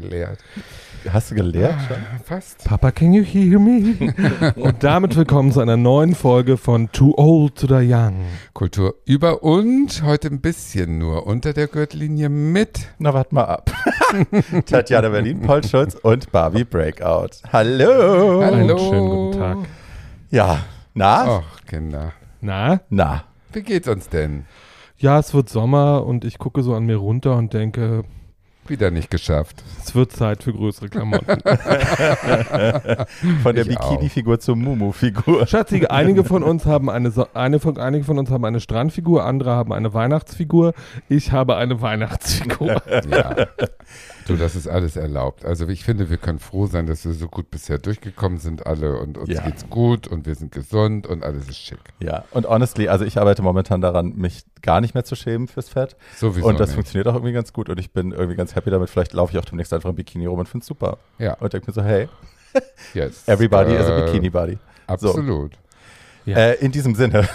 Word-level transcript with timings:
geleert. 0.00 0.38
Hast 1.10 1.30
du 1.30 1.34
geleert 1.34 1.76
schon? 1.86 1.98
Fast. 2.24 2.64
Papa, 2.64 2.90
can 2.90 3.12
you 3.12 3.22
hear 3.22 3.58
me? 3.58 3.94
Und 4.56 4.82
damit 4.82 5.16
willkommen 5.16 5.52
zu 5.52 5.60
einer 5.60 5.76
neuen 5.76 6.14
Folge 6.14 6.56
von 6.56 6.90
Too 6.92 7.14
Old 7.16 7.56
to 7.56 7.66
the 7.66 7.86
Young. 7.86 8.24
Kultur 8.52 8.94
über 9.04 9.42
und 9.42 10.02
heute 10.02 10.28
ein 10.28 10.40
bisschen 10.40 10.98
nur 10.98 11.26
unter 11.26 11.52
der 11.52 11.68
Gürtellinie 11.68 12.28
mit. 12.28 12.88
Na, 12.98 13.14
warte 13.14 13.34
mal 13.34 13.44
ab. 13.44 13.70
Tatjana 14.66 15.08
Berlin, 15.08 15.40
Paul 15.42 15.64
Schulz 15.64 15.94
und 15.94 16.30
Barbie 16.32 16.64
Breakout. 16.64 17.42
Hallo. 17.52 18.42
Hallo. 18.42 18.74
Und 18.74 18.80
schönen 18.80 19.08
guten 19.08 19.38
Tag. 19.38 19.58
Ja, 20.30 20.58
na? 20.94 21.42
Ach, 21.42 21.64
Kinder. 21.66 22.12
Na? 22.40 22.80
Na. 22.88 23.24
Wie 23.52 23.62
geht's 23.62 23.88
uns 23.88 24.08
denn? 24.08 24.44
Ja, 24.98 25.18
es 25.18 25.32
wird 25.32 25.48
Sommer 25.48 26.04
und 26.04 26.24
ich 26.24 26.38
gucke 26.38 26.62
so 26.62 26.74
an 26.74 26.84
mir 26.84 26.96
runter 26.96 27.36
und 27.36 27.54
denke, 27.54 28.04
Wieder 28.66 28.90
nicht 28.90 29.10
geschafft. 29.10 29.64
es 29.82 29.94
wird 29.94 30.12
Zeit 30.12 30.42
für 30.42 30.52
größere 30.52 30.88
Klamotten. 30.88 31.26
Von 33.42 33.54
der. 33.56 33.64
Bikini-Figur 33.64 34.38
zur 34.38 34.54
Mumu-Figur. 34.56 35.46
Schatzi, 35.46 35.86
einige 35.86 36.24
von 36.24 36.42
uns 36.42 36.66
haben 36.66 36.88
eine, 36.88 37.10
so 37.10 37.26
eine 37.34 37.58
von, 37.58 37.78
einige 37.78 38.04
von 38.04 38.18
uns 38.18 38.30
haben 38.30 38.44
eine 38.44 38.60
Strandfigur, 38.60 39.24
andere 39.24 39.52
haben 39.52 39.72
eine 39.72 39.92
Weihnachtsfigur. 39.92 40.74
Ich 41.08 41.32
habe 41.32 41.56
eine 41.56 41.80
Weihnachtsfigur. 41.80 42.82
Ja. 43.10 43.46
Du, 44.30 44.36
das 44.36 44.56
ist 44.56 44.66
alles 44.68 44.96
erlaubt. 44.96 45.44
Also 45.44 45.68
ich 45.68 45.84
finde, 45.84 46.10
wir 46.10 46.16
können 46.16 46.38
froh 46.38 46.66
sein, 46.66 46.86
dass 46.86 47.04
wir 47.04 47.12
so 47.12 47.28
gut 47.28 47.50
bisher 47.50 47.78
durchgekommen 47.78 48.38
sind 48.38 48.66
alle 48.66 48.98
und 48.98 49.18
uns 49.18 49.28
Ja. 49.30 49.42
geht's 49.42 49.68
gut 49.68 50.06
und 50.08 50.26
wir 50.26 50.34
sind 50.34 50.52
gesund 50.52 51.06
und 51.06 51.22
alles 51.24 51.48
ist 51.48 51.58
schick. 51.58 51.78
Ja, 52.02 52.24
und 52.30 52.46
honestly, 52.48 52.88
also 52.88 53.04
ich 53.04 53.18
arbeite 53.18 53.42
momentan 53.42 53.80
daran, 53.80 54.14
mich 54.16 54.44
gar 54.62 54.80
nicht 54.80 54.94
mehr 54.94 55.04
zu 55.04 55.14
schämen 55.16 55.48
fürs 55.48 55.68
Fett. 55.68 55.96
Sowieso 56.16 56.46
und 56.46 56.58
das 56.60 56.70
nicht. 56.70 56.74
funktioniert 56.76 57.06
auch 57.08 57.14
irgendwie 57.14 57.32
ganz 57.32 57.52
gut 57.52 57.68
und 57.68 57.78
ich 57.78 57.92
bin 57.92 58.12
irgendwie 58.12 58.36
ganz 58.36 58.54
happy 58.54 58.70
damit. 58.70 58.90
Vielleicht 58.90 59.12
laufe 59.12 59.32
ich 59.32 59.38
auch 59.38 59.44
demnächst 59.44 59.72
einfach 59.72 59.90
im 59.90 59.96
Bikini 59.96 60.26
rum 60.26 60.38
und 60.38 60.48
finde 60.48 60.62
es 60.62 60.68
super. 60.68 60.98
Ja, 61.18 61.34
Und 61.34 61.52
denke 61.52 61.66
mir 61.68 61.74
so, 61.74 61.82
hey, 61.82 62.08
yes. 62.94 63.22
everybody 63.26 63.74
is 63.74 63.86
a 63.86 63.98
Äh, 63.98 64.02
Bikini-Buddy. 64.06 64.58
Absolut. 64.86 65.52
Ja. 66.26 66.36
Äh, 66.36 66.54
in 66.56 66.72
diesem 66.72 66.94
Sinne, 66.94 67.28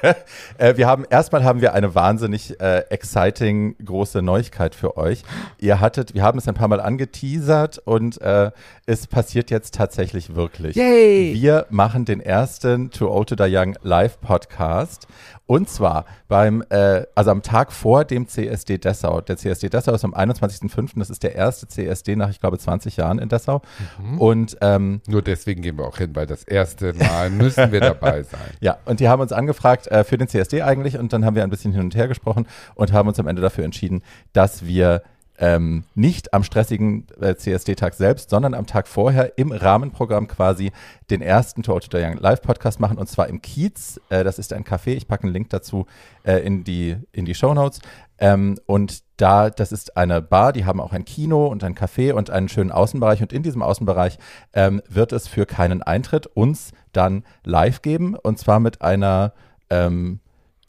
äh, 0.58 0.76
wir 0.76 0.86
haben 0.86 1.04
erstmal 1.08 1.44
haben 1.44 1.60
wir 1.60 1.72
eine 1.72 1.94
wahnsinnig 1.94 2.60
äh, 2.60 2.80
exciting 2.90 3.76
große 3.84 4.22
Neuigkeit 4.22 4.74
für 4.74 4.96
euch. 4.96 5.22
Ihr 5.58 5.80
hattet, 5.80 6.14
wir 6.14 6.22
haben 6.22 6.38
es 6.38 6.46
ein 6.46 6.54
paar 6.54 6.68
Mal 6.68 6.80
angeteasert 6.80 7.78
und 7.84 8.20
äh, 8.20 8.50
es 8.88 9.08
passiert 9.08 9.50
jetzt 9.50 9.74
tatsächlich 9.74 10.36
wirklich. 10.36 10.76
Yay! 10.76 11.34
Wir 11.34 11.66
machen 11.70 12.04
den 12.04 12.20
ersten 12.20 12.90
Too 12.92 13.10
Old 13.10 13.28
to 13.30 13.34
Die 13.34 13.48
Young 13.48 13.76
Live 13.82 14.20
Podcast 14.20 15.08
und 15.46 15.68
zwar 15.68 16.04
beim, 16.28 16.62
äh, 16.70 17.02
also 17.16 17.32
am 17.32 17.42
Tag 17.42 17.72
vor 17.72 18.04
dem 18.04 18.28
CSD 18.28 18.78
Dessau. 18.78 19.20
Der 19.20 19.36
CSD 19.36 19.70
Dessau 19.70 19.92
ist 19.92 20.04
am 20.04 20.14
21.05. 20.14 21.00
Das 21.00 21.10
ist 21.10 21.24
der 21.24 21.34
erste 21.34 21.66
CSD 21.66 22.14
nach, 22.14 22.30
ich 22.30 22.40
glaube, 22.40 22.58
20 22.58 22.96
Jahren 22.96 23.18
in 23.18 23.28
Dessau. 23.28 23.60
Und 24.18 24.56
ähm, 24.60 25.00
Nur 25.08 25.22
deswegen 25.22 25.62
gehen 25.62 25.78
wir 25.78 25.86
auch 25.86 25.98
hin, 25.98 26.14
weil 26.14 26.26
das 26.26 26.44
erste 26.44 26.94
Mal 26.94 27.30
müssen 27.30 27.72
wir 27.72 27.80
dabei 27.80 28.22
sein. 28.22 28.40
Ja, 28.60 28.78
und 28.84 29.00
die 29.00 29.08
haben 29.08 29.20
uns 29.20 29.32
angefragt 29.32 29.88
äh, 29.88 30.04
für 30.04 30.16
den 30.16 30.28
CSD 30.28 30.62
eigentlich 30.62 30.98
und 30.98 31.12
dann 31.12 31.24
haben 31.24 31.34
wir 31.34 31.42
ein 31.42 31.50
bisschen 31.50 31.72
hin 31.72 31.82
und 31.82 31.94
her 31.94 32.08
gesprochen 32.08 32.46
und 32.74 32.92
haben 32.92 33.08
uns 33.08 33.18
am 33.18 33.26
Ende 33.26 33.42
dafür 33.42 33.64
entschieden, 33.64 34.02
dass 34.32 34.64
wir 34.64 35.02
ähm, 35.38 35.84
nicht 35.94 36.32
am 36.34 36.42
stressigen 36.42 37.06
äh, 37.20 37.34
CSD-Tag 37.34 37.94
selbst, 37.94 38.30
sondern 38.30 38.54
am 38.54 38.66
Tag 38.66 38.88
vorher 38.88 39.38
im 39.38 39.52
Rahmenprogramm 39.52 40.28
quasi 40.28 40.72
den 41.10 41.22
ersten 41.22 41.62
Total 41.62 41.88
to 41.88 41.98
Young 41.98 42.18
Live-Podcast 42.18 42.80
machen 42.80 42.98
und 42.98 43.08
zwar 43.08 43.28
im 43.28 43.42
Kiez. 43.42 44.00
Äh, 44.08 44.24
das 44.24 44.38
ist 44.38 44.52
ein 44.52 44.64
Café, 44.64 44.94
ich 44.94 45.08
packe 45.08 45.24
einen 45.24 45.32
Link 45.32 45.50
dazu 45.50 45.86
äh, 46.24 46.38
in 46.38 46.64
die, 46.64 46.96
in 47.12 47.24
die 47.24 47.34
Shownotes. 47.34 47.80
Ähm, 48.18 48.56
und 48.66 49.02
da, 49.18 49.50
das 49.50 49.72
ist 49.72 49.96
eine 49.96 50.22
Bar, 50.22 50.52
die 50.52 50.64
haben 50.64 50.80
auch 50.80 50.92
ein 50.92 51.04
Kino 51.04 51.46
und 51.46 51.64
ein 51.64 51.74
Café 51.74 52.12
und 52.12 52.30
einen 52.30 52.48
schönen 52.48 52.72
Außenbereich. 52.72 53.20
Und 53.22 53.32
in 53.32 53.42
diesem 53.42 53.62
Außenbereich 53.62 54.18
ähm, 54.52 54.82
wird 54.88 55.12
es 55.12 55.28
für 55.28 55.46
keinen 55.46 55.82
Eintritt 55.82 56.26
uns 56.26 56.72
dann 56.92 57.24
live 57.44 57.82
geben. 57.82 58.14
Und 58.14 58.38
zwar 58.38 58.60
mit 58.60 58.82
einer 58.82 59.32
ähm, 59.70 60.20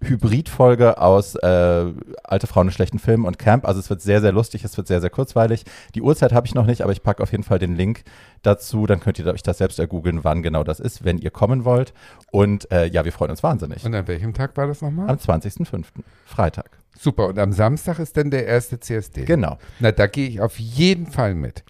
Hybridfolge 0.02 1.00
aus 1.00 1.36
äh, 1.36 1.86
Alte 2.24 2.48
Frauen 2.48 2.68
in 2.68 2.72
schlechten 2.72 3.00
Filmen 3.00 3.26
und 3.26 3.40
Camp. 3.40 3.68
Also 3.68 3.80
es 3.80 3.90
wird 3.90 4.02
sehr, 4.02 4.22
sehr 4.22 4.32
lustig, 4.32 4.64
es 4.64 4.78
wird 4.78 4.88
sehr, 4.88 5.02
sehr 5.02 5.10
kurzweilig. 5.10 5.64
Die 5.96 6.02
Uhrzeit 6.02 6.34
habe 6.34 6.46
ich 6.46 6.54
noch 6.54 6.66
nicht, 6.66 6.82
aber 6.82 6.92
ich 6.92 7.02
packe 7.02 7.24
auf 7.24 7.32
jeden 7.32 7.44
Fall 7.44 7.60
den 7.60 7.76
Link 7.76 8.04
dazu. 8.44 8.86
Dann 8.86 9.00
könnt 9.00 9.18
ihr 9.20 9.26
euch 9.28 9.44
das 9.44 9.58
selbst 9.58 9.80
ergoogeln, 9.80 10.24
wann 10.24 10.44
genau 10.44 10.64
das 10.64 10.80
ist, 10.80 11.04
wenn 11.04 11.18
ihr 11.18 11.32
kommen 11.32 11.66
wollt. 11.66 11.94
Und 12.32 12.72
äh, 12.72 12.86
ja, 12.86 13.06
wir 13.06 13.12
freuen 13.12 13.32
uns 13.32 13.44
wahnsinnig. 13.44 13.84
Und 13.86 13.96
an 13.96 14.08
welchem 14.08 14.34
Tag 14.34 14.56
war 14.56 14.68
das 14.68 14.82
nochmal? 14.82 15.10
Am 15.10 15.18
20.05. 15.18 15.86
Freitag. 16.26 16.70
Super. 16.98 17.28
Und 17.28 17.40
am 17.40 17.52
Samstag 17.52 18.00
ist 18.00 18.18
dann 18.18 18.32
der 18.32 18.46
erste 18.46 18.80
CSD. 18.80 19.26
Genau. 19.26 19.58
Na, 19.80 19.92
da 19.92 20.08
gehe 20.08 20.28
ich 20.28 20.42
auf 20.42 20.60
jeden 20.60 21.08
Fall 21.08 21.36
mit. 21.36 21.64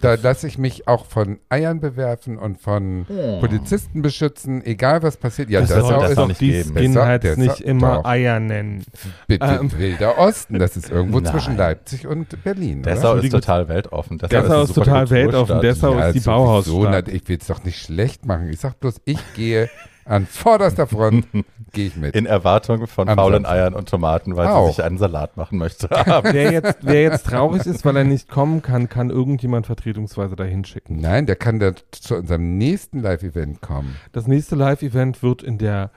Da 0.00 0.14
lasse 0.14 0.46
ich 0.46 0.56
mich 0.56 0.88
auch 0.88 1.04
von 1.04 1.38
Eiern 1.50 1.80
bewerfen 1.80 2.38
und 2.38 2.58
von 2.60 3.06
Polizisten 3.40 4.02
beschützen, 4.02 4.64
egal 4.64 5.02
was 5.02 5.16
passiert. 5.16 5.50
Ja, 5.50 5.60
Das 5.60 5.68
das, 5.68 5.80
soll 5.80 5.94
auch 5.94 6.00
das 6.00 6.10
ist 6.10 6.18
doch 6.18 6.28
nicht 6.28 6.40
die 6.40 6.50
geben. 6.52 6.74
Das 6.74 6.82
Skinheads 6.82 7.36
nicht 7.36 7.60
immer 7.60 7.96
doch. 7.96 8.04
Eier 8.06 8.40
nennen. 8.40 8.84
bitte 9.26 9.46
Ähm. 9.46 9.70
Wilder 9.76 10.18
Osten. 10.18 10.58
Das 10.58 10.76
ist 10.76 10.90
irgendwo 10.90 11.20
Nein. 11.20 11.32
zwischen 11.32 11.56
Leipzig 11.56 12.06
und 12.06 12.42
Berlin. 12.42 12.82
Dessau 12.82 13.12
oder? 13.12 13.24
ist 13.24 13.30
total 13.30 13.68
weltoffen. 13.68 14.18
Dessau, 14.18 14.40
Dessau 14.42 14.62
ist 14.62 14.68
super 14.68 14.84
total 14.84 15.10
weltoffen. 15.10 15.60
Dessau 15.60 15.98
ist 15.98 16.14
die. 16.14 16.20
Bauhausstadt. 16.20 17.08
Ich 17.08 17.28
will 17.28 17.38
es 17.40 17.46
doch 17.46 17.62
nicht 17.64 17.78
schlecht 17.80 18.24
machen. 18.24 18.48
Ich 18.48 18.60
sag 18.60 18.80
bloß, 18.80 19.00
ich 19.04 19.18
gehe 19.34 19.68
an 20.10 20.26
vorderster 20.26 20.86
Front, 20.86 21.26
gehe 21.72 21.86
ich 21.86 21.96
mit. 21.96 22.14
In 22.16 22.26
Erwartung 22.26 22.86
von 22.86 23.08
Am 23.08 23.16
faulen 23.16 23.44
Samstag. 23.44 23.52
Eiern 23.52 23.74
und 23.74 23.88
Tomaten, 23.88 24.36
weil 24.36 24.48
Auch. 24.48 24.66
sie 24.68 24.74
sich 24.76 24.84
einen 24.84 24.98
Salat 24.98 25.36
machen 25.36 25.58
möchte. 25.58 25.88
Wer 26.22 26.52
jetzt, 26.52 26.78
wer 26.82 27.02
jetzt 27.02 27.26
traurig 27.26 27.64
ist, 27.66 27.84
weil 27.84 27.96
er 27.96 28.04
nicht 28.04 28.28
kommen 28.28 28.60
kann, 28.62 28.88
kann 28.88 29.10
irgendjemand 29.10 29.66
vertretungsweise 29.66 30.36
dahin 30.36 30.64
schicken. 30.64 31.00
Nein, 31.00 31.26
der 31.26 31.36
kann 31.36 31.58
da 31.60 31.72
zu 31.92 32.16
unserem 32.16 32.58
nächsten 32.58 33.00
Live-Event 33.00 33.60
kommen. 33.60 33.96
Das 34.12 34.26
nächste 34.26 34.56
Live-Event 34.56 35.22
wird 35.22 35.42
in 35.42 35.58
der 35.58 35.90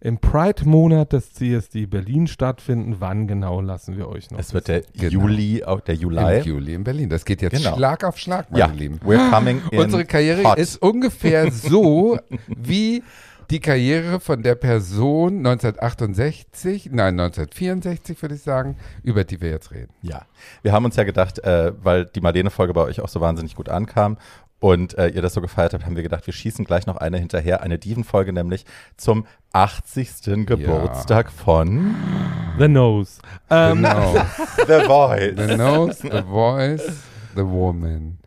im 0.00 0.18
Pride-Monat 0.18 1.12
des 1.12 1.32
CSD 1.32 1.86
Berlin 1.86 2.28
stattfinden. 2.28 2.96
Wann 3.00 3.26
genau 3.26 3.60
lassen 3.60 3.96
wir 3.96 4.08
euch 4.08 4.30
noch? 4.30 4.38
es 4.38 4.54
wird 4.54 4.68
der 4.68 4.82
Genau. 4.96 5.10
Juli, 5.24 5.64
auch 5.64 5.80
der 5.80 5.96
Im 5.96 6.00
Juli. 6.02 6.38
Juli 6.44 6.74
in 6.74 6.84
Berlin. 6.84 7.08
Das 7.10 7.24
geht 7.24 7.42
jetzt 7.42 7.56
Genau. 7.56 7.74
Schlag 7.76 8.04
auf 8.04 8.16
Schlag, 8.16 8.48
meine 8.52 8.60
Ja, 8.64 8.70
Lieben. 8.72 9.00
we're 9.04 9.28
coming 9.30 9.60
in 9.72 9.80
Unsere 9.80 10.04
Karriere 10.04 10.44
hot. 10.44 10.56
ist 10.58 10.80
ungefähr 10.80 11.50
so 11.50 12.16
wie 12.46 13.02
die 13.50 13.60
Karriere 13.60 14.20
von 14.20 14.42
der 14.42 14.54
Person 14.54 15.38
1968, 15.38 16.86
nein, 16.92 17.18
1964 17.18 18.20
würde 18.20 18.34
ich 18.34 18.42
sagen, 18.42 18.76
über 19.02 19.24
die 19.24 19.40
wir 19.40 19.50
jetzt 19.50 19.70
reden. 19.70 19.92
Ja, 20.02 20.26
wir 20.62 20.72
haben 20.72 20.84
uns 20.84 20.96
ja 20.96 21.04
gedacht, 21.04 21.38
äh, 21.40 21.72
weil 21.82 22.04
die 22.06 22.20
Marlene-Folge 22.20 22.74
bei 22.74 22.82
euch 22.82 23.00
auch 23.00 23.08
so 23.08 23.20
wahnsinnig 23.20 23.54
gut 23.54 23.68
ankam 23.68 24.18
und 24.60 24.98
äh, 24.98 25.08
ihr 25.08 25.22
das 25.22 25.34
so 25.34 25.40
gefeiert 25.40 25.72
habt, 25.72 25.86
haben 25.86 25.96
wir 25.96 26.02
gedacht, 26.02 26.26
wir 26.26 26.34
schießen 26.34 26.64
gleich 26.64 26.86
noch 26.86 26.96
eine 26.96 27.16
hinterher, 27.18 27.62
eine 27.62 27.78
Diven-Folge 27.78 28.32
nämlich 28.32 28.64
zum 28.96 29.24
80. 29.52 30.46
Geburtstag 30.46 31.30
von 31.30 31.94
The 32.58 32.68
Nose. 32.68 33.20
Ähm, 33.50 33.76
Genau. 33.76 34.14
The 34.66 34.84
Voice. 34.86 35.34
the 35.36 35.56
nose, 35.56 36.02
the 36.02 36.22
voice, 36.22 36.86
the 37.34 37.46
woman. 37.46 38.17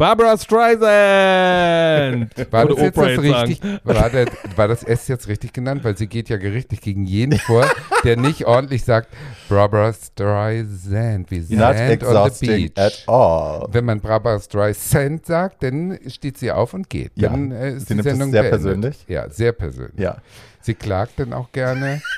Barbara 0.00 0.38
Streisand! 0.38 2.30
War 2.50 2.66
das 2.66 2.80
jetzt 2.80 2.96
das 2.96 3.06
jetzt 3.06 3.20
richtig? 3.20 3.60
War, 3.84 4.08
der, 4.08 4.26
war 4.56 4.66
das 4.66 4.82
S 4.82 5.08
jetzt 5.08 5.28
richtig 5.28 5.52
genannt? 5.52 5.84
Weil 5.84 5.94
sie 5.98 6.06
geht 6.06 6.30
ja 6.30 6.38
gerichtlich 6.38 6.80
gegen 6.80 7.04
jeden 7.04 7.38
vor, 7.38 7.66
der 8.02 8.16
nicht 8.16 8.46
ordentlich 8.46 8.82
sagt, 8.82 9.08
Barbara 9.50 9.92
Streisand, 9.92 11.30
wie 11.30 11.40
Not 11.54 11.76
Sand 11.76 11.80
on 11.80 11.86
the 11.86 11.92
exhausting 11.92 12.48
beach. 12.48 12.72
at 12.76 13.04
all. 13.08 13.68
Wenn 13.72 13.84
man 13.84 14.00
Barbara 14.00 14.40
Streisand 14.40 15.26
sagt, 15.26 15.62
dann 15.62 15.98
steht 16.06 16.38
sie 16.38 16.50
auf 16.50 16.72
und 16.72 16.88
geht. 16.88 17.12
Ja, 17.16 17.28
Dann 17.28 17.52
äh, 17.52 17.72
ist 17.72 17.88
sie 17.88 17.88
die 17.88 17.94
nimmt 17.96 18.06
es 18.06 18.12
Sendung 18.12 18.30
sehr 18.30 18.40
beendet. 18.40 18.62
persönlich. 18.62 19.04
Ja, 19.06 19.28
sehr 19.28 19.52
persönlich. 19.52 20.00
Ja, 20.00 20.16
Sie 20.62 20.72
klagt 20.74 21.20
dann 21.20 21.34
auch 21.34 21.52
gerne. 21.52 22.00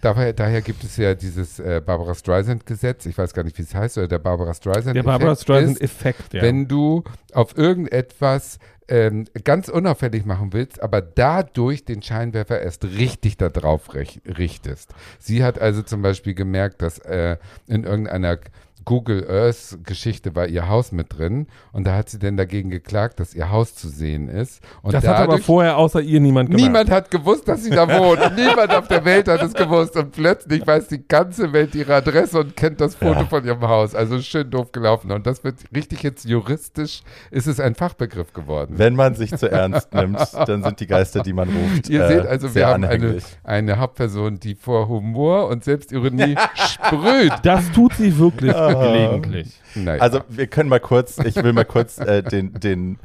Daher, 0.00 0.32
daher 0.32 0.62
gibt 0.62 0.84
es 0.84 0.96
ja 0.96 1.14
dieses 1.14 1.58
äh, 1.58 1.82
Barbara 1.84 2.14
Streisand-Gesetz. 2.14 3.06
Ich 3.06 3.18
weiß 3.18 3.34
gar 3.34 3.44
nicht, 3.44 3.58
wie 3.58 3.62
es 3.62 3.74
heißt, 3.74 3.98
oder 3.98 4.08
der 4.08 4.18
Barbara 4.18 4.54
Streisand. 4.54 4.96
Der 4.96 5.02
Barbara 5.02 5.34
Streisand-Effekt, 5.36 6.34
ja. 6.34 6.42
Wenn 6.42 6.68
du 6.68 7.04
auf 7.32 7.56
irgendetwas 7.56 8.58
ähm, 8.88 9.26
ganz 9.44 9.68
unauffällig 9.68 10.24
machen 10.24 10.52
willst, 10.52 10.82
aber 10.82 11.02
dadurch 11.02 11.84
den 11.84 12.02
Scheinwerfer 12.02 12.60
erst 12.60 12.84
richtig 12.84 13.36
da 13.36 13.50
drauf 13.50 13.94
richtest. 13.94 14.94
Sie 15.18 15.44
hat 15.44 15.60
also 15.60 15.82
zum 15.82 16.02
Beispiel 16.02 16.34
gemerkt, 16.34 16.80
dass 16.80 16.98
äh, 17.00 17.36
in 17.66 17.84
irgendeiner 17.84 18.38
Google 18.88 19.26
Earth 19.30 19.78
Geschichte 19.84 20.34
war 20.34 20.46
ihr 20.46 20.68
Haus 20.68 20.92
mit 20.92 21.16
drin 21.18 21.46
und 21.72 21.86
da 21.86 21.94
hat 21.94 22.08
sie 22.08 22.18
dann 22.18 22.36
dagegen 22.36 22.70
geklagt, 22.70 23.20
dass 23.20 23.34
ihr 23.34 23.50
Haus 23.52 23.74
zu 23.74 23.88
sehen 23.88 24.28
ist. 24.28 24.62
Und 24.82 24.94
das 24.94 25.06
hat 25.06 25.16
aber 25.16 25.26
dadurch- 25.26 25.44
vorher 25.44 25.76
außer 25.76 26.00
ihr 26.00 26.20
niemand 26.20 26.48
gemacht. 26.50 26.62
Niemand 26.64 26.90
hat 26.90 27.10
gewusst, 27.10 27.46
dass 27.48 27.64
sie 27.64 27.70
da 27.70 27.86
wohnt. 27.88 28.18
Niemand 28.36 28.74
auf 28.74 28.88
der 28.88 29.04
Welt 29.04 29.28
hat 29.28 29.42
es 29.42 29.52
gewusst. 29.52 29.94
Und 29.96 30.12
plötzlich 30.12 30.66
weiß 30.66 30.88
die 30.88 31.06
ganze 31.06 31.52
Welt 31.52 31.74
ihre 31.74 31.94
Adresse 31.96 32.40
und 32.40 32.56
kennt 32.56 32.80
das 32.80 32.94
Foto 32.94 33.20
Ja. 33.20 33.26
von 33.26 33.44
ihrem 33.44 33.60
Haus. 33.60 33.94
Also 33.94 34.20
schön 34.20 34.50
doof 34.50 34.72
gelaufen. 34.72 35.12
Und 35.12 35.26
das 35.26 35.44
wird 35.44 35.56
richtig 35.74 36.02
jetzt 36.02 36.24
juristisch, 36.24 37.02
ist 37.30 37.46
es 37.46 37.60
ein 37.60 37.74
Fachbegriff 37.74 38.32
geworden. 38.32 38.74
wenn 38.78 38.96
man 38.96 39.14
sich 39.14 39.36
zu 39.36 39.50
ernst 39.50 39.92
nimmt, 39.92 40.18
dann 40.46 40.62
sind 40.62 40.80
die 40.80 40.86
Geister, 40.86 41.22
die 41.22 41.32
man 41.34 41.48
ruft, 41.50 41.88
Ihr 41.90 42.04
äh, 42.04 42.08
seht 42.08 42.26
also, 42.26 42.54
wir 42.54 42.66
haben 42.66 42.84
eine, 42.84 43.18
eine 43.44 43.78
Hauptperson, 43.78 44.40
die 44.40 44.54
vor 44.54 44.88
Humor 44.88 45.48
und 45.48 45.62
Selbstironie 45.64 46.36
sprüht. 46.54 47.32
Das 47.42 47.70
tut 47.72 47.92
sie 47.94 48.18
wirklich. 48.18 48.54
gelegentlich. 48.80 49.60
Naja. 49.74 50.00
Also 50.02 50.20
wir 50.28 50.46
können 50.46 50.68
mal 50.68 50.80
kurz, 50.80 51.18
ich 51.18 51.36
will 51.36 51.52
mal 51.52 51.64
kurz 51.64 51.98
äh, 51.98 52.22
den, 52.22 52.54
den, 52.54 52.98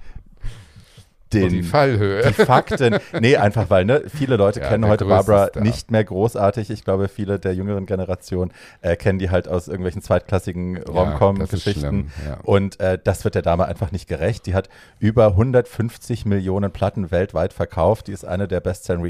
den, 1.34 1.50
die 1.50 1.64
Fallhöhe. 1.64 2.22
die 2.28 2.34
Fakten. 2.34 2.98
Nee, 3.20 3.38
einfach 3.38 3.70
weil, 3.70 3.86
ne, 3.86 4.04
viele 4.08 4.36
Leute 4.36 4.60
Ja, 4.62 4.70
kennen 4.70 4.88
heute 4.88 5.06
Barbara 5.06 5.48
Star. 5.48 5.64
nicht 5.64 5.92
mehr 5.92 6.04
großartig. 6.04 6.70
Ich 6.70 6.84
glaube, 6.84 7.08
viele 7.08 7.40
der 7.40 7.56
jüngeren 7.56 7.86
Generation 7.86 8.52
äh, 8.82 8.96
kennen 8.96 9.20
die 9.20 9.30
halt 9.30 9.48
aus 9.48 9.68
irgendwelchen 9.68 10.02
zweitklassigen 10.02 10.78
Rom-Com-Geschichten. 10.84 11.80
schlimm, 11.80 12.12
ja. 12.28 12.38
Und 12.44 12.80
äh, 12.80 13.00
das 13.04 13.24
wird 13.24 13.36
der 13.36 13.42
Dame 13.42 13.66
einfach 13.66 13.92
nicht 13.92 14.08
gerecht. 14.08 14.46
Die 14.46 14.54
hat 14.54 14.70
über 15.00 15.28
150 15.28 16.26
Millionen 16.26 16.72
Platten 16.72 17.12
weltweit 17.12 17.54
verkauft. 17.54 18.08
Die 18.08 18.12
ist 18.12 18.26
eine 18.26 18.48
der 18.48 18.60
bestselling 18.60 19.04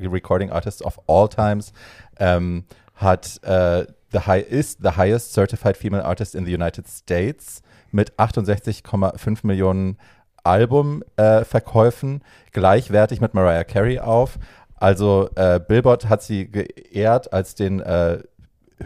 Recording 0.00 0.50
Artists 0.50 0.82
of 0.82 1.00
all 1.06 1.28
times. 1.28 1.72
Ähm, 2.18 2.64
hat 2.94 3.42
äh, 3.42 3.86
the 4.14 4.26
high, 4.26 4.40
ist 4.40 4.78
the 4.82 4.96
highest 4.96 5.34
certified 5.34 5.76
female 5.76 6.02
artist 6.02 6.34
in 6.34 6.46
the 6.46 6.54
United 6.54 6.88
States 6.88 7.62
mit 7.90 8.12
68,5 8.18 9.46
Millionen 9.46 9.98
Albumverkäufen, 10.42 12.22
gleichwertig 12.52 13.20
mit 13.20 13.34
Mariah 13.34 13.64
Carey 13.64 13.98
auf. 13.98 14.38
Also 14.76 15.30
äh, 15.36 15.60
Billboard 15.60 16.08
hat 16.08 16.22
sie 16.22 16.50
geehrt 16.50 17.32
als 17.32 17.54
den 17.54 17.80
äh, 17.80 18.18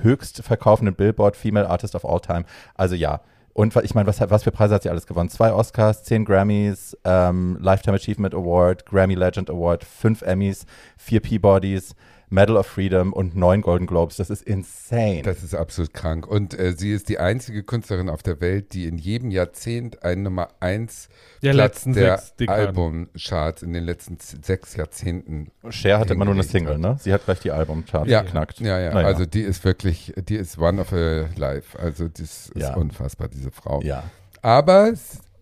höchst 0.02 0.42
verkaufenden 0.42 0.94
Billboard 0.94 1.36
Female 1.36 1.68
Artist 1.68 1.94
of 1.94 2.04
All 2.04 2.20
Time. 2.20 2.44
Also 2.74 2.94
ja. 2.94 3.20
Und 3.54 3.74
ich 3.82 3.92
meine, 3.92 4.06
was, 4.06 4.20
was 4.20 4.44
für 4.44 4.52
Preise 4.52 4.76
hat 4.76 4.84
sie 4.84 4.90
alles 4.90 5.08
gewonnen? 5.08 5.30
Zwei 5.30 5.52
Oscars, 5.52 6.04
zehn 6.04 6.24
Grammys, 6.24 6.96
ähm, 7.04 7.58
Lifetime 7.60 7.96
Achievement 7.96 8.32
Award, 8.32 8.86
Grammy 8.86 9.16
Legend 9.16 9.50
Award, 9.50 9.82
fünf 9.82 10.22
Emmys, 10.22 10.64
vier 10.96 11.18
Peabodys, 11.18 11.96
Medal 12.30 12.56
of 12.56 12.66
Freedom 12.66 13.12
und 13.12 13.36
neun 13.36 13.62
Golden 13.62 13.86
Globes. 13.86 14.16
Das 14.16 14.28
ist 14.30 14.42
insane. 14.42 15.22
Das 15.22 15.42
ist 15.42 15.54
absolut 15.54 15.94
krank. 15.94 16.26
Und 16.26 16.58
äh, 16.58 16.72
sie 16.76 16.92
ist 16.92 17.08
die 17.08 17.18
einzige 17.18 17.62
Künstlerin 17.62 18.08
auf 18.10 18.22
der 18.22 18.40
Welt, 18.40 18.72
die 18.74 18.86
in 18.86 18.98
jedem 18.98 19.30
Jahrzehnt 19.30 20.02
einen 20.02 20.24
Nummer 20.24 20.48
1 20.60 21.08
Der 21.42 21.52
Platz 21.52 21.84
der. 21.84 22.20
Albumcharts 22.48 23.62
in 23.62 23.72
den 23.72 23.84
letzten 23.84 24.18
sechs 24.20 24.76
Jahrzehnten. 24.76 25.50
Cher 25.70 25.98
hatte 25.98 26.14
immer 26.14 26.24
nur 26.24 26.34
eine 26.34 26.42
Single, 26.42 26.78
ne? 26.78 26.96
Sie 27.00 27.12
hat 27.12 27.24
gleich 27.24 27.40
die 27.40 27.50
Albumcharts 27.50 28.10
Ja, 28.10 28.22
geknackt. 28.22 28.60
ja, 28.60 28.78
ja. 28.78 28.92
Naja. 28.92 29.06
Also 29.06 29.26
die 29.26 29.42
ist 29.42 29.64
wirklich, 29.64 30.12
die 30.28 30.36
ist 30.36 30.58
one 30.58 30.80
of 30.80 30.92
a 30.92 31.28
life. 31.36 31.78
Also 31.78 32.08
das 32.08 32.48
ist 32.48 32.52
Ja. 32.56 32.74
unfassbar, 32.74 33.28
diese 33.28 33.50
Frau. 33.50 33.80
ja. 33.82 34.04
Aber 34.42 34.92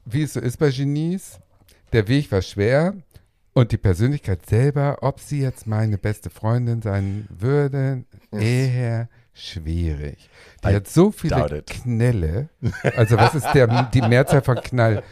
wie 0.06 0.22
es 0.22 0.32
so 0.32 0.40
ist 0.40 0.58
bei 0.58 0.70
Genies, 0.70 1.38
der 1.92 2.08
Weg 2.08 2.32
war 2.32 2.40
schwer 2.42 2.94
und 3.56 3.72
die 3.72 3.78
Persönlichkeit 3.78 4.44
selber, 4.44 4.98
ob 5.00 5.18
sie 5.18 5.40
jetzt 5.40 5.66
meine 5.66 5.96
beste 5.96 6.28
Freundin 6.28 6.82
sein 6.82 7.26
würde, 7.30 8.04
eher 8.30 9.08
schwierig. 9.32 10.28
Die 10.62 10.68
I 10.68 10.74
hat 10.74 10.86
so 10.86 11.10
viele 11.10 11.56
it. 11.56 11.66
Knälle. 11.66 12.50
Also 12.96 13.16
was 13.16 13.34
ist 13.34 13.50
der, 13.54 13.84
die 13.94 14.02
Mehrzahl 14.02 14.42
von 14.42 14.56
Knall? 14.56 15.02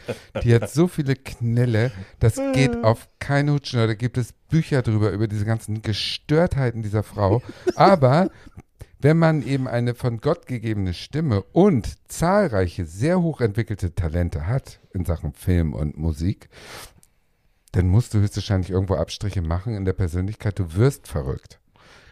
Die 0.43 0.55
hat 0.55 0.69
so 0.69 0.89
viele 0.89 1.17
Knälle, 1.17 1.91
das 2.21 2.35
geht 2.53 2.85
auf 2.85 3.09
keine 3.19 3.55
Hutschnur. 3.55 3.87
Da 3.87 3.95
gibt 3.95 4.19
es 4.19 4.35
Bücher 4.51 4.83
drüber, 4.83 5.11
über 5.13 5.27
diese 5.27 5.47
ganzen 5.47 5.81
Gestörtheiten 5.81 6.83
dieser 6.83 7.03
Frau. 7.03 7.41
Aber 7.77 8.29
wenn 8.99 9.17
man 9.19 9.43
eben 9.43 9.69
eine 9.69 9.95
von 9.95 10.21
Gott 10.21 10.47
gegebene 10.47 10.93
Stimme 10.93 11.43
und 11.53 11.97
zahlreiche, 12.11 12.85
sehr 12.85 13.23
hochentwickelte 13.23 13.95
Talente 13.95 14.47
hat 14.47 14.81
in 14.93 15.07
Sachen 15.07 15.33
Film 15.33 15.73
und 15.73 15.97
Musik, 15.97 16.51
dann 17.75 17.89
musst 17.89 18.15
du 18.15 18.19
höchstwahrscheinlich 18.19 18.71
irgendwo 18.71 18.95
Abstriche 18.95 19.43
machen 19.43 19.75
in 19.75 19.85
der 19.85 19.93
Persönlichkeit. 19.95 20.59
Du 20.59 20.75
wirst 20.75 21.09
verrückt. 21.09 21.59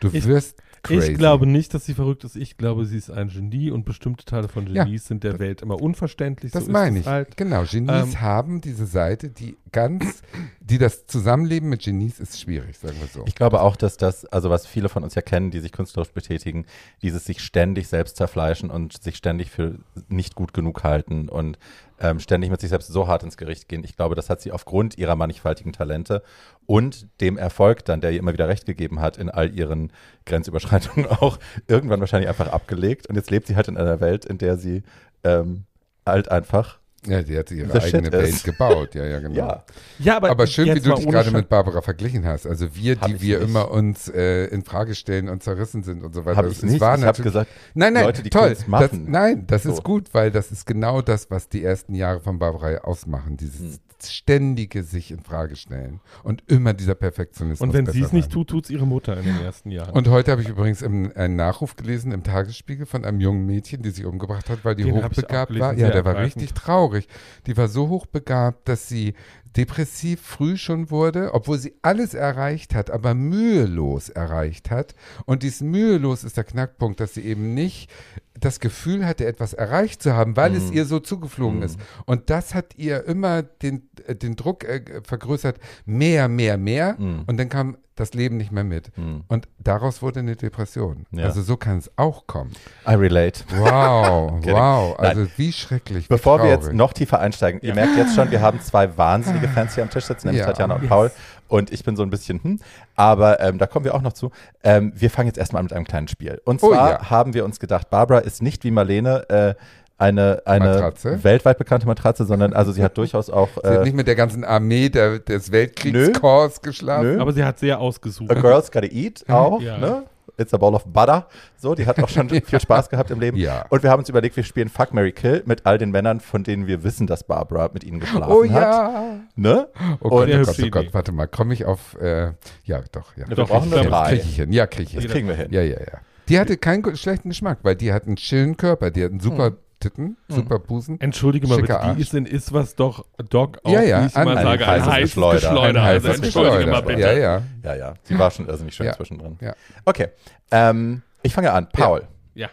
Du 0.00 0.08
Ich- 0.12 0.26
wirst 0.26 0.58
crazy. 0.82 1.12
Ich 1.12 1.18
glaube 1.18 1.46
nicht, 1.46 1.72
dass 1.74 1.86
sie 1.86 1.94
verrückt 1.94 2.24
ist. 2.24 2.34
Ich 2.34 2.56
glaube, 2.56 2.84
sie 2.86 2.96
ist 2.98 3.08
ein 3.08 3.28
Genie 3.28 3.70
und 3.70 3.84
bestimmte 3.84 4.24
Teile 4.24 4.48
von 4.48 4.66
Ja. 4.66 4.82
Genies 4.82 5.06
sind 5.06 5.22
der 5.22 5.38
Welt 5.38 5.62
immer 5.62 5.80
unverständlich. 5.80 6.50
Das 6.50 6.64
so 6.64 6.72
meine 6.72 6.98
ich. 6.98 7.06
Halt. 7.06 7.36
Genau, 7.36 7.62
Genies 7.62 8.14
Ähm, 8.14 8.20
haben 8.20 8.60
diese 8.60 8.86
Seite, 8.86 9.28
die 9.30 9.56
ganz, 9.70 10.22
die 10.58 10.78
das 10.78 11.06
Zusammenleben 11.06 11.68
mit 11.68 11.82
Genies 11.82 12.18
ist 12.18 12.40
schwierig, 12.40 12.76
sagen 12.78 12.96
wir 12.98 13.06
so. 13.06 13.22
Ich 13.26 13.36
glaube 13.36 13.60
auch, 13.60 13.76
dass 13.76 13.96
das, 13.96 14.24
also 14.26 14.50
was 14.50 14.66
viele 14.66 14.88
von 14.88 15.04
uns 15.04 15.14
ja 15.14 15.22
kennen, 15.22 15.52
die 15.52 15.60
sich 15.60 15.70
künstlerisch 15.70 16.10
betätigen, 16.10 16.66
dieses 17.00 17.24
sich 17.26 17.40
ständig 17.42 17.86
selbst 17.86 18.16
zerfleischen 18.16 18.68
und 18.68 19.00
sich 19.00 19.16
ständig 19.16 19.50
für 19.52 19.78
nicht 20.08 20.34
gut 20.34 20.52
genug 20.52 20.82
halten 20.82 21.28
und 21.28 21.58
ähm, 22.02 22.18
ständig 22.18 22.50
mit 22.50 22.60
sich 22.60 22.70
selbst 22.70 22.88
so 22.88 23.06
hart 23.06 23.22
ins 23.22 23.36
Gericht 23.36 23.68
gehen. 23.68 23.84
Ich 23.84 23.96
glaube, 23.96 24.16
das 24.16 24.28
hat 24.28 24.40
sie 24.40 24.50
aufgrund 24.50 24.98
ihrer 24.98 25.14
mannigfaltigen 25.14 25.72
Talente 25.72 26.22
und 26.66 27.06
dem 27.20 27.38
Erfolg 27.38 27.84
dann, 27.84 28.00
der 28.00 28.10
ihr 28.10 28.18
immer 28.18 28.32
wieder 28.32 28.48
recht 28.48 28.66
gegeben 28.66 29.00
hat, 29.00 29.16
in 29.16 29.30
all 29.30 29.54
ihren 29.54 29.92
Grenzüberschreitungen 30.26 31.06
auch 31.10 31.38
irgendwann 31.68 32.00
wahrscheinlich 32.00 32.28
einfach 32.28 32.48
abgelegt. 32.48 33.06
Und 33.06 33.14
jetzt 33.14 33.30
lebt 33.30 33.46
sie 33.46 33.54
halt 33.54 33.68
in 33.68 33.76
einer 33.76 34.00
Welt, 34.00 34.24
in 34.24 34.38
der 34.38 34.56
sie 34.56 34.82
ähm, 35.22 35.64
halt 36.04 36.28
einfach, 36.28 36.80
Ja, 37.06 37.20
die 37.22 37.36
hat 37.36 37.50
ihre 37.50 37.72
The 37.72 37.78
eigene 37.80 38.12
Welt 38.12 38.28
is. 38.28 38.42
gebaut. 38.44 38.94
Ja, 38.94 39.04
ja, 39.04 39.18
genau. 39.20 39.34
ja, 39.34 39.64
Ja, 39.98 40.16
aber, 40.18 40.30
Aber 40.30 40.46
schön, 40.46 40.72
wie 40.74 40.80
du 40.80 40.94
dich 40.94 41.08
gerade 41.08 41.30
mit 41.32 41.48
Barbara 41.48 41.80
verglichen 41.82 42.24
hast. 42.26 42.46
Also 42.46 42.74
wir, 42.76 42.96
Hab 43.00 43.08
die 43.08 43.20
wir 43.20 43.40
nicht. 43.40 43.48
immer 43.48 43.70
uns 43.72 44.08
äh, 44.08 44.44
in 44.46 44.62
Frage 44.62 44.94
stellen 44.94 45.28
und 45.28 45.42
zerrissen 45.42 45.82
sind 45.82 46.04
und 46.04 46.14
so 46.14 46.24
weiter. 46.24 46.36
habe 46.36 46.48
Das 46.48 46.58
ich 46.58 46.62
ist 46.64 46.70
nicht. 46.70 46.80
wahr 46.80 46.96
ich 46.98 47.04
habe 47.04 47.22
gesagt, 47.22 47.50
Nein, 47.74 47.92
nein, 47.94 48.04
Leute, 48.04 48.22
die 48.22 48.30
toll. 48.30 48.56
Machen. 48.68 48.88
Das, 48.90 49.00
nein, 49.12 49.44
das 49.48 49.64
So. 49.64 49.72
ist 49.72 49.82
gut, 49.82 50.14
weil 50.14 50.30
das 50.30 50.52
ist 50.52 50.64
genau 50.66 51.02
das, 51.02 51.28
was 51.30 51.48
die 51.48 51.64
ersten 51.64 51.94
Jahre 51.94 52.20
von 52.20 52.38
Barbara 52.38 52.78
ausmachen. 52.84 53.36
Dieses 53.36 53.58
Hm. 53.60 53.78
Ständige 54.10 54.82
sich 54.82 55.10
in 55.10 55.20
Frage 55.20 55.56
stellen 55.56 56.00
und 56.22 56.42
immer 56.46 56.72
dieser 56.72 56.94
Perfektionismus. 56.94 57.60
Und 57.60 57.74
wenn 57.74 57.86
sie 57.86 58.00
es 58.00 58.12
nicht 58.12 58.32
tut, 58.32 58.48
tut 58.48 58.64
es 58.64 58.70
ihre 58.70 58.86
Mutter 58.86 59.16
in 59.18 59.24
den 59.24 59.40
ersten 59.40 59.70
Jahren. 59.70 59.92
Und 59.94 60.08
heute 60.08 60.32
habe 60.32 60.42
ich 60.42 60.48
übrigens 60.48 60.82
im, 60.82 61.12
einen 61.14 61.36
Nachruf 61.36 61.76
gelesen 61.76 62.12
im 62.12 62.22
Tagesspiegel 62.22 62.86
von 62.86 63.04
einem 63.04 63.20
jungen 63.20 63.46
Mädchen, 63.46 63.82
die 63.82 63.90
sich 63.90 64.04
umgebracht 64.04 64.48
hat, 64.50 64.64
weil 64.64 64.74
die 64.74 64.84
Den 64.84 64.94
hochbegabt 64.94 65.58
war. 65.58 65.74
Ja, 65.74 65.90
der 65.90 66.04
war 66.04 66.16
richtig 66.16 66.54
traurig. 66.54 67.06
Die 67.46 67.56
war 67.56 67.68
so 67.68 67.88
hochbegabt, 67.88 68.68
dass 68.68 68.88
sie 68.88 69.14
depressiv 69.56 70.20
früh 70.20 70.56
schon 70.56 70.90
wurde, 70.90 71.34
obwohl 71.34 71.58
sie 71.58 71.74
alles 71.82 72.14
erreicht 72.14 72.74
hat, 72.74 72.90
aber 72.90 73.14
mühelos 73.14 74.08
erreicht 74.08 74.70
hat. 74.70 74.94
Und 75.26 75.42
dies 75.42 75.60
mühelos 75.60 76.24
ist 76.24 76.36
der 76.36 76.44
Knackpunkt, 76.44 77.00
dass 77.00 77.14
sie 77.14 77.22
eben 77.22 77.54
nicht 77.54 77.90
das 78.38 78.60
Gefühl 78.60 79.04
hatte, 79.06 79.26
etwas 79.26 79.52
erreicht 79.52 80.02
zu 80.02 80.14
haben, 80.14 80.36
weil 80.36 80.54
es 80.54 80.70
Mhm. 80.70 80.72
ihr 80.72 80.84
so 80.86 81.00
zugeflogen 81.00 81.58
Mhm. 81.58 81.64
ist. 81.64 81.78
Und 82.06 82.30
das 82.30 82.54
hat 82.54 82.76
ihr 82.76 83.04
immer 83.04 83.42
den, 83.42 83.88
äh, 84.06 84.14
den 84.16 84.36
Druck 84.36 84.64
äh, 84.64 85.02
vergrößert, 85.04 85.58
mehr, 85.84 86.28
mehr, 86.28 86.56
mehr. 86.56 86.96
Mhm. 86.98 87.24
Und 87.26 87.36
dann 87.36 87.48
kam 87.50 87.76
das 87.94 88.14
Leben 88.14 88.36
nicht 88.38 88.50
mehr 88.52 88.64
mit. 88.64 88.90
hm, 88.96 89.24
Und 89.28 89.48
daraus 89.58 90.00
wurde 90.02 90.20
eine 90.20 90.34
Depression. 90.36 91.04
Ja. 91.10 91.24
Also 91.24 91.42
so 91.42 91.56
kann 91.56 91.78
es 91.78 91.90
auch 91.96 92.26
kommen. 92.26 92.52
I 92.88 92.94
relate. 92.94 93.44
Wow, 93.54 94.32
wow. 94.44 94.96
Nein. 94.98 95.06
Also 95.18 95.26
wie 95.36 95.52
schrecklich. 95.52 96.08
Bevor 96.08 96.38
wie 96.38 96.44
wir 96.44 96.50
jetzt 96.50 96.72
noch 96.72 96.92
tiefer 96.94 97.20
einsteigen, 97.20 97.60
ihr 97.62 97.74
merkt 97.74 97.96
jetzt 97.96 98.14
schon, 98.14 98.30
wir 98.30 98.40
haben 98.40 98.60
zwei 98.60 98.96
wahnsinnige 98.96 99.46
Fans 99.54 99.74
hier 99.74 99.82
am 99.82 99.90
Tisch 99.90 100.04
sitzen, 100.04 100.28
nämlich 100.28 100.40
Ja. 100.40 100.46
Tatjana 100.46 100.74
und 100.76 100.82
Yes. 100.82 100.88
Paul. 100.88 101.10
Und 101.48 101.70
ich 101.70 101.84
bin 101.84 101.96
so 101.96 102.02
ein 102.02 102.08
bisschen, 102.08 102.42
hm, 102.42 102.60
aber 102.96 103.40
ähm, 103.40 103.58
da 103.58 103.66
kommen 103.66 103.84
wir 103.84 103.94
auch 103.94 104.00
noch 104.00 104.14
zu. 104.14 104.30
Ähm, 104.64 104.92
wir 104.96 105.10
fangen 105.10 105.26
jetzt 105.26 105.36
erstmal 105.36 105.60
an 105.60 105.66
mit 105.66 105.74
einem 105.74 105.84
kleinen 105.84 106.08
Spiel. 106.08 106.40
Und 106.46 106.62
Oh 106.62 106.70
zwar 106.70 106.90
ja. 106.92 107.10
haben 107.10 107.34
wir 107.34 107.44
uns 107.44 107.60
gedacht, 107.60 107.90
Barbara 107.90 108.20
ist 108.20 108.40
nicht 108.42 108.64
wie 108.64 108.70
Marlene 108.70 109.28
äh, 109.28 109.54
eine, 110.02 110.42
eine 110.44 110.66
Matratze? 110.66 111.22
weltweit 111.24 111.58
bekannte 111.58 111.86
Matratze, 111.86 112.24
sondern 112.24 112.52
also 112.52 112.72
sie 112.72 112.82
hat 112.82 112.96
durchaus 112.98 113.30
auch 113.30 113.48
Sie 113.62 113.68
hat 113.68 113.80
äh, 113.80 113.84
nicht 113.84 113.94
mit 113.96 114.06
der 114.06 114.14
ganzen 114.16 114.44
Armee 114.44 114.88
der, 114.88 115.18
des 115.20 115.52
Weltkriegskorps 115.52 116.60
geschlafen. 116.60 117.14
Nö. 117.16 117.20
aber 117.20 117.32
sie 117.32 117.44
hat 117.44 117.58
sehr 117.58 117.78
ausgesucht. 117.80 118.30
A 118.30 118.34
Girl's 118.34 118.70
Gotta 118.70 118.86
Eat 118.88 119.24
auch, 119.28 119.60
Ja. 119.60 119.78
ne? 119.78 120.04
It's 120.38 120.54
a 120.54 120.56
bowl 120.56 120.74
of 120.74 120.86
butter. 120.86 121.26
So, 121.58 121.74
die 121.74 121.84
hat 121.86 122.02
auch 122.02 122.08
schon 122.08 122.28
viel 122.44 122.58
Spaß 122.60 122.88
gehabt 122.88 123.10
im 123.10 123.20
Leben. 123.20 123.36
Ja. 123.36 123.66
Und 123.68 123.82
wir 123.82 123.90
haben 123.90 123.98
uns 124.00 124.08
überlegt, 124.08 124.34
wir 124.34 124.44
spielen 124.44 124.68
Fuck, 124.70 124.94
Mary 124.94 125.12
Kill 125.12 125.42
mit 125.44 125.66
all 125.66 125.76
den 125.76 125.90
Männern, 125.90 126.20
von 126.20 126.42
denen 126.42 126.66
wir 126.66 126.82
wissen, 126.84 127.06
dass 127.06 127.24
Barbara 127.24 127.68
mit 127.74 127.84
ihnen 127.84 128.00
geschlafen 128.00 128.32
Oh 128.32 128.42
hat. 128.44 128.50
ja. 128.62 129.20
Ne? 129.36 129.68
Oh 130.00 130.08
Gott, 130.08 130.28
Sehr 130.28 130.40
oh 130.40 130.44
Gott, 130.44 130.56
oh 130.62 130.70
Gott, 130.70 130.94
warte 130.94 131.12
mal, 131.12 131.28
komme 131.28 131.52
ich 131.52 131.66
auf, 131.66 131.96
äh, 132.00 132.32
ja, 132.64 132.80
doch, 132.92 133.14
ja. 133.16 133.28
Wir 133.28 133.36
Doch, 133.36 133.48
brauchen 133.48 133.70
drei. 133.70 134.08
Kriege 134.08 134.22
ich 134.22 134.36
hin, 134.36 134.52
ja, 134.52 134.66
kriege 134.66 134.84
ich 134.88 134.94
Das 134.94 135.04
hin. 135.04 135.12
kriegen 135.12 135.28
wir 135.28 135.34
hin. 135.34 135.48
Ja, 135.50 135.60
ja, 135.60 135.78
ja. 135.78 135.98
Die 136.28 136.38
hatte 136.38 136.56
keinen 136.56 136.96
schlechten 136.96 137.28
Geschmack, 137.28 137.58
weil 137.62 137.76
die 137.76 137.92
hat 137.92 138.06
einen 138.06 138.16
chillen 138.16 138.56
Körper, 138.56 138.90
die 138.90 139.04
hat 139.04 139.10
einen 139.10 139.20
super 139.20 139.48
Hm. 139.48 139.56
Titten, 139.82 140.16
super 140.28 140.58
Busen. 140.58 141.00
Entschuldige 141.00 141.46
mal 141.48 141.60
bitte, 141.60 141.78
Arsch. 141.80 141.96
die 141.96 142.02
ist 142.02 142.14
in 142.14 142.24
Iswas 142.26 142.74
doch 142.76 143.04
Dog 143.28 143.58
auch, 143.64 143.72
Ja, 143.72 143.82
ja, 143.82 144.02
wie 144.02 144.06
ich 144.06 144.16
ein- 144.16 144.22
immer 144.28 144.36
ein 144.36 144.44
sage, 144.46 144.66
ein 144.68 144.86
heißes 144.86 145.02
Geschleuder. 145.10 145.34
Geschleuder. 145.40 145.62
Ein 145.62 145.76
Also 145.76 146.08
heißes 146.08 146.22
entschuldige 146.24 146.52
mal 146.70 146.80
Geschleuder. 146.82 146.82
bitte. 146.86 147.00
Ja, 147.00 147.12
ja. 147.12 147.42
Ja, 147.64 147.74
ja. 147.74 147.94
Sie 148.04 148.18
war 148.18 148.30
schon 148.30 148.48
irrsinnig 148.48 148.74
schön 148.74 148.86
Ja. 148.86 148.92
zwischendrin. 148.94 149.36
Ja. 149.40 149.54
Okay. 149.84 150.08
Ähm, 150.50 151.02
ich 151.22 151.34
fange 151.34 151.52
an. 151.52 151.68
Paul. 151.70 152.06
Ja, 152.34 152.48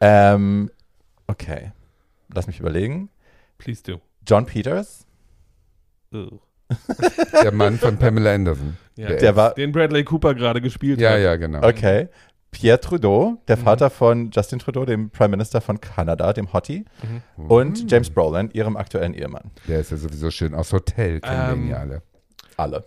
Ähm, 0.00 0.70
okay. 1.26 1.72
Lass 2.34 2.46
mich 2.46 2.60
überlegen. 2.60 3.08
please 3.58 3.82
do. 3.82 4.00
John 4.26 4.44
Peters. 4.46 5.06
Der 6.12 7.52
Mann 7.52 7.78
von 7.78 7.96
Pamela 7.96 8.34
Anderson. 8.34 8.76
Ja. 8.96 9.08
Der 9.08 9.16
Der 9.18 9.36
war. 9.36 9.54
Den 9.54 9.72
Bradley 9.72 10.04
Cooper 10.04 10.34
gerade 10.34 10.60
gespielt 10.60 11.00
Ja, 11.00 11.12
hat. 11.12 11.20
ja, 11.20 11.36
genau. 11.36 11.66
Okay. 11.66 12.08
Pierre 12.50 12.80
Trudeau, 12.80 13.36
der 13.46 13.56
Mhm. 13.56 13.60
Vater 13.62 13.90
von 13.90 14.30
Justin 14.30 14.58
Trudeau, 14.58 14.84
dem 14.84 15.10
Prime 15.10 15.28
Minister 15.28 15.60
von 15.60 15.80
Kanada, 15.80 16.32
dem 16.32 16.52
Hottie. 16.52 16.84
Mhm. 17.36 17.46
Und 17.46 17.90
James 17.90 18.10
Brolin, 18.10 18.50
ihrem 18.52 18.76
aktuellen 18.76 19.14
Ehemann. 19.14 19.50
Der 19.68 19.80
ist 19.80 19.90
ja 19.90 19.96
sowieso 19.96 20.30
schön 20.30 20.54
aus 20.54 20.72
Hotel, 20.72 21.20
kennen 21.20 21.36
wir 21.48 21.54
ihn 21.54 21.62
Ähm, 21.64 21.68
ja 21.70 21.76
alle. 21.78 22.02
Alle. 22.56 22.84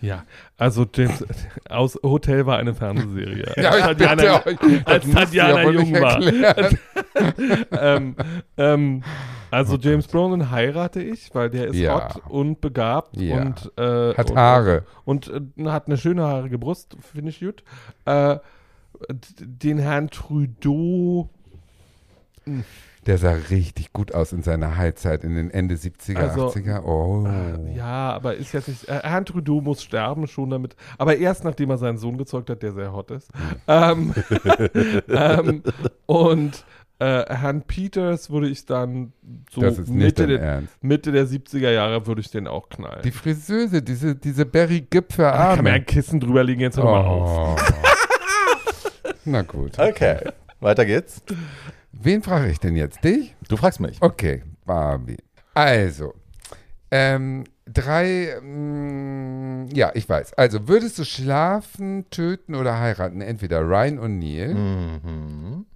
Ja, 0.00 0.24
also 0.56 0.86
James 0.94 1.24
aus 1.68 1.98
Hotel 2.02 2.46
war 2.46 2.58
eine 2.58 2.74
Fernsehserie. 2.74 3.52
Ja, 3.56 3.70
als 3.70 3.78
ich 4.00 4.06
Tatjana, 4.06 4.38
bitte 4.38 4.64
euch, 4.66 4.86
als 4.86 5.10
Tatjana 5.10 5.70
jung 5.70 5.92
war. 5.94 6.20
ähm, 7.72 8.16
ähm, 8.56 9.02
also 9.50 9.76
James 9.76 10.06
Brolin 10.06 10.50
heirate 10.50 11.02
ich, 11.02 11.34
weil 11.34 11.50
der 11.50 11.68
ist 11.68 11.76
Ja. 11.76 12.14
hot 12.14 12.22
und 12.28 12.60
begabt 12.60 13.16
Ja. 13.16 13.40
und 13.42 13.72
äh, 13.76 14.14
Hat 14.14 14.30
und, 14.30 14.36
Haare. 14.36 14.84
und, 15.04 15.28
äh, 15.56 15.64
hat 15.68 15.86
eine 15.86 15.96
schöne 15.96 16.22
haarige 16.22 16.58
Brust, 16.58 16.96
finde 17.00 17.30
ich 17.30 17.40
gut. 17.40 17.64
Äh, 18.04 18.38
den 19.40 19.78
Herrn 19.78 20.10
Trudeau, 20.10 21.28
Der 23.08 23.16
sah 23.16 23.32
richtig 23.48 23.94
gut 23.94 24.12
aus 24.12 24.32
in 24.34 24.42
seiner 24.42 24.76
Highzeit 24.76 25.24
in 25.24 25.34
den 25.34 25.50
Ende 25.50 25.76
70er, 25.76 26.18
Also, 26.18 26.48
80er. 26.48 26.82
Oh. 26.84 27.26
äh, 27.26 27.74
ja, 27.74 28.12
aber 28.12 28.34
ist 28.36 28.52
jetzt 28.52 28.68
nicht. 28.68 28.86
Äh, 28.86 29.00
Herrn 29.02 29.24
Trudeau 29.24 29.62
muss 29.62 29.82
sterben 29.82 30.26
schon 30.26 30.50
damit, 30.50 30.76
aber 30.98 31.16
erst 31.16 31.42
nachdem 31.42 31.70
er 31.70 31.78
seinen 31.78 31.96
Sohn 31.96 32.18
gezeugt 32.18 32.50
hat, 32.50 32.62
der 32.62 32.72
sehr 32.72 32.92
hot 32.92 33.10
ist. 33.10 33.30
ähm, 33.66 34.12
ähm, 35.08 35.62
und 36.04 36.66
äh, 36.98 37.34
Herrn 37.34 37.62
Peters 37.62 38.28
würde 38.28 38.48
ich 38.48 38.66
dann 38.66 39.14
so 39.50 39.62
das 39.62 39.78
ist 39.78 39.88
nicht 39.88 40.18
Mitte 40.18 40.26
der, 40.26 40.40
Ernst. 40.42 40.84
Mitte 40.84 41.10
der 41.10 41.26
70er 41.26 41.70
Jahre 41.70 42.06
würde 42.06 42.20
ich 42.20 42.30
den 42.30 42.46
auch 42.46 42.68
knallen. 42.68 43.00
Die 43.04 43.10
Friseuse, 43.10 43.80
diese, 43.80 44.16
diese 44.16 44.44
Barry 44.44 44.82
Gipfer 44.82 45.30
da 45.30 45.30
kann 45.30 45.48
man 45.48 45.56
Arme. 45.58 45.70
ein 45.70 45.86
Kissen 45.86 46.20
drüber 46.20 46.44
legen, 46.44 46.60
jetzt 46.60 46.76
hör 46.76 46.84
mal 46.84 47.06
auf. 47.06 47.56
Oh. 47.58 49.10
Na 49.24 49.40
gut. 49.40 49.78
Okay, 49.78 50.18
weiter 50.60 50.84
geht's. 50.84 51.22
Wen 51.92 52.22
frage 52.22 52.48
ich 52.50 52.60
denn 52.60 52.76
jetzt? 52.76 53.02
Dich? 53.04 53.34
Du 53.48 53.56
fragst 53.56 53.80
mich. 53.80 54.00
Okay, 54.00 54.42
Barbie. 54.64 55.16
Also, 55.54 56.14
ähm, 56.90 57.44
drei, 57.66 58.38
mm, 58.40 59.68
ja, 59.74 59.90
ich 59.94 60.08
weiß. 60.08 60.34
Also, 60.34 60.68
würdest 60.68 60.98
du 60.98 61.04
schlafen, 61.04 62.08
töten 62.10 62.54
oder 62.54 62.78
heiraten? 62.78 63.20
Entweder 63.20 63.60
Ryan 63.62 63.98
O'Neill, 63.98 64.54
Mhm. 64.54 65.66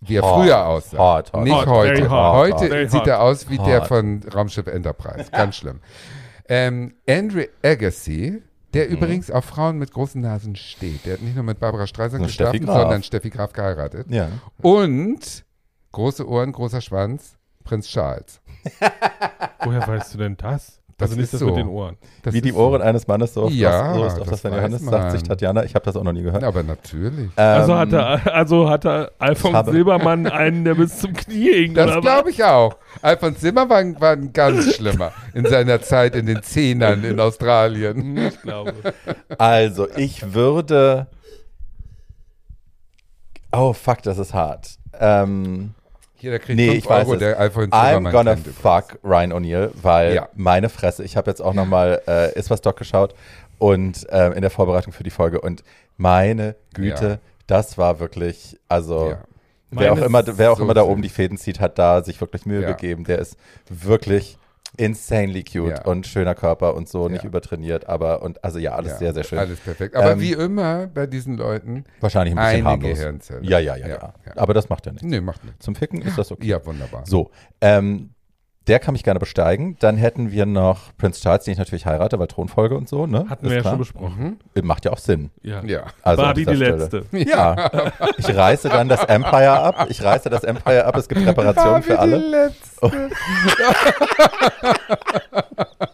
wie 0.00 0.16
er 0.16 0.22
Hot, 0.22 0.42
früher 0.44 0.66
aussah. 0.66 0.98
hot, 0.98 1.32
hot. 1.32 1.44
Nicht 1.44 1.54
Hot, 1.54 1.66
heute. 1.66 2.10
hot, 2.10 2.34
heute 2.34 2.68
very 2.68 2.88
sieht 2.88 3.00
hot. 3.00 3.06
er 3.08 3.22
aus 3.22 3.48
wie 3.48 3.58
der 3.58 3.80
Hot. 3.82 3.88
von 3.88 4.22
Raumschiff 4.34 4.66
Enterprise. 4.66 5.30
Ganz 5.30 5.56
schlimm. 5.56 5.80
Ähm, 6.48 6.94
Andrew 7.08 7.44
Agassi, 7.62 8.42
der 8.74 8.86
Mhm. 8.88 8.92
übrigens 8.96 9.30
auf 9.30 9.44
Frauen 9.44 9.78
mit 9.78 9.92
großen 9.92 10.20
Nasen 10.20 10.56
steht. 10.56 11.06
Der 11.06 11.14
hat 11.14 11.22
nicht 11.22 11.34
nur 11.34 11.44
mit 11.44 11.58
Barbara 11.60 11.86
Streisand 11.86 12.24
geschlafen, 12.24 12.66
sondern 12.66 13.02
Steffi 13.02 13.30
Graf 13.30 13.52
geheiratet. 13.52 14.06
Ja. 14.10 14.28
Und 14.62 15.44
große 15.92 16.28
Ohren, 16.28 16.52
großer 16.52 16.80
Schwanz, 16.80 17.36
Prinz 17.64 17.88
Charles. 17.88 18.40
Woher 19.64 19.86
weißt 19.86 20.14
du 20.14 20.18
denn 20.18 20.36
das? 20.36 20.79
Das 21.00 21.10
also 21.10 21.16
nicht 21.16 21.24
ist 21.24 21.32
das 21.34 21.40
so. 21.40 21.46
mit 21.46 21.56
den 21.56 21.68
Ohren. 21.68 21.96
Das 22.22 22.32
Wie 22.34 22.40
die 22.40 22.52
Ohren 22.52 22.82
eines 22.82 23.06
Mannes 23.08 23.34
so 23.34 23.44
oft 23.44 23.52
Ja, 23.54 23.94
so 23.94 24.04
ist 24.04 24.12
auch 24.20 24.26
das 24.26 24.42
das, 24.42 24.52
Johannes 24.52 24.82
man. 24.82 24.90
sagt 24.92 25.12
sich 25.12 25.22
Tatjana. 25.22 25.64
Ich 25.64 25.74
habe 25.74 25.84
das 25.84 25.96
auch 25.96 26.02
noch 26.04 26.12
nie 26.12 26.22
gehört. 26.22 26.42
So. 26.42 26.46
Aber 26.48 26.62
natürlich. 26.62 27.30
Also 27.36 27.72
Ähm, 27.72 27.78
hat 27.78 27.92
er, 27.92 28.34
also 28.34 28.70
hat 28.70 28.84
er 28.86 29.10
Alfons 29.18 29.54
habe- 29.54 29.72
Silbermann 29.72 30.26
einen, 30.26 30.64
der 30.64 30.74
bis 30.74 30.98
zum 30.98 31.12
Knie 31.14 31.52
hing, 31.52 31.74
Das 31.74 32.00
glaube 32.00 32.30
ich 32.30 32.44
auch. 32.44 32.76
Alfons 33.02 33.40
Zimmer 33.40 33.68
war, 33.68 33.78
ein- 33.78 34.00
war 34.00 34.12
ein 34.12 34.32
ganz 34.32 34.74
schlimmer 34.76 35.12
in 35.34 35.46
seiner 35.46 35.80
Zeit 35.80 36.14
in 36.14 36.26
den 36.26 36.42
Zehnern 36.42 37.02
in 37.04 37.18
Australien. 37.18 38.16
was? 38.16 38.34
Ich 38.34 38.40
glaube. 38.42 38.74
Also, 39.38 39.88
ich 39.96 40.34
würde. 40.34 41.06
Oh, 43.52 43.72
fuck, 43.72 44.02
das 44.02 44.18
ist 44.18 44.32
hart. 44.34 44.76
Ähm, 44.98 45.74
Hier, 46.20 46.30
der 46.32 46.38
kriegt 46.40 46.56
Nee, 46.56 46.66
5 46.72 46.78
ich 46.78 46.86
weiß 46.90 47.08
Euro, 47.08 47.16
der 47.18 47.38
Alfons 47.38 47.72
I'm 47.72 47.86
Zimmermann 47.88 48.12
gonna 48.12 48.34
kennt 48.34 48.46
übrigens. 48.46 48.60
fuck 48.62 48.98
Ryan 49.02 49.32
O'Neill, 49.32 49.70
weil 49.80 50.14
Ja. 50.14 50.28
meine 50.34 50.68
Fresse, 50.68 51.02
ich 51.02 51.16
habe 51.16 51.30
jetzt 51.30 51.40
auch 51.40 51.54
nochmal 51.54 52.02
äh, 52.06 52.38
Ist 52.38 52.50
was 52.50 52.60
Doc 52.60 52.76
geschaut 52.76 53.14
und 53.58 54.06
ähm, 54.10 54.32
in 54.34 54.42
der 54.42 54.50
Vorbereitung 54.50 54.92
für 54.92 55.02
die 55.02 55.10
Folge 55.10 55.40
und 55.40 55.64
meine 55.96 56.56
Güte, 56.74 57.08
Ja. 57.08 57.18
das 57.46 57.78
war 57.78 58.00
wirklich, 58.00 58.58
also 58.68 59.10
Ja. 59.10 59.18
wer, 59.70 59.92
auch 59.94 59.98
immer, 59.98 60.22
wer 60.38 60.52
auch 60.52 60.58
so 60.58 60.62
immer 60.64 60.74
da 60.74 60.82
oben 60.82 61.02
die 61.02 61.08
Fäden 61.08 61.38
zieht, 61.38 61.58
hat 61.60 61.78
da 61.78 62.02
sich 62.02 62.20
wirklich 62.20 62.44
Mühe 62.46 62.64
gegeben. 62.66 63.04
Der 63.04 63.18
ist 63.18 63.36
wirklich 63.68 64.36
insanely 64.76 65.42
cute 65.44 65.70
Ja. 65.70 65.84
und 65.84 66.06
schöner 66.06 66.34
Körper 66.34 66.74
und 66.74 66.88
so, 66.88 67.08
nicht 67.08 67.22
Ja. 67.22 67.28
übertrainiert, 67.28 67.88
aber 67.88 68.22
und 68.22 68.42
also 68.44 68.58
ja, 68.58 68.72
alles 68.72 68.92
Ja, 68.92 68.98
sehr, 68.98 69.14
sehr 69.14 69.24
schön. 69.24 69.38
Alles 69.38 69.58
perfekt. 69.60 69.94
Aber 69.96 70.12
Ähm, 70.12 70.20
wie 70.20 70.32
immer 70.32 70.86
bei 70.86 71.06
diesen 71.06 71.36
Leuten, 71.36 71.84
Wahrscheinlich 72.00 72.36
ein 72.36 72.44
bisschen 72.44 72.64
harmlos. 72.66 72.98
Gehirnzelle. 72.98 73.40
Ja, 73.44 73.58
ja, 73.58 73.76
ja, 73.76 73.86
ja, 73.88 73.94
Ja, 73.94 74.14
ja. 74.26 74.32
Aber 74.36 74.54
das 74.54 74.68
macht 74.68 74.86
ja 74.86 74.92
nichts. 74.92 75.06
nee, 75.06 75.20
macht 75.20 75.44
nichts. 75.44 75.64
Zum 75.64 75.74
Ficken 75.74 76.02
ist 76.02 76.16
das 76.18 76.30
okay. 76.32 76.46
Ja, 76.46 76.64
wunderbar. 76.64 77.04
So, 77.06 77.30
ähm, 77.60 78.10
der 78.66 78.78
kann 78.78 78.92
mich 78.92 79.02
gerne 79.02 79.18
besteigen. 79.18 79.76
Dann 79.80 79.96
hätten 79.96 80.30
wir 80.32 80.46
noch 80.46 80.96
Prince 80.96 81.20
Charles, 81.20 81.44
den 81.44 81.52
ich 81.52 81.58
natürlich 81.58 81.86
heirate, 81.86 82.18
weil 82.18 82.26
Thronfolge 82.26 82.76
und 82.76 82.88
so, 82.88 83.06
ne? 83.06 83.26
Hatten 83.28 83.46
Ist 83.46 83.50
wir 83.50 83.56
ja 83.56 83.60
klar. 83.62 83.72
schon 83.72 83.78
besprochen. 83.78 84.40
Äh, 84.54 84.62
Macht 84.62 84.84
ja 84.84 84.92
auch 84.92 84.98
Sinn. 84.98 85.30
Ja. 85.42 85.64
Ja. 85.64 85.84
Also 86.02 86.22
Barbie 86.22 86.44
die 86.44 86.56
Stelle. 86.56 86.76
letzte. 86.76 87.04
Ja. 87.12 87.70
Ich 88.18 88.34
reiße 88.34 88.68
dann 88.68 88.88
das 88.88 89.02
Empire 89.04 89.50
ab. 89.58 89.86
Ich 89.88 90.02
reiße 90.02 90.28
das 90.30 90.44
Empire 90.44 90.84
ab. 90.84 90.96
Es 90.96 91.08
gibt 91.08 91.26
Reparationen 91.26 91.82
für 91.82 91.96
Barbie 91.96 92.10
die 92.10 92.16
alle. 92.16 92.46
Letzte. 92.46 93.10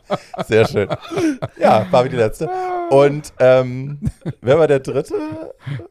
Sehr 0.47 0.67
schön. 0.67 0.89
Ja, 1.59 1.87
Barbie 1.91 2.11
die 2.11 2.17
letzte. 2.17 2.49
Und 2.91 3.33
ähm, 3.41 3.99
wer 4.41 4.59
war 4.59 4.69
der 4.69 4.81
dritte? 4.81 5.15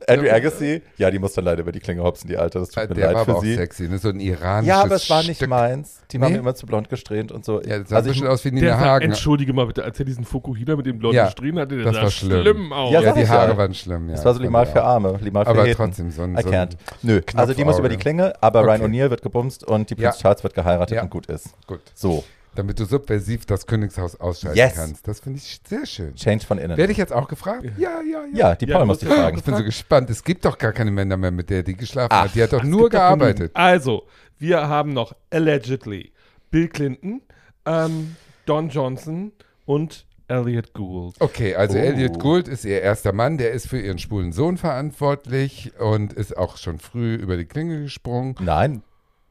Andrew 0.08 0.30
Agassi. 0.30 0.82
Ja, 0.98 1.12
die 1.12 1.20
muss 1.20 1.34
dann 1.34 1.44
leider 1.46 1.62
über 1.62 1.72
die 1.72 1.80
Klinge 1.80 2.04
hopsen, 2.04 2.28
die 2.30 2.38
Alte. 2.38 2.60
Das 2.60 2.70
tut 2.70 2.88
mir 2.90 2.96
Der 2.96 3.08
war 3.08 3.14
leid 3.14 3.16
aber 3.22 3.26
für 3.26 3.38
auch 3.38 3.42
sie. 3.44 3.56
sexy, 3.56 3.90
ne? 3.90 3.98
so 3.98 4.10
ein 4.10 4.20
iranisches 4.20 4.68
Ja, 4.68 4.82
aber 4.84 4.96
es 4.96 5.10
war 5.10 5.24
nicht 5.24 5.38
Stück. 5.38 5.50
meins. 5.50 6.02
Die 6.12 6.22
waren 6.22 6.32
Nee? 6.32 6.38
immer 6.40 6.56
zu 6.56 6.66
blond 6.66 6.90
gesträhnt 6.90 7.32
und 7.32 7.44
so. 7.44 7.62
Ja, 7.62 7.80
das 7.80 7.90
sah 7.90 7.98
also 7.98 8.10
ein 8.10 8.14
ich, 8.14 8.20
bisschen 8.20 8.28
aus 8.32 8.46
wie 8.46 8.52
Nina 8.52 8.66
Der 8.68 8.76
sah, 8.78 8.86
Hagen. 8.86 9.06
entschuldige 9.06 9.52
mal 9.54 9.66
bitte, 9.66 9.84
als 9.84 10.00
er 10.00 10.06
diesen 10.06 10.24
Fukuhila 10.24 10.76
mit 10.78 10.86
dem 10.86 11.00
blonden 11.00 11.18
Ja, 11.18 11.30
Strähnen 11.30 11.60
hatte, 11.60 11.76
der 11.76 11.86
das 11.86 11.96
sah 11.96 12.02
war 12.04 12.12
schlimm. 12.12 12.72
aus. 12.72 12.92
Ja, 12.94 13.00
Ja, 13.02 13.08
sag 13.08 13.16
die 13.16 13.22
ich 13.24 13.30
Haare 13.30 13.52
ja. 13.52 13.58
waren 13.58 13.74
schlimm. 13.74 14.08
Ja, 14.10 14.16
das 14.16 14.24
war 14.26 14.34
so 14.34 14.42
Limal 14.42 14.66
für 14.66 14.84
Arme, 14.84 15.18
Limal 15.22 15.44
für 15.44 15.52
Aber 15.52 15.64
Heten. 15.66 15.76
trotzdem 15.78 16.12
so 16.12 16.22
ein, 16.22 16.38
I 16.38 16.42
so 16.44 16.50
can't. 16.50 16.54
ein 16.72 16.78
Nö, 17.02 17.22
also 17.36 17.54
die 17.54 17.66
muss 17.66 17.78
über 17.80 17.90
die. 17.90 17.98
Klinge, 17.98 18.34
aber 18.42 18.62
Ryan 18.64 18.82
Okay. 18.82 18.92
O'Neill 18.92 19.10
wird 19.10 19.22
gebumst 19.22 19.64
und 19.64 19.90
die 19.90 19.96
Prince 19.96 20.18
Ja. 20.18 20.22
Charles 20.22 20.44
wird 20.44 20.54
geheiratet 20.54 20.96
Ja. 20.98 21.02
und 21.04 21.10
gut 21.10 21.26
ist. 21.28 21.50
Gut. 21.66 21.80
So, 21.94 22.24
Damit 22.56 22.80
du 22.80 22.86
subversiv 22.86 23.46
das 23.46 23.68
Königshaus 23.68 24.16
ausschalten 24.20 24.58
Yes. 24.58 24.76
kannst. 24.76 25.08
Das 25.08 25.20
finde 25.20 25.40
ich 25.40 25.60
sehr 25.68 25.86
schön. 25.86 26.16
Change 26.16 26.46
von 26.46 26.58
innen. 26.58 26.78
Werde 26.78 26.92
ich 26.92 26.98
jetzt 26.98 27.14
auch 27.14 27.28
gefragt? 27.28 27.66
Ja, 27.78 28.02
ja, 28.02 28.26
ja. 28.34 28.50
ja, 28.50 28.56
die 28.56 28.66
Ja, 28.66 28.78
Paul 28.78 28.86
muss 28.88 29.00
die 29.00 29.06
muss 29.06 29.14
ich 29.16 29.20
fragen. 29.22 29.38
Ich 29.38 29.44
bin 29.44 29.56
so 29.56 29.64
gespannt. 29.64 30.10
Es 30.10 30.24
gibt 30.24 30.46
doch 30.46 30.58
gar 30.58 30.72
keine 30.72 30.92
Männer 30.92 31.18
mehr, 31.18 31.32
mit 31.32 31.50
der 31.50 31.64
die 31.64 31.76
geschlafen 31.76 32.10
Ach, 32.12 32.26
hat. 32.26 32.36
Die 32.36 32.42
hat 32.42 32.54
doch 32.54 32.64
nur 32.64 32.84
doch 32.84 32.92
gearbeitet. 32.92 33.38
genügend. 33.54 33.56
Also, 33.58 34.04
wir 34.40 34.68
haben 34.68 34.94
noch 34.94 35.14
allegedly 35.32 36.12
Bill 36.52 36.68
Clinton, 36.70 37.22
ähm, 37.66 38.16
Don 38.46 38.70
Johnson 38.70 39.32
und 39.66 40.06
Elliot 40.28 40.74
Gould. 40.74 41.16
Okay, 41.20 41.54
also 41.56 41.78
Oh. 41.78 41.82
Elliot 41.82 42.20
Gould 42.20 42.48
ist 42.48 42.66
ihr 42.66 42.82
erster 42.82 43.14
Mann, 43.14 43.38
der 43.38 43.52
ist 43.52 43.68
für 43.68 43.80
ihren 43.80 44.00
schwulen 44.00 44.32
Sohn 44.32 44.58
verantwortlich 44.58 45.74
und 45.80 46.14
ist 46.14 46.36
auch 46.36 46.58
schon 46.58 46.80
früh 46.80 47.14
über 47.16 47.38
die 47.38 47.46
Klinge 47.46 47.82
gesprungen. 47.84 48.36
Nein, 48.40 48.82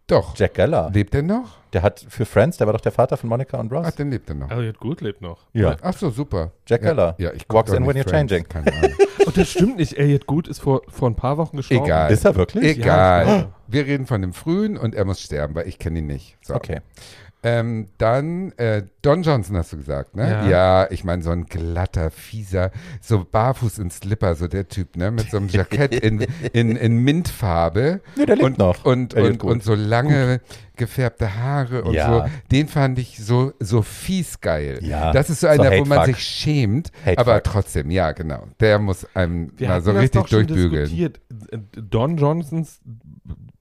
Doch. 0.06 0.36
Jack 0.36 0.54
Geller. 0.54 0.90
Lebt 0.92 1.14
er 1.14 1.22
noch? 1.22 1.58
Der 1.72 1.82
hat 1.82 2.04
für 2.08 2.24
Friends, 2.26 2.58
der 2.58 2.66
war 2.66 2.74
doch 2.74 2.80
der 2.80 2.92
Vater 2.92 3.16
von 3.16 3.28
Monica 3.28 3.58
und 3.58 3.72
Ach, 3.72 3.84
Ross. 3.86 3.94
dann 3.96 4.10
lebt 4.10 4.28
er 4.28 4.34
noch. 4.36 4.50
Elliot 4.50 4.78
Gould 4.78 5.00
lebt 5.00 5.22
noch. 5.22 5.46
Ja. 5.52 5.76
Ach 5.82 5.96
so, 5.96 6.10
super. 6.10 6.52
Jack 6.66 6.82
ja, 6.82 6.90
Geller. 6.90 7.14
Ja, 7.18 7.32
ich 7.32 7.46
Walks 7.48 7.72
in 7.72 7.86
when 7.86 7.96
you're 7.96 8.08
Friends, 8.08 8.30
changing. 8.30 8.48
Keine 8.48 8.72
Ahnung. 8.72 8.92
Und 9.26 9.36
das 9.36 9.48
stimmt 9.48 9.78
nicht. 9.78 9.98
Elliot 9.98 10.26
Gould 10.26 10.46
ist 10.46 10.60
vor, 10.60 10.82
vor 10.88 11.08
ein 11.08 11.16
paar 11.16 11.38
Wochen 11.38 11.56
gestorben. 11.56 11.86
Egal. 11.86 12.12
Ist 12.12 12.24
er 12.24 12.36
wirklich? 12.36 12.64
Egal. 12.78 13.26
Ja, 13.26 13.48
Wir 13.66 13.86
reden 13.86 14.06
von 14.06 14.20
dem 14.20 14.34
Frühen 14.34 14.76
und 14.76 14.94
er 14.94 15.04
muss 15.06 15.20
sterben, 15.20 15.54
weil 15.54 15.66
ich 15.66 15.78
kenne 15.78 16.00
ihn 16.00 16.06
nicht. 16.06 16.36
So. 16.42 16.54
Okay. 16.54 16.80
Ähm, 17.44 17.88
dann 17.98 18.52
äh, 18.52 18.84
Don 19.02 19.22
Johnson 19.22 19.56
hast 19.58 19.72
du 19.72 19.76
gesagt, 19.76 20.16
ne? 20.16 20.28
Ja. 20.30 20.48
Ja, 20.48 20.90
ich 20.90 21.04
meine 21.04 21.22
so 21.22 21.30
ein 21.30 21.44
glatter, 21.44 22.10
fieser, 22.10 22.70
so 23.02 23.24
barfuß 23.30 23.78
in 23.80 23.90
Slipper, 23.90 24.34
so 24.34 24.48
der 24.48 24.66
Typ, 24.68 24.96
ne? 24.96 25.10
Mit 25.10 25.30
so 25.30 25.36
einem 25.36 25.48
Jackett 25.48 25.94
in, 25.94 26.20
in, 26.54 26.74
in 26.74 26.96
Mintfarbe. 26.98 28.00
Nee, 28.16 28.24
der 28.26 28.36
lebt 28.36 28.46
und, 28.46 28.58
noch. 28.58 28.84
Und, 28.86 29.12
und, 29.12 29.38
Gould. 29.38 29.42
und 29.52 29.62
so 29.62 29.74
lange 29.74 30.40
gefärbte 30.76 31.36
Haare 31.36 31.84
und 31.84 31.92
Ja. 31.92 32.24
so. 32.26 32.30
Den 32.50 32.66
fand 32.66 32.98
ich 32.98 33.18
so, 33.22 33.52
so 33.60 33.82
fies 33.82 34.40
geil. 34.40 34.78
Ja. 34.82 35.12
Das 35.12 35.28
ist 35.30 35.40
so 35.40 35.46
So 35.46 35.52
einer, 35.52 35.70
wo 35.70 35.80
Hate 35.80 35.88
man 35.88 36.06
sich 36.06 36.18
schämt, 36.18 36.90
Hate 37.04 37.18
aber 37.18 37.34
Fuck. 37.36 37.44
trotzdem, 37.44 37.90
ja, 37.90 38.12
genau. 38.12 38.44
Der 38.58 38.78
muss 38.78 39.06
einem 39.14 39.52
Wir 39.56 39.68
mal 39.68 39.82
so 39.82 39.92
das 39.92 40.02
richtig 40.02 40.22
doch 40.22 40.28
schon 40.28 40.46
durchbügeln. 40.46 40.84
diskutiert. 40.84 41.20
Don 41.76 42.16
Johnsons 42.16 42.80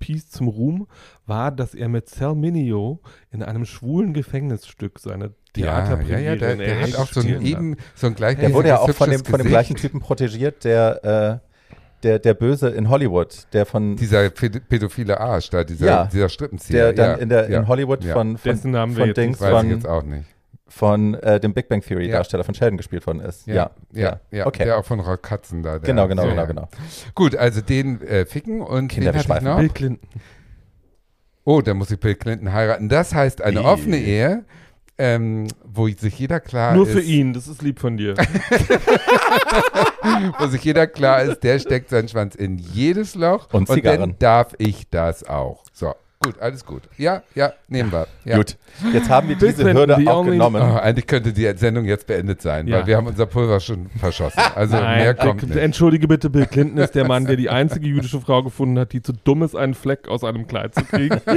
Piece 0.03 0.29
zum 0.29 0.49
Ruhm 0.49 0.87
war, 1.25 1.49
dass 1.51 1.73
er 1.73 1.87
mit 1.87 2.09
Sal 2.09 2.35
Mineo 2.35 2.99
in 3.31 3.41
einem 3.41 3.63
schwulen 3.63 4.13
Gefängnisstück 4.13 4.99
seine 4.99 5.31
Ja, 5.55 5.65
ja, 5.65 5.85
Theaterpremiere 5.85 6.21
ja, 6.23 6.35
der, 6.35 6.55
der 6.57 6.81
hat 6.81 6.95
auch 6.95 7.07
so 7.07 7.21
ein 7.21 7.27
gespielt 7.27 7.41
eben, 7.43 7.77
so 7.95 8.07
ein 8.07 8.15
gleich 8.15 8.37
Der 8.37 8.53
wurde 8.53 8.67
ja 8.69 8.79
auch 8.79 8.91
von 8.91 9.09
dem, 9.09 9.23
von 9.23 9.37
dem 9.39 9.47
gleichen 9.47 9.77
Typen 9.77 10.01
protegiert, 10.01 10.65
der, 10.65 11.39
äh, 11.41 11.73
der, 12.03 12.19
der 12.19 12.33
Böse 12.33 12.67
in 12.69 12.89
Hollywood, 12.89 13.47
der 13.53 13.65
von 13.65 13.95
Dieser 13.95 14.25
päd- 14.29 14.67
pädophile 14.67 15.21
Arsch 15.21 15.49
da, 15.51 15.63
dieser, 15.63 15.85
Ja. 15.85 16.05
dieser 16.11 16.27
Strippenzieher. 16.27 16.91
der 16.91 16.93
dann 16.93 17.09
ja, 17.11 17.23
in, 17.23 17.29
der, 17.29 17.49
ja. 17.49 17.59
in 17.61 17.67
Hollywood 17.69 18.03
ja. 18.03 18.13
von, 18.13 18.37
von, 18.37 18.51
Dessen 18.51 18.71
Namen 18.71 18.93
wir 18.97 18.99
von 19.03 19.07
jetzt 19.07 19.17
Dings, 19.17 19.39
nicht 19.39 19.51
Weiß 19.51 19.63
ich 19.63 19.69
von, 19.69 19.77
jetzt 19.77 19.87
auch 19.87 20.03
nicht. 20.03 20.25
Von 20.75 21.13
äh, 21.15 21.39
dem 21.39 21.53
Big 21.53 21.69
Bang 21.69 21.81
Theory 21.81 22.07
Ja. 22.07 22.17
Darsteller 22.17 22.43
von 22.43 22.55
Sheldon 22.55 22.77
gespielt 22.77 23.05
worden 23.05 23.19
ist. 23.19 23.45
Ja, 23.45 23.69
ja, 23.91 24.19
ja. 24.31 24.47
Okay. 24.47 24.63
Der 24.65 24.77
auch 24.79 24.85
von 24.85 24.99
Rock 24.99 25.21
Katzen 25.21 25.61
da. 25.61 25.73
Der, 25.77 25.81
Genau, 25.81 26.07
genau, 26.07 26.23
ja, 26.23 26.29
genau, 26.29 26.41
ja. 26.41 26.47
genau. 26.47 26.67
Gut, 27.13 27.35
also 27.35 27.61
den 27.61 28.01
äh, 28.01 28.25
ficken 28.25 28.61
und 28.61 28.87
Kinder, 28.87 29.13
wir 29.13 29.19
hatte 29.19 29.33
ich 29.37 29.41
noch? 29.43 29.59
Bill 29.59 29.69
Clinton. 29.69 30.09
Oh, 31.45 31.61
da 31.61 31.75
muss 31.75 31.91
ich 31.91 31.99
Bill 31.99 32.15
Clinton 32.15 32.53
heiraten. 32.53 32.89
Das 32.89 33.13
heißt 33.13 33.43
eine 33.43 33.59
Ih. 33.59 33.65
offene 33.65 33.97
Ehe. 33.97 34.45
ähm, 34.97 35.47
wo 35.63 35.87
sich 35.87 36.17
jeder 36.17 36.39
klar 36.39 36.73
Nur 36.75 36.87
ist. 36.87 36.93
für 36.93 37.01
ihn, 37.01 37.33
das 37.33 37.47
ist 37.47 37.61
lieb 37.61 37.79
von 37.79 37.97
dir. 37.97 38.15
wo 40.39 40.47
sich 40.47 40.63
jeder 40.63 40.87
klar 40.87 41.21
ist, 41.23 41.43
der 41.43 41.59
steckt 41.59 41.89
seinen 41.89 42.07
Schwanz 42.07 42.35
in 42.35 42.57
jedes 42.57 43.15
Loch 43.15 43.53
Und 43.53 43.69
dann 43.69 43.75
Zigarren. 43.75 44.15
darf 44.19 44.53
ich 44.57 44.89
das 44.89 45.23
auch. 45.27 45.63
So, 45.73 45.93
gut, 46.23 46.39
alles 46.39 46.65
gut. 46.65 46.83
Ja, 46.97 47.21
ja, 47.35 47.53
nehmen 47.67 47.91
wir. 47.91 48.07
Ja. 48.25 48.37
Gut, 48.37 48.57
jetzt 48.93 49.09
haben 49.09 49.29
wir 49.29 49.35
diese 49.35 49.71
Hürde 49.73 49.95
the 49.99 50.07
auch 50.07 50.23
genommen. 50.25 50.61
Oh, 50.61 50.77
eigentlich 50.77 51.05
könnte 51.07 51.33
die 51.33 51.51
Sendung 51.57 51.85
jetzt 51.85 52.07
beendet 52.07 52.41
sein, 52.41 52.67
Ja. 52.67 52.79
weil 52.79 52.87
wir 52.87 52.97
haben 52.97 53.07
unser 53.07 53.25
Pulver 53.25 53.59
schon 53.59 53.89
verschossen. 53.99 54.41
Also 54.55 54.75
mehr 54.77 55.13
kommt 55.13 55.41
Bill- 55.41 55.49
nicht. 55.49 55.57
Entschuldige 55.59 56.07
bitte, 56.07 56.29
Bill 56.29 56.45
Clinton 56.45 56.77
ist 56.79 56.95
der 56.95 57.05
Mann, 57.07 57.25
der 57.25 57.35
die 57.35 57.49
einzige 57.49 57.87
jüdische 57.87 58.19
Frau 58.21 58.41
gefunden 58.43 58.79
hat, 58.79 58.93
die 58.93 59.01
zu 59.01 59.13
dumm 59.13 59.43
ist, 59.43 59.55
einen 59.55 59.73
Fleck 59.73 60.07
aus 60.07 60.23
einem 60.23 60.47
Kleid 60.47 60.73
zu 60.75 60.83
kriegen. 60.85 61.19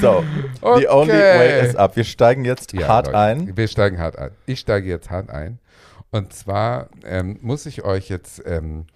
So, 0.00 0.22
Okay. 0.60 0.80
the 0.80 0.88
only 0.88 1.12
way 1.12 1.66
is 1.66 1.74
up. 1.76 1.96
Wir 1.96 2.04
steigen 2.04 2.44
jetzt 2.44 2.72
Ja, 2.72 2.88
hart 2.88 3.06
Leute, 3.06 3.18
ein. 3.18 3.56
Wir 3.56 3.68
steigen 3.68 3.98
hart 3.98 4.18
ein. 4.18 4.30
Ich 4.46 4.60
steige 4.60 4.88
jetzt 4.88 5.10
hart 5.10 5.30
ein. 5.30 5.58
Und 6.10 6.32
zwar 6.32 6.88
ähm, 7.04 7.38
muss 7.40 7.66
ich 7.66 7.84
euch 7.84 8.08
jetzt 8.08 8.42
ähm, 8.46 8.86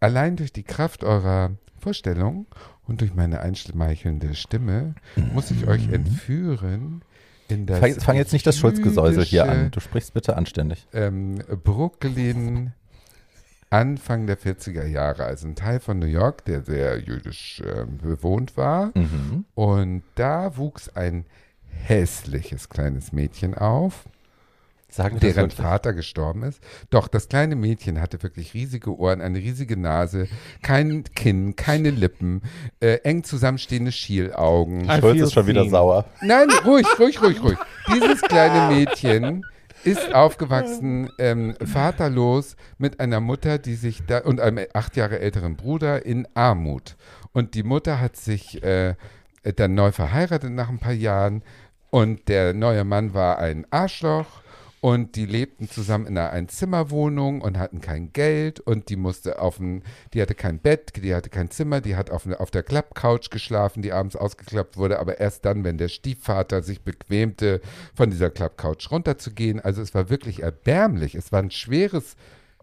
allein 0.00 0.36
durch 0.36 0.52
die 0.52 0.62
Kraft 0.62 1.04
eurer 1.04 1.50
Vorstellung 1.84 2.46
und 2.86 3.02
durch 3.02 3.14
meine 3.14 3.40
einschmeichelnde 3.40 4.34
Stimme 4.34 4.94
muss 5.34 5.50
ich 5.50 5.66
euch 5.66 5.90
entführen 5.92 7.02
in 7.48 7.66
das 7.66 7.78
Fang, 7.78 7.94
fang 8.00 8.16
jetzt 8.16 8.32
nicht 8.32 8.46
das 8.46 8.56
Schulzgesäusel 8.56 9.22
hier 9.22 9.46
an. 9.46 9.70
Du 9.70 9.80
sprichst 9.80 10.14
bitte 10.14 10.36
anständig. 10.36 10.86
Ähm, 10.94 11.42
Brooklyn 11.62 12.72
Anfang 13.68 14.26
der 14.26 14.38
40er 14.38 14.86
Jahre, 14.86 15.24
also 15.24 15.46
ein 15.46 15.56
Teil 15.56 15.78
von 15.78 15.98
New 15.98 16.06
York, 16.06 16.46
der 16.46 16.62
sehr 16.62 17.00
jüdisch 17.00 17.62
ähm, 17.66 17.98
bewohnt 17.98 18.56
war. 18.56 18.92
Mhm. 18.94 19.44
Und 19.54 20.02
da 20.14 20.56
wuchs 20.56 20.88
ein 20.88 21.26
hässliches 21.68 22.70
kleines 22.70 23.12
Mädchen 23.12 23.54
auf, 23.54 24.04
Sagen 24.94 25.16
das 25.16 25.22
deren 25.22 25.50
wirklich? 25.50 25.60
Vater 25.60 25.92
gestorben 25.92 26.44
ist. 26.44 26.60
Doch 26.90 27.08
das 27.08 27.28
kleine 27.28 27.56
Mädchen 27.56 28.00
hatte 28.00 28.22
wirklich 28.22 28.54
riesige 28.54 28.96
Ohren, 28.96 29.20
eine 29.20 29.38
riesige 29.38 29.76
Nase, 29.76 30.28
kein 30.62 31.02
Kinn, 31.16 31.56
keine 31.56 31.90
Lippen, 31.90 32.42
äh, 32.78 32.98
eng 33.02 33.24
zusammenstehende 33.24 33.90
Schielaugen. 33.90 34.88
Schulz 35.00 35.20
ist 35.20 35.32
schon 35.32 35.48
wieder 35.48 35.68
sauer. 35.68 36.04
Nein, 36.22 36.48
ruhig, 36.64 36.86
ruhig, 37.00 37.20
ruhig, 37.20 37.42
ruhig. 37.42 37.58
Dieses 37.92 38.22
kleine 38.22 38.72
Mädchen 38.72 39.44
ist 39.82 40.14
aufgewachsen, 40.14 41.10
ähm, 41.18 41.56
vaterlos, 41.60 42.54
mit 42.78 43.00
einer 43.00 43.18
Mutter, 43.18 43.58
die 43.58 43.74
sich 43.74 44.06
da 44.06 44.18
und 44.18 44.40
einem 44.40 44.64
acht 44.74 44.96
Jahre 44.96 45.18
älteren 45.18 45.56
Bruder 45.56 46.06
in 46.06 46.28
Armut. 46.34 46.94
Und 47.32 47.54
die 47.54 47.64
Mutter 47.64 48.00
hat 48.00 48.16
sich 48.16 48.62
äh, 48.62 48.94
dann 49.56 49.74
neu 49.74 49.90
verheiratet 49.90 50.52
nach 50.52 50.68
ein 50.68 50.78
paar 50.78 50.92
Jahren 50.92 51.42
und 51.90 52.28
der 52.28 52.54
neue 52.54 52.84
Mann 52.84 53.12
war 53.12 53.38
ein 53.38 53.66
Arschloch. 53.70 54.43
Und 54.84 55.16
die 55.16 55.24
lebten 55.24 55.66
zusammen 55.66 56.06
in 56.06 56.18
einer 56.18 56.28
Einzimmerwohnung 56.28 57.40
und 57.40 57.56
hatten 57.56 57.80
kein 57.80 58.12
Geld 58.12 58.60
und 58.60 58.90
die 58.90 58.96
musste 58.96 59.38
auf 59.40 59.58
ein, 59.58 59.82
die 60.12 60.20
hatte 60.20 60.34
kein 60.34 60.58
Bett, 60.58 60.92
die 61.02 61.14
hatte 61.14 61.30
kein 61.30 61.50
Zimmer, 61.50 61.80
die 61.80 61.96
hat 61.96 62.10
auf, 62.10 62.26
auf 62.26 62.50
der 62.50 62.62
Klappcouch 62.62 63.30
geschlafen, 63.30 63.80
die 63.80 63.94
abends 63.94 64.14
ausgeklappt 64.14 64.76
wurde, 64.76 65.00
aber 65.00 65.20
erst 65.20 65.46
dann, 65.46 65.64
wenn 65.64 65.78
der 65.78 65.88
Stiefvater 65.88 66.62
sich 66.62 66.82
bequemte, 66.82 67.62
von 67.94 68.10
dieser 68.10 68.28
Klappcouch 68.28 68.90
runterzugehen. 68.90 69.58
Also 69.58 69.80
es 69.80 69.94
war 69.94 70.10
wirklich 70.10 70.42
erbärmlich. 70.42 71.14
Es 71.14 71.32
war 71.32 71.40
ein 71.40 71.50
schweres, 71.50 72.14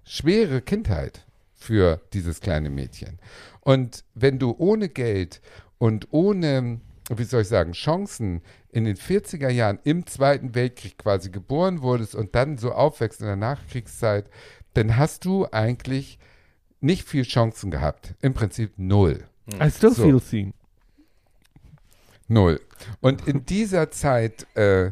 schwere 0.04 0.62
Kindheit 0.62 1.26
für 1.56 2.02
dieses 2.14 2.40
kleine 2.40 2.70
Mädchen. 2.70 3.18
Und 3.62 4.04
wenn 4.14 4.38
du 4.38 4.54
ohne 4.60 4.90
Geld 4.90 5.42
und 5.80 6.10
ohne, 6.12 6.82
wie 7.18 7.24
soll 7.24 7.42
ich 7.42 7.48
sagen, 7.48 7.74
Chancen 7.74 8.42
in 8.70 8.86
den 8.86 8.96
40er 8.96 9.50
Jahren 9.50 9.80
im 9.84 10.06
Zweiten 10.06 10.56
Weltkrieg 10.56 10.98
quasi 10.98 11.30
geboren 11.30 11.82
wurdest 11.82 12.16
und 12.16 12.36
dann 12.36 12.58
so 12.58 12.72
aufwächst 12.72 13.22
in 13.22 13.28
der 13.28 13.36
Nachkriegszeit, 13.36 14.30
dann 14.74 14.98
hast 14.98 15.26
du 15.26 15.48
eigentlich 15.52 16.20
nicht 16.80 17.08
viel 17.08 17.24
Chancen 17.24 17.72
gehabt. 17.72 18.16
Im 18.22 18.34
Prinzip 18.34 18.74
null. 18.78 19.24
I 19.62 19.70
still 19.70 19.92
So. 19.92 20.04
feel 20.04 20.20
seen. 20.20 20.54
Null. 22.28 22.62
Und 23.02 23.28
in 23.28 23.46
dieser 23.46 23.92
Zeit 23.92 24.48
äh, 24.56 24.92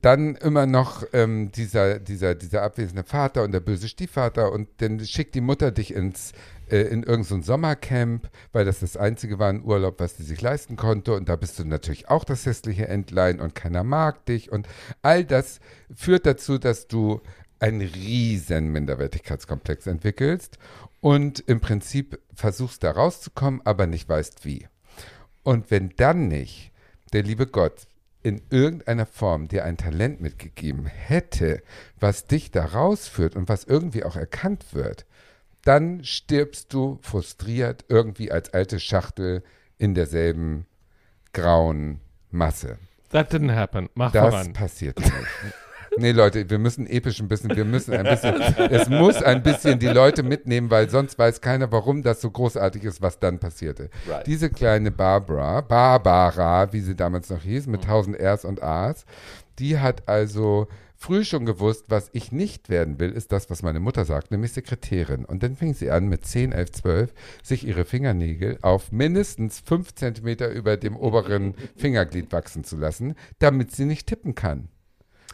dann 0.00 0.36
immer 0.36 0.66
noch 0.66 1.04
ähm, 1.12 1.50
dieser, 1.50 1.98
dieser, 1.98 2.34
dieser 2.34 2.62
abwesende 2.62 3.02
Vater 3.02 3.42
und 3.42 3.52
der 3.52 3.60
böse 3.60 3.88
Stiefvater 3.88 4.52
und 4.52 4.68
dann 4.78 5.04
schickt 5.04 5.34
die 5.34 5.40
Mutter 5.40 5.72
dich 5.72 5.92
ins, 5.92 6.32
äh, 6.70 6.82
in 6.82 7.02
irgendein 7.02 7.24
so 7.24 7.40
Sommercamp, 7.42 8.30
weil 8.52 8.64
das 8.64 8.80
das 8.80 8.96
einzige 8.96 9.38
war, 9.38 9.48
ein 9.48 9.64
Urlaub, 9.64 10.00
was 10.00 10.16
sie 10.16 10.22
sich 10.22 10.40
leisten 10.40 10.76
konnte 10.76 11.14
und 11.14 11.28
da 11.28 11.36
bist 11.36 11.58
du 11.58 11.64
natürlich 11.64 12.08
auch 12.08 12.24
das 12.24 12.46
hässliche 12.46 12.88
Entlein 12.88 13.40
und 13.40 13.54
keiner 13.54 13.84
mag 13.84 14.24
dich 14.26 14.50
und 14.52 14.68
all 15.02 15.24
das 15.24 15.60
führt 15.94 16.26
dazu, 16.26 16.58
dass 16.58 16.88
du 16.88 17.20
einen 17.58 17.82
riesen 17.82 18.72
Minderwertigkeitskomplex 18.72 19.86
entwickelst 19.86 20.58
und 21.00 21.40
im 21.40 21.60
Prinzip 21.60 22.20
versuchst 22.34 22.84
da 22.84 22.92
rauszukommen, 22.92 23.60
aber 23.64 23.86
nicht 23.86 24.08
weißt 24.08 24.44
wie. 24.44 24.66
Und 25.42 25.70
wenn 25.70 25.90
dann 25.96 26.28
nicht 26.28 26.72
der 27.12 27.22
liebe 27.22 27.46
Gott 27.46 27.86
in 28.22 28.42
irgendeiner 28.50 29.06
Form 29.06 29.48
dir 29.48 29.64
ein 29.64 29.76
Talent 29.76 30.20
mitgegeben 30.20 30.86
hätte, 30.86 31.62
was 31.98 32.26
dich 32.26 32.50
da 32.50 32.66
rausführt 32.66 33.34
und 33.34 33.48
was 33.48 33.64
irgendwie 33.64 34.04
auch 34.04 34.16
erkannt 34.16 34.66
wird, 34.72 35.06
dann 35.64 36.04
stirbst 36.04 36.72
du 36.72 36.98
frustriert 37.02 37.84
irgendwie 37.88 38.32
als 38.32 38.52
alte 38.54 38.80
Schachtel 38.80 39.42
in 39.78 39.94
derselben 39.94 40.66
grauen 41.32 42.00
Masse. 42.30 42.78
That 43.10 43.32
didn't 43.32 43.54
happen. 43.54 43.88
Mach 43.94 44.12
Das 44.12 44.30
voran. 44.30 44.52
passiert 44.52 44.98
nicht. 45.00 45.12
Nee, 45.96 46.12
Leute, 46.12 46.48
wir 46.48 46.60
müssen 46.60 46.86
episch 46.86 47.18
ein 47.20 47.26
bisschen, 47.26 47.56
wir 47.56 47.64
müssen 47.64 47.92
ein 47.94 48.04
bisschen, 48.04 48.40
es 48.70 48.88
muss 48.88 49.20
ein 49.20 49.42
bisschen 49.42 49.80
die 49.80 49.88
Leute 49.88 50.22
mitnehmen, 50.22 50.70
weil 50.70 50.88
sonst 50.88 51.18
weiß 51.18 51.40
keiner, 51.40 51.72
warum 51.72 52.02
das 52.04 52.20
so 52.20 52.30
großartig 52.30 52.84
ist, 52.84 53.02
was 53.02 53.18
dann 53.18 53.40
passierte. 53.40 53.90
Right. 54.08 54.24
Diese 54.26 54.50
kleine 54.50 54.92
Barbara, 54.92 55.60
Barbara, 55.62 56.72
wie 56.72 56.80
sie 56.80 56.94
damals 56.94 57.28
noch 57.28 57.42
hieß, 57.42 57.66
mit 57.66 57.82
1000 57.82 58.16
Rs 58.20 58.44
und 58.44 58.62
As, 58.62 59.04
die 59.58 59.80
hat 59.80 60.08
also 60.08 60.68
früh 61.00 61.24
schon 61.24 61.46
gewusst, 61.46 61.86
was 61.88 62.10
ich 62.12 62.30
nicht 62.30 62.68
werden 62.68 63.00
will, 63.00 63.10
ist 63.10 63.32
das, 63.32 63.48
was 63.48 63.62
meine 63.62 63.80
Mutter 63.80 64.04
sagt, 64.04 64.30
nämlich 64.30 64.52
Sekretärin. 64.52 65.24
Und 65.24 65.42
dann 65.42 65.56
fing 65.56 65.72
sie 65.72 65.90
an, 65.90 66.08
mit 66.08 66.26
10, 66.26 66.52
11, 66.52 66.72
12, 66.72 67.14
sich 67.42 67.66
ihre 67.66 67.86
Fingernägel 67.86 68.58
auf 68.60 68.92
mindestens 68.92 69.60
5 69.60 69.94
Zentimeter 69.94 70.50
über 70.50 70.76
dem 70.76 70.96
oberen 70.96 71.54
Fingerglied 71.74 72.30
wachsen 72.32 72.64
zu 72.64 72.76
lassen, 72.76 73.14
damit 73.38 73.72
sie 73.72 73.86
nicht 73.86 74.06
tippen 74.06 74.34
kann. 74.34 74.68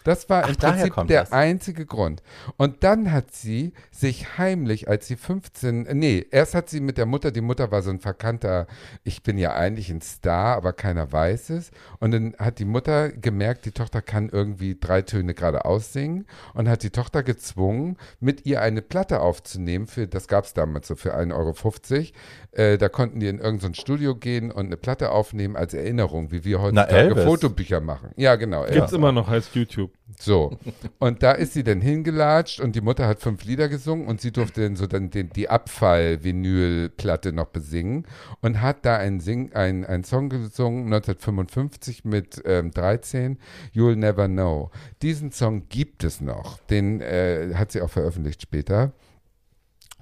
Das 0.06 0.28
war 0.28 0.44
Ach, 0.44 0.50
im 0.50 0.56
daher 0.56 0.86
Prinzip 0.86 1.08
der 1.08 1.22
das. 1.22 1.32
einzige 1.32 1.84
Grund. 1.84 2.22
Und 2.56 2.84
dann 2.84 3.10
hat 3.10 3.32
sie 3.32 3.72
sich 3.90 4.38
heimlich, 4.38 4.88
als 4.88 5.08
sie 5.08 5.16
15, 5.16 5.84
äh, 5.86 5.94
nee, 5.94 6.24
erst 6.30 6.54
hat 6.54 6.70
sie 6.70 6.78
mit 6.78 6.96
der 6.96 7.06
Mutter, 7.06 7.32
die 7.32 7.40
Mutter 7.40 7.72
war 7.72 7.82
so 7.82 7.90
ein 7.90 7.98
verkannter, 7.98 8.68
ich 9.02 9.24
bin 9.24 9.36
ja 9.36 9.54
eigentlich 9.54 9.90
ein 9.90 10.00
Star, 10.00 10.56
aber 10.56 10.72
keiner 10.72 11.10
weiß 11.10 11.50
es. 11.50 11.72
Und 11.98 12.12
dann 12.12 12.36
hat 12.38 12.60
die 12.60 12.64
Mutter 12.64 13.10
gemerkt, 13.10 13.64
die 13.64 13.72
Tochter 13.72 14.00
kann 14.00 14.28
irgendwie 14.28 14.78
drei 14.78 15.02
Töne 15.02 15.34
gerade 15.34 15.64
aussingen 15.64 16.26
und 16.54 16.68
hat 16.68 16.84
die 16.84 16.90
Tochter 16.90 17.24
gezwungen, 17.24 17.96
mit 18.20 18.46
ihr 18.46 18.62
eine 18.62 18.82
Platte 18.82 19.18
aufzunehmen. 19.18 19.88
Für, 19.88 20.06
das 20.06 20.28
gab 20.28 20.44
es 20.44 20.54
damals 20.54 20.86
so 20.86 20.94
für 20.94 21.16
1,50 21.16 21.32
Euro. 21.34 22.04
Äh, 22.52 22.78
da 22.78 22.88
konnten 22.88 23.18
die 23.18 23.26
in 23.26 23.40
irgendein 23.40 23.74
Studio 23.74 24.14
gehen 24.14 24.52
und 24.52 24.66
eine 24.66 24.76
Platte 24.76 25.10
aufnehmen 25.10 25.56
als 25.56 25.74
Erinnerung, 25.74 26.30
wie 26.30 26.44
wir 26.44 26.62
heutzutage 26.62 26.94
Elvis. 26.94 27.24
Fotobücher 27.24 27.80
machen. 27.80 28.10
Ja, 28.16 28.36
genau. 28.36 28.60
Gibt's 28.60 28.76
Elvis. 28.76 28.92
immer 28.92 29.10
noch, 29.10 29.26
heißt 29.26 29.52
YouTube. 29.56 29.95
So. 30.18 30.56
Und 30.98 31.22
da 31.22 31.32
ist 31.32 31.52
sie 31.52 31.64
dann 31.64 31.80
hingelatscht 31.80 32.60
und 32.60 32.76
die 32.76 32.80
Mutter 32.80 33.08
hat 33.08 33.20
fünf 33.20 33.44
Lieder 33.44 33.68
gesungen 33.68 34.06
und 34.06 34.20
sie 34.20 34.30
durfte 34.30 34.62
dann 34.62 34.76
so 34.76 34.86
dann 34.86 35.10
den, 35.10 35.30
die 35.30 35.48
Abfall-Vinyl-Platte 35.48 37.32
noch 37.32 37.46
besingen 37.46 38.06
und 38.40 38.60
hat 38.60 38.86
da 38.86 38.96
einen, 38.96 39.18
Sing, 39.20 39.52
einen, 39.52 39.84
einen 39.84 40.04
Song 40.04 40.28
gesungen, 40.28 40.84
1955 40.86 42.04
mit 42.04 42.40
ähm, 42.44 42.70
13, 42.70 43.38
You'll 43.74 43.96
Never 43.96 44.28
Know. 44.28 44.70
Diesen 45.02 45.32
Song 45.32 45.68
gibt 45.68 46.04
es 46.04 46.20
noch. 46.20 46.58
Den 46.70 47.00
äh, 47.00 47.54
hat 47.54 47.72
sie 47.72 47.80
auch 47.80 47.90
veröffentlicht 47.90 48.42
später. 48.42 48.92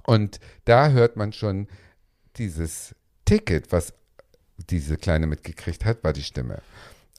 Und 0.03 0.39
da 0.65 0.89
hört 0.89 1.15
man 1.15 1.33
schon 1.33 1.67
dieses 2.37 2.93
Ticket, 3.25 3.71
was 3.71 3.93
diese 4.69 4.97
Kleine 4.97 5.25
mitgekriegt 5.25 5.83
hat, 5.83 6.03
war 6.03 6.13
die 6.13 6.23
Stimme. 6.23 6.61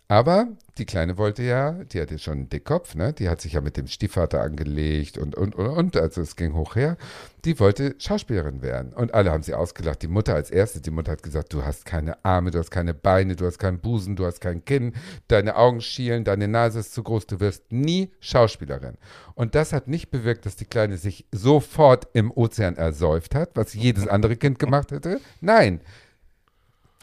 Aber 0.08 0.46
die 0.78 0.84
Kleine 0.84 1.18
wollte 1.18 1.42
ja, 1.42 1.72
die 1.72 2.00
hatte 2.00 2.18
schon 2.18 2.34
einen 2.34 2.48
Dickkopf, 2.48 2.94
ne? 2.94 3.12
Die 3.12 3.28
hat 3.28 3.40
sich 3.40 3.54
ja 3.54 3.60
mit 3.60 3.76
dem 3.76 3.88
Stiefvater 3.88 4.40
angelegt 4.40 5.18
und, 5.18 5.34
und, 5.34 5.56
und, 5.56 5.66
und, 5.66 5.96
also 5.96 6.20
es 6.20 6.36
ging 6.36 6.54
hoch 6.54 6.76
her. 6.76 6.96
Die 7.44 7.58
wollte 7.58 7.96
Schauspielerin 7.98 8.62
werden. 8.62 8.92
Und 8.92 9.14
alle 9.14 9.32
haben 9.32 9.42
sie 9.42 9.54
ausgelacht. 9.54 10.02
Die 10.02 10.08
Mutter 10.08 10.34
als 10.34 10.50
erste, 10.50 10.80
die 10.80 10.90
Mutter 10.90 11.12
hat 11.12 11.24
gesagt, 11.24 11.52
du 11.52 11.64
hast 11.64 11.86
keine 11.86 12.24
Arme, 12.24 12.52
du 12.52 12.58
hast 12.58 12.70
keine 12.70 12.94
Beine, 12.94 13.34
du 13.34 13.46
hast 13.46 13.58
keinen 13.58 13.80
Busen, 13.80 14.14
du 14.14 14.26
hast 14.26 14.40
kein 14.40 14.64
Kinn, 14.64 14.92
deine 15.26 15.56
Augen 15.56 15.80
schielen, 15.80 16.22
deine 16.22 16.46
Nase 16.46 16.80
ist 16.80 16.94
zu 16.94 17.02
groß, 17.02 17.26
du 17.26 17.40
wirst 17.40 17.72
nie 17.72 18.12
Schauspielerin. 18.20 18.98
Und 19.34 19.56
das 19.56 19.72
hat 19.72 19.88
nicht 19.88 20.10
bewirkt, 20.10 20.46
dass 20.46 20.54
die 20.54 20.66
Kleine 20.66 20.98
sich 20.98 21.26
sofort 21.32 22.06
im 22.12 22.30
Ozean 22.30 22.76
ersäuft 22.76 23.34
hat, 23.34 23.50
was 23.54 23.74
jedes 23.74 24.06
andere 24.06 24.36
Kind 24.36 24.58
gemacht 24.60 24.92
hätte. 24.92 25.20
Nein, 25.40 25.80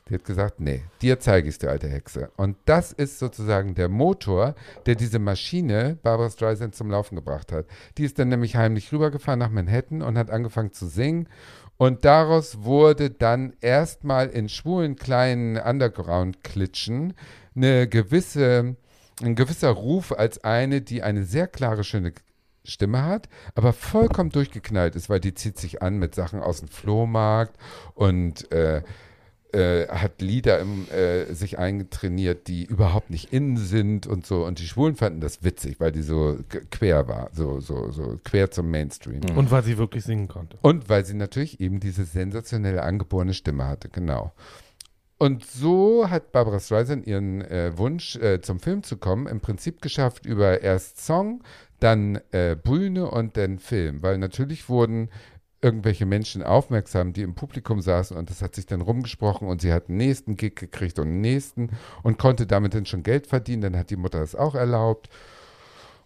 Die 0.10 0.16
hat 0.16 0.26
gesagt, 0.26 0.60
nee, 0.60 0.84
dir 1.02 1.20
zeige 1.20 1.48
ich 1.48 1.56
es, 1.56 1.60
du 1.60 1.70
alte 1.70 1.88
Hexe. 1.88 2.30
Und 2.36 2.58
das 2.66 2.92
ist 2.92 3.20
sozusagen 3.20 3.74
der 3.74 3.88
Motor, 3.88 4.56
der 4.86 4.96
diese 4.96 5.20
Maschine 5.20 5.98
Barbara 6.04 6.30
Streisand 6.30 6.76
zum 6.76 6.92
Laufen 6.92 7.16
gebracht 7.16 7.52
hat. 7.52 7.66
Die 7.98 8.04
ist 8.04 8.20
dann 8.20 8.28
nämlich 8.28 8.56
heimlich 8.56 8.92
rübergefahren 8.92 9.40
nach 9.40 9.50
Manhattan 9.50 10.02
und 10.02 10.18
hat 10.18 10.30
angefangen 10.30 10.74
zu 10.74 10.88
singen. 10.88 11.30
Und 11.78 12.06
daraus 12.06 12.64
wurde 12.64 13.10
dann 13.10 13.54
erstmal 13.62 14.30
in 14.30 14.50
schwulen 14.50 14.96
kleinen 14.96 15.58
Underground-Klitschen 15.58 17.14
eine 17.56 17.88
gewisse, 17.88 18.76
ein 19.22 19.36
gewisser 19.36 19.70
Ruf 19.70 20.12
als 20.12 20.44
eine, 20.44 20.82
die 20.82 21.02
eine 21.02 21.24
sehr 21.24 21.48
klare, 21.48 21.84
schöne 21.84 22.14
Stimme 22.66 23.04
hat, 23.04 23.28
aber 23.56 23.74
vollkommen 23.74 24.30
durchgeknallt 24.30 24.96
ist, 24.96 25.10
weil 25.10 25.20
die 25.20 25.34
zieht 25.34 25.58
sich 25.58 25.82
an 25.82 25.98
mit 25.98 26.16
Sachen 26.16 26.42
aus 26.42 26.60
dem 26.60 26.70
Flohmarkt 26.70 27.58
und 27.94 28.50
äh, 28.52 28.84
äh, 29.54 29.88
hat 29.88 30.22
Lieder 30.22 30.60
im, 30.60 30.88
äh, 30.90 31.34
sich 31.34 31.60
eingetrainiert, 31.60 32.48
die 32.48 32.66
überhaupt 32.66 33.10
nicht 33.10 33.32
innen 33.32 33.58
sind 33.58 34.08
und 34.08 34.26
so. 34.26 34.46
Und 34.46 34.60
die 34.60 34.68
Schwulen 34.68 34.96
fanden 34.96 35.22
das 35.22 35.44
witzig, 35.44 35.80
weil 35.80 35.92
die 35.92 36.02
so 36.02 36.38
quer 36.72 37.08
war, 37.08 37.30
so, 37.34 37.60
so, 37.60 37.92
so 37.92 38.20
quer 38.24 38.52
zum 38.52 38.70
Mainstream. 38.70 39.22
Und 39.36 39.52
weil 39.52 39.64
sie 39.64 39.78
wirklich 39.78 40.04
singen 40.04 40.28
konnte. 40.28 40.58
Und 40.62 40.90
weil 40.90 41.06
sie 41.06 41.14
natürlich 41.14 41.60
eben 41.60 41.80
diese 41.80 42.04
sensationelle 42.04 42.84
angeborene 42.84 43.34
Stimme 43.34 43.68
hatte, 43.68 43.90
genau. 43.90 44.34
Und 45.18 45.46
so 45.46 46.10
hat 46.10 46.34
Barbara 46.34 46.60
Streisand 46.60 47.08
ihren 47.08 47.42
äh, 47.44 47.78
Wunsch, 47.78 48.18
äh, 48.18 48.42
zum 48.42 48.60
Film 48.60 48.84
zu 48.84 48.98
kommen, 48.98 49.28
im 49.28 49.40
Prinzip 49.40 49.82
geschafft 49.82 50.26
über 50.26 50.62
erst 50.62 51.00
Song, 51.06 51.44
dann 51.80 52.20
äh, 52.32 52.58
Bühne 52.62 53.10
und 53.10 53.38
dann 53.38 53.60
Film. 53.60 54.04
Weil 54.04 54.18
natürlich 54.18 54.68
wurden 54.68 55.10
irgendwelche 55.64 56.06
Menschen 56.06 56.44
aufmerksam, 56.44 57.14
die 57.14 57.22
im 57.22 57.36
Publikum 57.36 57.82
saßen 57.82 58.18
und 58.18 58.30
das 58.30 58.42
hat 58.42 58.56
sich 58.56 58.66
dann 58.66 58.82
rumgesprochen 58.82 59.48
und 59.48 59.62
sie 59.62 59.72
hat 59.72 59.90
einen 59.90 59.98
nächsten 59.98 60.36
Gig 60.36 60.56
gekriegt 60.56 61.00
und 61.00 61.08
einen 61.08 61.22
nächsten 61.22 61.70
und 62.04 62.20
konnte 62.20 62.46
damit 62.46 62.74
dann 62.74 62.86
schon 62.86 63.04
Geld 63.04 63.28
verdienen. 63.28 63.62
Dann 63.62 63.78
hat 63.78 63.90
die 63.90 63.96
Mutter 63.96 64.20
das 64.20 64.36
auch 64.36 64.56
erlaubt. 64.56 65.10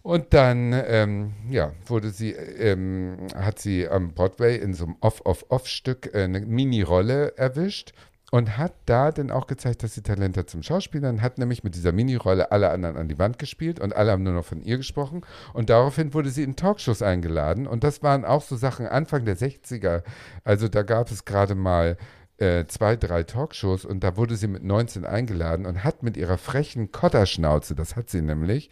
Und 0.02 0.32
dann, 0.32 0.72
ähm, 0.72 1.32
ja, 1.50 1.72
wurde 1.84 2.10
sie, 2.10 2.30
ähm, 2.30 3.26
hat 3.34 3.58
sie 3.58 3.88
am 3.88 4.14
Broadway 4.14 4.56
in 4.56 4.72
so 4.72 4.84
einem 4.84 4.96
Off-Off-Off-Stück 5.00 6.14
äh, 6.14 6.22
eine 6.22 6.40
Mini-Rolle 6.40 7.36
erwischt 7.36 7.92
und 8.30 8.58
hat 8.58 8.74
da 8.84 9.10
dann 9.10 9.30
auch 9.30 9.46
gezeigt, 9.46 9.82
dass 9.82 9.94
sie 9.94 10.02
Talent 10.02 10.36
hat 10.36 10.50
zum 10.50 10.62
Schauspielern, 10.62 11.22
hat 11.22 11.38
nämlich 11.38 11.64
mit 11.64 11.74
dieser 11.74 11.92
Minirolle 11.92 12.52
alle 12.52 12.70
anderen 12.70 12.96
an 12.96 13.08
die 13.08 13.18
Wand 13.18 13.38
gespielt 13.38 13.80
und 13.80 13.96
alle 13.96 14.12
haben 14.12 14.22
nur 14.22 14.34
noch 14.34 14.44
von 14.44 14.60
ihr 14.60 14.76
gesprochen. 14.76 15.22
Und 15.54 15.70
daraufhin 15.70 16.12
wurde 16.12 16.30
sie 16.30 16.42
in 16.42 16.54
Talkshows 16.54 17.00
eingeladen. 17.00 17.66
Und 17.66 17.84
das 17.84 18.02
waren 18.02 18.24
auch 18.26 18.42
so 18.42 18.56
Sachen 18.56 18.86
Anfang 18.86 19.24
der 19.24 19.36
60er, 19.36 20.02
also 20.44 20.68
da 20.68 20.82
gab 20.82 21.10
es 21.10 21.24
gerade 21.24 21.54
mal 21.54 21.96
äh, 22.36 22.66
zwei, 22.66 22.96
drei 22.96 23.22
Talkshows 23.22 23.84
und 23.84 24.04
da 24.04 24.16
wurde 24.16 24.36
sie 24.36 24.46
mit 24.46 24.62
19 24.62 25.04
eingeladen 25.04 25.66
und 25.66 25.82
hat 25.82 26.02
mit 26.02 26.16
ihrer 26.16 26.38
frechen 26.38 26.92
Kotterschnauze, 26.92 27.74
das 27.74 27.96
hat 27.96 28.10
sie 28.10 28.22
nämlich, 28.22 28.70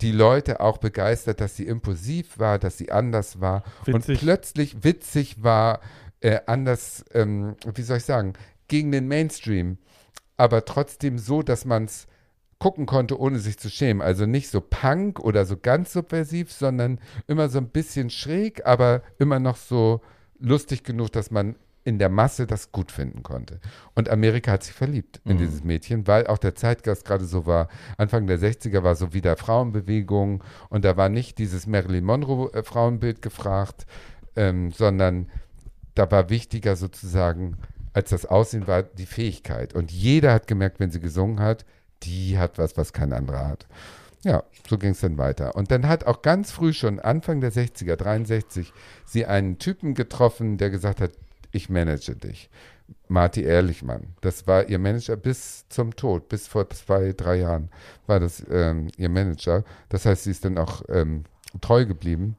die 0.00 0.12
Leute 0.12 0.60
auch 0.60 0.78
begeistert, 0.78 1.40
dass 1.40 1.56
sie 1.56 1.66
impulsiv 1.66 2.38
war, 2.38 2.58
dass 2.58 2.78
sie 2.78 2.92
anders 2.92 3.40
war 3.40 3.62
Witzig. 3.84 3.94
und 3.94 4.18
plötzlich 4.18 4.84
witzig 4.84 5.42
war, 5.42 5.80
äh, 6.20 6.40
anders, 6.46 7.04
ähm, 7.14 7.56
wie 7.74 7.82
soll 7.82 7.96
ich 7.96 8.04
sagen, 8.04 8.34
gegen 8.68 8.92
den 8.92 9.08
Mainstream, 9.08 9.78
aber 10.36 10.64
trotzdem 10.64 11.18
so, 11.18 11.42
dass 11.42 11.64
man 11.64 11.84
es 11.84 12.06
gucken 12.58 12.86
konnte, 12.86 13.18
ohne 13.20 13.38
sich 13.38 13.58
zu 13.58 13.70
schämen. 13.70 14.02
Also 14.02 14.26
nicht 14.26 14.48
so 14.50 14.60
Punk 14.60 15.20
oder 15.20 15.46
so 15.46 15.56
ganz 15.56 15.92
subversiv, 15.92 16.52
sondern 16.52 17.00
immer 17.26 17.48
so 17.48 17.58
ein 17.58 17.68
bisschen 17.68 18.10
schräg, 18.10 18.66
aber 18.66 19.02
immer 19.18 19.38
noch 19.38 19.56
so 19.56 20.00
lustig 20.40 20.82
genug, 20.82 21.12
dass 21.12 21.30
man 21.30 21.54
in 21.84 21.98
der 21.98 22.08
Masse 22.10 22.46
das 22.46 22.70
gut 22.72 22.92
finden 22.92 23.22
konnte. 23.22 23.60
Und 23.94 24.10
Amerika 24.10 24.52
hat 24.52 24.62
sich 24.64 24.74
verliebt 24.74 25.22
in 25.24 25.36
Mhm. 25.36 25.38
dieses 25.38 25.64
Mädchen, 25.64 26.06
weil 26.06 26.26
auch 26.26 26.36
der 26.38 26.54
Zeitgeist 26.54 27.04
gerade 27.04 27.24
so 27.24 27.46
war. 27.46 27.68
Anfang 27.96 28.26
der 28.26 28.38
60er 28.38 28.82
war 28.82 28.94
so 28.94 29.14
wieder 29.14 29.36
Frauenbewegung 29.36 30.44
und 30.68 30.84
da 30.84 30.96
war 30.96 31.08
nicht 31.08 31.38
dieses 31.38 31.66
Marilyn 31.66 32.04
Monroe-Frauenbild 32.04 33.22
gefragt, 33.22 33.86
ähm, 34.36 34.70
sondern 34.72 35.30
da 35.94 36.10
war 36.10 36.28
wichtiger 36.28 36.76
sozusagen 36.76 37.56
als 37.98 38.10
das 38.10 38.26
Aussehen 38.26 38.68
war 38.68 38.84
die 38.84 39.06
Fähigkeit. 39.06 39.74
Und 39.74 39.90
jeder 39.90 40.32
hat 40.32 40.46
gemerkt, 40.46 40.78
wenn 40.78 40.92
sie 40.92 41.00
gesungen 41.00 41.40
hat, 41.40 41.64
die 42.04 42.38
hat 42.38 42.56
was, 42.56 42.76
was 42.76 42.92
kein 42.92 43.12
anderer 43.12 43.48
hat. 43.48 43.66
Ja, 44.22 44.44
so 44.68 44.78
ging 44.78 44.92
es 44.92 45.00
dann 45.00 45.18
weiter. 45.18 45.56
Und 45.56 45.72
dann 45.72 45.88
hat 45.88 46.06
auch 46.06 46.22
ganz 46.22 46.52
früh 46.52 46.72
schon, 46.72 47.00
Anfang 47.00 47.40
der 47.40 47.52
60er, 47.52 47.96
63, 47.96 48.72
sie 49.04 49.26
einen 49.26 49.58
Typen 49.58 49.94
getroffen, 49.94 50.58
der 50.58 50.70
gesagt 50.70 51.00
hat, 51.00 51.10
ich 51.50 51.70
manage 51.70 52.14
dich. 52.14 52.48
Marty 53.08 53.42
Ehrlichmann. 53.42 54.14
Das 54.20 54.46
war 54.46 54.68
ihr 54.68 54.78
Manager 54.78 55.16
bis 55.16 55.68
zum 55.68 55.96
Tod, 55.96 56.28
bis 56.28 56.46
vor 56.46 56.70
zwei, 56.70 57.12
drei 57.12 57.40
Jahren 57.40 57.68
war 58.06 58.20
das 58.20 58.46
ähm, 58.48 58.92
ihr 58.96 59.08
Manager. 59.08 59.64
Das 59.88 60.06
heißt, 60.06 60.22
sie 60.22 60.30
ist 60.30 60.44
dann 60.44 60.56
auch 60.56 60.82
ähm, 60.88 61.24
treu 61.60 61.84
geblieben 61.84 62.36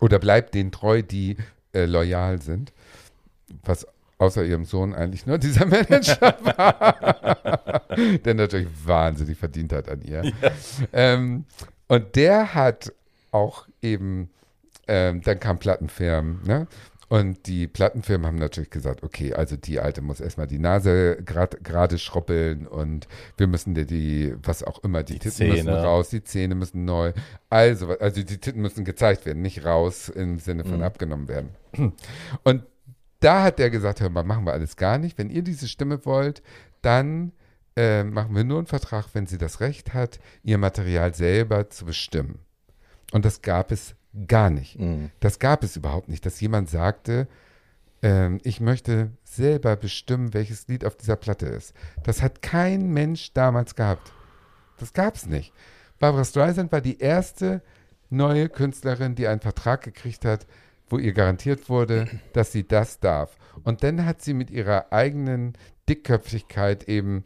oder 0.00 0.18
bleibt 0.18 0.54
denen 0.54 0.72
treu, 0.72 1.02
die 1.02 1.36
äh, 1.72 1.84
loyal 1.84 2.42
sind. 2.42 2.72
Was 3.64 3.86
außer 4.18 4.44
ihrem 4.44 4.64
Sohn 4.64 4.94
eigentlich 4.94 5.26
nur 5.26 5.38
dieser 5.38 5.66
Manager 5.66 6.36
war, 6.42 7.80
der 8.24 8.34
natürlich 8.34 8.68
wahnsinnig 8.84 9.38
verdient 9.38 9.72
hat 9.72 9.88
an 9.88 10.02
ihr. 10.02 10.32
Ähm, 10.92 11.44
und 11.86 12.16
der 12.16 12.54
hat 12.54 12.92
auch 13.30 13.66
eben, 13.82 14.30
ähm, 14.86 15.22
dann 15.22 15.38
kam 15.40 15.58
Plattenfirmen, 15.58 16.42
ne? 16.44 16.66
Und 17.10 17.46
die 17.46 17.66
Plattenfirmen 17.66 18.26
haben 18.26 18.36
natürlich 18.36 18.68
gesagt, 18.68 19.02
okay, 19.02 19.32
also 19.32 19.56
die 19.56 19.80
Alte 19.80 20.02
muss 20.02 20.20
erstmal 20.20 20.46
die 20.46 20.58
Nase 20.58 21.16
grad- 21.24 21.64
gerade 21.64 21.96
schrubbeln 21.96 22.66
und 22.66 23.08
wir 23.38 23.46
müssen 23.46 23.72
dir 23.72 23.86
die, 23.86 24.34
was 24.42 24.62
auch 24.62 24.84
immer, 24.84 25.02
die, 25.04 25.14
Die 25.14 25.30
Titten 25.30 25.48
müssen 25.48 25.64
Zähne. 25.68 25.82
raus, 25.82 26.10
die 26.10 26.22
Zähne 26.22 26.54
müssen 26.54 26.84
neu. 26.84 27.14
Also, 27.48 27.98
also 27.98 28.22
die 28.22 28.36
Titten 28.36 28.60
müssen 28.60 28.84
gezeigt 28.84 29.24
werden, 29.24 29.40
nicht 29.40 29.64
raus 29.64 30.10
im 30.10 30.38
Sinne 30.38 30.64
von 30.64 30.76
Mhm. 30.78 30.82
abgenommen 30.82 31.28
werden. 31.28 31.48
Und 32.44 32.64
da 33.20 33.42
hat 33.42 33.58
der 33.58 33.70
gesagt, 33.70 34.00
hör 34.00 34.10
mal, 34.10 34.24
machen 34.24 34.44
wir 34.44 34.52
alles 34.52 34.76
gar 34.76 34.98
nicht. 34.98 35.18
Wenn 35.18 35.30
ihr 35.30 35.42
diese 35.42 35.68
Stimme 35.68 36.04
wollt, 36.04 36.42
dann 36.82 37.32
äh, 37.76 38.04
machen 38.04 38.34
wir 38.34 38.44
nur 38.44 38.58
einen 38.58 38.66
Vertrag, 38.66 39.06
wenn 39.12 39.26
sie 39.26 39.38
das 39.38 39.60
Recht 39.60 39.94
hat, 39.94 40.18
ihr 40.42 40.58
Material 40.58 41.14
selber 41.14 41.70
zu 41.70 41.84
bestimmen. 41.84 42.40
Und 43.12 43.24
das 43.24 43.42
gab 43.42 43.72
es 43.72 43.94
gar 44.26 44.50
nicht. 44.50 44.78
Mhm. 44.78 45.10
Das 45.20 45.38
gab 45.38 45.62
es 45.62 45.76
überhaupt 45.76 46.08
nicht, 46.08 46.24
dass 46.26 46.40
jemand 46.40 46.70
sagte, 46.70 47.28
ähm, 48.02 48.40
ich 48.44 48.60
möchte 48.60 49.10
selber 49.24 49.76
bestimmen, 49.76 50.34
welches 50.34 50.68
Lied 50.68 50.84
auf 50.84 50.96
dieser 50.96 51.16
Platte 51.16 51.46
ist. 51.46 51.74
Das 52.04 52.22
hat 52.22 52.42
kein 52.42 52.92
Mensch 52.92 53.32
damals 53.32 53.74
gehabt. 53.74 54.12
Das 54.78 54.92
gab 54.92 55.16
es 55.16 55.26
nicht. 55.26 55.52
Barbara 55.98 56.24
Streisand 56.24 56.70
war 56.70 56.80
die 56.80 57.00
erste 57.00 57.62
neue 58.10 58.48
Künstlerin, 58.48 59.14
die 59.14 59.26
einen 59.26 59.40
Vertrag 59.40 59.82
gekriegt 59.82 60.24
hat, 60.24 60.46
wo 60.90 60.98
ihr 60.98 61.12
garantiert 61.12 61.68
wurde, 61.68 62.08
dass 62.32 62.52
sie 62.52 62.66
das 62.66 63.00
darf. 63.00 63.36
Und 63.64 63.82
dann 63.82 64.04
hat 64.04 64.22
sie 64.22 64.34
mit 64.34 64.50
ihrer 64.50 64.92
eigenen 64.92 65.54
Dickköpfigkeit 65.88 66.88
eben 66.88 67.24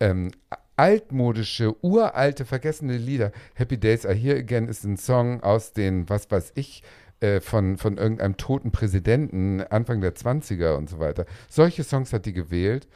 ähm, 0.00 0.30
altmodische, 0.76 1.74
uralte, 1.82 2.44
vergessene 2.44 2.96
Lieder. 2.96 3.32
Happy 3.54 3.78
Days 3.78 4.06
Are 4.06 4.14
Here 4.14 4.38
Again 4.38 4.68
ist 4.68 4.84
ein 4.84 4.96
Song 4.96 5.42
aus 5.42 5.72
den, 5.72 6.08
was 6.08 6.30
weiß 6.30 6.52
ich, 6.54 6.82
äh, 7.20 7.40
von, 7.40 7.76
von 7.78 7.98
irgendeinem 7.98 8.36
toten 8.36 8.70
Präsidenten 8.70 9.60
Anfang 9.60 10.00
der 10.00 10.14
20er 10.14 10.76
und 10.76 10.88
so 10.88 11.00
weiter. 11.00 11.26
Solche 11.48 11.82
Songs 11.82 12.12
hat 12.12 12.26
die 12.26 12.32
gewählt 12.32 12.86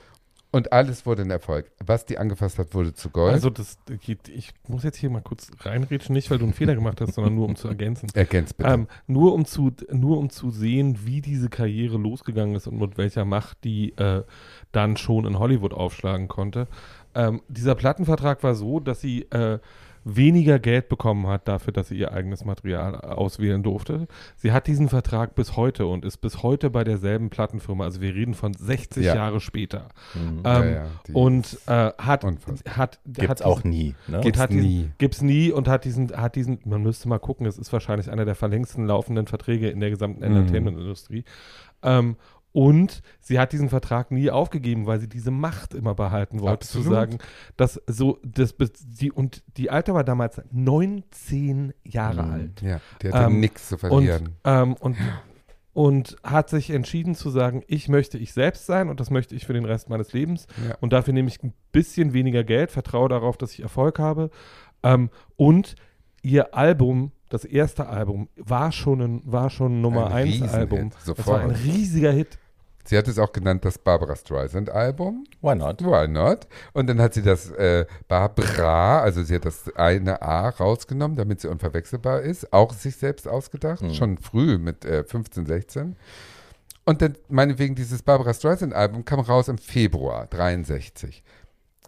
und 0.52 0.72
alles 0.72 1.06
wurde 1.06 1.22
ein 1.22 1.30
Erfolg. 1.30 1.70
Was 1.84 2.04
die 2.04 2.18
angefasst 2.18 2.58
hat, 2.58 2.74
wurde 2.74 2.92
zu 2.92 3.08
Gold. 3.08 3.32
Also 3.32 3.48
das 3.48 3.78
geht, 4.04 4.28
ich 4.28 4.52
muss 4.68 4.84
jetzt 4.84 4.98
hier 4.98 5.08
mal 5.08 5.22
kurz 5.22 5.50
reinrätschen, 5.60 6.12
nicht 6.12 6.30
weil 6.30 6.38
du 6.38 6.44
einen 6.44 6.52
Fehler 6.52 6.74
gemacht 6.74 7.00
hast, 7.00 7.14
sondern 7.14 7.34
nur 7.34 7.46
um 7.46 7.56
zu 7.56 7.68
ergänzen. 7.68 8.10
Ergänzt 8.14 8.58
bitte. 8.58 8.70
Ähm, 8.70 8.86
nur, 9.06 9.32
um 9.32 9.46
zu, 9.46 9.72
nur 9.90 10.18
um 10.18 10.28
zu 10.28 10.50
sehen, 10.50 11.00
wie 11.06 11.22
diese 11.22 11.48
Karriere 11.48 11.96
losgegangen 11.96 12.54
ist 12.54 12.66
und 12.66 12.78
mit 12.78 12.98
welcher 12.98 13.24
Macht 13.24 13.64
die 13.64 13.96
äh, 13.96 14.24
dann 14.72 14.98
schon 14.98 15.24
in 15.24 15.38
Hollywood 15.38 15.72
aufschlagen 15.72 16.28
konnte. 16.28 16.68
Ähm, 17.14 17.40
dieser 17.48 17.74
Plattenvertrag 17.74 18.42
war 18.42 18.54
so, 18.54 18.78
dass 18.78 19.00
sie 19.00 19.22
äh, 19.30 19.58
weniger 20.04 20.58
Geld 20.58 20.88
bekommen 20.88 21.26
hat 21.26 21.46
dafür, 21.48 21.72
dass 21.72 21.88
sie 21.88 21.96
ihr 21.96 22.12
eigenes 22.12 22.44
Material 22.44 22.96
auswählen 23.00 23.62
durfte. 23.62 24.08
Sie 24.36 24.52
hat 24.52 24.66
diesen 24.66 24.88
Vertrag 24.88 25.34
bis 25.34 25.56
heute 25.56 25.86
und 25.86 26.04
ist 26.04 26.18
bis 26.18 26.42
heute 26.42 26.70
bei 26.70 26.84
derselben 26.84 27.30
Plattenfirma. 27.30 27.84
Also 27.84 28.00
wir 28.00 28.14
reden 28.14 28.34
von 28.34 28.52
60 28.54 29.04
Ja. 29.04 29.14
Jahre 29.14 29.40
später. 29.40 29.88
Mhm. 30.14 30.42
Ähm, 30.44 30.44
Ja, 30.44 30.64
ja, 30.64 30.86
und 31.12 31.58
äh, 31.66 31.90
hat, 31.98 32.24
Unfassbar. 32.24 32.76
hat, 32.76 33.00
Gibt's 33.06 33.28
hat 33.30 33.42
auch 33.42 33.62
diesen- 33.62 33.70
nie. 33.70 33.94
Ne? 34.08 34.20
Gibt's 34.20 34.40
hat 34.40 34.50
diesen, 34.50 34.62
nie. 34.62 34.90
Gibt's 34.98 35.22
nie 35.22 35.50
und 35.52 35.68
hat 35.68 35.84
diesen, 35.84 36.10
hat 36.16 36.36
diesen, 36.36 36.58
man 36.64 36.82
müsste 36.82 37.08
mal 37.08 37.18
gucken, 37.18 37.46
es 37.46 37.58
ist 37.58 37.72
wahrscheinlich 37.72 38.10
einer 38.10 38.24
der 38.24 38.34
verlängsten 38.34 38.86
laufenden 38.86 39.26
Verträge 39.26 39.68
in 39.70 39.80
der 39.80 39.90
gesamten 39.90 40.18
Mhm. 40.20 40.36
Entertainment-Industrie. 40.36 41.24
Ähm, 41.84 42.16
und 42.52 43.02
sie 43.20 43.38
hat 43.38 43.52
diesen 43.52 43.68
Vertrag 43.70 44.10
nie 44.10 44.30
aufgegeben, 44.30 44.86
weil 44.86 45.00
sie 45.00 45.08
diese 45.08 45.30
Macht 45.30 45.74
immer 45.74 45.94
behalten 45.94 46.40
wollte, 46.40 46.52
Absolut. 46.54 46.86
zu 46.86 46.92
sagen, 46.92 47.18
dass 47.56 47.80
so, 47.86 48.18
das, 48.24 48.54
die, 48.84 49.10
und 49.10 49.42
die 49.56 49.70
Alte 49.70 49.94
war 49.94 50.04
damals 50.04 50.40
19 50.50 51.72
Jahre 51.84 52.24
alt. 52.24 52.62
Ja, 52.62 52.80
die 53.00 53.08
hatte 53.12 53.24
Ähm, 53.26 53.40
nichts 53.40 53.68
zu 53.68 53.74
Und, 53.76 53.80
verlieren. 53.80 54.36
ähm, 54.44 54.74
und 54.74 54.96
und 55.74 56.16
hat 56.22 56.50
sich 56.50 56.68
entschieden 56.68 57.14
zu 57.14 57.30
sagen, 57.30 57.62
ich 57.66 57.88
möchte 57.88 58.18
ich 58.18 58.34
selbst 58.34 58.66
sein 58.66 58.90
und 58.90 59.00
das 59.00 59.08
möchte 59.10 59.34
ich 59.34 59.46
für 59.46 59.54
den 59.54 59.64
Rest 59.64 59.88
meines 59.88 60.12
Lebens. 60.12 60.46
Ja. 60.68 60.76
Und 60.82 60.92
dafür 60.92 61.14
nehme 61.14 61.28
ich 61.28 61.42
ein 61.42 61.54
bisschen 61.72 62.12
weniger 62.12 62.44
Geld, 62.44 62.70
vertraue 62.70 63.08
darauf, 63.08 63.38
dass 63.38 63.52
ich 63.54 63.62
Erfolg 63.62 63.98
habe. 63.98 64.28
Ähm, 64.82 65.08
und 65.36 65.76
ihr 66.20 66.54
Album, 66.54 67.12
das 67.30 67.46
erste 67.46 67.86
Album, 67.88 68.28
war 68.36 68.70
schon 68.70 69.00
ein, 69.00 69.22
war 69.24 69.48
schon 69.48 69.78
ein 69.78 69.80
Nummer 69.80 70.08
Ein 70.08 70.24
1 70.24 70.28
Riesenhit, 70.34 70.54
Album. 70.54 70.90
Das 71.06 71.26
war 71.26 71.40
ein 71.40 71.50
sofort. 71.54 71.64
riesiger 71.64 72.12
Hit. 72.12 72.38
Sie 72.84 72.98
hat 72.98 73.06
es 73.08 73.18
auch 73.18 73.32
genannt 73.32 73.64
das 73.64 73.78
Barbara 73.78 74.16
Streisand-Album. 74.16 75.24
Why 75.40 75.54
not? 75.54 75.82
Why 75.84 76.08
not? 76.08 76.48
Und 76.72 76.88
dann 76.88 77.00
hat 77.00 77.14
sie 77.14 77.22
das 77.22 77.50
äh, 77.52 77.86
Barbara, 78.08 79.00
also 79.00 79.22
sie 79.22 79.34
hat 79.36 79.44
das 79.44 79.74
eine 79.76 80.20
A 80.22 80.48
rausgenommen, 80.48 81.16
damit 81.16 81.40
sie 81.40 81.48
unverwechselbar 81.48 82.22
ist, 82.22 82.52
auch 82.52 82.72
sich 82.72 82.96
selbst 82.96 83.28
ausgedacht, 83.28 83.82
Mhm. 83.82 83.94
schon 83.94 84.18
früh 84.18 84.58
mit 84.58 84.84
äh, 84.84 85.04
15, 85.04 85.46
16. 85.46 85.96
Und 86.84 87.00
dann, 87.00 87.16
meinetwegen, 87.28 87.76
dieses 87.76 88.02
Barbara 88.02 88.34
Streisand-Album 88.34 89.04
kam 89.04 89.20
raus 89.20 89.46
im 89.46 89.58
Februar 89.58 90.26
63. 90.26 91.22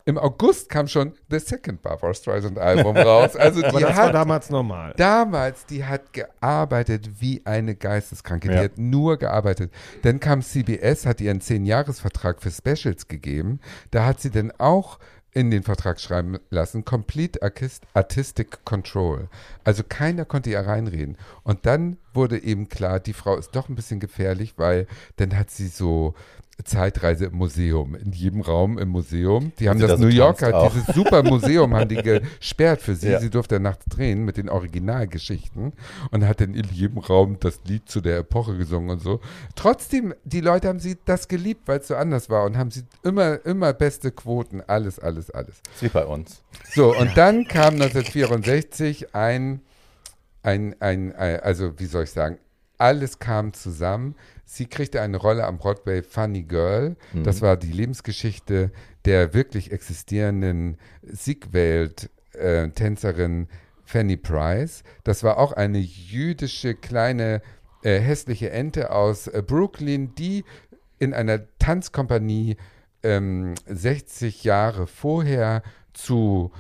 Im 0.07 0.19
August 0.19 0.69
kam 0.69 0.87
schon 0.87 1.15
The 1.31 1.39
Second 1.39 1.81
Barbara 1.81 2.13
Streisand-Album 2.13 2.95
raus. 2.97 3.37
Also 3.37 3.61
die 3.61 3.67
Aber 3.67 3.81
das 3.81 3.97
war 3.97 4.07
hat 4.07 4.15
damals 4.15 4.51
normal. 4.51 4.93
Damals, 4.99 5.65
die 5.65 5.83
hat 5.85 6.13
gearbeitet 6.13 7.09
wie 7.23 7.41
eine 7.47 7.75
Geisteskranke. 7.75 8.49
Die 8.49 8.55
Ja. 8.55 8.65
hat 8.65 8.77
nur 8.77 9.17
gearbeitet. 9.17 9.73
Dann 10.03 10.21
kam 10.21 10.43
CBS, 10.43 11.07
hat 11.07 11.23
ihr 11.23 11.31
einen 11.31 11.41
10-Jahres-Vertrag 11.41 12.43
für 12.43 12.51
Specials 12.51 13.09
gegeben. 13.09 13.61
Da 13.93 14.05
hat 14.05 14.21
sie 14.21 14.31
dann 14.31 14.53
auch 14.59 14.99
in 15.33 15.51
den 15.51 15.63
Vertrag 15.65 15.99
schreiben 15.99 16.39
lassen, 16.51 16.85
Complete 16.85 17.43
Artist- 17.43 17.85
Artistic 17.95 18.65
Control. 18.65 19.29
Also 19.65 19.83
keiner 19.89 20.25
konnte 20.27 20.51
ihr 20.51 20.61
reinreden. 20.61 21.17
Und 21.43 21.67
dann 21.67 21.97
wurde 22.13 22.41
eben 22.41 22.69
klar, 22.69 23.01
die 23.01 23.15
Frau 23.15 23.37
ist 23.37 23.51
doch 23.57 23.69
ein 23.69 23.75
bisschen 23.75 23.99
gefährlich, 23.99 24.55
weil 24.59 24.87
dann 25.17 25.37
hat 25.37 25.51
sie 25.51 25.67
so 25.67 26.15
Zeitreise 26.63 27.27
im 27.27 27.37
Museum, 27.37 27.97
in 27.97 28.13
jedem 28.13 28.41
Raum 28.41 28.79
im 28.79 28.89
Museum. 28.89 29.53
Die 29.59 29.69
haben 29.69 29.81
das 29.81 29.91
da 29.91 29.97
so 29.97 30.05
New 30.05 30.09
Yorker, 30.09 30.71
dieses 30.71 30.95
super 30.95 31.23
Museum 31.23 31.75
haben 31.75 31.89
die 31.89 31.97
gesperrt 32.41 32.81
für 32.81 32.95
sie. 32.95 33.11
Ja. 33.11 33.21
Sie 33.21 33.29
durfte 33.29 33.59
nachts 33.59 33.85
drehen 33.87 34.25
mit 34.25 34.37
den 34.37 34.49
Originalgeschichten 34.49 35.73
und 36.11 36.27
hat 36.27 36.41
dann 36.41 36.55
in 36.55 36.67
jedem 36.71 36.99
Raum 36.99 37.39
das 37.41 37.61
Lied 37.65 37.89
zu 37.89 38.01
der 38.01 38.19
Epoche 38.19 38.57
gesungen 38.57 38.91
und 38.91 39.01
so. 39.01 39.21
Trotzdem, 39.57 40.15
die 40.25 40.41
Leute 40.41 40.69
haben 40.69 40.79
sie 40.79 40.97
das 41.05 41.27
geliebt, 41.27 41.63
weil 41.67 41.81
es 41.81 41.89
so 41.89 41.97
anders 41.97 42.31
war 42.31 42.45
und 42.45 42.57
haben 42.57 42.71
sie 42.71 42.85
immer, 43.03 43.45
immer 43.45 43.73
beste 43.73 44.13
Quoten, 44.13 44.63
alles, 44.67 45.01
alles, 45.01 45.31
alles. 45.31 45.57
Ist 45.75 45.83
wie 45.83 45.89
bei 45.89 46.05
uns. 46.05 46.43
So, 46.73 46.97
und 46.97 47.17
dann 47.17 47.47
kam 47.49 47.75
1964 47.75 49.15
ein, 49.15 49.61
ein, 50.43 50.77
ein, 50.81 51.15
ein, 51.17 51.41
also 51.41 51.79
wie 51.79 51.87
soll 51.87 52.05
ich 52.05 52.11
sagen, 52.11 52.39
alles 52.79 53.19
kam 53.19 53.53
zusammen. 53.53 54.15
Sie 54.45 54.67
kriegte 54.67 55.01
eine 55.01 55.17
Rolle 55.17 55.47
am 55.47 55.59
Broadway 55.59 56.03
Funny 56.03 56.43
Girl. 56.43 56.97
Das 57.25 57.43
war 57.43 57.57
die 57.57 57.73
Lebensgeschichte 57.73 58.71
der 59.05 59.35
wirklich 59.35 59.73
existierenden 59.73 60.79
Siegwelt-Tänzerin 61.03 63.49
Fanny 63.85 64.17
Price. 64.17 64.83
Das 65.05 65.23
war 65.23 65.39
auch 65.39 65.53
eine 65.53 65.79
jüdische 65.79 66.75
kleine 66.75 67.43
äh, 67.83 68.01
hässliche 68.01 68.51
Ente 68.51 68.91
aus 68.91 69.27
äh, 69.27 69.43
Brooklyn, 69.47 70.15
die 70.15 70.45
in 70.99 71.13
einer 71.13 71.41
Tanzkompanie 71.59 72.57
ähm, 73.03 73.55
60 73.67 74.45
Jahre 74.45 74.87
vorher 74.87 75.63
zu 75.93 76.51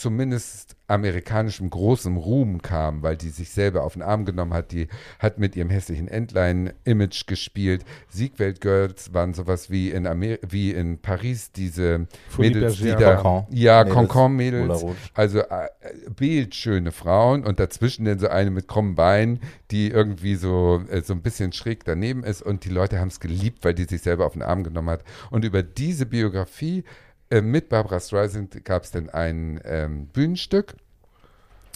zumindest 0.00 0.76
amerikanischem 0.86 1.70
großem 1.70 2.16
Ruhm 2.16 2.62
kam, 2.62 3.02
weil 3.02 3.16
die 3.16 3.28
sich 3.28 3.50
selber 3.50 3.84
auf 3.84 3.92
den 3.92 4.02
Arm 4.02 4.24
genommen 4.24 4.54
hat. 4.54 4.72
Die 4.72 4.88
hat 5.18 5.38
mit 5.38 5.54
ihrem 5.54 5.70
hässlichen 5.70 6.08
Entlein-Image 6.08 7.26
gespielt. 7.26 7.84
Siegwelt 8.08 8.60
Girls 8.60 9.12
waren 9.12 9.34
sowas 9.34 9.70
wie 9.70 9.90
in, 9.90 10.06
Amer 10.06 10.38
wie 10.48 10.72
in 10.72 10.98
Paris 10.98 11.52
diese 11.52 12.08
Folie 12.28 12.50
Mädels, 12.50 12.78
die 12.78 12.84
Bergère. 12.84 12.98
da, 12.98 13.14
Cancan. 13.16 13.46
ja, 13.50 13.84
Mädels, 13.84 13.94
Concon-Mädels, 13.94 14.84
also 15.14 15.40
äh, 15.40 15.68
bildschöne 16.16 16.92
Frauen 16.92 17.44
und 17.44 17.60
dazwischen 17.60 18.06
dann 18.06 18.18
so 18.18 18.28
eine 18.28 18.50
mit 18.50 18.66
krummen 18.66 18.94
Beinen, 18.94 19.40
die 19.70 19.90
irgendwie 19.90 20.34
so, 20.34 20.82
äh, 20.90 21.02
so 21.02 21.12
ein 21.12 21.22
bisschen 21.22 21.52
schräg 21.52 21.84
daneben 21.84 22.24
ist 22.24 22.42
und 22.42 22.64
die 22.64 22.70
Leute 22.70 22.98
haben 22.98 23.08
es 23.08 23.20
geliebt, 23.20 23.64
weil 23.64 23.74
die 23.74 23.84
sich 23.84 24.02
selber 24.02 24.26
auf 24.26 24.32
den 24.32 24.42
Arm 24.42 24.64
genommen 24.64 24.90
hat. 24.90 25.04
Und 25.30 25.44
über 25.44 25.62
diese 25.62 26.06
Biografie 26.06 26.84
äh, 27.30 27.40
mit 27.40 27.68
Barbara 27.68 28.00
Streisand 28.00 28.64
gab 28.64 28.84
es 28.84 28.90
dann 28.90 29.08
ein 29.08 29.60
ähm, 29.64 30.06
Bühnenstück, 30.06 30.74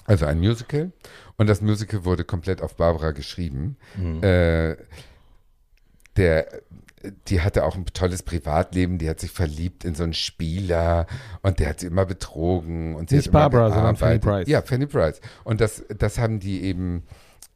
also 0.04 0.26
ein 0.26 0.38
Musical. 0.38 0.92
Und 1.36 1.48
das 1.48 1.60
Musical 1.60 2.04
wurde 2.04 2.24
komplett 2.24 2.60
auf 2.62 2.76
Barbara 2.76 3.12
geschrieben. 3.12 3.76
Äh, 4.22 4.76
der, 6.16 6.46
die 7.28 7.40
hatte 7.40 7.64
auch 7.64 7.76
ein 7.76 7.86
tolles 7.86 8.22
Privatleben, 8.22 8.98
die 8.98 9.08
hat 9.08 9.20
sich 9.20 9.30
verliebt 9.30 9.84
in 9.84 9.94
so 9.94 10.04
einen 10.04 10.14
Spieler 10.14 11.06
und 11.42 11.58
der 11.58 11.68
hat 11.70 11.80
sie 11.80 11.86
immer 11.86 12.06
betrogen. 12.06 12.94
Und 12.94 13.10
sie 13.10 13.16
Nicht 13.16 13.28
hat 13.28 13.32
immer 13.32 13.50
Barbara, 13.50 13.74
sondern 13.74 13.96
Fanny. 13.96 14.18
Price. 14.18 14.48
Ja, 14.48 14.62
Fanny 14.62 14.86
Price. 14.86 15.20
Und 15.44 15.60
das, 15.60 15.84
das 15.88 16.18
haben 16.18 16.40
die 16.40 16.62
eben 16.62 17.04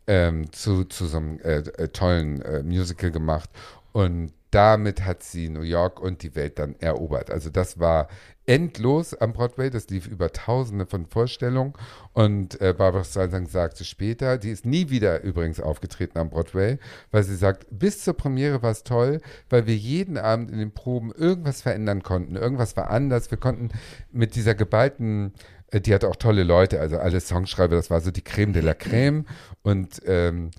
ähm, 0.06 0.50
zu, 0.52 0.84
zu 0.84 1.06
so 1.06 1.18
einem 1.18 1.38
äh, 1.40 1.58
äh, 1.58 1.88
tollen 1.88 2.42
äh, 2.42 2.62
Musical 2.62 3.10
gemacht. 3.10 3.50
Und 3.92 4.32
damit 4.50 5.04
hat 5.04 5.22
sie 5.22 5.50
New 5.50 5.62
York 5.62 6.00
und 6.00 6.22
die 6.22 6.34
Welt 6.34 6.58
dann 6.58 6.74
erobert. 6.80 7.30
Also 7.30 7.50
das 7.50 7.78
war 7.78 8.08
endlos 8.46 9.12
am 9.12 9.34
Broadway. 9.34 9.68
Das 9.68 9.88
lief 9.90 10.06
über 10.06 10.32
tausende 10.32 10.86
von 10.86 11.04
Vorstellungen. 11.04 11.74
Und 12.14 12.58
äh, 12.60 12.72
Barbara 12.72 13.04
Streisand 13.04 13.50
sagte 13.50 13.84
später, 13.84 14.38
die 14.38 14.50
ist 14.50 14.64
nie 14.64 14.88
wieder 14.88 15.22
übrigens 15.22 15.60
aufgetreten 15.60 16.18
am 16.18 16.30
Broadway, 16.30 16.78
weil 17.10 17.24
sie 17.24 17.36
sagt, 17.36 17.66
bis 17.70 18.02
zur 18.02 18.14
Premiere 18.14 18.62
war 18.62 18.70
es 18.70 18.84
toll, 18.84 19.20
weil 19.50 19.66
wir 19.66 19.76
jeden 19.76 20.16
Abend 20.16 20.50
in 20.50 20.58
den 20.58 20.72
Proben 20.72 21.12
irgendwas 21.12 21.60
verändern 21.60 22.02
konnten. 22.02 22.36
Irgendwas 22.36 22.74
war 22.76 22.88
anders. 22.88 23.30
Wir 23.30 23.38
konnten 23.38 23.68
mit 24.12 24.34
dieser 24.34 24.54
geballten 24.54 25.34
äh, 25.70 25.82
die 25.82 25.92
hatte 25.92 26.08
auch 26.08 26.16
tolle 26.16 26.42
Leute, 26.42 26.80
also 26.80 26.96
alle 26.96 27.20
Songschreiber, 27.20 27.76
das 27.76 27.90
war 27.90 28.00
so 28.00 28.10
die 28.10 28.22
Creme 28.22 28.54
de 28.54 28.62
la 28.62 28.72
Creme 28.72 29.26
und 29.62 30.00
ähm, 30.06 30.50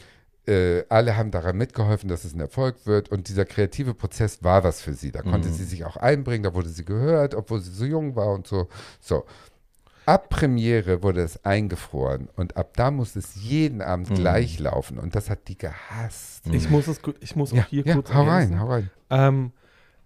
äh, 0.49 0.83
alle 0.89 1.15
haben 1.15 1.31
daran 1.31 1.57
mitgeholfen, 1.57 2.09
dass 2.09 2.25
es 2.25 2.33
ein 2.33 2.39
Erfolg 2.39 2.85
wird 2.85 3.09
und 3.09 3.29
dieser 3.29 3.45
kreative 3.45 3.93
Prozess 3.93 4.43
war 4.43 4.63
was 4.63 4.81
für 4.81 4.93
sie. 4.93 5.11
Da 5.11 5.21
konnte 5.21 5.49
sie 5.49 5.63
sich 5.63 5.85
auch 5.85 5.95
einbringen, 5.97 6.43
da 6.43 6.53
wurde 6.53 6.69
sie 6.69 6.83
gehört, 6.85 7.35
obwohl 7.35 7.59
sie 7.61 7.71
so 7.71 7.85
jung 7.85 8.15
war 8.15 8.33
und 8.33 8.47
so. 8.47 8.67
So. 8.99 9.25
Ab 10.05 10.29
Premiere 10.29 11.03
wurde 11.03 11.21
es 11.21 11.45
eingefroren 11.45 12.29
und 12.35 12.57
ab 12.57 12.71
da 12.75 12.89
musste 12.89 13.19
es 13.19 13.35
jeden 13.35 13.81
Abend 13.83 14.09
gleich 14.15 14.57
laufen 14.57 14.97
und 14.97 15.13
das 15.13 15.29
hat 15.29 15.47
die 15.47 15.57
gehasst. 15.57 16.47
Ich 16.51 16.67
muss 16.71 16.87
es, 16.87 17.01
gu- 17.03 17.13
ich 17.19 17.35
muss 17.35 17.53
auch 17.53 17.65
hier 17.67 17.83
ja, 17.85 17.93
kurz 17.93 18.11
hau 18.11 18.25
ergänzen. 18.25 18.53
rein, 18.55 18.59
hau 18.59 18.67
rein. 18.71 18.89
Ähm, 19.11 19.51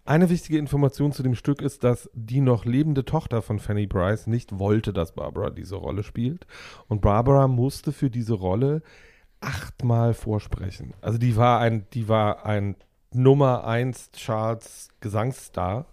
eine 0.03 0.29
wichtige 0.29 0.57
Information 0.57 1.13
zu 1.13 1.23
dem 1.23 1.35
Stück 1.35 1.61
ist, 1.61 1.85
dass 1.85 2.09
die 2.13 2.41
noch 2.41 2.65
lebende 2.65 3.05
Tochter 3.05 3.41
von 3.41 3.59
Fanny 3.59 3.87
Price 3.87 4.27
nicht 4.27 4.59
wollte, 4.59 4.91
dass 4.91 5.13
Barbara 5.13 5.49
diese 5.49 5.75
Rolle 5.75 6.03
spielt. 6.03 6.45
Und 6.89 6.99
Barbara 6.99 7.47
musste 7.47 7.93
für 7.93 8.09
diese 8.09 8.33
Rolle 8.33 8.81
achtmal 9.43 10.13
vorsprechen. 10.13 10.93
Also 11.01 11.17
die 11.17 11.35
war 11.35 11.59
ein, 11.59 11.85
die 11.93 12.07
war 12.07 12.45
ein 12.45 12.75
Nummer 13.11 13.65
1 13.65 14.11
Charts 14.17 14.89
Gesangsstar 15.01 15.85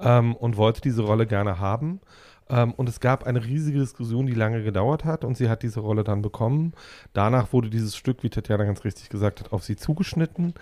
ähm, 0.00 0.34
und 0.34 0.56
wollte 0.56 0.80
diese 0.80 1.02
Rolle 1.02 1.26
gerne 1.26 1.58
haben. 1.58 2.00
Ähm, 2.48 2.72
und 2.72 2.88
es 2.88 3.00
gab 3.00 3.24
eine 3.24 3.44
riesige 3.44 3.78
Diskussion, 3.78 4.26
die 4.26 4.34
lange 4.34 4.62
gedauert 4.62 5.04
hat 5.04 5.24
und 5.24 5.36
sie 5.36 5.48
hat 5.48 5.62
diese 5.62 5.80
Rolle 5.80 6.04
dann 6.04 6.22
bekommen. 6.22 6.72
Danach 7.12 7.52
wurde 7.52 7.70
dieses 7.70 7.96
Stück, 7.96 8.22
wie 8.22 8.30
Tatjana 8.30 8.64
ganz 8.64 8.84
richtig 8.84 9.08
gesagt 9.08 9.40
hat, 9.40 9.52
auf 9.52 9.64
sie 9.64 9.76
zugeschnitten. 9.76 10.54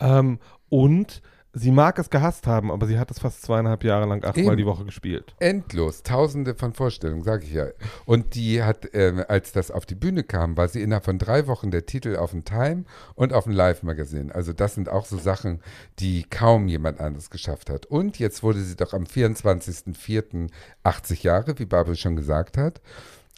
Ähm, 0.00 0.38
und 0.68 1.22
sie 1.52 1.70
mag 1.70 1.98
es 1.98 2.10
gehasst 2.10 2.46
haben, 2.46 2.70
aber 2.70 2.86
sie 2.86 2.98
hat 2.98 3.10
es 3.10 3.18
fast 3.18 3.42
zweieinhalb 3.42 3.84
Jahre 3.84 4.06
lang 4.06 4.24
achtmal 4.24 4.56
die 4.56 4.66
Woche 4.66 4.84
gespielt. 4.84 5.34
Endlos, 5.38 6.02
tausende 6.02 6.54
von 6.54 6.72
Vorstellungen, 6.72 7.22
sage 7.22 7.44
ich 7.44 7.52
ja. 7.52 7.66
Und 8.04 8.34
die 8.34 8.62
hat, 8.62 8.88
ähm, 8.92 9.24
als 9.28 9.52
das 9.52 9.70
auf 9.70 9.86
die 9.86 9.94
Bühne 9.94 10.22
kam, 10.22 10.56
war 10.56 10.68
sie 10.68 10.82
innerhalb 10.82 11.04
von 11.04 11.18
drei 11.18 11.46
Wochen 11.46 11.70
der 11.70 11.86
Titel 11.86 12.16
auf 12.16 12.30
dem 12.30 12.44
Time 12.44 12.84
und 13.14 13.32
auf 13.32 13.44
dem 13.44 13.52
Live-Magazin. 13.52 14.30
Also 14.32 14.52
das 14.52 14.74
sind 14.74 14.88
auch 14.88 15.06
so 15.06 15.18
Sachen, 15.18 15.60
die 15.98 16.24
kaum 16.24 16.68
jemand 16.68 17.00
anderes 17.00 17.30
geschafft 17.30 17.70
hat. 17.70 17.86
Und 17.86 18.18
jetzt 18.18 18.42
wurde 18.42 18.60
sie 18.60 18.76
doch 18.76 18.92
am 18.92 19.04
24.04. 19.04 20.50
80 20.82 21.22
Jahre, 21.22 21.58
wie 21.58 21.66
Barbara 21.66 21.94
schon 21.94 22.16
gesagt 22.16 22.56
hat. 22.56 22.80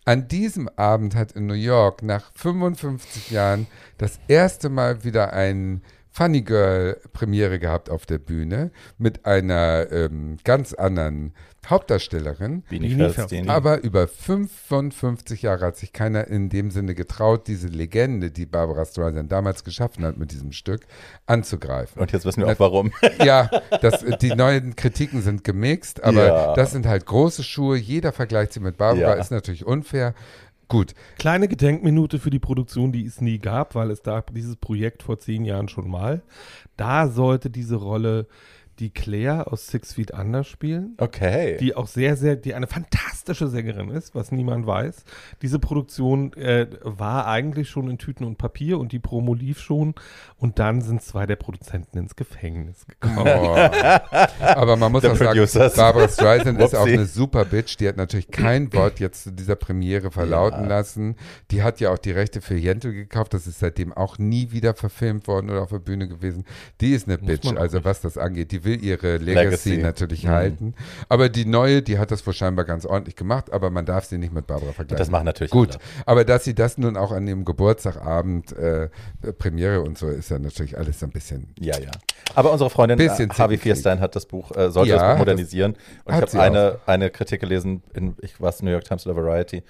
An 0.05 0.27
diesem 0.27 0.68
Abend 0.77 1.14
hat 1.14 1.33
in 1.33 1.46
New 1.46 1.55
York 1.55 2.03
nach 2.03 2.33
55 2.35 3.31
Jahren 3.31 3.68
das 3.98 4.18
erste 4.27 4.68
Mal 4.68 5.05
wieder 5.05 5.33
ein 5.33 5.83
Funny 6.12 6.42
Girl 6.42 6.98
Premiere 7.14 7.59
gehabt 7.59 7.88
auf 7.88 8.05
der 8.05 8.18
Bühne 8.18 8.70
mit 8.98 9.25
einer 9.25 9.90
ähm, 9.90 10.37
ganz 10.44 10.75
anderen 10.75 11.33
Hauptdarstellerin. 11.66 12.62
Bini. 12.68 13.48
Aber 13.48 13.83
über 13.83 14.09
55 14.09 15.42
Jahre 15.42 15.66
hat 15.66 15.77
sich 15.77 15.92
keiner 15.92 16.27
in 16.27 16.48
dem 16.48 16.70
Sinne 16.70 16.94
getraut, 16.94 17.46
diese 17.46 17.68
Legende, 17.68 18.31
die 18.31 18.46
Barbara 18.46 18.85
Streisand 18.85 19.31
damals 19.31 19.64
geschaffen 19.64 20.05
hat 20.05 20.16
mit 20.18 20.33
diesem 20.33 20.53
Stück, 20.53 20.83
anzugreifen. 21.27 22.03
Und 22.03 22.12
jetzt 22.12 22.25
wissen 22.25 22.44
wir 22.44 22.53
auch 22.53 22.59
warum. 22.61 22.92
Ja, 23.25 23.48
das, 23.81 24.05
die 24.20 24.35
neuen 24.35 24.75
Kritiken 24.77 25.22
sind 25.22 25.44
gemixt, 25.44 26.03
aber 26.03 26.27
Ja. 26.27 26.55
das 26.55 26.72
sind 26.72 26.87
halt 26.87 27.07
große 27.07 27.42
Schuhe. 27.44 27.77
Jeder 27.77 28.12
vergleicht 28.12 28.53
sie 28.53 28.61
mit 28.61 28.77
Barbara, 28.77 29.14
Ja. 29.14 29.20
ist 29.20 29.31
natürlich 29.31 29.64
unfair. 29.64 30.14
Gut, 30.72 30.94
Kleine 31.18 31.48
Gedenkminute 31.48 32.18
für 32.18 32.30
die 32.30 32.38
Produktion, 32.38 32.92
die 32.92 33.04
es 33.04 33.20
nie 33.20 33.38
gab, 33.38 33.74
weil 33.74 33.90
es 33.90 34.02
gab 34.02 34.32
dieses 34.32 34.56
Projekt 34.56 35.02
vor 35.02 35.18
zehn 35.18 35.44
Jahren 35.44 35.68
schon 35.68 35.90
mal. 35.90 36.22
Da 36.78 37.08
sollte 37.08 37.50
diese 37.50 37.76
Rolle 37.76 38.26
die 38.83 38.90
Claire 38.90 39.51
aus 39.53 39.68
Six 39.68 39.95
Feet 39.95 40.11
Under 40.12 40.42
spielen. 40.42 40.95
Okay. 40.99 41.57
die 41.59 41.75
auch 41.77 41.87
sehr, 41.87 42.16
sehr, 42.16 42.35
die 42.35 42.53
eine 42.55 42.66
fantastische 42.66 43.47
Sängerin 43.47 43.88
ist, 43.90 44.14
was 44.14 44.33
niemand 44.33 44.66
weiß. 44.66 45.05
Diese 45.40 45.61
Produktion 45.61 46.33
äh, 46.35 46.66
war 46.83 47.27
eigentlich 47.29 47.71
schon 47.71 47.88
in 47.88 47.99
Tüten 47.99 48.25
und 48.25 48.38
Papier 48.38 48.79
und 48.81 48.90
die 48.90 48.99
Promo 48.99 49.35
lief 49.35 49.61
schon 49.61 49.95
und 50.37 50.59
dann 50.59 50.81
sind 50.83 51.01
zwei 51.01 51.27
der 51.27 51.37
Produzenten 51.37 51.97
ins 51.99 52.16
Gefängnis 52.16 52.85
gekommen. 52.87 53.18
Oh. 53.25 53.57
Aber 54.40 54.77
man 54.77 54.90
muss 54.90 55.05
auch 55.05 55.16
sagen. 55.16 55.47
Barbara 55.77 56.09
Streisand 56.09 56.61
ist 56.61 56.75
auch 56.75 56.87
eine 56.87 57.07
super 57.07 57.45
Bitch. 57.45 57.77
Die 57.79 57.87
hat 57.87 57.97
natürlich 57.97 58.31
kein 58.33 58.73
Wort 58.75 58.99
jetzt 58.99 59.23
zu 59.23 59.31
dieser 59.31 59.55
Premiere 59.55 60.11
verlauten 60.11 60.62
Ja. 60.64 60.68
lassen. 60.68 61.14
Die 61.53 61.62
hat 61.62 61.79
ja 61.79 61.92
auch 61.92 61.99
die 61.99 62.11
Rechte 62.11 62.40
für 62.40 62.57
Yentl 62.57 62.92
gekauft. 62.92 63.33
Das 63.33 63.47
ist 63.47 63.61
seitdem 63.61 63.92
auch 63.92 64.18
nie 64.18 64.51
wieder 64.51 64.75
verfilmt 64.75 65.29
worden 65.29 65.51
oder 65.51 65.62
auf 65.62 65.71
der 65.71 65.79
Bühne 65.79 66.09
gewesen. 66.09 66.45
Die 66.81 66.92
ist 66.92 67.07
eine 67.09 67.18
Muss 67.18 67.27
Bitch, 67.29 67.57
also 67.57 67.85
was 67.85 68.01
das 68.01 68.18
angeht. 68.18 68.51
Die 68.51 68.64
will 68.80 68.85
ihre 68.85 69.16
Legacy, 69.18 69.70
Legacy. 69.70 69.76
natürlich 69.82 70.24
Mhm. 70.24 70.28
halten. 70.30 70.74
Aber 71.08 71.28
die 71.28 71.44
neue, 71.44 71.82
die 71.82 71.98
hat 71.98 72.11
das 72.11 72.26
wohl 72.26 72.32
scheinbar 72.35 72.64
ganz 72.64 72.85
ordentlich 72.87 73.16
gemacht, 73.16 73.52
aber 73.52 73.70
man 73.70 73.85
darf 73.87 74.04
sie 74.04 74.18
nicht 74.18 74.32
mit 74.32 74.46
Barbara 74.46 74.72
vergleichen. 74.72 74.98
das 74.98 75.11
machen 75.11 75.24
natürlich 75.24 75.50
Gut, 75.50 75.70
alle. 75.76 75.80
aber 76.06 76.24
dass 76.24 76.44
sie 76.44 76.54
das 76.54 76.78
nun 76.78 76.96
auch 76.96 77.12
an 77.12 77.26
ihrem 77.26 77.44
Geburtstagabend 77.44 78.52
äh, 78.52 78.88
Premiere 79.38 79.80
und 79.82 79.98
so 79.98 80.08
ist 80.08 80.30
ja 80.30 80.38
natürlich 80.38 80.76
alles 80.78 81.02
ein 81.02 81.11
bisschen 81.11 81.48
Ja, 81.58 81.78
ja. 81.78 81.90
Aber 82.35 82.52
unsere 82.52 82.70
Freundin 82.70 82.98
äh, 82.98 83.08
Harvey 83.08 83.26
zickenkrieg. 83.26 83.61
Fierstein 83.61 84.00
hat 84.00 84.16
das 84.16 84.26
Buch, 84.26 84.50
äh, 84.56 84.70
sollte 84.70 84.90
Ja, 84.90 84.96
das 84.98 85.12
Buch 85.12 85.18
modernisieren. 85.18 85.76
Und 86.04 86.14
ich 86.14 86.20
habe 86.22 86.40
eine, 86.40 86.78
eine 86.87 87.11
Kritik 87.11 87.40
gelesen, 87.40 87.82
in, 87.94 88.14
ich 88.20 88.40
weiß, 88.40 88.62
New 88.62 88.70
York 88.70 88.85
Times 88.85 89.06
oder 89.06 89.16
Variety, 89.16 89.62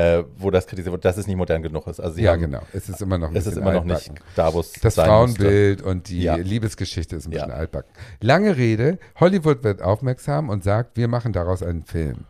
äh, 0.00 0.24
wo 0.38 0.50
das 0.50 0.66
kritisiert 0.66 0.92
wurde, 0.92 1.02
dass 1.02 1.16
es 1.16 1.26
nicht 1.26 1.36
modern 1.36 1.62
genug 1.62 1.86
ist. 1.86 2.00
Also 2.00 2.20
Ja, 2.20 2.32
haben, 2.32 2.40
genau. 2.40 2.62
Es 2.72 2.88
ist 2.88 3.00
immer 3.02 3.18
noch 3.18 3.28
ein 3.30 3.36
Es 3.36 3.46
ist 3.46 3.56
immer 3.56 3.72
noch 3.72 3.84
nicht 3.84 4.10
da, 4.36 4.52
wo 4.54 4.60
es 4.60 4.72
Das 4.72 4.94
sein 4.94 5.06
Frauenbild 5.06 5.82
und 5.82 6.08
die 6.08 6.22
Ja. 6.22 6.36
Liebesgeschichte 6.36 7.16
ist 7.16 7.26
ein 7.26 7.30
bisschen 7.30 7.48
Ja. 7.50 7.54
altbacken. 7.54 7.90
Lange 8.20 8.56
Rede, 8.56 8.98
Hollywood 9.18 9.62
wird 9.64 9.82
aufmerksam 9.82 10.48
und 10.48 10.64
sagt, 10.64 10.96
wir 10.96 11.08
machen 11.08 11.32
daraus 11.32 11.62
einen 11.62 11.82
Film. 11.84 12.24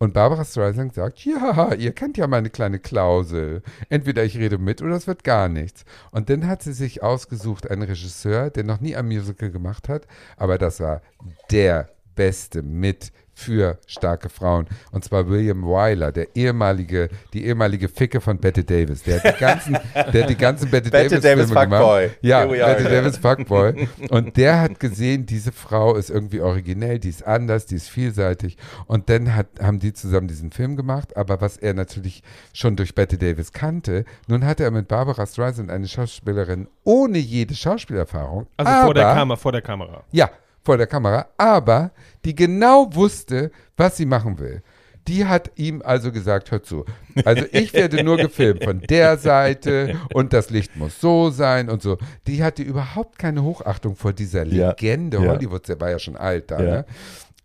Und 0.00 0.12
Barbara 0.14 0.44
Streisand 0.44 0.94
sagt, 0.94 1.24
ja, 1.24 1.72
ihr 1.74 1.90
kennt 1.92 2.16
ja 2.18 2.28
meine 2.28 2.50
kleine 2.50 2.78
Klausel. 2.78 3.62
Entweder 3.88 4.22
ich 4.24 4.38
rede 4.38 4.56
mit 4.56 4.80
oder 4.80 4.94
es 4.94 5.08
wird 5.08 5.24
gar 5.24 5.48
nichts. 5.48 5.84
Und 6.12 6.30
dann 6.30 6.46
hat 6.46 6.62
sie 6.62 6.72
sich 6.72 7.02
ausgesucht, 7.02 7.68
einen 7.68 7.82
Regisseur, 7.82 8.50
der 8.50 8.62
noch 8.62 8.80
nie 8.80 8.94
ein 8.94 9.06
Musical 9.06 9.50
gemacht 9.50 9.88
hat, 9.88 10.06
aber 10.36 10.56
das 10.56 10.78
war 10.78 11.02
der 11.50 11.88
Beste 12.14 12.62
mit 12.62 13.10
für 13.38 13.78
starke 13.86 14.28
Frauen. 14.28 14.66
Und 14.90 15.04
zwar 15.04 15.28
William 15.28 15.62
Wyler, 15.62 16.10
der 16.10 16.34
ehemalige, 16.34 17.08
die 17.32 17.46
ehemalige 17.46 17.88
Ficke 17.88 18.20
von 18.20 18.38
Bette 18.38 18.64
Davis. 18.64 19.04
Der 19.04 19.22
hat 19.22 19.36
die 19.36 19.40
ganzen, 19.40 19.78
der 19.94 20.22
hat 20.22 20.30
die 20.30 20.36
ganzen 20.36 20.70
Bette, 20.70 20.90
Bette 20.90 21.20
Davis, 21.20 21.22
Davis 21.22 21.46
Filme 21.46 21.64
gemacht. 21.64 21.82
Fuckboy. 21.82 22.10
Ja, 22.20 22.40
are. 22.40 22.48
Bette 22.48 22.84
Davis 22.84 23.16
Fuckboy. 23.16 23.88
Und 24.10 24.36
der 24.36 24.60
hat 24.60 24.80
gesehen, 24.80 25.24
diese 25.24 25.52
Frau 25.52 25.94
ist 25.94 26.10
irgendwie 26.10 26.40
originell, 26.40 26.98
die 26.98 27.10
ist 27.10 27.24
anders, 27.24 27.66
die 27.66 27.76
ist 27.76 27.88
vielseitig. 27.88 28.56
Und 28.86 29.08
dann 29.08 29.34
hat, 29.36 29.46
haben 29.62 29.78
die 29.78 29.92
zusammen 29.92 30.26
diesen 30.26 30.50
Film 30.50 30.76
gemacht. 30.76 31.16
Aber 31.16 31.40
was 31.40 31.56
er 31.56 31.74
natürlich 31.74 32.24
schon 32.52 32.74
durch 32.74 32.94
Bette 32.96 33.18
Davis 33.18 33.52
kannte, 33.52 34.04
nun 34.26 34.44
hatte 34.44 34.64
er 34.64 34.72
mit 34.72 34.88
Barbara 34.88 35.24
Streisand 35.26 35.70
eine 35.70 35.86
Schauspielerin 35.86 36.66
ohne 36.82 37.18
jede 37.18 37.54
Schauspielerfahrung. 37.54 38.48
Also 38.56 38.72
aber, 38.72 38.84
vor 38.84 38.94
der 38.94 39.14
Kamera, 39.14 39.36
vor 39.36 39.52
der 39.52 39.62
Kamera. 39.62 40.04
ja, 40.10 40.28
vor 40.68 40.76
der 40.76 40.86
Kamera, 40.86 41.28
aber 41.38 41.92
die 42.26 42.34
genau 42.34 42.94
wusste, 42.94 43.50
was 43.78 43.96
sie 43.96 44.04
machen 44.04 44.38
will. 44.38 44.62
Die 45.06 45.24
hat 45.24 45.50
ihm 45.56 45.80
also 45.82 46.12
gesagt, 46.12 46.50
hör 46.50 46.62
zu, 46.62 46.84
also 47.24 47.46
ich 47.52 47.72
werde 47.72 48.04
nur 48.04 48.18
gefilmt 48.18 48.64
von 48.64 48.80
der 48.82 49.16
Seite 49.16 49.96
und 50.12 50.34
das 50.34 50.50
Licht 50.50 50.76
muss 50.76 51.00
so 51.00 51.30
sein 51.30 51.70
und 51.70 51.80
so. 51.80 51.96
Die 52.26 52.44
hatte 52.44 52.62
überhaupt 52.62 53.18
keine 53.18 53.42
Hochachtung 53.42 53.96
vor 53.96 54.12
dieser 54.12 54.44
Ja, 54.44 54.68
Legende 54.68 55.16
ja. 55.16 55.30
Hollywoods, 55.30 55.68
der 55.68 55.80
war 55.80 55.90
ja 55.90 55.98
schon 55.98 56.18
alt 56.18 56.50
da, 56.50 56.58
Ja. 56.62 56.70
ne? 56.70 56.84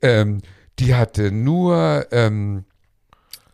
ähm, 0.02 0.42
Die 0.80 0.94
hatte 0.96 1.32
nur, 1.32 2.08
ähm, 2.12 2.66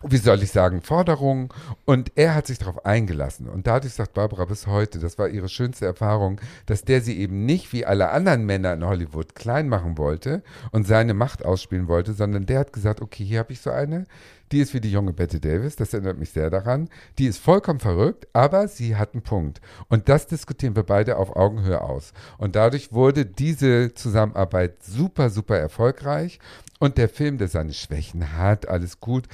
wie 0.03 0.17
soll 0.17 0.41
ich 0.41 0.51
sagen, 0.51 0.81
Forderungen 0.81 1.49
und 1.85 2.11
er 2.15 2.35
hat 2.35 2.47
sich 2.47 2.57
darauf 2.57 2.85
eingelassen. 2.85 3.49
Und 3.49 3.67
dadurch 3.67 3.93
sagt 3.93 4.13
Barbara 4.13 4.45
bis 4.45 4.67
heute, 4.67 4.99
das 4.99 5.17
war 5.17 5.27
ihre 5.27 5.49
schönste 5.49 5.85
Erfahrung, 5.85 6.39
dass 6.65 6.83
der 6.83 7.01
sie 7.01 7.19
eben 7.19 7.45
nicht 7.45 7.73
wie 7.73 7.85
alle 7.85 8.09
anderen 8.09 8.45
Männer 8.45 8.73
in 8.73 8.85
Hollywood 8.85 9.35
klein 9.35 9.67
machen 9.67 9.97
wollte 9.97 10.41
und 10.71 10.87
seine 10.87 11.13
Macht 11.13 11.43
ausspielen 11.43 11.87
wollte, 11.87 12.13
sondern 12.13 12.45
der 12.45 12.59
hat 12.59 12.73
gesagt, 12.73 13.01
okay, 13.01 13.25
hier 13.25 13.39
habe 13.39 13.51
ich 13.51 13.61
so 13.61 13.71
eine, 13.71 14.05
die 14.51 14.59
ist 14.59 14.73
wie 14.73 14.81
die 14.81 14.91
junge 14.91 15.13
Bette 15.13 15.39
Davis, 15.39 15.75
das 15.75 15.93
erinnert 15.93 16.17
mich 16.17 16.31
sehr 16.31 16.49
daran, 16.49 16.89
die 17.17 17.27
ist 17.27 17.39
vollkommen 17.39 17.79
verrückt, 17.79 18.27
aber 18.33 18.67
sie 18.67 18.95
hat 18.95 19.13
einen 19.13 19.21
Punkt. 19.21 19.61
Und 19.89 20.09
das 20.09 20.27
diskutieren 20.27 20.75
wir 20.75 20.83
beide 20.83 21.17
auf 21.17 21.35
Augenhöhe 21.35 21.81
aus. 21.81 22.13
Und 22.37 22.55
dadurch 22.55 22.91
wurde 22.91 23.25
diese 23.25 23.93
Zusammenarbeit 23.93 24.83
super, 24.83 25.29
super 25.29 25.57
erfolgreich. 25.57 26.39
Und 26.79 26.97
der 26.97 27.09
Film, 27.09 27.37
der 27.37 27.49
seine 27.49 27.73
Schwächen 27.73 28.37
hat, 28.37 28.69
alles 28.69 28.99
gut, 29.01 29.27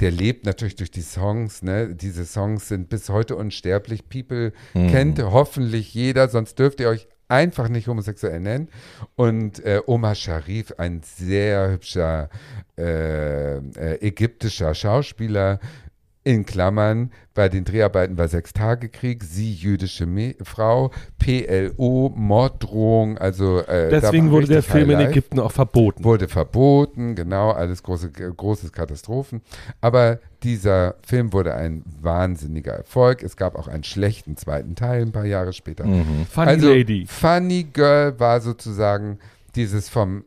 der 0.00 0.10
lebt 0.10 0.46
natürlich 0.46 0.76
durch 0.76 0.90
die 0.90 1.02
Songs, 1.02 1.62
ne? 1.62 1.94
Diese 1.94 2.24
Songs 2.24 2.68
sind 2.68 2.88
bis 2.88 3.08
heute 3.08 3.36
unsterblich. 3.36 4.08
People 4.08 4.52
kennt 4.72 5.20
hoffentlich 5.22 5.92
jeder, 5.92 6.28
sonst 6.28 6.58
dürft 6.58 6.80
ihr 6.80 6.88
euch 6.88 7.08
einfach 7.28 7.68
nicht 7.68 7.88
homosexuell 7.88 8.40
nennen. 8.40 8.68
Und 9.16 9.64
äh, 9.64 9.80
Omar 9.86 10.14
Sharif, 10.14 10.72
ein 10.78 11.02
sehr 11.02 11.70
hübscher 11.70 12.30
äh, 12.76 13.56
äh, 13.56 14.06
ägyptischer 14.06 14.74
Schauspieler, 14.74 15.60
in 16.28 16.44
Klammern, 16.44 17.10
bei 17.32 17.48
den 17.48 17.64
Dreharbeiten 17.64 18.18
war 18.18 18.28
Sechstagekrieg, 18.28 19.24
sie 19.24 19.50
jüdische 19.50 20.04
Me 20.04 20.34
Frau, 20.42 20.90
PLO, 21.18 22.12
Morddrohung, 22.14 23.16
also 23.16 23.60
äh, 23.60 23.88
Deswegen 23.88 24.30
wurde 24.30 24.46
der 24.46 24.62
Film 24.62 24.90
in 24.90 25.00
Ägypten 25.00 25.40
auch 25.40 25.52
verboten. 25.52 26.04
wurde 26.04 26.28
verboten, 26.28 27.14
genau, 27.14 27.52
alles 27.52 27.82
große, 27.82 28.10
großes 28.10 28.72
Katastrophen. 28.72 29.40
Aber 29.80 30.18
dieser 30.42 30.96
Film 31.00 31.32
wurde 31.32 31.54
ein 31.54 31.82
wahnsinniger 31.98 32.72
Erfolg. 32.72 33.22
Es 33.22 33.38
gab 33.38 33.56
auch 33.56 33.66
einen 33.66 33.84
schlechten 33.84 34.36
zweiten 34.36 34.74
Teil 34.74 35.00
ein 35.00 35.12
paar 35.12 35.24
Jahre 35.24 35.54
später. 35.54 35.86
Mhm. 35.86 36.26
Funny 36.30 36.48
also, 36.50 36.68
Lady. 36.68 37.06
Funny 37.08 37.64
Girl 37.72 38.20
war 38.20 38.42
sozusagen 38.42 39.18
dieses 39.54 39.88
vom 39.88 40.24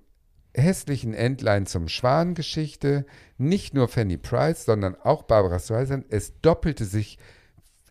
hässlichen 0.53 1.13
Entlein 1.13 1.65
zum 1.65 1.87
Schwan-Geschichte. 1.87 3.05
Nicht 3.37 3.73
nur 3.73 3.87
Fanny 3.87 4.17
Price, 4.17 4.65
sondern 4.65 4.95
auch 4.95 5.23
Barbara 5.23 5.59
Streisand. 5.59 6.05
Es 6.09 6.39
doppelte 6.41 6.85
sich 6.85 7.17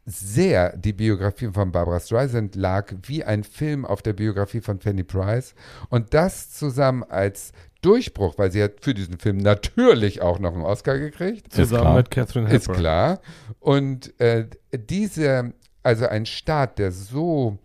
sehr, 0.07 0.77
die 0.77 0.93
Biografie 0.93 1.51
von 1.53 1.73
Barbara 1.73 2.01
Streisand 2.01 2.57
lag 2.57 2.93
wie 3.03 3.23
ein 3.25 3.45
Film 3.45 3.85
auf 3.85 4.03
der 4.03 4.13
Biografie 4.13 4.61
von 4.61 4.81
Fanny 4.81 5.05
Price. 5.05 5.55
Und 5.89 6.15
das 6.15 6.51
zusammen 6.51 7.05
als 7.05 7.53
Durchbruch, 7.83 8.37
weil 8.37 8.51
sie 8.51 8.63
hat 8.63 8.81
für 8.83 8.93
diesen 8.95 9.19
Film 9.19 9.39
natürlich 9.39 10.21
auch 10.21 10.39
noch 10.39 10.53
einen 10.53 10.63
Oscar 10.63 10.99
gekriegt. 10.99 11.53
Zusammen 11.53 11.97
mit 11.97 12.11
Catherine 12.11 12.47
Ist 12.49 12.69
Hepburn. 12.69 12.77
klar. 12.77 13.21
Und 13.59 14.19
äh, 14.21 14.47
diese, 14.73 15.53
also 15.83 16.07
ein 16.07 16.27
Start, 16.27 16.79
der 16.79 16.93
so 16.93 17.59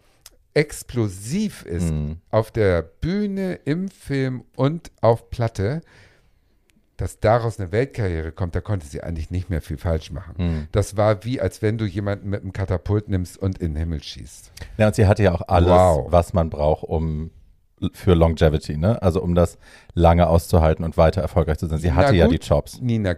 explosiv 0.55 1.63
ist 1.63 1.91
Mhm. 1.91 2.17
auf 2.31 2.49
der 2.51 2.81
Bühne, 2.81 3.59
im 3.65 3.89
Film 3.89 4.43
und 4.55 4.91
auf 5.01 5.29
Platte, 5.29 5.81
dass 6.97 7.19
daraus 7.19 7.59
eine 7.59 7.71
Weltkarriere 7.73 8.31
kommt, 8.31 8.55
da 8.55 8.61
konnte 8.61 8.87
sie 8.87 9.03
eigentlich 9.03 9.29
nicht 9.29 9.49
mehr 9.49 9.61
viel 9.61 9.77
falsch 9.77 10.11
machen. 10.11 10.35
Mhm. 10.37 10.67
Das 10.71 10.95
war 10.95 11.25
wie, 11.25 11.41
als 11.41 11.61
wenn 11.61 11.77
du 11.77 11.85
jemanden 11.85 12.29
mit 12.29 12.41
einem 12.41 12.53
Katapult 12.53 13.09
nimmst 13.09 13.37
und 13.37 13.57
in 13.59 13.73
den 13.73 13.77
Himmel 13.79 14.01
schießt. 14.01 14.51
Ja, 14.77 14.87
und 14.87 14.95
sie 14.95 15.05
hatte 15.05 15.23
ja 15.23 15.33
auch 15.33 15.41
alles, 15.47 15.69
Wow. 15.69 16.07
was 16.09 16.33
man 16.33 16.49
braucht, 16.49 16.83
um 16.85 17.31
für 17.91 18.13
Longevity, 18.13 18.77
ne? 18.77 19.01
Also 19.01 19.21
um 19.21 19.35
das 19.35 19.57
lange 19.93 20.27
auszuhalten 20.27 20.85
und 20.85 20.95
weiter 20.95 21.21
erfolgreich 21.21 21.57
zu 21.57 21.67
sein. 21.67 21.79
Sie 21.79 21.91
hatte 21.91 22.15
ja 22.15 22.27
gut. 22.27 22.41
die 22.41 22.47
Jobs. 22.47 22.79
Nina 22.79 23.15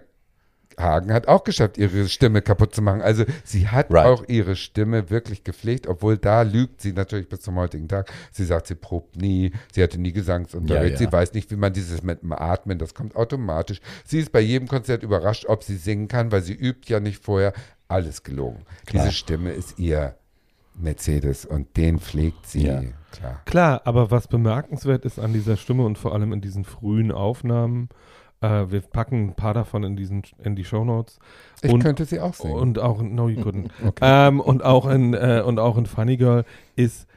Hagen 0.79 1.11
hat 1.11 1.27
auch 1.27 1.43
geschafft, 1.43 1.77
ihre 1.77 2.07
Stimme 2.07 2.41
kaputt 2.43 2.75
zu 2.75 2.81
machen. 2.83 3.01
Also 3.01 3.25
sie 3.43 3.67
hat 3.67 3.91
Right. 3.91 4.05
auch 4.05 4.23
ihre 4.27 4.55
Stimme 4.55 5.09
wirklich 5.09 5.43
gepflegt, 5.43 5.87
obwohl 5.87 6.17
da 6.17 6.43
lügt 6.43 6.81
sie 6.81 6.93
natürlich 6.93 7.27
bis 7.29 7.41
zum 7.41 7.55
heutigen 7.55 7.87
Tag. 7.87 8.11
Sie 8.31 8.45
sagt, 8.45 8.67
sie 8.67 8.75
probt 8.75 9.15
nie, 9.15 9.53
sie 9.73 9.81
hatte 9.81 9.97
nie 9.99 10.13
Gesangsunterricht, 10.13 10.99
Ja, 10.99 11.05
ja. 11.05 11.09
sie 11.09 11.11
weiß 11.11 11.33
nicht, 11.33 11.49
wie 11.49 11.55
man 11.55 11.73
dieses 11.73 12.03
mit 12.03 12.21
dem 12.21 12.31
Atmen, 12.31 12.77
das 12.77 12.93
kommt 12.93 13.15
automatisch. 13.15 13.81
Sie 14.05 14.19
ist 14.19 14.31
bei 14.31 14.39
jedem 14.41 14.67
Konzert 14.67 15.01
überrascht, 15.01 15.45
ob 15.47 15.63
sie 15.63 15.77
singen 15.77 16.07
kann, 16.07 16.31
weil 16.31 16.43
sie 16.43 16.53
übt 16.53 16.91
ja 16.91 16.99
nicht 16.99 17.23
vorher. 17.23 17.53
Alles 17.87 18.21
gelogen. 18.23 18.63
Klar. 18.85 19.03
Diese 19.05 19.15
Stimme 19.15 19.51
ist 19.53 19.79
ihr 19.79 20.15
Mercedes 20.75 21.45
und 21.45 21.75
den 21.77 21.99
pflegt 21.99 22.45
sie. 22.45 22.67
Ja. 22.67 22.81
Klar. 23.11 23.41
Klar, 23.45 23.81
aber 23.85 24.11
was 24.11 24.27
bemerkenswert 24.27 25.05
ist 25.05 25.17
an 25.19 25.33
dieser 25.33 25.57
Stimme 25.57 25.85
und 25.85 25.97
vor 25.97 26.13
allem 26.13 26.33
in 26.33 26.41
diesen 26.41 26.65
frühen 26.65 27.11
Aufnahmen, 27.11 27.89
äh, 28.41 28.65
wir 28.69 28.81
packen 28.81 29.29
ein 29.29 29.35
paar 29.35 29.53
davon 29.53 29.83
in, 29.83 29.95
diesen, 29.95 30.23
in 30.43 30.55
die 30.55 30.63
Shownotes. 30.63 31.19
Ich 31.61 31.71
Und- 31.71 31.81
könnte 31.83 32.05
sie 32.05 32.19
auch 32.19 32.33
singen. 32.33 32.53
Und 32.55 32.79
auch, 32.79 33.01
no, 33.01 33.29
you 33.29 33.41
couldn't. 33.41 33.69
okay. 33.85 33.99
ähm, 34.01 34.39
und, 34.39 34.63
auch 34.63 34.87
in, 34.87 35.13
äh, 35.13 35.41
und 35.45 35.59
auch 35.59 35.77
in 35.77 35.85
Funny 35.85 36.17
Girl 36.17 36.43
ist 36.75 37.07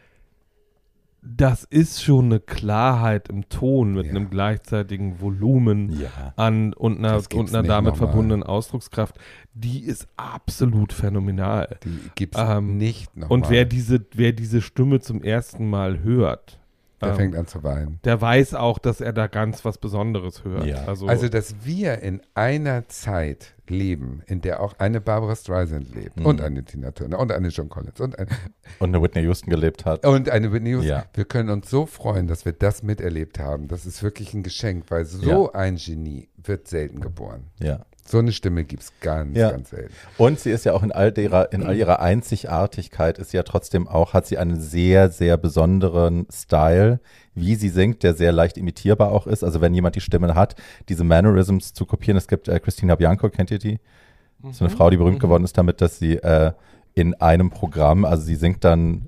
das 1.22 1.64
ist 1.64 2.02
schon 2.02 2.26
eine 2.26 2.40
Klarheit 2.40 3.28
im 3.28 3.46
Ton 3.50 3.92
mit 3.92 4.06
Ja. 4.06 4.12
einem 4.12 4.30
gleichzeitigen 4.30 5.20
Volumen 5.20 5.90
Ja. 6.00 6.32
an 6.36 6.72
und 6.72 6.96
einer, 6.98 7.20
und 7.34 7.50
einer 7.54 7.62
damit 7.62 7.92
nochmal. 7.92 8.08
verbundenen 8.08 8.42
Ausdruckskraft, 8.42 9.18
die 9.52 9.80
ist 9.84 10.08
absolut 10.16 10.94
phänomenal. 10.94 11.76
Die 11.84 11.98
gibt 12.14 12.36
es 12.36 12.40
Ähm, 12.42 12.78
nicht 12.78 13.14
noch 13.18 13.28
Und 13.28 13.50
wer 13.50 13.66
diese, 13.66 14.00
wer 14.14 14.32
diese 14.32 14.62
Stimme 14.62 15.00
zum 15.00 15.22
ersten 15.22 15.68
Mal 15.68 16.02
hört, 16.02 16.58
Der 17.00 17.10
ähm, 17.10 17.16
fängt 17.16 17.36
an 17.36 17.46
zu 17.46 17.62
weinen. 17.62 17.98
der 18.04 18.20
weiß 18.20 18.54
auch, 18.54 18.78
dass 18.78 19.00
er 19.00 19.12
da 19.12 19.26
ganz 19.26 19.64
was 19.64 19.78
Besonderes 19.78 20.44
hört. 20.44 20.64
Ja. 20.66 20.84
Also, 20.86 21.06
Also, 21.06 21.28
dass 21.28 21.64
wir 21.64 22.00
in 22.00 22.20
einer 22.34 22.88
Zeit 22.88 23.54
leben, 23.68 24.22
in 24.26 24.40
der 24.40 24.60
auch 24.60 24.74
eine 24.78 25.00
Barbara 25.00 25.34
Streisand 25.36 25.94
lebt 25.94 26.18
Mhm. 26.18 26.26
und 26.26 26.40
eine 26.40 26.64
Tina 26.64 26.90
Turner 26.90 27.18
und 27.20 27.30
eine 27.32 27.48
John 27.48 27.68
Collins 27.68 28.00
und, 28.00 28.18
ein, 28.18 28.26
Und 28.80 28.88
eine 28.90 29.00
Whitney 29.02 29.22
Houston 29.22 29.48
gelebt 29.50 29.84
hat. 29.84 30.04
und 30.04 30.28
eine 30.28 30.52
Whitney 30.52 30.70
Houston. 30.70 30.88
Ja. 30.88 31.04
Wir 31.14 31.24
können 31.24 31.50
uns 31.50 31.70
so 31.70 31.86
freuen, 31.86 32.26
dass 32.26 32.44
wir 32.44 32.52
das 32.52 32.82
miterlebt 32.82 33.38
haben. 33.38 33.68
Das 33.68 33.86
ist 33.86 34.02
wirklich 34.02 34.34
ein 34.34 34.42
Geschenk, 34.42 34.86
weil 34.90 35.04
so 35.04 35.52
ein 35.52 35.76
Genie 35.76 36.28
wird 36.36 36.66
selten 36.68 37.00
geboren. 37.00 37.44
Ja. 37.60 37.80
So 38.06 38.18
eine 38.18 38.32
Stimme 38.32 38.64
gibt 38.64 38.82
es 38.82 38.92
ganz, 39.00 39.36
Ja. 39.36 39.50
ganz 39.52 39.70
selten. 39.70 39.92
Und 40.18 40.40
sie 40.40 40.50
ist 40.50 40.64
ja 40.64 40.72
auch 40.72 40.82
in 40.82 40.90
all, 40.90 41.12
derer, 41.12 41.52
in 41.52 41.62
all 41.62 41.76
ihrer 41.76 42.00
Einzigartigkeit, 42.00 43.18
ist 43.18 43.30
sie 43.30 43.36
ja 43.36 43.42
trotzdem 43.44 43.86
auch, 43.86 44.14
hat 44.14 44.26
sie 44.26 44.36
einen 44.38 44.60
sehr, 44.60 45.10
sehr 45.10 45.36
besonderen 45.36 46.26
Style, 46.32 47.00
wie 47.34 47.54
sie 47.54 47.68
singt, 47.68 48.02
der 48.02 48.14
sehr 48.14 48.32
leicht 48.32 48.56
imitierbar 48.56 49.12
auch 49.12 49.26
ist. 49.26 49.44
Also 49.44 49.60
wenn 49.60 49.74
jemand 49.74 49.94
die 49.94 50.00
Stimme 50.00 50.34
hat, 50.34 50.56
diese 50.88 51.04
Mannerisms 51.04 51.72
zu 51.72 51.86
kopieren. 51.86 52.16
Es 52.16 52.26
gibt 52.26 52.48
äh, 52.48 52.58
Christina 52.58 52.96
Bianco, 52.96 53.28
kennt 53.30 53.50
ihr 53.50 53.58
die? 53.58 53.78
So 54.52 54.64
eine 54.64 54.74
Frau, 54.74 54.88
die 54.90 54.96
berühmt 54.96 55.20
geworden 55.20 55.44
ist 55.44 55.56
damit, 55.58 55.80
dass 55.82 55.98
sie 55.98 56.14
äh, 56.16 56.52
in 56.94 57.14
einem 57.20 57.50
Programm, 57.50 58.04
also 58.06 58.22
sie 58.24 58.36
singt 58.36 58.64
dann 58.64 59.06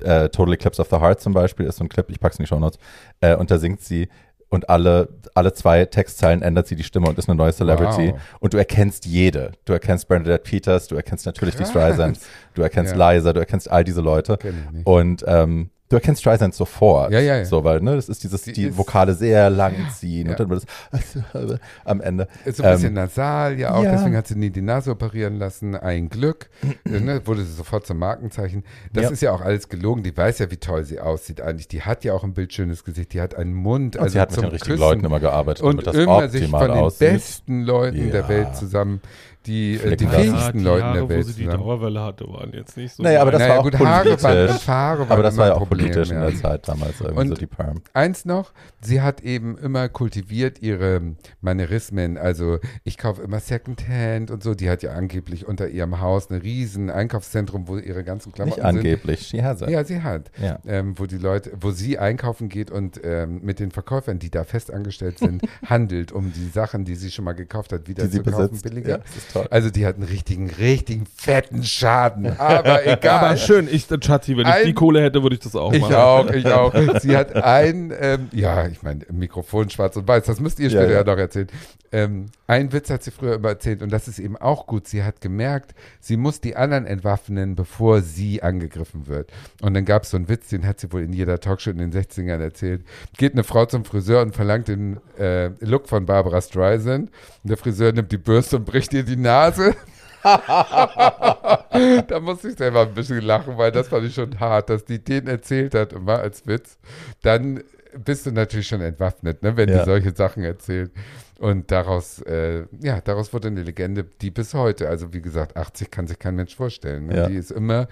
äh, 0.00 0.28
Total 0.28 0.54
Eclipse 0.54 0.80
of 0.80 0.88
the 0.90 0.96
Heart 0.96 1.20
zum 1.20 1.32
Beispiel, 1.32 1.66
ist 1.66 1.78
so 1.78 1.84
ein 1.84 1.88
Clip, 1.88 2.08
ich 2.10 2.20
pack's 2.20 2.38
in 2.38 2.44
die 2.44 2.48
Show 2.48 2.58
Notes, 2.58 2.78
äh, 3.20 3.34
und 3.34 3.50
da 3.50 3.58
singt 3.58 3.80
sie 3.80 4.08
und 4.52 4.68
alle, 4.68 5.08
alle 5.34 5.54
zwei 5.54 5.86
Textzeilen 5.86 6.42
ändert 6.42 6.66
sie 6.66 6.76
die 6.76 6.82
Stimme 6.84 7.08
und 7.08 7.18
ist 7.18 7.26
eine 7.26 7.36
neue 7.36 7.54
Celebrity. 7.54 8.12
Wow. 8.12 8.20
Und 8.40 8.52
du 8.52 8.58
erkennst 8.58 9.06
jede. 9.06 9.52
Du 9.64 9.72
erkennst 9.72 10.08
Bernadette 10.08 10.42
Peters, 10.42 10.88
du 10.88 10.94
erkennst 10.94 11.24
natürlich 11.24 11.54
die 11.54 11.62
Krass. 11.62 11.70
Streisand, 11.70 12.18
du 12.52 12.60
erkennst 12.60 12.94
Ja. 12.94 13.12
Liza, 13.12 13.32
du 13.32 13.40
erkennst 13.40 13.70
all 13.70 13.82
diese 13.82 14.02
Leute. 14.02 14.38
Und 14.84 15.24
ähm, 15.26 15.70
du 15.92 15.96
erkennst 15.96 16.22
Streisand 16.22 16.54
sofort. 16.54 17.12
Ja, 17.12 17.20
ja, 17.20 17.36
ja. 17.36 17.44
So, 17.44 17.62
weil, 17.64 17.80
ne, 17.80 17.94
das 17.96 18.08
ist 18.08 18.24
dieses, 18.24 18.42
Die 18.42 18.52
die, 18.52 18.64
ist- 18.64 18.78
Vokale 18.78 19.14
sehr 19.14 19.50
lang 19.50 19.74
ziehen 19.94 20.26
Ja. 20.26 20.32
und 20.32 20.40
dann 20.40 20.48
wird 20.50 20.64
es 20.92 21.58
am 21.84 22.00
Ende. 22.00 22.26
Ist 22.44 22.56
so 22.56 22.62
ein 22.64 22.72
bisschen 22.72 22.88
Ähm, 22.88 22.94
nasal, 22.94 23.58
ja 23.58 23.74
auch, 23.74 23.84
ja. 23.84 23.92
deswegen 23.92 24.16
hat 24.16 24.26
sie 24.26 24.36
nie 24.36 24.50
die 24.50 24.62
Nase 24.62 24.90
operieren 24.90 25.36
lassen. 25.36 25.76
Ein 25.76 26.08
Glück, 26.08 26.48
ne, 26.84 27.20
wurde 27.26 27.44
sie 27.44 27.52
sofort 27.52 27.86
zum 27.86 27.98
Markenzeichen. 27.98 28.64
Das 28.92 29.04
Ja. 29.04 29.10
ist 29.10 29.22
ja 29.22 29.32
auch 29.32 29.40
alles 29.42 29.68
gelogen. 29.68 30.02
Die 30.02 30.16
weiß 30.16 30.38
ja, 30.38 30.50
wie 30.50 30.56
toll 30.56 30.84
sie 30.84 30.98
aussieht 31.00 31.40
eigentlich. 31.40 31.68
Die 31.68 31.82
hat 31.82 32.02
ja 32.04 32.14
auch 32.14 32.24
ein 32.24 32.32
bildschönes 32.32 32.84
Gesicht, 32.84 33.12
die 33.12 33.20
hat 33.20 33.34
einen 33.34 33.52
Mund. 33.54 33.96
Und 33.96 34.02
also 34.02 34.12
sie 34.14 34.20
hat 34.20 34.30
mit 34.30 34.40
den 34.42 34.48
richtigen 34.50 34.76
Küssen. 34.76 34.80
Leuten 34.80 35.04
immer 35.04 35.20
gearbeitet, 35.20 35.62
und 35.62 35.86
das 35.86 35.94
immer 35.94 36.28
sich 36.28 36.48
von 36.48 36.60
den 36.62 36.70
aussieht. 36.70 36.98
besten 37.12 37.62
Leuten 37.62 38.10
der. 38.10 38.22
Welt 38.28 38.54
zusammen, 38.54 39.00
die, 39.46 39.74
äh, 39.74 39.96
die 39.96 40.06
fähigsten 40.06 40.58
die 40.58 40.64
Leuten 40.64 40.80
Jahre, 40.80 40.94
der 40.94 41.02
wo 41.04 41.08
Welt 41.08 41.26
sie 41.26 41.32
die. 41.34 41.44
Dauerwelle 41.46 42.00
hatte, 42.00 42.28
waren 42.28 42.52
jetzt 42.52 42.76
nicht 42.76 42.94
so. 42.94 43.02
Naja, 43.02 43.22
aber 43.22 43.30
das 43.32 43.40
naja, 43.40 43.52
war 43.54 43.58
auch 43.60 43.64
gut, 43.64 43.78
Haare 43.78 44.02
politisch. 44.04 44.22
waren, 44.24 44.66
Haare 44.66 44.98
waren 45.00 45.10
Aber 45.10 45.22
das 45.22 45.36
war 45.36 45.46
ja 45.48 45.52
auch 45.54 45.58
Problem, 45.58 45.86
politisch 45.86 46.10
in 46.10 46.16
ja. 46.16 46.30
der 46.30 46.36
Zeit 46.38 46.68
damals, 46.68 47.00
irgendwie 47.00 47.20
Und- 47.20 47.28
so 47.28 47.34
die 47.34 47.46
Perm. 47.46 47.82
Eins 47.92 48.24
noch, 48.24 48.52
sie 48.80 49.00
hat 49.02 49.20
eben 49.22 49.56
immer 49.58 49.88
kultiviert 49.88 50.62
ihre 50.62 51.02
Manierismen. 51.40 52.16
Also 52.18 52.58
ich 52.84 52.98
kaufe 52.98 53.22
immer 53.22 53.40
Secondhand 53.40 54.30
und 54.30 54.42
so. 54.42 54.54
Die 54.54 54.70
hat 54.70 54.82
ja 54.82 54.92
angeblich 54.92 55.46
unter 55.46 55.68
ihrem 55.68 56.00
Haus 56.00 56.30
ein 56.30 56.36
riesen 56.40 56.90
Einkaufszentrum, 56.90 57.68
wo 57.68 57.76
ihre 57.78 58.04
ganzen 58.04 58.32
Klamotten 58.32 58.60
Nicht 58.60 58.64
angeblich, 58.66 59.26
she 59.26 59.42
has 59.42 59.58
sind. 59.58 59.68
it. 59.68 59.74
Ja, 59.74 59.84
sie 59.84 60.02
hat. 60.02 60.30
Ja. 60.40 60.58
Ähm, 60.66 60.98
wo 60.98 61.06
die 61.06 61.18
Leute, 61.18 61.52
wo 61.60 61.70
sie 61.72 61.98
einkaufen 61.98 62.48
geht 62.48 62.70
und 62.70 63.00
ähm, 63.04 63.40
mit 63.42 63.58
den 63.58 63.70
Verkäufern, 63.70 64.18
die 64.18 64.30
da 64.30 64.44
fest 64.44 64.72
angestellt 64.72 65.18
sind, 65.18 65.42
handelt, 65.66 66.12
um 66.12 66.32
die 66.32 66.48
Sachen, 66.48 66.84
die 66.84 66.94
sie 66.94 67.10
schon 67.10 67.24
mal 67.24 67.32
gekauft 67.32 67.72
hat, 67.72 67.88
wieder 67.88 68.04
Die 68.04 68.10
sie 68.12 68.22
zu 68.22 68.30
kaufen, 68.30 68.48
besitzt. 68.50 68.62
billiger. 68.64 68.88
Ja, 68.90 68.98
das 68.98 69.16
ist 69.16 69.31
toll. 69.32 69.46
Also 69.50 69.70
die 69.70 69.86
hat 69.86 69.96
einen 69.96 70.04
richtigen, 70.04 70.50
richtigen 70.50 71.06
fetten 71.06 71.62
Schaden. 71.64 72.38
Aber 72.38 72.86
egal. 72.86 73.24
Aber 73.24 73.36
schön, 73.36 73.68
ich, 73.70 73.86
Schatzi, 74.02 74.36
wenn 74.36 74.46
ich 74.46 74.52
Ein- 74.52 74.66
die 74.66 74.74
Kohle 74.74 75.02
hätte, 75.02 75.22
würde 75.22 75.34
ich 75.34 75.40
das 75.40 75.54
auch 75.56 75.72
Ich 75.72 75.80
machen. 75.80 75.94
auch, 75.94 76.30
ich 76.30 76.46
auch. 76.46 76.74
Sie 77.00 77.16
hat 77.16 77.34
ein, 77.36 77.92
ähm, 77.98 78.28
ja, 78.32 78.66
ich 78.68 78.82
meine, 78.82 79.00
Mikrofon 79.10 79.70
schwarz 79.70 79.96
und 79.96 80.06
weiß, 80.08 80.24
das 80.24 80.40
müsst 80.40 80.58
ihr 80.60 80.66
Ja, 80.68 80.80
später 80.80 80.92
ja, 80.92 80.98
ja. 80.98 81.04
noch 81.04 81.18
erzählen. 81.18 81.48
Ähm, 81.94 82.26
ein 82.46 82.72
Witz 82.72 82.88
hat 82.88 83.02
sie 83.02 83.10
früher 83.10 83.34
immer 83.34 83.50
erzählt 83.50 83.82
und 83.82 83.92
das 83.92 84.08
ist 84.08 84.18
eben 84.18 84.38
auch 84.38 84.66
gut. 84.66 84.88
Sie 84.88 85.04
hat 85.04 85.20
gemerkt, 85.20 85.74
sie 86.00 86.16
muss 86.16 86.40
die 86.40 86.56
anderen 86.56 86.86
entwaffnen, 86.86 87.54
bevor 87.54 88.00
sie 88.00 88.42
angegriffen 88.42 89.06
wird. 89.08 89.30
Und 89.60 89.74
dann 89.74 89.84
gab 89.84 90.04
es 90.04 90.10
so 90.10 90.16
einen 90.16 90.28
Witz, 90.30 90.48
den 90.48 90.66
hat 90.66 90.80
sie 90.80 90.90
wohl 90.90 91.02
in 91.02 91.12
jeder 91.12 91.38
Talkshow 91.38 91.68
in 91.70 91.76
den 91.78 91.92
60ern 91.92 92.40
erzählt. 92.40 92.82
Geht 93.18 93.34
eine 93.34 93.44
Frau 93.44 93.66
zum 93.66 93.84
Friseur 93.84 94.22
und 94.22 94.34
verlangt 94.34 94.68
den 94.68 95.00
äh, 95.18 95.48
Look 95.60 95.86
von 95.86 96.06
Barbara 96.06 96.40
Streisand. 96.40 97.10
Und 97.42 97.50
der 97.50 97.58
Friseur 97.58 97.92
nimmt 97.92 98.10
die 98.10 98.16
Bürste 98.18 98.56
und 98.56 98.64
bricht 98.64 98.94
ihr 98.94 99.02
die 99.02 99.16
Nase. 99.22 99.74
da 100.22 102.20
musste 102.20 102.48
ich 102.48 102.56
selber 102.56 102.82
ein 102.82 102.94
bisschen 102.94 103.22
lachen, 103.22 103.56
weil 103.58 103.72
das 103.72 103.88
fand 103.88 104.06
ich 104.06 104.14
schon 104.14 104.38
hart, 104.38 104.70
dass 104.70 104.84
die 104.84 105.02
den 105.02 105.26
erzählt 105.26 105.74
hat, 105.74 105.92
immer 105.92 106.18
als 106.20 106.46
Witz. 106.46 106.78
Dann 107.22 107.62
bist 108.04 108.26
du 108.26 108.30
natürlich 108.32 108.68
schon 108.68 108.80
entwaffnet, 108.80 109.42
ne, 109.42 109.56
wenn 109.56 109.68
Ja. 109.68 109.80
die 109.80 109.84
solche 109.84 110.14
Sachen 110.14 110.44
erzählt. 110.44 110.92
Und 111.38 111.70
daraus, 111.72 112.20
äh, 112.22 112.64
ja, 112.80 113.00
daraus 113.00 113.32
wurde 113.32 113.48
eine 113.48 113.62
Legende, 113.64 114.04
die 114.20 114.30
bis 114.30 114.54
heute, 114.54 114.88
also 114.88 115.12
wie 115.12 115.20
gesagt, 115.20 115.56
80 115.56 115.90
kann 115.90 116.06
sich 116.06 116.18
kein 116.20 116.36
Mensch 116.36 116.54
vorstellen. 116.54 117.06
Ne? 117.06 117.16
Ja. 117.16 117.26
Die 117.26 117.34
ist 117.34 117.50
immer 117.50 117.88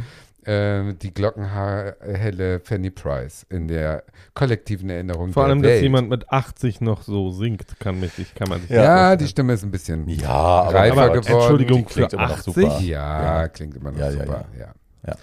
äh, 0.46 0.94
die 0.94 1.12
glockenhaarhelle 1.12 2.60
Fanny 2.60 2.90
Price 2.90 3.46
in 3.48 3.68
der 3.68 4.02
kollektiven 4.34 4.90
Erinnerung 4.90 5.32
Vor 5.32 5.44
der 5.44 5.50
allem, 5.52 5.62
Welt. 5.62 5.74
dass 5.76 5.82
jemand 5.82 6.08
mit 6.10 6.30
80 6.30 6.80
noch 6.80 7.02
so 7.02 7.30
singt, 7.30 7.78
kann, 7.80 8.00
mich, 8.00 8.12
kann 8.34 8.48
man 8.48 8.60
sich 8.60 8.70
Ja. 8.70 8.76
ja, 8.82 8.86
vorstellen. 8.96 9.18
die 9.18 9.26
Stimme 9.28 9.52
ist 9.54 9.62
ein 9.64 9.70
bisschen 9.70 10.08
Ja, 10.08 10.28
aber, 10.28 10.74
reifer 10.74 11.02
aber 11.02 11.20
geworden. 11.20 11.34
Entschuldigung, 11.40 11.78
Die 11.78 11.84
klingt 11.92 12.10
für 12.10 12.16
immer 12.16 12.28
noch 12.28 12.34
80? 12.38 12.54
super. 12.54 12.80
Ja, 12.80 13.48
klingt 13.48 13.76
immer 13.76 13.90
noch 13.92 13.98
Ja, 13.98 14.06
ja, 14.10 14.12
super. 14.12 14.44
Ja, 14.58 15.14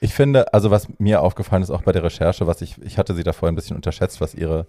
Ich 0.00 0.14
finde, 0.14 0.52
also 0.54 0.70
was 0.70 0.88
mir 0.98 1.20
aufgefallen 1.22 1.62
ist, 1.62 1.70
auch 1.70 1.82
bei 1.82 1.92
der 1.92 2.02
Recherche, 2.04 2.46
was 2.46 2.60
ich, 2.62 2.80
ich 2.82 2.98
hatte 2.98 3.14
sie 3.14 3.22
da 3.24 3.32
vorhin 3.32 3.54
ein 3.54 3.56
bisschen 3.56 3.76
unterschätzt, 3.76 4.20
was 4.20 4.34
ihre 4.34 4.66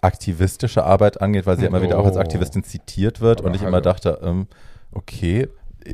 aktivistische 0.00 0.84
Arbeit 0.84 1.20
angeht, 1.20 1.46
weil 1.46 1.58
sie 1.58 1.66
immer 1.66 1.82
wieder 1.82 1.98
auch 1.98 2.06
als 2.06 2.16
Oh. 2.16 2.20
Aktivistin 2.20 2.64
zitiert 2.64 3.20
wird 3.20 3.40
Aber 3.40 3.48
und 3.48 3.54
ich 3.54 3.60
hallo. 3.60 3.68
immer 3.68 3.80
dachte, 3.80 4.18
ähm, 4.22 4.46
okay, 4.92 5.48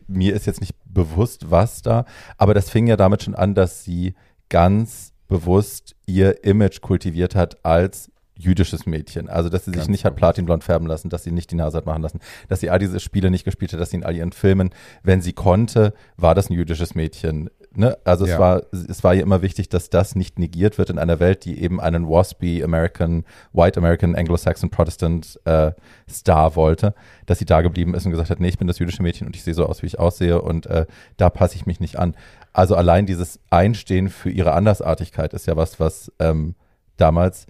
mir 0.06 0.34
ist 0.34 0.46
jetzt 0.46 0.60
nicht 0.60 0.74
bewusst, 0.84 1.50
was 1.50 1.82
da, 1.82 2.04
aber 2.36 2.54
das 2.54 2.70
fing 2.70 2.86
ja 2.86 2.96
damit 2.96 3.22
schon 3.22 3.34
an, 3.34 3.54
dass 3.54 3.84
sie 3.84 4.14
ganz 4.48 5.12
bewusst 5.28 5.94
ihr 6.06 6.44
Image 6.44 6.80
kultiviert 6.80 7.34
hat 7.34 7.64
als 7.64 8.10
jüdisches 8.38 8.86
Mädchen. 8.86 9.28
Also, 9.28 9.48
dass 9.48 9.64
sie 9.64 9.72
sich 9.72 9.80
Ganz 9.80 9.88
nicht 9.88 10.04
hat 10.04 10.16
platinblond 10.16 10.64
färben 10.64 10.86
lassen, 10.86 11.10
dass 11.10 11.24
sie 11.24 11.32
nicht 11.32 11.50
die 11.50 11.56
Nase 11.56 11.76
hat 11.76 11.86
machen 11.86 12.02
lassen, 12.02 12.20
dass 12.48 12.60
sie 12.60 12.70
all 12.70 12.78
diese 12.78 13.00
Spiele 13.00 13.30
nicht 13.30 13.44
gespielt 13.44 13.72
hat, 13.72 13.80
dass 13.80 13.90
sie 13.90 13.96
in 13.96 14.04
all 14.04 14.14
ihren 14.14 14.32
Filmen, 14.32 14.70
wenn 15.02 15.20
sie 15.20 15.32
konnte, 15.32 15.92
war 16.16 16.34
das 16.34 16.48
ein 16.48 16.54
jüdisches 16.54 16.94
Mädchen. 16.94 17.50
Ne? 17.78 17.96
Also 18.04 18.24
es 18.24 18.32
Ja. 18.32 18.38
war 18.40 18.62
es 18.72 19.04
war 19.04 19.14
ihr 19.14 19.22
immer 19.22 19.40
wichtig, 19.40 19.68
dass 19.68 19.88
das 19.88 20.16
nicht 20.16 20.38
negiert 20.38 20.78
wird 20.78 20.90
in 20.90 20.98
einer 20.98 21.20
Welt, 21.20 21.44
die 21.44 21.62
eben 21.62 21.80
einen 21.80 22.08
waspy 22.08 22.64
American, 22.64 23.24
White 23.52 23.78
American, 23.78 24.16
Anglo-Saxon 24.16 24.68
Protestant 24.68 25.38
äh, 25.44 25.70
Star 26.10 26.56
wollte, 26.56 26.92
dass 27.26 27.38
sie 27.38 27.44
da 27.44 27.60
geblieben 27.60 27.94
ist 27.94 28.04
und 28.04 28.10
gesagt 28.10 28.30
hat, 28.30 28.40
nee, 28.40 28.48
ich 28.48 28.58
bin 28.58 28.66
das 28.66 28.80
jüdische 28.80 29.02
Mädchen 29.02 29.28
und 29.28 29.36
ich 29.36 29.44
sehe 29.44 29.54
so 29.54 29.64
aus, 29.64 29.82
wie 29.82 29.86
ich 29.86 29.98
aussehe 29.98 30.42
und 30.42 30.66
äh, 30.66 30.86
da 31.16 31.30
passe 31.30 31.54
ich 31.54 31.66
mich 31.66 31.78
nicht 31.78 31.98
an. 32.00 32.16
Also 32.52 32.74
allein 32.74 33.06
dieses 33.06 33.38
Einstehen 33.50 34.08
für 34.08 34.30
ihre 34.30 34.54
Andersartigkeit 34.54 35.32
ist 35.32 35.46
ja 35.46 35.56
was, 35.56 35.78
was 35.78 36.10
ähm, 36.18 36.56
damals, 36.96 37.46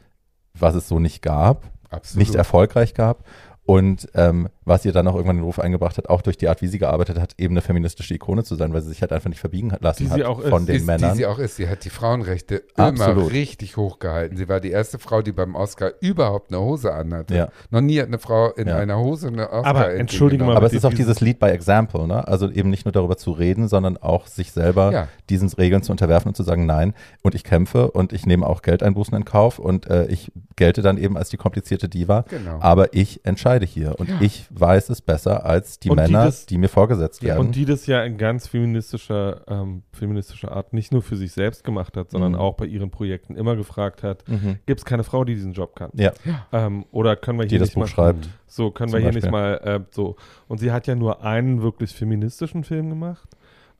was 0.52 0.74
es 0.74 0.88
so 0.88 0.98
nicht 0.98 1.22
gab, 1.22 1.64
absolut. 1.88 2.26
nicht 2.26 2.34
erfolgreich 2.34 2.92
gab 2.92 3.24
und 3.64 4.08
ähm, 4.14 4.48
was 4.68 4.84
ihr 4.84 4.92
dann 4.92 5.06
auch 5.08 5.14
irgendwann 5.14 5.36
den 5.36 5.44
Ruf 5.44 5.58
eingebracht 5.58 5.98
hat, 5.98 6.08
auch 6.08 6.22
durch 6.22 6.36
die 6.36 6.48
Art, 6.48 6.62
wie 6.62 6.66
sie 6.68 6.78
gearbeitet 6.78 7.18
hat, 7.18 7.34
eben 7.38 7.54
eine 7.54 7.62
feministische 7.62 8.14
Ikone 8.14 8.44
zu 8.44 8.54
sein, 8.54 8.72
weil 8.72 8.82
sie 8.82 8.88
sich 8.90 9.00
halt 9.00 9.12
einfach 9.12 9.28
nicht 9.28 9.40
verbiegen 9.40 9.72
hat 9.72 9.82
lassen 9.82 10.04
Die 10.04 10.10
hat 10.10 10.16
sie 10.18 10.24
auch 10.24 10.42
von 10.42 10.62
ist. 10.62 10.68
den 10.68 10.76
ist, 10.76 10.86
Männern. 10.86 11.10
Die 11.12 11.16
sie 11.18 11.26
auch 11.26 11.38
ist. 11.38 11.56
Sie 11.56 11.68
hat 11.68 11.84
die 11.84 11.90
Frauenrechte 11.90 12.62
Absolut. 12.76 13.16
immer 13.24 13.32
richtig 13.32 13.76
hochgehalten. 13.76 14.36
Sie 14.36 14.48
war 14.48 14.60
die 14.60 14.70
erste 14.70 14.98
Frau, 14.98 15.22
die 15.22 15.32
beim 15.32 15.54
Oscar 15.54 15.92
überhaupt 16.00 16.52
eine 16.52 16.60
Hose 16.60 16.92
anhatte. 16.92 17.34
Ja. 17.34 17.48
Noch 17.70 17.80
nie 17.80 17.98
hat 18.00 18.06
eine 18.08 18.18
Frau 18.18 18.50
in 18.52 18.68
Ja. 18.68 18.76
einer 18.76 18.98
Hose 18.98 19.28
eine 19.28 19.50
Oscar 19.50 19.66
Aber 19.66 19.94
entschuldige 19.94 20.44
mal, 20.44 20.56
Aber 20.56 20.66
es 20.66 20.72
ist 20.72 20.84
auch 20.84 20.94
dieses 20.94 21.20
Lead 21.20 21.38
by 21.38 21.46
Example, 21.46 22.06
ne? 22.06 22.26
Also 22.28 22.50
eben 22.50 22.70
nicht 22.70 22.84
nur 22.84 22.92
darüber 22.92 23.16
zu 23.16 23.32
reden, 23.32 23.68
sondern 23.68 23.96
auch 23.96 24.26
sich 24.26 24.52
selber 24.52 24.92
Ja. 24.92 25.08
diesen 25.30 25.48
Regeln 25.50 25.82
zu 25.82 25.92
unterwerfen 25.92 26.28
und 26.28 26.34
zu 26.36 26.42
sagen, 26.42 26.66
nein, 26.66 26.94
und 27.22 27.34
ich 27.34 27.44
kämpfe 27.44 27.90
und 27.90 28.12
ich 28.12 28.26
nehme 28.26 28.46
auch 28.46 28.62
Geldeinbußen 28.62 29.16
in 29.16 29.24
Kauf 29.24 29.58
und 29.58 29.88
äh, 29.88 30.06
ich 30.06 30.30
gelte 30.56 30.82
dann 30.82 30.98
eben 30.98 31.16
als 31.16 31.30
die 31.30 31.36
komplizierte 31.36 31.88
Diva. 31.88 32.24
Genau. 32.28 32.58
Aber 32.60 32.94
ich 32.94 33.24
entscheide 33.24 33.64
hier 33.66 33.98
und 33.98 34.10
ich 34.20 34.46
weiß 34.58 34.90
es 34.90 35.00
besser 35.00 35.44
als 35.46 35.78
die 35.78 35.90
Und 35.90 35.98
die 35.98 36.02
Männer, 36.12 36.24
das- 36.26 36.46
die 36.46 36.58
mir 36.58 36.68
vorgesetzt 36.68 37.22
werden. 37.22 37.38
Und 37.40 37.54
die 37.56 37.64
das 37.64 37.86
ja 37.86 38.02
in 38.04 38.18
ganz 38.18 38.46
feministischer, 38.46 39.42
ähm, 39.48 39.82
feministischer 39.92 40.52
Art 40.52 40.72
nicht 40.72 40.92
nur 40.92 41.02
für 41.02 41.16
sich 41.16 41.32
selbst 41.32 41.64
gemacht 41.64 41.96
hat, 41.96 42.10
sondern 42.10 42.32
Mhm. 42.32 42.38
auch 42.38 42.54
bei 42.54 42.66
ihren 42.66 42.90
Projekten 42.90 43.36
immer 43.36 43.56
gefragt 43.56 44.02
hat, 44.02 44.26
mhm. 44.28 44.56
gibt 44.66 44.80
es 44.80 44.84
keine 44.84 45.04
Frau, 45.04 45.24
die 45.24 45.34
diesen 45.34 45.52
Job 45.52 45.76
kann? 45.76 45.90
Ja, 45.94 46.12
Ähm, 46.52 46.84
oder 46.90 47.16
können 47.16 47.38
wir 47.38 47.46
die 47.46 47.50
hier 47.50 47.58
das 47.60 47.68
nicht 47.68 47.74
Buch 47.74 47.80
mal, 47.82 47.86
schreibt. 47.88 48.28
so 48.46 48.70
können 48.70 48.92
wir 48.92 49.00
hier 49.00 49.08
nicht 49.12 49.30
Beispiel. 49.30 49.30
mal 49.30 49.54
äh, 49.64 49.80
so. 49.90 50.16
Und 50.48 50.58
sie 50.58 50.72
hat 50.72 50.86
ja 50.86 50.94
nur 50.94 51.22
einen 51.24 51.62
wirklich 51.62 51.94
feministischen 51.94 52.64
Film 52.64 52.88
gemacht. 52.90 53.28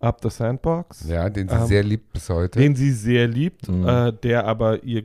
Up 0.01 0.21
the 0.23 0.31
Sandbox, 0.31 1.09
Ja, 1.09 1.29
den 1.29 1.49
sie 1.49 1.55
Ähm, 1.57 1.67
sehr 1.67 1.83
liebt 1.83 2.13
bis 2.13 2.31
heute. 2.31 2.59
den 2.61 2.77
sie 2.77 2.93
sehr 2.93 3.27
liebt, 3.27 3.69
Mhm. 3.69 3.87
äh, 3.89 4.13
der 4.13 4.47
aber 4.47 4.85
ihr 4.85 5.03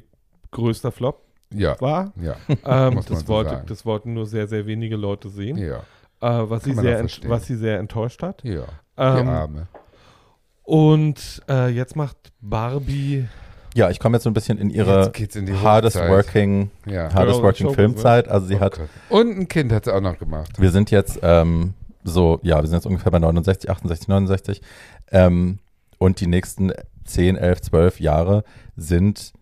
größter 0.51 0.91
Flop 0.91 1.22
ja, 1.55 1.79
war. 1.81 2.11
ja, 2.21 2.35
Ähm, 2.65 2.99
das, 3.07 3.19
so 3.21 3.27
wollte, 3.27 3.49
sagen. 3.51 3.65
das 3.67 3.85
wollten 3.85 4.13
nur 4.13 4.25
sehr, 4.25 4.47
sehr 4.47 4.65
wenige 4.65 4.95
Leute 4.95 5.29
sehen, 5.29 5.57
ja, 5.57 5.77
äh, 6.21 6.49
was, 6.49 6.63
Kann 6.63 6.75
sie 6.75 6.81
sehr 6.81 7.05
was 7.29 7.45
sie 7.45 7.55
sehr 7.55 7.79
enttäuscht 7.79 8.21
hat. 8.23 8.43
ja. 8.43 8.63
Die 8.97 9.01
Ähm, 9.01 9.27
Arme. 9.27 9.67
und 10.63 11.41
äh, 11.49 11.69
jetzt 11.69 11.95
macht 11.95 12.15
Barbie 12.41 13.27
Ja, 13.75 13.89
ich 13.89 13.99
komme 13.99 14.17
jetzt 14.17 14.23
so 14.23 14.29
ein 14.29 14.33
bisschen 14.33 14.57
in 14.59 14.69
ihre 14.69 15.11
in 15.35 15.45
die 15.47 15.53
hardest 15.53 15.95
Hochzeit. 15.97 16.11
working, 16.11 16.69
Ja. 16.85 17.11
hardest 17.13 17.39
Girl 17.39 17.43
working 17.49 17.73
Filmzeit. 17.73 18.27
Also 18.27 18.45
sie 18.47 18.55
Oh 18.57 18.59
hat, 18.59 18.77
Gott. 18.77 18.89
Und 19.09 19.37
ein 19.37 19.47
Kind 19.47 19.71
hat 19.71 19.85
sie 19.85 19.93
auch 19.93 20.01
noch 20.01 20.19
gemacht. 20.19 20.59
wir 20.59 20.69
sind 20.71 20.91
jetzt 20.91 21.19
ähm, 21.23 21.73
so, 22.03 22.39
ja, 22.43 22.61
wir 22.61 22.67
sind 22.67 22.75
jetzt 22.77 22.85
ungefähr 22.85 23.11
bei 23.11 23.19
69, 23.19 23.69
68, 23.69 24.07
69. 24.07 24.61
Ähm, 25.11 25.59
und 25.97 26.19
die 26.19 26.27
nächsten 26.27 26.71
10, 27.05 27.35
11, 27.37 27.61
12 27.61 27.99
Jahre 27.99 28.43
sind, 28.75 29.33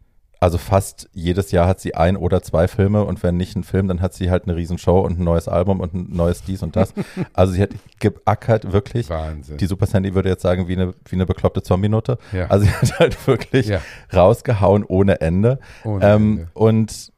also 0.42 0.58
fast 0.58 1.08
jedes 1.14 1.52
Jahr 1.52 1.68
hat 1.68 1.80
sie 1.80 1.94
ein 1.94 2.18
oder 2.18 2.42
zwei 2.42 2.68
Filme 2.68 3.04
und 3.06 3.22
wenn 3.22 3.38
nicht 3.38 3.56
ein 3.56 3.64
Film, 3.64 3.88
dann 3.88 4.02
hat 4.02 4.16
sie 4.16 4.32
halt 4.32 4.46
eine 4.46 4.56
Riesenshow 4.56 5.00
und 5.00 5.20
ein 5.20 5.24
neues 5.24 5.48
Album 5.48 5.80
und 5.80 5.94
ein 5.94 6.08
neues 6.10 6.42
dies 6.44 6.64
und 6.64 6.76
das. 6.76 6.96
also 7.34 7.54
sie 7.54 7.62
hat 7.62 7.70
geackert 8.00 8.74
wirklich. 8.74 9.08
Wahnsinn. 9.08 9.58
Die 9.58 9.68
Super 9.68 9.86
Sandy 9.86 10.16
würde 10.16 10.30
jetzt 10.30 10.42
sagen, 10.42 10.68
wie 10.68 10.74
eine, 10.74 10.96
wie 11.06 11.16
eine 11.16 11.28
bekloppte 11.28 11.62
Zombie-Note. 11.62 12.18
ja. 12.32 12.48
Also 12.48 12.66
sie 12.66 12.72
hat 12.72 13.00
halt 13.00 13.28
wirklich 13.28 13.68
ja. 13.68 13.82
rausgehauen 14.12 14.84
ohne 14.84 15.22
Ende. 15.22 15.60
Ohne 15.84 16.04
Ähm, 16.06 16.32
Ende. 16.32 16.48
und 16.56 17.14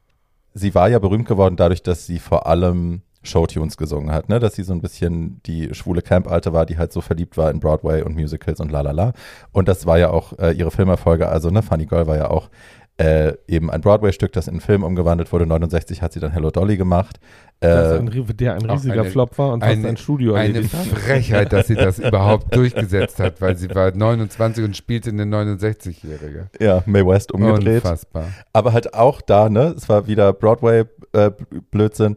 sie 0.52 0.74
war 0.74 0.90
ja 0.90 0.98
berühmt 0.98 1.26
geworden 1.26 1.56
dadurch, 1.56 1.82
dass 1.82 2.06
sie 2.06 2.18
vor 2.18 2.46
allem 2.46 3.00
Showtunes 3.22 3.78
gesungen 3.78 4.12
hat, 4.12 4.28
ne? 4.28 4.38
dass 4.38 4.54
sie 4.54 4.64
so 4.64 4.74
ein 4.74 4.82
bisschen 4.82 5.40
die 5.46 5.72
schwule 5.74 6.02
Camp-Alte 6.02 6.52
war, 6.52 6.66
die 6.66 6.76
halt 6.76 6.92
so 6.92 7.00
verliebt 7.00 7.38
war 7.38 7.50
in 7.50 7.58
Broadway 7.58 8.02
und 8.02 8.14
Musicals 8.14 8.60
und 8.60 8.70
la 8.70 8.82
la 8.82 8.90
la. 8.90 9.12
Und 9.50 9.66
das 9.66 9.86
war 9.86 9.98
ja 9.98 10.10
auch 10.10 10.38
äh, 10.38 10.52
ihre 10.52 10.70
Filmerfolge, 10.70 11.26
also 11.26 11.48
ne, 11.48 11.62
Funny 11.62 11.86
Girl 11.86 12.06
war 12.06 12.18
ja 12.18 12.28
auch 12.28 12.50
äh, 12.96 13.32
eben 13.48 13.70
ein 13.70 13.80
Broadway-Stück, 13.80 14.32
das 14.32 14.46
in 14.46 14.54
einen 14.54 14.60
Film 14.60 14.84
umgewandelt 14.84 15.32
wurde. 15.32 15.46
69 15.46 16.00
hat 16.00 16.12
sie 16.12 16.20
dann 16.20 16.30
Hello 16.30 16.50
Dolly 16.50 16.76
gemacht. 16.76 17.18
das 17.58 17.92
Äh, 17.92 17.98
ein, 17.98 18.36
der 18.36 18.54
ein 18.54 18.70
riesiger 18.70 19.00
eine- 19.00 19.04
Flop 19.10 19.36
war 19.36 19.52
und 19.52 19.60
fast 19.64 19.72
eine- 19.72 19.88
ein 19.88 19.96
Studio 19.96 20.34
Eine. 20.34 20.62
Frechheit, 20.62 21.52
dass 21.52 21.66
sie 21.66 21.74
das 21.74 21.98
überhaupt 21.98 22.54
durchgesetzt 22.54 23.18
hat, 23.18 23.40
weil 23.40 23.56
sie 23.56 23.68
war 23.74 23.90
29 23.90 24.64
und 24.64 24.76
spielte 24.76 25.10
eine 25.10 25.24
69-Jährige. 25.24 26.48
ja, 26.60 26.82
Mae 26.86 27.04
West 27.06 27.32
umgedreht. 27.32 27.82
Unfassbar. 27.84 28.26
Aber 28.52 28.72
halt 28.72 28.94
auch 28.94 29.20
da, 29.22 29.48
ne? 29.48 29.74
Es 29.76 29.88
war 29.88 30.06
wieder 30.06 30.32
Broadway-Blödsinn. 30.32 32.16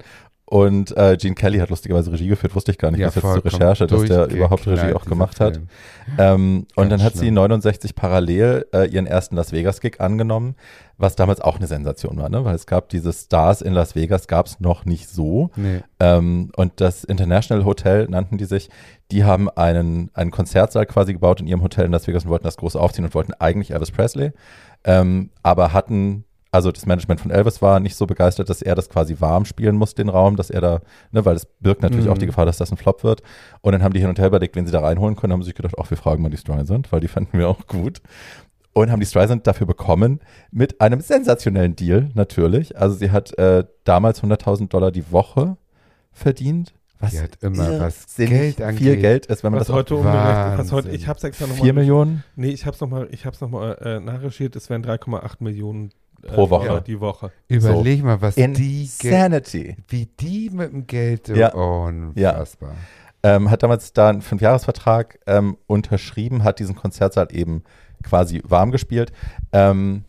Und 0.50 0.95
äh, 0.95 1.18
Gene 1.18 1.36
Kelly 1.36 1.60
hat 1.60 1.70
lustigerweise 1.70 2.10
Regie 2.10 2.30
geführt, 2.30 2.56
wusste 2.56 2.72
ich 2.72 2.78
gar 2.78 2.89
nicht, 2.89 3.04
bis 3.04 3.16
jetzt 3.16 3.22
zur 3.22 3.43
Recherche, 3.43 3.86
dass 3.86 4.06
der 4.06 4.30
überhaupt 4.30 4.66
Regie 4.66 4.93
auch 4.93 5.04
gemacht 5.04 5.41
hat. 5.41 5.60
Ähm, 6.18 6.68
und 6.76 6.89
dann 6.89 7.04
hat 7.04 7.16
sie 7.16 7.26
schlimm. 7.26 7.34
69 7.34 7.95
parallel 7.95 8.66
äh, 8.74 8.88
ihren 8.88 9.08
ersten 9.08 9.36
Las 9.36 9.52
Vegas-Gig 9.52 10.00
angenommen, 10.00 10.56
was 10.98 11.18
damals 11.18 11.41
auch 11.41 11.58
eine 11.58 11.68
Sensation 11.68 12.16
war, 12.16 12.30
ne? 12.30 12.45
weil 12.45 12.56
es 12.56 12.66
gab 12.66 12.88
diese 12.88 13.12
Stars 13.12 13.62
in 13.62 13.74
Las 13.74 13.93
Vegas, 13.93 14.28
gab 14.28 14.45
es 14.45 14.62
noch 14.62 14.86
nicht 14.86 15.10
so. 15.10 15.52
Nee. 15.58 15.82
Ähm, 16.00 16.50
und 16.56 16.80
das 16.80 17.04
International 17.04 17.66
Hotel 17.66 18.08
nannten 18.08 18.38
die 18.38 18.45
sich. 18.45 18.70
Die 19.12 19.26
haben 19.26 19.50
einen, 19.50 20.12
einen 20.14 20.32
Konzertsaal 20.32 20.86
quasi 20.86 21.12
gebaut 21.12 21.41
in 21.41 21.48
ihrem 21.48 21.62
Hotel 21.62 21.86
in 21.86 21.91
Las 21.91 22.08
Vegas 22.08 22.24
und 22.24 22.30
wollten 22.30 22.45
das 22.45 22.56
groß 22.56 22.78
aufziehen 22.78 23.04
und 23.04 23.14
wollten 23.14 23.34
eigentlich 23.34 23.72
Elvis 23.72 23.91
Presley. 23.91 24.32
Ähm, 24.86 25.30
aber 25.43 25.74
hatten, 25.74 26.24
also 26.52 26.72
das 26.72 26.86
Management 26.86 27.20
von 27.22 27.32
Elvis 27.32 27.62
war 27.62 27.80
nicht 27.80 27.95
so 27.95 28.06
begeistert, 28.08 28.50
dass 28.50 28.62
er 28.62 28.76
das 28.76 28.89
quasi 28.89 29.18
warm 29.20 29.45
spielen 29.45 29.76
muss, 29.76 29.95
den 29.95 30.10
Raum, 30.10 30.36
dass 30.36 30.50
er 30.50 30.62
da, 30.62 30.80
ne, 31.12 31.26
weil 31.26 31.36
es 31.36 31.45
birgt 31.60 31.82
natürlich 31.82 32.06
Mhm. 32.06 32.12
auch 32.12 32.18
die 32.18 32.26
Gefahr, 32.26 32.45
dass 32.45 32.58
das 32.58 32.72
ein 32.72 32.78
Flop 32.78 33.04
wird. 33.04 33.22
Und 33.62 33.74
dann 33.74 33.84
haben 33.84 33.93
die 33.93 34.00
hin 34.00 34.10
und 34.10 34.18
her 34.20 34.28
überlegt, 34.28 34.56
wen 34.56 34.66
sie 34.66 34.72
da 34.72 34.80
reinholen 34.80 35.16
können, 35.16 35.34
haben 35.34 35.41
sie 35.41 35.48
sich 35.48 35.56
gedacht, 35.56 35.76
ach, 35.78 35.89
wir 35.89 35.98
fragen 35.98 36.22
mal 36.24 36.30
die 36.30 36.38
Streisand, 36.38 36.91
weil 36.91 37.00
die 37.02 37.08
fanden 37.10 37.38
wir 37.38 37.50
auch 37.50 37.68
gut. 37.68 38.02
Und 38.74 38.91
haben 38.91 39.00
die 39.00 39.06
Streisand 39.08 39.48
dafür 39.48 39.66
bekommen 39.68 40.20
mit 40.52 40.82
einem 40.82 41.02
sensationellen 41.02 41.76
Deal, 41.76 42.10
natürlich. 42.14 42.78
Also 42.78 42.95
sie 42.95 43.10
hat 43.12 43.38
äh, 43.39 43.64
damals 43.86 44.22
100.000 44.24 44.70
Dollar 44.70 44.91
die 44.91 45.12
Woche 45.12 45.58
verdient. 46.12 46.74
Was 47.00 47.12
Die 47.12 47.20
hat 47.20 47.38
immer, 47.41 47.80
was 47.80 48.16
Geld 48.16 48.60
angeht. 48.60 48.80
viel 48.80 48.98
Geld 48.98 49.28
ist, 49.28 49.43
wenn 49.43 49.52
man 49.52 49.60
Was 49.60 49.68
das 49.68 49.76
heute 49.76 49.95
umgerechnet, 49.95 50.58
was 50.58 50.72
heute, 50.72 50.89
ich 50.89 51.08
hab's 51.08 51.24
extra 51.24 51.45
nochmal. 51.45 51.64
4 51.64 51.74
Millionen 51.74 52.24
Nee, 52.36 52.50
ich 52.50 52.66
hab's 52.66 52.82
nochmal, 52.82 53.08
ich 53.12 53.26
hab's 53.28 53.39
nochmal 53.39 53.78
äh, 53.82 54.00
nachrecherchiert, 54.00 54.56
es 54.56 54.68
wären 54.72 54.84
3,8 54.84 55.36
Millionen 55.39 55.89
äh, 55.89 55.91
Pro 56.26 56.49
Woche. 56.49 56.68
Dollar 56.68 56.82
die 56.82 56.99
Woche. 56.99 57.32
Überleg 57.47 58.03
mal, 58.03 58.22
was 58.22 58.36
die 58.36 58.41
Insanity. 58.41 59.78
wie 59.88 60.05
die 60.20 60.49
mit 60.51 60.72
dem 60.72 60.88
Geld, 60.88 61.28
Ja. 61.30 61.53
unfassbar. 61.53 62.76
Ähm, 63.24 63.49
hat 63.49 63.63
damals 63.63 63.93
da 63.93 64.09
einen 64.09 64.22
Fünfjahresvertrag 64.22 65.20
ähm, 65.28 65.57
unterschrieben, 65.68 66.43
hat 66.43 66.59
diesen 66.59 66.76
Konzertsaal 66.76 67.28
eben 67.32 67.63
quasi 68.03 68.41
warm 68.45 68.72
gespielt. 68.72 69.11
Ähm, 69.51 70.05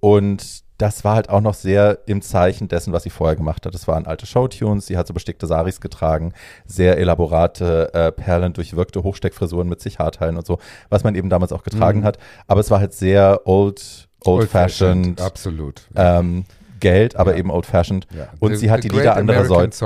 und 0.00 0.62
das 0.78 1.04
war 1.04 1.14
halt 1.14 1.28
auch 1.28 1.40
noch 1.40 1.54
sehr 1.54 1.98
im 2.06 2.22
Zeichen 2.22 2.66
dessen, 2.66 2.92
was 2.92 3.04
sie 3.04 3.10
vorher 3.10 3.36
gemacht 3.36 3.66
hat. 3.66 3.74
Das 3.74 3.86
waren 3.86 4.06
alte 4.06 4.26
Showtunes, 4.26 4.86
sie 4.86 4.96
hat 4.96 5.06
so 5.06 5.14
bestickte 5.14 5.46
Saris 5.46 5.80
getragen, 5.80 6.32
sehr 6.66 6.98
elaborate, 6.98 7.92
äh, 7.94 8.10
perlendurchwirkte 8.10 9.02
Hochsteckfrisuren 9.04 9.68
mit 9.68 9.80
sich 9.80 9.98
Haarteilen 10.00 10.36
und 10.36 10.46
so, 10.46 10.58
was 10.88 11.04
man 11.04 11.14
eben 11.14 11.28
damals 11.30 11.52
auch 11.52 11.62
getragen 11.62 12.00
Mhm. 12.00 12.04
hat. 12.04 12.18
Aber 12.48 12.60
es 12.60 12.70
war 12.70 12.80
halt 12.80 12.94
sehr 12.94 13.42
old, 13.44 14.08
old-fashioned, 14.26 15.20
Absolut. 15.20 15.82
ähm, 15.96 16.44
Geld, 16.80 17.16
aber 17.16 17.32
Ja. 17.32 17.38
eben 17.38 17.50
old-fashioned. 17.50 18.06
ja. 18.16 18.28
und 18.40 18.56
sie 18.56 18.70
hat 18.70 18.82
die 18.84 18.88
Lieder 18.88 19.16
anderer 19.16 19.44
Leute- 19.44 19.76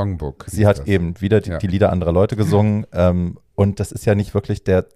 Sie 0.47 0.67
hat 0.67 0.79
das. 0.79 0.87
eben 0.87 1.21
wieder 1.21 1.41
die, 1.41 1.51
Ja. 1.51 1.59
die 1.59 1.67
Lieder 1.67 1.91
anderer 1.93 2.13
Leute 2.13 2.37
gesungen. 2.37 2.87
ähm, 2.93 3.39
und 3.55 3.81
das 3.81 3.93
ist 3.93 4.07
ja 4.07 4.15
nicht 4.15 4.33
wirklich 4.35 4.65
der, 4.65 4.87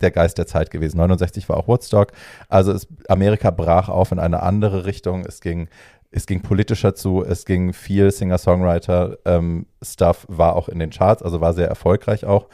der 0.00 0.10
Geist 0.10 0.38
der 0.38 0.46
Zeit 0.46 0.70
gewesen. 0.70 0.96
69 0.98 1.48
war 1.50 1.56
auch 1.58 1.68
Woodstock. 1.68 2.12
Also 2.48 2.72
es, 2.72 2.86
Amerika 3.08 3.50
brach 3.50 3.88
auf 3.90 4.10
in 4.12 4.18
eine 4.18 4.42
andere 4.42 4.86
Richtung. 4.86 5.24
Es 5.26 5.40
ging, 5.42 5.68
es 6.10 6.24
ging 6.26 6.40
politischer 6.40 6.94
zu. 6.94 7.22
Es 7.24 7.44
ging 7.44 7.72
viel 7.74 8.10
Singer-Songwriter-Stuff, 8.10 10.26
war 10.28 10.56
auch 10.56 10.68
in 10.68 10.78
den 10.78 10.90
Charts, 10.90 11.22
also 11.22 11.40
war 11.40 11.52
sehr 11.54 11.68
erfolgreich 11.68 12.24
auch. 12.24 12.48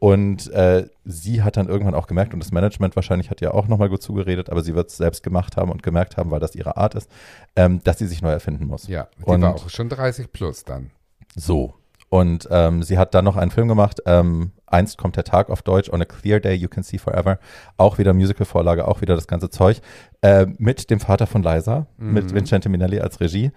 Und 0.00 0.50
äh, 0.52 0.88
sie 1.04 1.42
hat 1.42 1.56
dann 1.58 1.68
irgendwann 1.68 1.94
auch 1.94 2.06
gemerkt, 2.06 2.32
und 2.34 2.40
das 2.42 2.50
Management 2.52 2.96
wahrscheinlich 2.96 3.28
hat 3.30 3.40
ja 3.42 3.52
auch 3.52 3.68
nochmal 3.68 3.90
gut 3.90 4.02
zugeredet, 4.02 4.48
aber 4.50 4.62
sie 4.62 4.74
wird 4.74 4.88
es 4.88 4.96
selbst 4.96 5.22
gemacht 5.22 5.56
haben 5.58 5.70
und 5.70 5.82
gemerkt 5.82 6.16
haben, 6.16 6.30
weil 6.30 6.40
das 6.40 6.54
ihre 6.54 6.76
Art 6.78 6.94
ist, 6.94 7.08
ähm, 7.54 7.80
dass 7.84 7.98
sie 7.98 8.06
sich 8.06 8.22
neu 8.22 8.30
erfinden 8.30 8.66
muss. 8.66 8.88
Ja, 8.88 9.08
die 9.18 9.24
Und- 9.24 9.42
war 9.42 9.54
auch 9.54 9.68
schon 9.68 9.90
30 9.90 10.32
plus 10.32 10.64
dann. 10.64 10.90
So. 11.36 11.74
Und 12.08 12.48
ähm, 12.50 12.82
sie 12.82 12.98
hat 12.98 13.14
dann 13.14 13.24
noch 13.26 13.36
einen 13.36 13.50
Film 13.52 13.68
gemacht, 13.68 14.00
ähm, 14.06 14.50
Einst 14.66 14.98
kommt 14.98 15.16
der 15.16 15.24
Tag 15.24 15.50
auf 15.50 15.62
Deutsch, 15.62 15.90
On 15.92 16.00
a 16.00 16.04
Clear 16.04 16.40
Day 16.40 16.54
You 16.54 16.68
Can 16.68 16.82
See 16.82 16.98
Forever. 16.98 17.38
Auch 17.76 17.98
wieder 17.98 18.14
Musical-Vorlage, 18.14 18.88
auch 18.88 19.00
wieder 19.00 19.14
das 19.16 19.26
ganze 19.28 19.50
Zeug. 19.50 19.80
Äh, 20.22 20.46
mit 20.58 20.90
dem 20.90 20.98
Vater 21.00 21.26
von 21.26 21.42
Liza, 21.42 21.86
mit 21.98 22.30
Mhm. 22.30 22.34
Vincente 22.36 22.68
Minelli 22.68 23.00
als 23.00 23.20
Regie. 23.20 23.52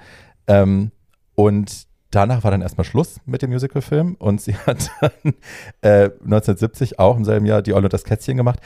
Ähm, 0.48 0.92
und 1.36 1.88
danach 2.16 2.44
war 2.44 2.52
dann 2.52 2.62
erstmal 2.62 2.86
Schluss 2.86 3.20
mit 3.26 3.42
dem 3.42 3.52
Musicalfilm. 3.52 4.16
Und 4.20 4.42
sie 4.42 4.56
hat 4.66 4.90
dann 5.02 5.34
äh, 5.82 6.06
1970 6.24 7.00
auch 7.00 7.18
im 7.18 7.26
selben 7.26 7.46
Jahr 7.46 7.62
Die 7.62 7.74
Olle 7.74 7.86
und 7.86 7.94
das 7.94 8.04
Kätzchen 8.04 8.38
gemacht, 8.38 8.60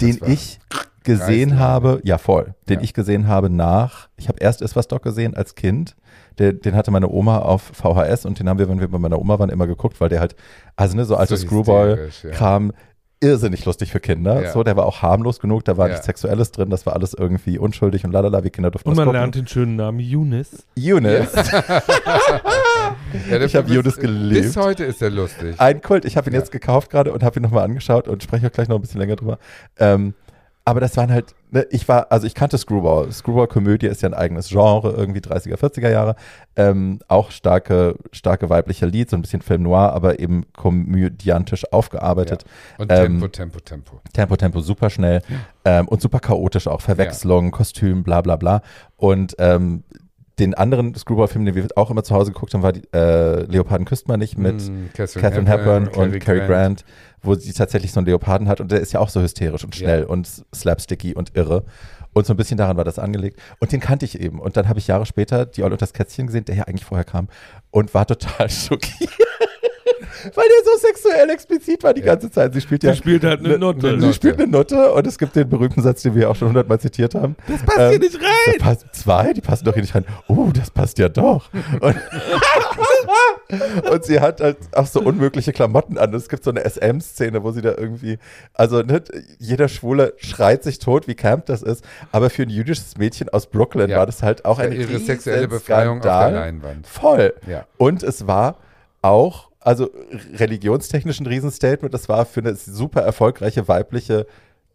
den 0.00 0.18
ich 0.26 0.58
gesehen 1.04 1.50
Reißland, 1.50 1.60
habe, 1.60 2.00
ja 2.04 2.18
voll, 2.18 2.54
den 2.68 2.78
Ja. 2.78 2.84
ich 2.84 2.94
gesehen 2.94 3.26
habe 3.26 3.50
nach, 3.50 4.08
ich 4.16 4.28
habe 4.28 4.38
erst 4.40 4.62
Ist 4.62 4.76
was 4.76 4.88
Doc 4.88 5.02
gesehen 5.02 5.34
als 5.34 5.54
Kind, 5.54 5.96
den, 6.38 6.60
den 6.60 6.74
hatte 6.74 6.90
meine 6.90 7.08
Oma 7.08 7.38
auf 7.38 7.72
VHS 7.74 8.24
und 8.24 8.38
den 8.38 8.48
haben 8.48 8.58
wir, 8.58 8.68
wenn 8.68 8.80
wir 8.80 8.88
bei 8.88 8.98
meiner 8.98 9.18
Oma 9.18 9.38
waren, 9.38 9.50
immer 9.50 9.66
geguckt, 9.66 10.00
weil 10.00 10.08
der 10.08 10.20
halt, 10.20 10.36
also 10.76 10.96
ne, 10.96 11.04
so 11.04 11.16
alte 11.16 11.36
So 11.36 11.46
hysterisch, 11.96 12.24
ja. 12.24 12.30
Irrsinnig 13.22 13.64
lustig 13.64 13.90
für 13.92 14.00
Kinder. 14.00 14.42
Ja. 14.42 14.50
So, 14.52 14.62
der 14.62 14.76
war 14.76 14.84
auch 14.84 15.00
harmlos 15.02 15.40
genug, 15.40 15.64
da 15.64 15.76
war 15.76 15.86
Ja. 15.86 15.92
nichts 15.92 16.06
Sexuelles 16.06 16.50
drin, 16.52 16.68
das 16.70 16.84
war 16.86 16.92
alles 16.94 17.14
irgendwie 17.14 17.58
unschuldig 17.58 18.04
und 18.04 18.12
lalala, 18.12 18.42
wir 18.42 18.50
Kinder 18.50 18.70
durften 18.70 18.88
Und 18.90 18.96
man 18.96 19.06
gucken. 19.06 19.20
lernt 19.20 19.34
den 19.36 19.46
schönen 19.46 19.76
Namen 19.76 20.00
Eunice. 20.00 20.66
Eunice, 20.78 21.32
Ja, 23.30 23.38
Ich 23.44 23.56
hab 23.56 23.66
bis- 23.66 23.74
Judas 23.74 23.96
geliebt. 23.96 24.42
Bis 24.42 24.56
heute 24.56 24.84
ist 24.84 25.00
er 25.02 25.10
lustig. 25.10 25.54
ein 25.58 25.80
Kult, 25.82 26.04
ich 26.04 26.16
habe 26.16 26.28
ihn 26.30 26.34
Ja. 26.34 26.40
jetzt 26.40 26.50
gekauft 26.52 26.90
gerade 26.90 27.12
und 27.12 27.22
habe 27.22 27.38
ihn 27.38 27.42
nochmal 27.42 27.64
angeschaut 27.64 28.08
und 28.08 28.22
spreche 28.22 28.46
auch 28.46 28.52
gleich 28.52 28.68
noch 28.68 28.76
ein 28.76 28.82
bisschen 28.82 29.00
länger 29.00 29.16
drüber. 29.16 29.38
Ähm, 29.78 30.14
aber 30.64 30.80
das 30.80 30.96
waren 30.96 31.10
halt, 31.10 31.34
ne, 31.50 31.66
ich 31.70 31.88
war, 31.88 32.12
also 32.12 32.26
ich 32.26 32.34
kannte 32.34 32.56
Screwball. 32.56 33.10
Screwball-Komödie 33.10 33.86
ist 33.86 34.02
ja 34.02 34.08
ein 34.08 34.14
eigenes 34.14 34.48
Genre, 34.48 34.92
irgendwie 34.92 35.20
30er, 35.20 35.56
40er 35.56 35.90
Jahre. 35.90 36.14
Ähm, 36.54 37.00
auch 37.08 37.32
starke, 37.32 37.96
starke 38.12 38.48
weibliche 38.48 38.86
Lied, 38.86 39.10
so 39.10 39.16
ein 39.16 39.22
bisschen 39.22 39.42
Film 39.42 39.62
noir, 39.62 39.92
aber 39.92 40.20
eben 40.20 40.44
komödiantisch 40.56 41.72
aufgearbeitet. 41.72 42.44
Und 42.78 42.92
ähm, 42.92 43.20
Tempo, 43.20 43.28
Tempo, 43.28 43.60
Tempo. 43.60 44.00
Tempo, 44.12 44.36
Tempo, 44.36 44.60
super 44.60 44.88
schnell 44.88 45.22
ähm, 45.64 45.88
und 45.88 46.00
super 46.00 46.20
chaotisch 46.20 46.68
auch. 46.68 46.80
Verwechslung, 46.80 47.50
Kostüm, 47.50 48.04
bla 48.04 48.20
bla 48.20 48.36
bla. 48.36 48.62
Und 48.96 49.34
ähm, 49.38 49.82
den 50.38 50.54
anderen 50.54 50.94
Screwball-Film, 50.94 51.44
den 51.44 51.54
wir 51.54 51.66
auch 51.76 51.90
immer 51.90 52.02
zu 52.04 52.14
Hause 52.14 52.32
geguckt 52.32 52.54
haben, 52.54 52.62
war 52.62 52.72
die, 52.72 52.82
äh, 52.94 53.42
Leoparden 53.44 53.84
küsst 53.84 54.08
man 54.08 54.18
nicht 54.18 54.38
mit 54.38 54.54
Mm, 54.62 54.88
Catherine, 54.94 55.20
Catherine 55.22 55.50
Hepburn 55.50 55.88
und 55.88 56.18
Cary 56.20 56.40
Grant. 56.46 56.84
wo 57.24 57.34
sie 57.34 57.52
tatsächlich 57.52 57.92
so 57.92 58.00
einen 58.00 58.06
Leoparden 58.06 58.48
hat 58.48 58.60
und 58.60 58.72
der 58.72 58.80
ist 58.80 58.92
ja 58.92 59.00
auch 59.00 59.08
so 59.08 59.20
hysterisch 59.20 59.62
und 59.64 59.76
schnell 59.76 60.00
Ja. 60.00 60.06
und 60.08 60.28
slapsticky 60.54 61.14
und 61.14 61.36
irre. 61.36 61.64
Und 62.14 62.26
so 62.26 62.32
ein 62.34 62.36
bisschen 62.36 62.58
daran 62.58 62.76
war 62.76 62.84
das 62.84 62.98
angelegt. 62.98 63.40
Und 63.60 63.72
den 63.72 63.80
kannte 63.80 64.04
ich 64.04 64.20
eben. 64.20 64.38
Und 64.40 64.56
dann 64.56 64.68
habe 64.68 64.78
ich 64.78 64.86
Jahre 64.88 65.06
später 65.06 65.46
die 65.46 65.62
Olle 65.62 65.74
und 65.74 65.82
das 65.82 65.92
Kätzchen 65.92 66.26
gesehen, 66.26 66.44
der 66.44 66.56
ja 66.56 66.64
eigentlich 66.64 66.84
vorher 66.84 67.04
kam 67.04 67.28
und 67.70 67.94
war 67.94 68.06
total 68.06 68.50
schockiert. 68.50 69.10
Weil 70.34 70.44
der 70.48 70.72
so 70.72 70.86
sexuell 70.86 71.30
explizit 71.30 71.82
war 71.82 71.94
die 71.94 72.02
ganze 72.02 72.30
Zeit. 72.30 72.54
Sie 72.54 72.60
spielt 72.60 72.82
ja. 72.82 72.92
Sie 72.92 72.98
spielt 72.98 73.24
halt 73.24 73.44
eine 73.44 73.58
Nutte. 73.58 74.00
Sie 74.00 74.12
spielt 74.12 74.38
eine 74.40 74.46
Nutte 74.50 74.92
und 74.92 75.06
es 75.06 75.18
gibt 75.18 75.36
den 75.36 75.48
berühmten 75.48 75.82
Satz, 75.82 76.02
den 76.02 76.14
wir 76.14 76.30
auch 76.30 76.36
schon 76.36 76.48
hundertmal 76.48 76.80
zitiert 76.80 77.14
haben. 77.14 77.36
Das 77.48 77.62
passt 77.62 77.78
hier 77.78 77.92
Ähm, 77.92 78.00
nicht 78.00 78.16
rein. 78.16 78.58
Passt 78.58 78.86
zwei, 78.92 79.32
die 79.32 79.40
passen 79.40 79.64
doch 79.64 79.74
hier 79.74 79.82
nicht 79.82 79.94
rein. 79.94 80.04
Oh, 80.28 80.48
das 80.54 80.70
passt 80.70 80.98
ja 80.98 81.08
doch. 81.08 81.48
Und, 81.80 81.96
und 83.90 84.04
sie 84.04 84.20
hat 84.20 84.40
halt 84.40 84.56
auch 84.72 84.86
so 84.86 85.00
unmögliche 85.00 85.52
Klamotten 85.52 85.98
an. 85.98 86.12
Es 86.14 86.28
gibt 86.28 86.44
so 86.44 86.50
eine 86.50 86.64
SM-Szene, 86.68 87.42
wo 87.42 87.52
sie 87.52 87.62
da 87.62 87.70
irgendwie, 87.76 88.18
also 88.54 88.82
nicht 88.82 89.10
jeder 89.38 89.68
Schwule 89.68 90.14
schreit 90.16 90.62
sich 90.62 90.78
tot, 90.78 91.08
wie 91.08 91.14
camp 91.14 91.46
das 91.46 91.62
ist, 91.62 91.84
aber 92.12 92.30
für 92.30 92.42
ein 92.42 92.50
jüdisches 92.50 92.96
Mädchen 92.96 93.28
aus 93.28 93.46
Brooklyn 93.46 93.90
Ja. 93.90 93.98
war 93.98 94.06
das 94.06 94.22
halt 94.22 94.44
auch 94.44 94.58
ein 94.58 94.72
ihre 94.72 94.98
sexuelle 94.98 95.48
Befreiung 95.48 95.98
auf 95.98 96.02
der. 96.02 96.30
Leinwand. 96.30 96.86
Voll. 96.86 97.34
Ja. 97.46 97.66
Und 97.76 98.02
es 98.02 98.26
war 98.26 98.56
auch, 99.02 99.50
also 99.64 99.90
religionstechnisch 100.38 101.20
ein 101.20 101.26
Riesenstatement, 101.26 101.92
das 101.94 102.08
war 102.08 102.24
für 102.26 102.40
eine 102.40 102.54
super 102.54 103.02
erfolgreiche 103.02 103.68
weibliche 103.68 104.26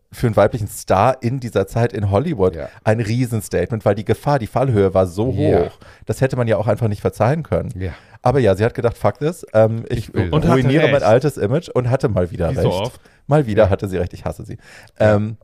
für 0.10 0.28
einen 0.28 0.38
weiblichen 0.38 0.70
Star 0.70 1.18
in 1.22 1.42
dieser 1.42 1.68
Zeit 1.68 1.92
in 1.92 2.10
Hollywood 2.12 2.56
Ja. 2.56 2.70
ein 2.86 3.02
Riesenstatement, 3.02 3.84
weil 3.84 3.94
die 3.94 4.06
Gefahr, 4.06 4.40
die 4.40 4.48
Fallhöhe 4.48 4.94
war 4.94 5.06
so 5.06 5.32
Ja. 5.34 5.66
hoch. 5.66 5.78
Das 6.06 6.22
hätte 6.22 6.38
man 6.38 6.48
ja 6.48 6.56
auch 6.56 6.68
einfach 6.68 6.88
nicht 6.88 7.02
verzeihen 7.02 7.44
können. 7.44 7.74
Ja. 7.78 7.92
Aber 8.22 8.40
ja, 8.40 8.56
sie 8.56 8.64
hat 8.64 8.74
gedacht, 8.74 8.98
fuck 8.98 9.20
this, 9.20 9.46
ähm, 9.54 9.84
ich, 9.90 10.14
Ich 10.16 10.32
ruiniere 10.34 10.88
mein 10.90 11.04
altes 11.04 11.36
Image 11.36 11.68
und 11.68 11.90
hatte 11.90 12.08
mal 12.08 12.32
wieder 12.32 12.50
Wie 12.52 12.56
recht. 12.56 12.62
so 12.62 12.72
oft. 12.72 13.02
Mal 13.28 13.48
wieder 13.48 13.70
hatte 13.70 13.90
sie 13.90 13.98
recht, 13.98 14.14
ich 14.14 14.24
hasse 14.24 14.46
sie. 14.46 14.58
Ähm, 14.98 15.36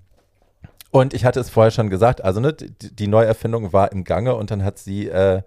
und 0.92 1.14
ich 1.14 1.26
hatte 1.26 1.42
es 1.42 1.50
vorher 1.50 1.72
schon 1.72 1.90
gesagt, 1.90 2.24
also 2.24 2.40
ne, 2.40 2.54
die, 2.54 2.72
die 2.96 3.08
Neuerfindung 3.08 3.74
war 3.74 3.92
im 3.92 4.06
Gange 4.06 4.34
und 4.36 4.50
dann 4.50 4.64
hat 4.64 4.80
sie 4.80 5.10
äh, 5.10 5.42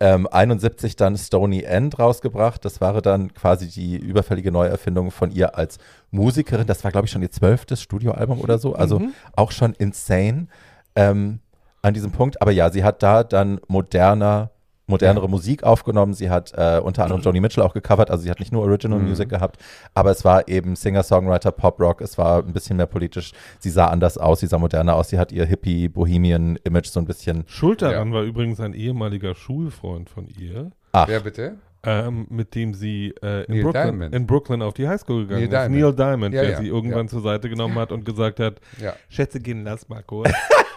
ähm, 0.00 0.28
71 0.30 0.96
dann 0.96 1.16
Stony 1.16 1.62
End 1.62 1.98
rausgebracht. 1.98 2.64
Das 2.64 2.80
war 2.80 3.00
dann 3.02 3.34
quasi 3.34 3.68
die 3.68 3.96
überfällige 3.96 4.52
Neuerfindung 4.52 5.10
von 5.10 5.30
ihr 5.30 5.56
als 5.56 5.78
Musikerin. 6.10 6.66
Das 6.66 6.84
war, 6.84 6.92
glaube 6.92 7.06
ich, 7.06 7.10
schon 7.10 7.22
ihr 7.22 7.30
zwölftes 7.30 7.82
Studioalbum 7.82 8.40
oder 8.40 8.58
so. 8.58 8.74
Also 8.74 9.00
auch 9.34 9.50
schon 9.50 9.74
insane 9.74 10.46
ähm, 10.94 11.40
an 11.82 11.94
diesem 11.94 12.12
Punkt. 12.12 12.40
Aber 12.40 12.52
ja, 12.52 12.70
sie 12.70 12.84
hat 12.84 13.02
da 13.02 13.24
dann 13.24 13.60
moderner, 13.66 14.50
modernere 14.88 15.28
Musik 15.28 15.62
aufgenommen. 15.62 16.14
Sie 16.14 16.30
hat 16.30 16.52
äh, 16.56 16.80
unter 16.82 17.04
anderem 17.04 17.22
Joni 17.22 17.40
Mitchell 17.40 17.62
auch 17.62 17.74
gecovert. 17.74 18.10
Also 18.10 18.24
sie 18.24 18.30
hat 18.30 18.40
nicht 18.40 18.52
nur 18.52 18.62
Original 18.64 18.98
Music 18.98 19.28
gehabt, 19.28 19.58
aber 19.94 20.10
es 20.10 20.24
war 20.24 20.48
eben 20.48 20.74
Singer-Songwriter, 20.74 21.52
Pop-Rock. 21.52 22.00
Es 22.00 22.18
war 22.18 22.38
ein 22.42 22.52
bisschen 22.52 22.76
mehr 22.78 22.86
politisch. 22.86 23.32
Sie 23.60 23.70
sah 23.70 23.86
anders 23.88 24.18
aus, 24.18 24.40
sie 24.40 24.46
sah 24.46 24.58
moderner 24.58 24.96
aus. 24.96 25.10
Sie 25.10 25.18
hat 25.18 25.30
ihr 25.30 25.44
Hippie-Bohemian-Image 25.44 26.86
so 26.88 27.00
ein 27.00 27.06
bisschen. 27.06 27.44
Schuld 27.46 27.82
daran 27.82 28.12
war 28.12 28.22
übrigens 28.22 28.60
ein 28.60 28.72
ehemaliger 28.74 29.34
Schulfreund 29.34 30.08
von 30.10 30.26
ihr, 30.26 30.70
Ach, 30.92 31.06
Wer 31.06 31.20
bitte? 31.20 31.56
ähm, 31.84 32.26
mit 32.30 32.54
dem 32.54 32.74
sie 32.74 33.14
äh, 33.22 33.44
in, 33.44 33.62
Brooklyn, 33.62 34.00
in 34.12 34.26
Brooklyn 34.26 34.62
auf 34.62 34.74
die 34.74 34.88
Highschool 34.88 35.26
gegangen 35.26 35.48
Neil 35.50 35.70
ist. 35.70 35.70
Diamond. 35.70 35.80
Neil 35.80 35.92
Diamond, 35.94 36.34
Ja, 36.34 36.40
der 36.42 36.50
ja, 36.52 36.58
sie 36.58 36.66
irgendwann 36.68 37.06
ja. 37.06 37.10
zur 37.10 37.20
Seite 37.22 37.48
genommen 37.48 37.76
hat 37.76 37.92
und 37.92 38.04
gesagt 38.04 38.40
hat, 38.40 38.60
Ja. 38.82 38.94
Schätze, 39.08 39.38
gehen, 39.40 39.64
lass 39.64 39.88
mal 39.88 40.02
kurz. 40.02 40.30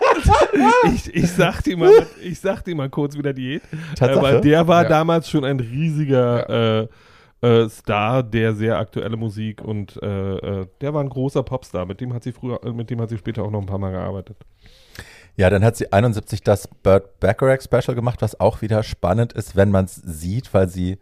ich, 0.94 1.14
ich, 1.16 1.32
sag 1.32 1.62
dir 1.64 1.78
mal, 1.78 1.92
ich 2.24 2.40
sag 2.40 2.64
dir 2.64 2.76
mal 2.76 2.90
kurz 2.90 3.18
wieder 3.18 3.34
Diät. 3.34 3.62
Äh, 3.72 3.96
Tatsache? 3.96 4.22
weil 4.22 4.42
der 4.42 4.68
war 4.68 4.84
Ja. 4.84 4.90
damals 4.90 5.30
schon 5.30 5.46
ein 5.46 5.60
riesiger 5.60 6.82
äh, 6.82 6.88
äh, 7.48 7.70
Star, 7.70 8.22
der 8.24 8.54
sehr 8.54 8.78
aktuelle 8.78 9.18
Musik 9.18 9.62
und 9.64 9.98
äh, 10.02 10.36
äh, 10.62 10.68
der 10.80 10.94
war 10.94 11.02
ein 11.04 11.10
großer 11.10 11.44
Popstar. 11.44 11.86
Mit 11.86 12.00
dem 12.02 12.14
hat 12.14 12.24
sie 12.24 12.32
früher, 12.32 12.64
äh, 12.64 12.72
mit 12.72 12.90
dem 12.90 13.02
hat 13.02 13.10
sie 13.10 13.18
später 13.18 13.44
auch 13.44 13.52
noch 13.52 13.62
ein 13.62 13.66
paar 13.66 13.80
Mal 13.80 13.92
gearbeitet. 13.92 14.38
Ja, 15.38 15.50
dann 15.50 15.64
hat 15.64 15.76
sie 15.78 15.92
71 15.92 16.44
das 16.44 16.68
Burt 16.68 17.20
Bacharach 17.20 17.62
Special 17.62 17.96
gemacht, 17.96 18.22
was 18.22 18.40
auch 18.40 18.62
wieder 18.62 18.84
spannend 18.84 19.34
ist, 19.34 19.56
wenn 19.56 19.72
man 19.72 19.86
es 19.86 19.96
sieht, 19.96 20.54
weil 20.54 20.68
sie, 20.68 21.00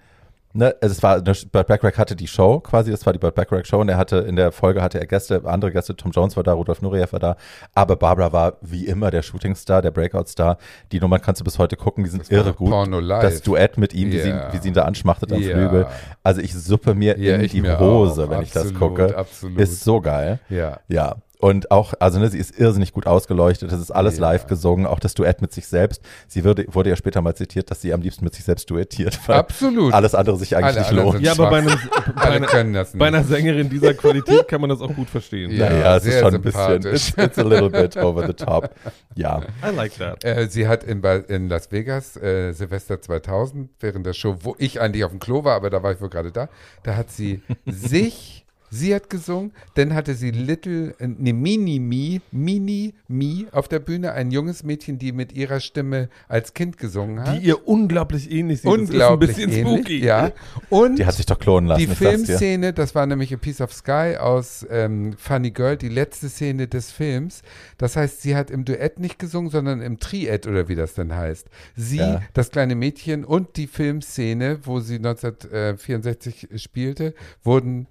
ne, 0.54 0.76
also 0.82 0.94
es 0.94 1.04
war, 1.04 1.16
eine, 1.18 1.34
Burt 1.52 1.68
Bacharach 1.68 1.98
hatte 1.98 2.16
die 2.16 2.28
Show 2.28 2.60
quasi, 2.60 2.92
das 2.92 3.06
war 3.06 3.14
die 3.14 3.20
Burt 3.20 3.36
Bacharach 3.36 3.66
Show 3.66 3.80
und 3.80 3.90
er 3.90 3.98
hatte, 3.98 4.18
in 4.18 4.36
der 4.36 4.52
Folge 4.52 4.82
hatte 4.82 5.00
er 5.00 5.06
Gäste, 5.08 5.42
andere 5.46 5.72
Gäste, 5.72 5.96
Tom 5.96 6.12
Jones 6.12 6.36
war 6.36 6.44
da, 6.44 6.54
Rudolf 6.54 6.82
Nureyev 6.82 7.12
war 7.14 7.20
da, 7.20 7.36
aber 7.76 7.96
Barbara 7.96 8.32
war 8.34 8.54
wie 8.62 8.86
immer 8.88 9.12
der 9.12 9.22
Shootingstar, 9.22 9.82
der 9.82 9.92
Breakout-Star. 9.92 10.58
Die 10.92 11.00
Nummern 11.00 11.22
kannst 11.22 11.42
du 11.42 11.46
bis 11.46 11.60
heute 11.60 11.76
gucken, 11.76 12.04
die 12.04 12.10
sind 12.10 12.22
Das 12.22 12.30
irre 12.30 12.54
gut. 12.54 12.70
Porno 12.72 13.00
live. 13.00 13.22
Das 13.22 13.42
Duett 13.42 13.78
mit 13.78 13.94
ihm, 13.94 14.12
wie, 14.12 14.20
sie, 14.20 14.34
wie 14.52 14.58
sie 14.58 14.68
ihn 14.70 14.74
da 14.74 14.84
anschmachtet 14.86 15.32
am 15.32 15.42
Ja. 15.42 15.56
Flügel. 15.56 15.88
Also 16.24 16.42
ich 16.42 16.54
suppe 16.54 16.96
mir 16.96 17.18
Ja, 17.20 17.36
in 17.36 17.48
die 17.48 17.62
Hose, 17.64 18.26
auch. 18.26 18.30
wenn 18.30 18.42
ich 18.42 18.52
das 18.52 18.68
Absolut, 18.70 18.80
gucke. 18.98 19.18
absolut. 19.18 19.60
Ist 19.60 19.84
so 19.84 20.02
geil. 20.02 20.40
Ja. 20.50 20.80
Ja. 20.88 21.16
Und 21.42 21.72
auch, 21.72 21.94
also 22.02 22.20
ne, 22.20 22.30
sie 22.30 22.38
ist 22.38 22.60
irrsinnig 22.60 22.92
gut 22.92 23.08
ausgeleuchtet, 23.08 23.72
das 23.72 23.80
ist 23.80 23.92
alles 23.92 24.18
Ja. 24.18 24.24
live 24.24 24.48
gesungen, 24.48 24.86
auch 24.86 25.00
das 25.00 25.14
Duett 25.14 25.42
mit 25.42 25.54
sich 25.54 25.68
selbst. 25.68 26.02
Sie 26.28 26.44
würde, 26.44 26.66
wurde 26.74 26.90
ja 26.90 26.98
später 26.98 27.22
mal 27.22 27.34
zitiert, 27.34 27.72
dass 27.72 27.80
sie 27.82 27.94
am 27.94 28.02
liebsten 28.02 28.26
mit 28.26 28.34
sich 28.34 28.44
selbst 28.44 28.70
duettiert, 28.70 29.18
weil 29.26 29.38
Absolut. 29.38 29.94
alles 29.94 30.16
andere 30.16 30.36
sich 30.36 30.58
eigentlich 30.58 30.76
Alle 30.76 30.80
nicht 30.80 30.90
anderen 30.90 31.12
lohnt. 31.14 31.22
Ja, 31.24 31.32
aber 31.32 31.50
bei, 31.50 31.58
einem, 31.60 31.80
bei, 32.14 32.22
Alle 32.22 32.50
einer, 32.52 32.86
bei 32.94 33.08
einer 33.08 33.24
Sängerin 33.24 33.70
dieser 33.70 33.94
Qualität 33.94 34.50
kann 34.50 34.60
man 34.60 34.70
das 34.70 34.82
auch 34.82 34.94
gut 34.94 35.10
verstehen. 35.10 35.52
Ja. 35.52 35.70
naja, 35.70 35.96
es 35.96 36.04
ist 36.06 36.12
sehr 36.12 36.22
schon 36.24 36.36
ein 36.36 36.42
bisschen, 36.42 36.82
sympathisch. 36.82 37.10
it's, 37.10 37.24
it's 37.24 37.40
a 37.40 37.44
little 37.44 37.70
bit 37.70 37.96
over 37.96 38.28
the 38.28 38.34
top. 38.34 38.72
Ja. 39.16 39.42
I 39.66 39.74
like 39.74 39.98
that. 39.98 40.26
Äh, 40.26 40.48
sie 40.50 40.68
hat 40.68 40.84
in, 40.84 41.02
in 41.30 41.48
Las 41.48 41.72
Vegas 41.72 42.18
äh, 42.18 42.52
Silvester 42.52 43.02
2000 43.02 43.70
während 43.80 44.06
der 44.06 44.12
Show, 44.14 44.36
wo 44.42 44.56
ich 44.58 44.82
eigentlich 44.82 45.06
auf 45.06 45.12
dem 45.12 45.22
Klo 45.22 45.46
war, 45.46 45.56
aber 45.56 45.70
da 45.70 45.82
war 45.84 45.94
ich 45.94 46.02
wohl 46.02 46.10
gerade 46.10 46.34
da, 46.34 46.50
da 46.84 46.98
hat 46.98 47.10
sie 47.12 47.42
sich, 47.66 48.46
sie 48.70 48.94
hat 48.94 49.10
gesungen, 49.10 49.52
dann 49.76 49.94
hatte 49.94 50.14
sie 50.16 50.32
Little, 50.32 50.96
ne, 51.00 51.34
Mini 51.34 51.80
Me, 51.80 52.22
Mini 52.32 52.94
Me 53.08 53.48
auf 53.52 53.68
der 53.68 53.80
Bühne, 53.80 54.12
ein 54.14 54.32
junges 54.32 54.64
Mädchen, 54.64 55.00
die 55.00 55.12
mit 55.12 55.32
ihrer 55.34 55.60
Stimme 55.60 56.10
als 56.28 56.54
Kind 56.54 56.78
gesungen 56.78 57.22
hat. 57.22 57.38
Die 57.38 57.46
ihr 57.48 57.68
unglaublich 57.68 58.32
ähnlich 58.32 58.62
sieht. 58.62 58.72
Unglaublich 58.72 59.32
das 59.32 59.38
ist 59.40 59.44
ein 59.44 59.50
bisschen 59.50 59.68
ähnlich, 59.68 59.80
spooky. 59.86 60.04
Ja. 60.06 60.32
Und 60.70 60.98
Die 61.00 61.06
hat 61.06 61.16
sich 61.16 61.26
doch 61.26 61.40
klonen 61.40 61.68
lassen, 61.68 61.88
die. 61.88 61.96
Filmszene, 61.96 62.74
das 62.74 62.96
war 62.96 63.06
nämlich 63.06 63.34
A 63.34 63.38
Piece 63.38 63.62
of 63.62 63.74
Sky 63.74 64.18
aus 64.20 64.66
ähm, 64.70 65.14
Funny 65.18 65.52
Girl, 65.52 65.78
die 65.78 65.90
letzte 65.90 66.30
Szene 66.30 66.68
des 66.68 66.92
Films. 66.92 67.42
Das 67.78 67.96
heißt, 67.96 68.22
sie 68.22 68.36
hat 68.36 68.52
im 68.52 68.66
Duett 68.66 69.00
nicht 69.00 69.20
gesungen, 69.20 69.50
sondern 69.50 69.82
im 69.82 70.00
Triett 70.00 70.48
oder 70.48 70.68
wie 70.68 70.76
das 70.76 70.94
denn 70.94 71.16
heißt. 71.16 71.48
Sie, 71.76 71.98
Ja. 71.98 72.22
das 72.34 72.52
kleine 72.52 72.76
Mädchen 72.76 73.26
und 73.26 73.58
die 73.58 73.68
Filmszene, 73.68 74.60
wo 74.64 74.80
sie 74.80 74.96
1964 74.96 76.50
spielte, 76.56 77.14
wurden 77.44 77.88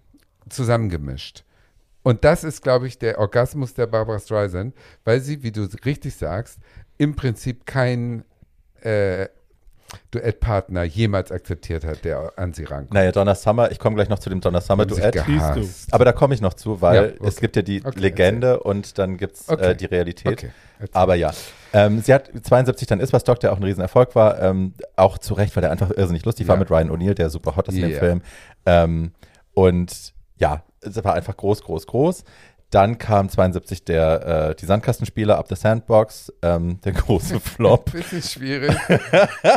zusammengemischt. 0.49 1.45
Und 2.03 2.25
das 2.25 2.45
ist, 2.45 2.63
glaube 2.63 2.87
ich, 2.87 2.99
der 2.99 3.19
Orgasmus 3.19 3.75
der 3.75 3.87
Barbara 3.87 4.19
Streisand, 4.19 4.75
weil 5.05 5.21
sie, 5.21 5.43
wie 5.43 5.53
du 5.53 5.69
richtig 5.85 6.15
sagst, 6.17 6.59
im 6.97 7.15
Prinzip 7.17 7.67
kein 7.67 8.25
äh, 8.81 9.27
Duettpartner 10.11 10.85
jemals 10.85 11.33
akzeptiert 11.33 11.85
hat, 11.85 12.05
der 12.05 12.33
an 12.37 12.53
sie 12.53 12.65
rankommt. 12.65 12.93
Naja, 12.95 13.11
Donna 13.13 13.35
Summer, 13.35 13.71
ich 13.71 13.79
komme 13.79 13.97
gleich 13.97 14.09
noch 14.09 14.19
zu 14.19 14.29
dem 14.31 14.41
Donna 14.41 14.61
Summer 14.61 14.85
Duett. 14.87 15.17
Aber 15.91 16.05
da 16.05 16.13
komme 16.13 16.35
ich 16.35 16.41
noch 16.41 16.55
zu, 16.55 16.81
weil 16.83 16.95
Ja, 16.95 17.03
okay. 17.05 17.19
es 17.27 17.37
gibt 17.41 17.57
ja 17.57 17.63
die 17.63 17.83
Okay, 17.85 17.99
Legende 17.99 18.61
und 18.61 18.99
dann 18.99 19.17
gibt 19.17 19.37
es 19.37 19.49
Okay. 19.49 19.71
äh, 19.71 19.75
die 19.75 19.87
Realität. 19.87 20.33
Okay. 20.33 20.51
erzähl. 20.79 20.95
Aber 20.95 21.15
ja, 21.15 21.33
ähm, 21.73 22.01
sie 22.03 22.13
hat 22.13 22.31
72 22.43 22.87
dann 22.87 23.01
Iswas 23.01 23.25
Dog, 23.25 23.41
der 23.41 23.53
auch 23.53 23.57
ein 23.57 23.63
Riesenerfolg 23.65 24.15
war, 24.15 24.41
ähm, 24.43 24.75
auch 24.97 25.19
zu 25.19 25.35
Recht, 25.35 25.57
weil 25.57 25.63
der 25.63 25.71
einfach 25.71 25.91
irrsinnig 25.91 26.25
lustig 26.25 26.49
war 26.49 26.57
Ja. 26.57 26.61
mit 26.61 26.71
Ryan 26.71 26.91
O'Neill, 26.91 27.15
der 27.15 27.31
super 27.31 27.57
hot 27.57 27.69
ist 27.69 27.75
in 27.77 27.89
dem. 27.89 27.99
Film. 27.99 28.23
Ähm, 28.67 29.13
und 29.55 30.13
ja, 30.39 30.63
es 30.81 31.03
war 31.05 31.15
einfach 31.15 31.37
groß, 31.37 31.63
groß, 31.63 31.87
groß. 31.87 32.25
Dann 32.71 32.99
kam 32.99 33.31
72 33.31 33.85
der, 33.85 34.51
äh, 34.51 34.55
die 34.55 34.67
Sandkastenspieler, 34.67 35.39
Up 35.39 35.49
the 35.49 35.55
Sandbox, 35.55 36.31
ähm, 36.43 36.81
der 36.85 36.93
große 36.93 37.41
Flop. 37.41 37.91
Bisschen 37.93 38.21
schwierig. 38.23 38.77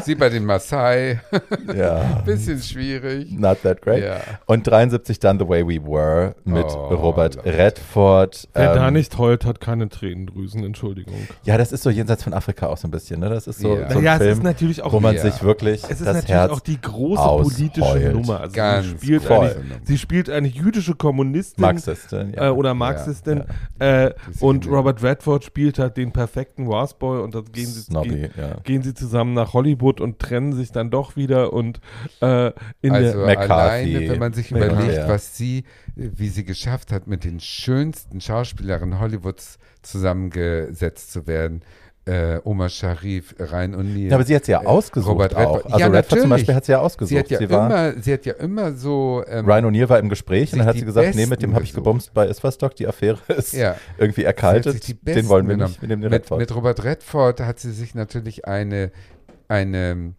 Sie 0.04 0.16
bei 0.16 0.30
den 0.30 0.46
Maasai. 0.46 1.20
ja, 1.76 2.22
Bisschen 2.26 2.62
schwierig. 2.62 3.30
not 3.38 3.62
that 3.64 3.82
great. 3.82 4.02
Ja. 4.04 4.22
Und 4.46 4.66
73 4.66 5.20
dann 5.20 5.40
The 5.40 5.48
Way 5.50 5.68
We 5.68 5.86
Were 5.86 6.36
mit 6.46 6.64
Oh, 6.66 6.96
Robert 6.96 7.36
Leute. 7.36 7.58
Redford. 7.58 8.48
Wer 8.54 8.70
ähm, 8.72 8.76
da 8.78 8.92
nicht 8.92 9.18
heult, 9.18 9.44
hat 9.44 9.60
keine 9.60 9.90
Tränendrüsen, 9.90 10.64
Entschuldigung. 10.64 11.28
Ja, 11.44 11.58
das 11.58 11.74
ist 11.74 11.84
so 11.84 11.90
jenseits 11.90 12.24
von 12.24 12.34
Afrika 12.34 12.68
auch 12.68 12.78
so 12.78 12.88
ein 12.88 12.92
bisschen, 12.92 13.20
ne? 13.20 13.30
Das 13.30 13.46
ist 13.46 13.60
so, 13.60 13.76
Ja. 13.76 13.90
so 13.92 13.98
ein 13.98 14.04
naja, 14.06 14.14
es 14.14 14.20
Film, 14.22 14.32
ist 14.38 14.44
natürlich 14.44 14.82
auch 14.84 14.94
wo 14.94 15.02
man 15.02 15.16
Ja. 15.16 15.22
sich 15.22 15.44
wirklich 15.44 15.84
Es 15.84 16.00
ist 16.00 16.06
das 16.06 16.08
natürlich 16.16 16.30
Herz 16.30 16.52
auch 16.54 16.60
die 16.62 16.80
große 16.80 17.22
ausheult. 17.22 17.56
politische 17.58 18.10
Nummer. 18.14 18.40
Also 18.40 18.56
Ganz 18.56 18.86
sie, 18.88 18.96
spielt 18.98 19.24
voll. 19.24 19.48
eine, 19.50 19.56
sie 19.84 19.98
spielt 19.98 20.30
eine 20.30 20.48
jüdische 20.48 20.96
Kommunistin 20.96 21.62
Marxistin. 21.62 22.34
Ja. 22.38 22.48
äh, 22.48 22.50
oder 22.52 22.74
Marxistin 22.74 23.01
äh, 23.80 24.12
sie 24.32 24.44
und. 24.46 24.68
Robert 24.68 25.04
Redford 25.04 25.44
spielt 25.44 25.80
halt 25.80 25.98
den 25.98 26.12
perfekten 26.12 26.68
Wasboy 26.68 27.22
und 27.22 27.36
dann 27.36 27.46
gehen 27.52 27.66
sie, 27.68 27.82
Snobby, 27.82 28.10
gehen, 28.10 28.32
gehen 28.64 28.82
sie 28.84 28.94
zusammen 28.94 29.34
nach 29.34 29.54
Hollywood 29.54 30.00
und 30.02 30.20
trennen 30.20 30.54
sich 30.54 30.72
dann 30.72 30.90
doch 30.92 31.16
wieder 31.16 31.54
und 31.54 31.80
äh, 32.22 32.52
in 32.82 32.92
Also 32.94 33.18
der 33.18 33.26
McCarthy. 33.26 33.52
alleine, 33.52 34.10
wenn 34.10 34.20
man 34.20 34.34
sich 34.34 34.52
McCarthy. 34.52 34.74
überlegt, 34.76 35.08
was 35.08 35.38
sie, 35.38 35.64
wie 35.96 36.30
sie 36.30 36.44
geschafft 36.46 36.92
hat, 36.92 37.08
mit 37.08 37.24
den 37.24 37.40
schönsten 37.40 38.22
Schauspielerinnen 38.22 39.00
Hollywoods 39.00 39.58
zusammengesetzt 39.82 41.12
zu 41.12 41.28
werden. 41.28 41.62
Äh, 42.04 42.40
Omar 42.46 42.70
Sharif, 42.70 43.36
Ryan 43.40 43.76
O'Neill. 43.76 44.10
ja, 44.10 44.16
aber 44.16 44.24
sie 44.26 44.36
hat 44.36 44.46
sie 44.46 44.54
ja 44.54 44.64
äh, 44.64 44.66
ausgesucht 44.66 45.12
Robert 45.12 45.36
auch. 45.36 45.58
Redford. 45.58 45.66
Also 45.74 45.80
Ja, 45.80 45.88
Redford 45.88 46.20
zum. 46.22 46.30
Beispiel 46.32 46.56
hat 46.56 46.66
sie 46.66 46.72
ja 46.72 46.80
ausgesucht. 46.80 47.10
sie 47.28 47.36
hat 47.36 47.42
ja, 47.42 47.50
war, 47.52 47.68
immer, 47.92 48.02
sie 48.02 48.14
hat 48.14 48.26
ja 48.26 48.34
immer 48.34 48.74
so. 48.74 49.24
Ähm, 49.28 49.46
Ryan 49.46 49.66
O'Neill 49.66 49.88
war 49.88 50.00
im 50.00 50.10
Gespräch 50.10 50.52
und 50.52 50.60
dann 50.60 50.68
hat 50.68 50.78
sie 50.78 50.86
gesagt, 50.86 51.14
nee, 51.14 51.28
mit 51.28 51.42
dem 51.44 51.52
Besten 51.52 51.54
habe 51.56 51.64
ich 51.66 51.74
gebumst 51.74 52.12
bei 52.16 52.26
Iswas-Dog, 52.28 52.76
die 52.76 52.88
Affäre 52.88 53.20
ist 53.38 53.54
Ja. 53.54 53.76
irgendwie 54.00 54.22
sie 54.22 54.26
erkaltet, 54.26 54.88
den 54.88 54.98
Besten 55.04 55.30
wollen 55.30 55.48
wir 55.48 55.56
genommen. 55.58 55.76
nicht, 55.80 56.00
mit, 56.00 56.12
Redford. 56.12 56.40
mit 56.40 56.56
Robert 56.56 56.84
Redford 56.84 57.40
hat 57.42 57.60
sie 57.60 57.72
sich 57.72 57.94
natürlich 57.94 58.46
eine, 58.46 58.92
eine 59.48 60.16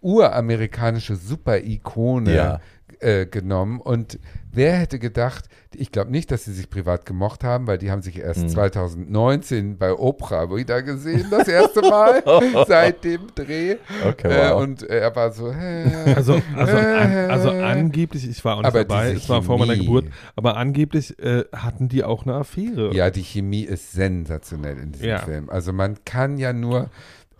uramerikanische 0.00 1.16
Super-Ikone 1.16 2.34
Ja. 2.34 2.60
äh, 3.00 3.26
genommen 3.26 3.80
und 3.80 4.18
wer 4.52 4.76
hätte 4.76 4.98
gedacht, 4.98 5.44
ich 5.74 5.92
glaube 5.92 6.10
nicht, 6.10 6.30
dass 6.30 6.44
sie 6.44 6.52
sich 6.52 6.70
privat 6.70 7.04
gemocht 7.06 7.44
haben, 7.44 7.66
weil 7.66 7.78
die 7.78 7.90
haben 7.90 8.02
sich 8.02 8.18
erst 8.18 8.40
Hm. 8.42 8.48
2019 8.48 9.78
bei 9.78 9.92
Oprah 9.92 10.54
wieder 10.54 10.82
gesehen, 10.82 11.26
das 11.30 11.48
erste 11.48 11.80
Mal 11.82 12.22
seit 12.66 13.04
dem 13.04 13.22
Dreh. 13.34 13.76
Okay, 14.06 14.28
Äh, 14.28 14.50
wow. 14.50 14.62
und 14.62 14.82
er 14.82 15.14
war 15.14 15.32
so, 15.32 15.52
hä. 15.52 16.14
Also, 16.14 16.40
also, 16.56 16.76
an, 16.76 17.30
also 17.30 17.50
Äh. 17.50 17.62
angeblich, 17.62 18.28
ich 18.28 18.44
war 18.44 18.54
auch 18.56 18.58
nicht 18.62 18.66
Aber 18.68 18.84
dabei, 18.84 19.12
es 19.12 19.28
war 19.28 19.42
vor 19.42 19.58
meiner. 19.58 19.76
Geburt, 19.76 20.06
aber 20.36 20.56
angeblich 20.56 21.18
äh, 21.18 21.44
hatten 21.54 21.88
die 21.88 22.02
auch 22.04 22.24
eine 22.26 22.34
Affäre. 22.34 22.94
Ja, 22.94 23.10
die 23.10 23.22
Chemie 23.22 23.62
ist 23.62 23.92
sensationell 23.92 24.78
in 24.78 24.92
diesem 24.92 25.08
Ja. 25.08 25.18
Film. 25.18 25.48
Also 25.50 25.72
man 25.72 25.98
kann 26.04 26.38
ja 26.38 26.52
nur, 26.52 26.90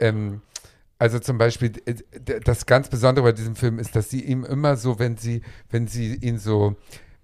ähm, 0.00 0.40
also 0.98 1.18
zum 1.18 1.38
Beispiel, 1.38 1.72
äh, 1.86 2.40
das 2.40 2.66
ganz 2.66 2.88
Besondere 2.88 3.24
bei 3.24 3.32
diesem 3.32 3.56
Film 3.56 3.78
ist, 3.78 3.94
dass 3.94 4.10
sie 4.10 4.22
ihm 4.22 4.44
immer 4.44 4.76
so, 4.76 4.98
wenn 4.98 5.16
sie, 5.16 5.42
wenn 5.70 5.86
sie 5.86 6.14
ihn 6.14 6.38
so, 6.38 6.76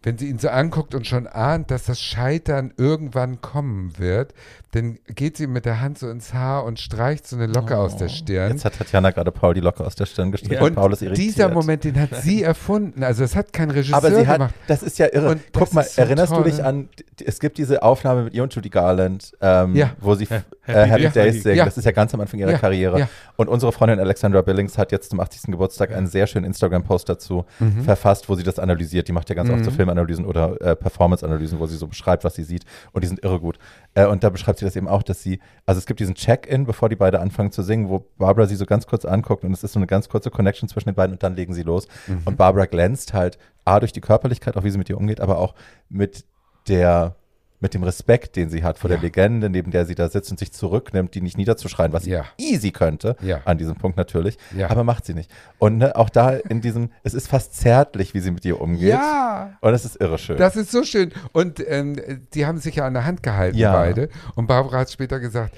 wenn 0.05 0.16
sie 0.18 0.28
ihn 0.28 0.38
so 0.38 0.48
anguckt 0.48 0.94
und 0.94 1.07
schon 1.07 1.26
ahnt, 1.26 1.70
dass 1.72 1.84
das 1.86 2.00
Scheitern 2.00 2.72
irgendwann 2.76 3.40
kommen 3.40 3.98
wird, 3.98 4.32
dann 4.72 4.98
geht 5.07 5.36
sie 5.36 5.46
mit 5.46 5.64
der 5.66 5.80
Hand 5.80 5.98
so 5.98 6.09
ins 6.11 6.34
Haar 6.34 6.64
und 6.64 6.78
streicht 6.80 7.26
so 7.28 7.36
eine 7.36 7.46
Locke 7.46 7.78
aus 7.78 7.96
der 7.96 8.09
Stirn. 8.09 8.50
Jetzt 8.52 8.64
hat 8.64 8.76
Tatjana 8.76 9.12
gerade 9.12 9.30
Paul 9.30 9.55
die 9.55 9.61
Locke 9.61 9.84
aus 9.84 9.94
der 9.94 10.07
Stirn 10.07 10.32
gestrichen. 10.32 10.62
und 10.62 10.74
Paul 10.74 10.92
ist 10.92 11.00
irritiert. 11.02 11.26
dieser 11.28 11.48
Moment, 11.48 11.84
den 11.84 11.98
hat 12.00 12.11
sie 12.22 12.42
erfunden. 12.44 13.02
Also 13.05 13.22
es 13.24 13.34
hat 13.36 13.52
kein 13.52 13.70
Regisseur 13.70 13.96
Aber 13.98 14.11
sie 14.11 14.26
hat, 14.26 14.38
gemacht. 14.38 14.55
das 14.66 14.82
ist 14.82 14.98
ja 14.98 15.07
irre. 15.12 15.30
Und 15.30 15.42
Guck 15.52 15.72
mal, 15.72 15.84
so 15.84 16.00
erinnerst 16.02 16.32
toll. 16.32 16.42
du 16.44 16.50
dich 16.50 16.62
an, 16.64 16.88
es 17.24 17.38
gibt 17.38 17.57
diese 17.59 17.82
Aufnahme 17.84 18.24
mit 18.24 18.34
ihr 18.34 18.42
und 18.42 18.52
Judy 18.55 18.68
Garland, 18.68 19.32
ähm, 19.40 19.74
Ja. 19.76 19.92
wo 20.00 20.14
sie 20.16 20.26
Happy 20.26 20.42
äh, 20.66 20.72
Happy 20.86 21.02
Days. 21.02 21.12
Days 21.12 21.42
singen. 21.44 21.57
Ja. 21.59 21.64
Das 21.66 21.78
ist 21.78 21.84
ja 21.84 21.92
ganz 21.92 22.12
am 22.12 22.20
Anfang 22.20 22.40
ihrer 22.40 22.50
Ja. 22.52 22.59
Karriere. 22.59 22.98
Ja. 22.98 23.09
Und 23.36 23.48
unsere 23.48 23.70
Freundin 23.70 24.00
Alexandra 24.00 24.42
Billings 24.42 24.76
hat 24.76 24.90
jetzt 24.92 25.11
zum 25.11 25.20
80. 25.20 25.52
Geburtstag 25.52 25.92
einen 25.94 26.09
sehr 26.09 26.26
schönen 26.26 26.46
Instagram-Post 26.46 27.09
dazu 27.09 27.44
verfasst, 27.84 28.28
wo 28.28 28.34
sie 28.34 28.42
das 28.42 28.59
analysiert. 28.59 29.07
Die 29.07 29.12
macht 29.12 29.28
ja 29.28 29.36
ganz 29.36 29.50
oft 29.50 29.64
so 29.64 29.70
Filmanalysen 29.95 30.24
oder 30.26 30.61
äh, 30.61 30.76
Performance-Analysen, 30.76 31.59
wo 31.59 31.66
sie 31.66 31.76
so 31.76 31.86
beschreibt, 31.86 32.24
was 32.24 32.34
sie 32.34 32.42
sieht. 32.42 32.64
Und 32.92 33.05
die 33.05 33.09
sind 33.09 33.22
irre 33.22 33.40
gut. 33.40 33.59
Äh, 33.95 34.07
und 34.07 34.24
da 34.24 34.30
beschreibt 34.30 34.59
sie 34.59 34.64
das 34.64 34.76
eben 34.76 34.88
auch, 34.88 35.03
dass 35.03 35.22
sie, 35.22 35.40
also 35.66 35.78
es 35.78 35.86
gibt 35.86 36.01
diesen 36.01 36.14
Check-in, 36.14 36.64
bevor 36.66 36.88
die 36.88 36.97
beide 36.97 37.20
anfangen 37.20 37.53
zu 37.53 37.62
singen, 37.62 37.88
wo 37.88 38.07
Barbara 38.18 38.47
sie 38.47 38.57
so 38.57 38.66
ganz 38.66 38.86
kurz 38.86 39.05
anguckt 39.05 39.45
und 39.45 39.53
es 39.53 39.64
ist 39.64 39.72
so 39.72 39.78
eine 39.78 39.86
ganz 39.86 40.09
kurze 40.09 40.30
Connection 40.30 40.68
zwischen 40.68 40.88
den 40.88 40.95
beiden 40.95 41.12
und 41.14 41.22
dann 41.22 41.36
legen 41.36 41.55
sie 41.55 41.62
los. 41.62 41.88
Und 42.24 42.36
Barbara 42.36 42.66
glänzt 42.66 43.14
halt 43.14 43.38
A 43.64 43.80
durch 43.80 43.92
die 43.92 44.01
Körperlichkeit, 44.01 44.57
auch 44.57 44.64
wie 44.64 44.70
sie 44.70 44.78
mit 44.78 44.88
ihr 44.88 44.99
umgeht, 44.99 45.20
aber 45.20 45.38
auch 45.38 45.55
mit 45.88 46.24
der 46.68 47.16
mit 47.64 47.72
dem 47.72 47.82
Respekt, 47.82 48.36
den 48.36 48.50
sie 48.50 48.62
hat 48.62 48.78
vor 48.78 48.90
Ja. 48.90 48.96
der 48.96 49.02
Legende, 49.02 49.48
neben 49.48 49.70
der 49.70 49.86
sie 49.86 49.94
da 49.94 50.10
sitzt 50.10 50.30
und 50.30 50.38
sich 50.38 50.52
zurücknimmt, 50.52 51.14
die 51.14 51.22
nicht 51.22 51.38
niederzuschreien, 51.38 51.94
was 51.94 52.04
sie 52.04 52.10
Ja. 52.10 52.26
easy 52.36 52.70
könnte, 52.72 53.16
Ja. 53.22 53.40
an 53.46 53.56
diesem 53.56 53.74
Punkt 53.76 53.96
natürlich, 53.96 54.36
aber 54.68 54.84
macht 54.84 55.06
sie 55.06 55.14
nicht. 55.14 55.30
Und 55.58 55.78
ne, 55.78 55.96
auch 55.96 56.10
da 56.10 56.30
in 56.32 56.60
diesem, 56.60 56.90
es 57.04 57.14
ist 57.14 57.26
fast 57.26 57.54
zärtlich, 57.56 58.12
wie 58.12 58.20
sie 58.20 58.30
mit 58.30 58.44
ihr 58.44 58.60
umgeht. 58.60 58.90
Ja. 58.90 59.56
Und 59.62 59.72
es 59.72 59.86
ist 59.86 59.98
irre 59.98 60.18
schön. 60.18 60.36
Das 60.36 60.56
ist 60.56 60.70
so 60.70 60.84
schön. 60.84 61.10
Und 61.32 61.58
ähm, 61.66 61.96
die 62.34 62.44
haben 62.44 62.58
sich 62.58 62.76
ja 62.76 62.86
an 62.86 62.92
der 62.92 63.06
Hand 63.06 63.22
gehalten, 63.22 63.58
beide. 63.60 64.10
Und 64.34 64.46
Barbara 64.46 64.80
hat 64.80 64.90
später 64.90 65.18
gesagt, 65.18 65.56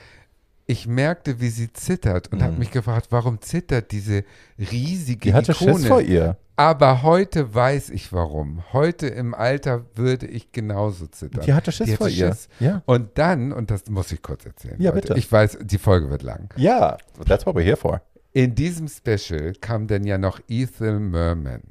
ich 0.67 0.87
merkte, 0.89 1.41
wie 1.41 1.49
sie 1.49 1.73
zittert 1.73 2.33
und 2.33 2.43
habe 2.43 2.57
mich 2.57 2.73
gefragt, 2.73 3.07
warum 3.11 3.41
zittert 3.41 3.93
diese 3.93 4.25
riesige 4.59 5.31
die 5.31 5.35
hatte 5.35 5.53
Ikone? 5.53 5.75
Schiss 5.75 5.87
vor 5.87 6.01
ihr. 6.01 6.37
Aber 6.57 7.03
heute 7.03 7.55
weiß 7.55 7.91
ich 7.91 8.13
warum. 8.13 8.63
Heute 8.73 9.07
im 9.07 9.35
Alter 9.35 9.85
würde 9.95 10.27
ich 10.27 10.53
genauso 10.53 11.07
zittern. 11.07 11.45
Die 11.45 11.53
hatte 11.53 11.71
Schiss 11.71 11.95
vor 11.95 12.09
ihr. 12.09 12.35
Ja. 12.59 12.83
Und 12.87 13.19
dann, 13.19 13.53
und 13.53 13.71
das 13.71 13.89
muss 13.91 14.11
ich 14.11 14.23
kurz 14.23 14.45
erzählen. 14.47 14.77
Ja, 14.79 14.91
Leute. 14.91 15.09
bitte. 15.09 15.19
Ich 15.19 15.31
weiß, 15.31 15.59
die 15.63 15.79
Folge 15.79 16.11
wird 16.11 16.23
lang. 16.23 16.49
Ja, 16.57 16.97
that's 17.27 17.47
what 17.47 17.55
we're 17.55 17.63
here 17.63 17.77
for. 17.77 18.01
In 18.33 18.55
diesem 18.55 18.89
Special 18.89 19.53
kam 19.61 19.87
dann 19.87 20.05
ja 20.05 20.19
noch 20.19 20.41
Ethel 20.49 20.99
Merman. 20.99 21.63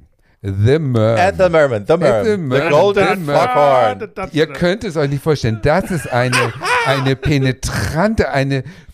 The 0.41 0.78
Merman. 0.78 1.18
And 1.20 1.38
the 1.38 1.50
Merman, 1.50 1.86
the 1.88 1.98
Merman, 1.98 2.24
the 2.24 2.32
the 2.32 2.38
Merman, 2.38 2.70
golden 2.70 3.08
the 3.08 3.26
Merman. 3.26 4.00
foghorn. 4.06 4.30
Ihr 4.32 4.48
könnt 4.48 4.84
es 4.84 4.96
euch 4.96 5.10
nicht 5.10 5.24
vorstellen. 5.24 5.60
Das 5.64 5.89
ist 5.89 6.12
eine, 6.12 6.54
eine 6.86 7.16
penetrante, 7.16 8.30
eine 8.30 8.64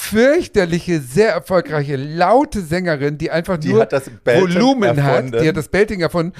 fürchterliche, 0.00 1.00
sehr 1.00 1.30
erfolgreiche, 1.32 1.96
laute 1.96 2.60
Sängerin, 2.62 3.18
die 3.18 3.30
einfach 3.32 3.58
Die 3.58 3.70
nur 3.72 3.82
hat 3.82 3.92
Volumen 4.24 4.96
erfunden. 4.96 5.34
hat. 5.36 5.42
Die 5.42 5.48
hat 5.48 5.56
das 5.56 5.68
Belting 5.68 6.00
erfunden. 6.00 6.32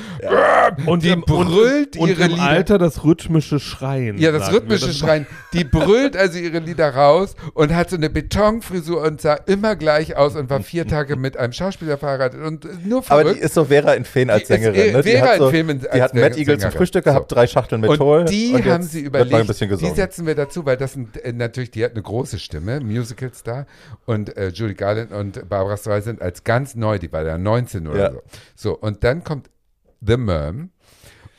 Und 0.87 1.03
die 1.03 1.11
im, 1.11 1.23
brüllt 1.23 1.97
und, 1.97 2.09
ihre 2.09 2.23
und 2.25 2.31
im 2.31 2.37
Lieder. 2.37 2.43
Alter 2.49 2.79
das 2.79 3.03
rhythmische 3.05 3.59
Schreien. 3.59 4.17
Ja, 4.19 4.31
das 4.31 4.53
rhythmische 4.53 4.87
Das- 4.87 4.99
Schreien. 4.99 5.27
Die 5.53 5.65
brüllt 5.65 6.17
also 6.17 6.39
ihre 6.39 6.61
Lieder 6.61 6.95
raus 6.95 7.35
und 7.55 7.75
hat 7.75 7.91
so 7.91 7.97
eine 7.97 8.09
Betonfrisur 8.11 9.03
und 9.03 9.21
sah 9.21 9.35
immer 9.35 9.75
gleich 9.77 10.17
aus 10.17 10.37
und 10.37 10.51
war 10.51 10.61
vier 10.63 10.87
Tage 10.87 11.17
mit 11.17 11.37
einem 11.37 11.53
Schauspieler 11.53 11.99
verheiratet 11.99 12.41
und 12.41 12.87
nur 12.87 13.03
Aber 13.09 13.35
die 13.35 13.41
ist 13.41 13.55
so 13.55 13.65
Vera 13.65 13.95
in 13.95 14.05
Feen 14.05 14.31
als 14.31 14.47
Die 14.47 14.55
ist 14.55 14.63
Sängerin. 14.63 14.93
Ne? 14.93 15.03
Die 15.03 15.11
Vera 15.11 15.27
hat 15.27 15.35
in 15.35 15.39
so, 15.41 15.51
Feen 15.51 15.71
als 15.71 15.91
die 15.93 16.03
hat 16.03 16.15
Matt 16.15 16.37
Eagle 16.37 16.59
zum. 16.59 16.71
Frühstück 16.71 17.05
gehabt, 17.05 17.31
So. 17.31 17.35
drei 17.35 17.47
Schachteln 17.49 17.81
mit 17.81 17.91
Und 17.91 17.97
Toll. 17.97 18.25
die 18.27 18.53
und 18.55 18.65
haben 18.67 18.83
sie 18.85 19.01
überlegt, 19.01 19.35
ein 19.35 19.47
bisschen 19.47 19.77
die 19.79 19.91
setzen 19.91 20.27
wir 20.27 20.35
dazu, 20.37 20.65
weil 20.65 20.77
das 20.77 20.93
sind 20.93 21.17
äh, 21.25 21.33
natürlich, 21.33 21.71
die 21.71 21.85
hat 21.85 21.93
eine 21.93 22.03
große 22.03 22.39
Stimme, 22.39 22.81
Musicalstar 22.81 23.48
und 24.07 24.37
äh, 24.37 24.49
Julie 24.49 24.75
Garland 24.75 25.13
und 25.13 25.49
Barbara 25.49 25.77
Streisand 25.77 26.21
als 26.23 26.45
ganz 26.45 26.75
neu, 26.75 26.99
die 26.99 27.13
war 27.13 27.23
ja 27.25 27.39
19 27.39 27.87
oder 27.87 27.99
Ja. 27.99 28.13
so. 28.13 28.23
So, 28.55 28.79
und 28.79 29.05
dann 29.05 29.25
kommt 29.25 29.51
The 30.01 30.17
Merm 30.17 30.71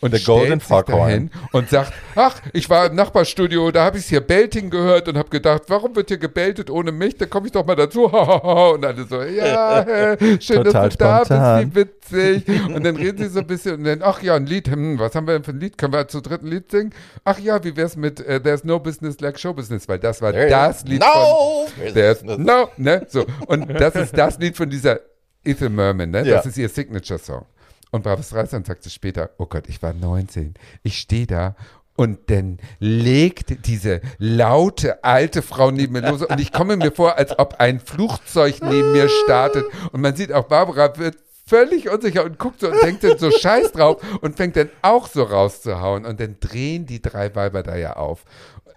und 0.01 0.15
The 0.15 0.23
Golden 0.23 0.59
Foghorn. 0.59 1.31
und 1.51 1.69
sagt, 1.69 1.93
ach, 2.15 2.41
ich 2.53 2.69
war 2.69 2.87
im 2.87 2.95
Nachbarstudio, 2.95 3.71
da 3.71 3.85
habe 3.85 3.97
ich 3.97 4.05
hier 4.05 4.21
Belting 4.21 4.69
gehört 4.69 5.07
und 5.07 5.17
habe 5.17 5.29
gedacht, 5.29 5.63
warum 5.67 5.95
wird 5.95 6.09
hier 6.09 6.17
gebeltet 6.17 6.69
ohne 6.69 6.91
mich? 6.91 7.17
Da 7.17 7.25
komme 7.25 7.47
ich 7.47 7.51
doch 7.51 7.65
mal 7.65 7.75
dazu. 7.75 8.05
und 8.05 8.85
alle 8.85 9.05
so, 9.05 9.21
ja, 9.21 10.17
schön, 10.39 10.63
Total 10.63 10.89
dass 10.89 10.97
du 11.27 11.33
da 11.33 11.63
bist, 11.69 11.75
wie 11.75 11.75
witzig. 11.75 12.69
Und 12.73 12.83
dann 12.85 12.95
reden 12.95 13.17
sie 13.17 13.29
so 13.29 13.39
ein 13.39 13.47
bisschen 13.47 13.75
und 13.75 13.83
dann, 13.83 14.01
ach 14.01 14.21
ja, 14.21 14.35
ein 14.35 14.45
Lied, 14.45 14.69
hm, 14.69 14.99
was 14.99 15.15
haben 15.15 15.27
wir 15.27 15.33
denn 15.33 15.43
für 15.43 15.51
ein 15.51 15.59
Lied? 15.59 15.77
Können 15.77 15.93
wir 15.93 16.07
zu 16.07 16.21
dritten 16.21 16.47
Lied 16.47 16.71
singen? 16.71 16.93
Ach 17.23 17.39
ja, 17.39 17.63
wie 17.63 17.75
wär's 17.75 17.95
mit 17.95 18.19
äh, 18.19 18.41
There's 18.41 18.63
No 18.63 18.79
Business 18.79 19.19
Like 19.19 19.39
Show 19.39 19.53
Business, 19.53 19.87
weil 19.87 19.99
das 19.99 20.21
war 20.21 20.33
das 20.33 20.83
Lied 20.85 21.03
von 21.03 21.21
no! 21.21 21.67
There's 21.93 22.23
No, 22.23 22.69
ne? 22.77 23.05
So. 23.09 23.25
Und 23.47 23.69
das 23.79 23.95
ist 23.95 24.17
das 24.17 24.39
Lied 24.39 24.55
von 24.55 24.69
dieser 24.69 24.99
Ethel 25.43 25.69
Merman, 25.69 26.11
ne? 26.11 26.25
Ja. 26.25 26.37
Das 26.37 26.45
ist 26.45 26.57
ihr 26.57 26.69
Signature-Song. 26.69 27.45
Und 27.91 28.03
Barbara 28.03 28.23
Streisand 28.23 28.67
sagte 28.67 28.89
später, 28.89 29.31
oh 29.37 29.45
Gott, 29.45 29.67
ich 29.67 29.81
war 29.81 29.93
19. 29.93 30.53
Ich 30.83 30.99
stehe 30.99 31.25
da 31.25 31.55
und 31.95 32.29
dann 32.29 32.59
legt 32.79 33.67
diese 33.67 33.99
laute 34.19 35.03
alte 35.03 35.41
Frau 35.41 35.69
neben 35.69 35.93
mir 35.93 36.09
los 36.09 36.23
und 36.23 36.39
ich 36.39 36.53
komme 36.53 36.77
mir 36.77 36.93
vor, 36.93 37.17
als 37.17 37.37
ob 37.37 37.55
ein 37.59 37.81
Flugzeug 37.81 38.61
neben 38.61 38.93
mir 38.93 39.09
startet 39.09 39.65
und 39.91 39.99
man 39.99 40.15
sieht 40.15 40.31
auch, 40.31 40.47
Barbara 40.47 40.97
wird 40.97 41.17
völlig 41.49 41.89
unsicher 41.89 42.23
und 42.23 42.37
guckt 42.37 42.61
so 42.61 42.69
und 42.69 42.81
denkt 42.83 43.03
dann 43.03 43.17
so 43.17 43.31
scheiß 43.37 43.71
drauf 43.71 44.01
und 44.21 44.37
fängt 44.37 44.55
dann 44.55 44.69
auch 44.81 45.07
so 45.07 45.23
rauszuhauen 45.23 46.05
und 46.05 46.19
dann 46.19 46.37
drehen 46.39 46.85
die 46.85 47.01
drei 47.01 47.35
Weiber 47.35 47.63
da 47.63 47.75
ja 47.75 47.97
auf. 47.97 48.23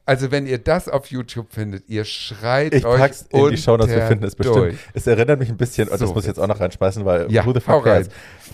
Also 0.04 0.30
wenn 0.32 0.46
ihr 0.46 0.58
das 0.58 0.88
auf 0.88 1.06
YouTube 1.06 1.52
findet, 1.52 1.88
ihr 1.88 2.04
schreit 2.04 2.74
Ich 2.74 2.84
euch 2.84 2.98
pack's 2.98 3.26
in 3.30 3.50
die 3.50 3.56
Shownotes, 3.56 3.88
wir 3.90 3.96
unter 3.96 4.08
finden 4.08 4.24
es 4.24 4.34
bestimmt. 4.34 4.56
durch. 4.56 4.76
Es 4.94 5.06
erinnert 5.06 5.38
mich 5.38 5.48
ein 5.48 5.56
bisschen, 5.56 5.88
und 5.88 6.00
das 6.00 6.08
So 6.08 6.14
muss 6.14 6.24
ich 6.24 6.28
jetzt 6.28 6.38
auch 6.40 6.48
noch 6.48 6.58
reinschmeißen, 6.58 7.04
weil 7.04 7.30
Ja, 7.30 7.46
who 7.46 7.52
the 7.54 7.60
fuck 7.60 7.84
cares? 7.84 8.08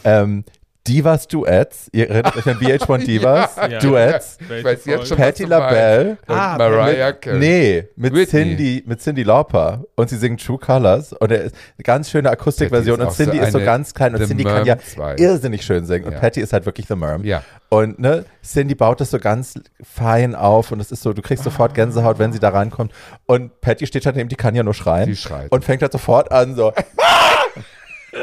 Ähm, 0.05 0.44
Divas 0.89 1.28
Duets, 1.28 1.89
ihr 1.93 2.09
erinnert 2.11 2.36
euch 2.36 2.47
an 2.47 2.57
VH1 2.61 3.05
Divas 3.05 3.57
Ja. 3.57 3.78
Duets, 3.78 4.39
Ich 4.41 4.64
weiß 4.64 4.84
jetzt 4.86 5.09
schon, 5.09 5.18
meinst. 5.18 5.39
LaBelle 5.41 6.16
und 6.26 6.34
Ah, 6.34 6.57
Mariah 6.59 7.07
mit, 7.09 7.22
Carey. 7.22 7.39
nee, 7.39 7.89
mit 7.97 8.14
Whitney. 8.14 8.26
Cindy, 8.26 8.84
mit 8.86 9.01
Cindy 9.01 9.22
Lauper 9.22 9.84
und 9.97 10.09
sie 10.09 10.16
singen 10.16 10.39
True 10.39 10.59
Colors 10.59 11.12
und 11.12 11.30
er 11.30 11.43
ist 11.45 11.55
eine 11.76 11.82
ganz 11.84 12.11
schöne 12.11 12.30
Akustikversion 12.30 13.01
und 13.01 13.12
Cindy 13.12 13.39
so 13.39 13.43
ist 13.45 13.53
so 13.53 13.59
ganz 13.61 13.93
klein 13.95 14.14
und 14.14 14.20
The 14.22 14.26
Cindy 14.28 14.45
kann 14.45 14.64
ja 14.64 14.78
2. 14.78 15.16
irrsinnig 15.16 15.62
schön 15.62 15.84
singen 15.84 16.07
und 16.07 16.12
Ja. 16.12 16.18
Patty 16.20 16.41
ist 16.41 16.53
halt 16.53 16.66
wirklich 16.66 16.86
The 16.86 16.97
Merm. 16.97 17.24
Ja. 17.24 17.43
Und 17.70 17.99
ne, 17.99 18.24
Cindy 18.43 18.74
baut 18.74 19.01
das 19.01 19.11
so 19.11 19.18
ganz 19.18 19.55
fein 19.82 20.34
auf 20.34 20.72
und 20.72 20.80
es 20.80 20.91
ist 20.91 21.03
so, 21.03 21.12
du 21.12 21.20
kriegst 21.20 21.45
sofort 21.45 21.74
Gänsehaut, 21.74 22.18
wenn 22.18 22.32
sie 22.32 22.39
da 22.39 22.49
reinkommt. 22.49 22.93
Und 23.26 23.61
Patty 23.61 23.86
steht 23.86 24.07
halt 24.07 24.16
neben, 24.16 24.30
die 24.30 24.36
kann 24.36 24.55
ja 24.55 24.62
nur 24.62 24.72
schreien. 24.72 25.07
Die 25.11 25.16
schreit. 25.16 25.53
Und 25.53 25.66
fängt 25.66 25.82
halt 25.82 25.93
sofort 25.93 26.32
an, 26.32 26.55
so. 26.55 26.72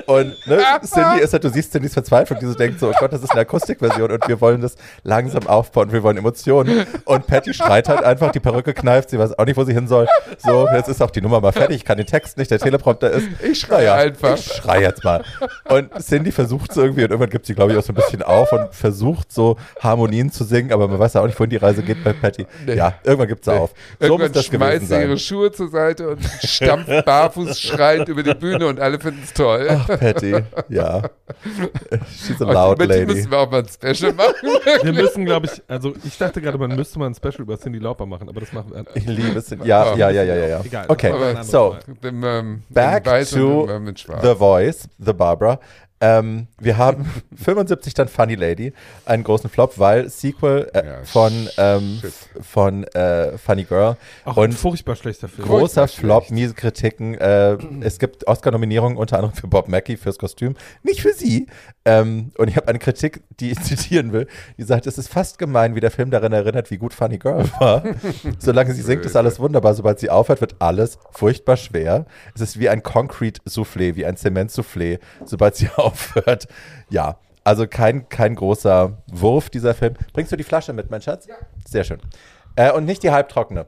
Und 0.08 0.36
ne, 0.48 0.60
Cindy 0.84 1.20
ist 1.22 1.34
halt, 1.34 1.44
du 1.44 1.50
siehst 1.50 1.72
Cindys 1.72 1.94
Verzweiflung, 1.94 2.40
die 2.40 2.46
so 2.48 2.54
denkt 2.56 2.80
so, 2.80 2.90
oh 2.90 2.94
Gott, 3.00 3.14
das 3.14 3.22
ist 3.22 3.32
eine 3.32 3.42
Akustikversion 3.42 4.12
und 4.12 4.28
wir 4.28 4.42
wollen 4.42 4.62
das 4.62 4.76
langsam 5.04 5.46
aufbauen, 5.48 5.92
wir 5.92 6.02
wollen 6.04 6.18
Emotionen. 6.18 6.86
Und 7.06 7.28
Patty 7.28 7.54
schreit 7.54 7.88
halt 7.88 8.04
einfach, 8.04 8.32
die 8.32 8.40
Perücke 8.40 8.74
kneift, 8.74 9.12
sie 9.12 9.20
weiß 9.20 9.38
auch 9.38 9.46
nicht, 9.46 9.58
wo 9.58 9.64
sie 9.64 9.74
hin 9.74 9.88
soll. 9.88 10.08
So, 10.40 10.68
jetzt 10.74 10.90
ist 10.90 11.02
auch 11.02 11.12
die 11.12 11.22
Nummer 11.22 11.40
mal 11.40 11.52
fertig, 11.52 11.78
ich 11.78 11.86
kann 11.86 11.98
den 11.98 12.08
Text 12.08 12.38
nicht, 12.38 12.50
der 12.52 12.60
Teleprompter 12.60 13.12
ist. 13.12 13.28
Ich 13.44 13.60
schreie 13.60 13.94
einfach. 13.94 14.36
Ich 14.36 14.46
schrei 14.54 14.82
jetzt 14.82 15.04
mal. 15.04 15.24
Und 15.70 15.92
Cindy 16.02 16.32
versucht 16.32 16.72
es 16.72 16.78
irgendwie 16.78 17.04
und 17.04 17.12
irgendwann 17.12 17.30
gibt 17.30 17.46
sie, 17.46 17.54
glaube 17.54 17.72
ich, 17.72 17.78
auch 17.78 17.84
so 17.84 17.94
ein 17.94 17.96
bisschen 17.96 18.24
auf 18.24 18.52
und 18.54 18.74
versucht 18.74 19.32
so 19.32 19.58
Harmonien 19.82 20.32
zu 20.32 20.44
singen, 20.44 20.74
aber 20.74 20.88
man 20.88 21.00
weiß 21.00 21.14
ja 21.14 21.22
auch 21.22 21.28
nicht, 21.28 21.40
wohin 21.40 21.50
die 21.52 21.58
Reise 21.58 21.84
geht 21.84 22.04
bei 22.04 22.14
Patty. 22.14 22.46
Nee. 22.66 22.76
Ja, 22.76 22.96
irgendwann 23.04 23.28
gibt 23.28 23.46
sie 23.46 23.52
Nee. 23.52 23.58
auf. 23.58 23.70
So 24.00 24.08
muss 24.08 24.10
Irgendwann 24.10 24.32
das 24.34 24.46
gewesen 24.50 24.58
schmeißt 24.58 24.88
sie 24.88 24.96
ihre 25.02 25.18
Schuhe 25.20 25.52
zur 25.52 25.70
Seite 25.70 26.10
und 26.10 26.24
stampft 26.44 27.06
barfuß 27.06 27.60
schreiend 27.60 28.10
über 28.10 28.24
die 28.24 28.34
Bühne 28.34 28.68
und 28.68 28.80
alle 28.80 29.00
finden 29.00 29.22
es 29.24 29.34
toll. 29.34 29.75
Ach, 29.76 29.88
Patty, 29.88 30.36
ja. 30.70 31.04
She's 32.16 32.42
a 32.42 32.46
loud 32.46 32.80
lady. 32.80 33.06
müssen 33.06 33.32
wir 33.32 33.38
auch 33.40 33.52
mal 33.52 33.60
ein 33.64 33.68
Special 33.68 34.14
machen. 34.14 34.36
Wir 34.84 34.94
müssen, 34.94 35.26
glaube 35.26 35.48
ich, 35.48 35.62
also 35.68 35.94
ich 36.04 36.18
dachte 36.18 36.42
gerade, 36.42 36.58
man 36.58 36.76
müsste 36.76 37.00
mal 37.00 37.08
ein 37.08 37.16
Special 37.16 37.42
über 37.42 37.58
Cindy 37.58 37.80
Lauper 37.80 38.06
machen, 38.06 38.30
aber 38.30 38.40
das 38.40 38.54
machen 38.54 38.72
wir. 38.74 38.86
Ich 38.96 39.06
liebe 39.06 39.38
es. 39.38 39.50
Ja, 39.50 39.96
ja, 39.96 40.10
ja, 40.10 40.24
ja, 40.24 40.36
ja. 40.36 40.48
ja. 40.48 40.62
Egal, 40.64 40.86
Okay, 40.88 41.36
so. 41.44 41.78
Dem, 42.04 42.24
ähm, 42.24 42.64
back 42.70 43.04
to 43.30 43.66
dem, 43.68 43.76
ähm, 43.76 43.84
mit. 43.86 44.06
The 44.22 44.36
Voice, 44.36 44.88
The 44.98 45.14
Barbara. 45.14 45.60
Ähm, 46.02 46.48
wir 46.60 46.78
haben 46.78 47.10
75 47.36 47.94
dann 47.94 48.08
Funny 48.10 48.36
Lady, 48.36 48.74
einen 49.06 49.24
großen 49.24 49.50
Flop, 49.50 49.80
weil 49.80 50.10
Sequel 50.10 50.70
äh, 50.74 50.86
Ja, 50.86 51.04
von, 51.04 51.50
ähm, 51.58 52.02
von 52.42 52.84
äh, 52.84 53.38
Funny 53.38 53.64
Girl 53.64 53.96
Auch 54.26 54.38
ein 54.38 54.44
und 54.46 54.52
furchtbar 54.54 54.96
schlechter 54.98 55.30
Film. 55.30 55.48
großer. 55.48 55.88
Flop, 55.88 56.30
miese 56.32 56.54
Kritiken. 56.54 57.16
Äh, 57.16 57.58
es 57.82 57.98
gibt 57.98 58.28
Oscar-Nominierungen 58.28 58.98
unter 58.98 59.18
anderem 59.18 59.36
für 59.36 59.48
Bob 59.48 59.70
Mackie 59.70 59.96
fürs 59.96 60.18
Kostüm, 60.18 60.56
nicht 60.84 61.02
für 61.02 61.14
sie. 61.14 61.48
Ähm, 61.86 62.32
und 62.38 62.50
ich 62.50 62.58
habe 62.58 62.68
eine 62.68 62.80
Kritik, 62.80 63.24
die 63.40 63.52
ich 63.52 63.60
zitieren 63.64 64.12
will, 64.12 64.28
die 64.58 64.64
sagt, 64.64 64.88
es 64.88 64.98
ist 64.98 65.08
fast 65.08 65.38
gemein, 65.38 65.76
wie 65.76 65.80
der 65.80 65.92
Film 65.92 66.12
daran 66.12 66.34
erinnert, 66.34 66.72
wie 66.72 66.78
gut 66.78 66.94
Funny 66.94 67.18
Girl 67.20 67.46
war. 67.60 67.84
Solange 68.40 68.74
sie 68.74 68.82
singt, 68.82 69.06
ist 69.06 69.16
alles 69.16 69.40
wunderbar. 69.40 69.74
Sobald 69.74 70.00
sie 70.00 70.10
aufhört, 70.10 70.42
wird 70.42 70.56
alles 70.60 70.98
furchtbar 71.12 71.56
schwer. 71.56 72.06
Es 72.34 72.42
ist 72.42 72.60
wie 72.60 72.68
ein 72.68 72.84
Concrete-Soufflé, 72.84 73.96
wie 73.96 74.06
ein 74.06 74.18
Zement-Soufflé, 74.18 75.00
sobald 75.24 75.56
sie 75.56 75.70
aufhört. 75.70 75.95
Ja, 76.90 77.20
also 77.44 77.68
kein, 77.68 78.10
kein 78.10 78.36
großer 78.36 79.04
Wurf, 79.08 79.50
dieser 79.50 79.74
Film. 79.74 79.96
Bringst 80.14 80.32
du 80.32 80.36
die 80.36 80.44
Flasche 80.44 80.74
mit, 80.74 80.90
mein 80.90 81.02
Schatz? 81.02 81.28
Ja. 81.28 81.36
Sehr 81.68 81.84
schön. 81.84 82.00
Äh, 82.56 82.72
und 82.72 82.86
nicht 82.86 83.04
die 83.04 83.12
halbtrockene. 83.12 83.68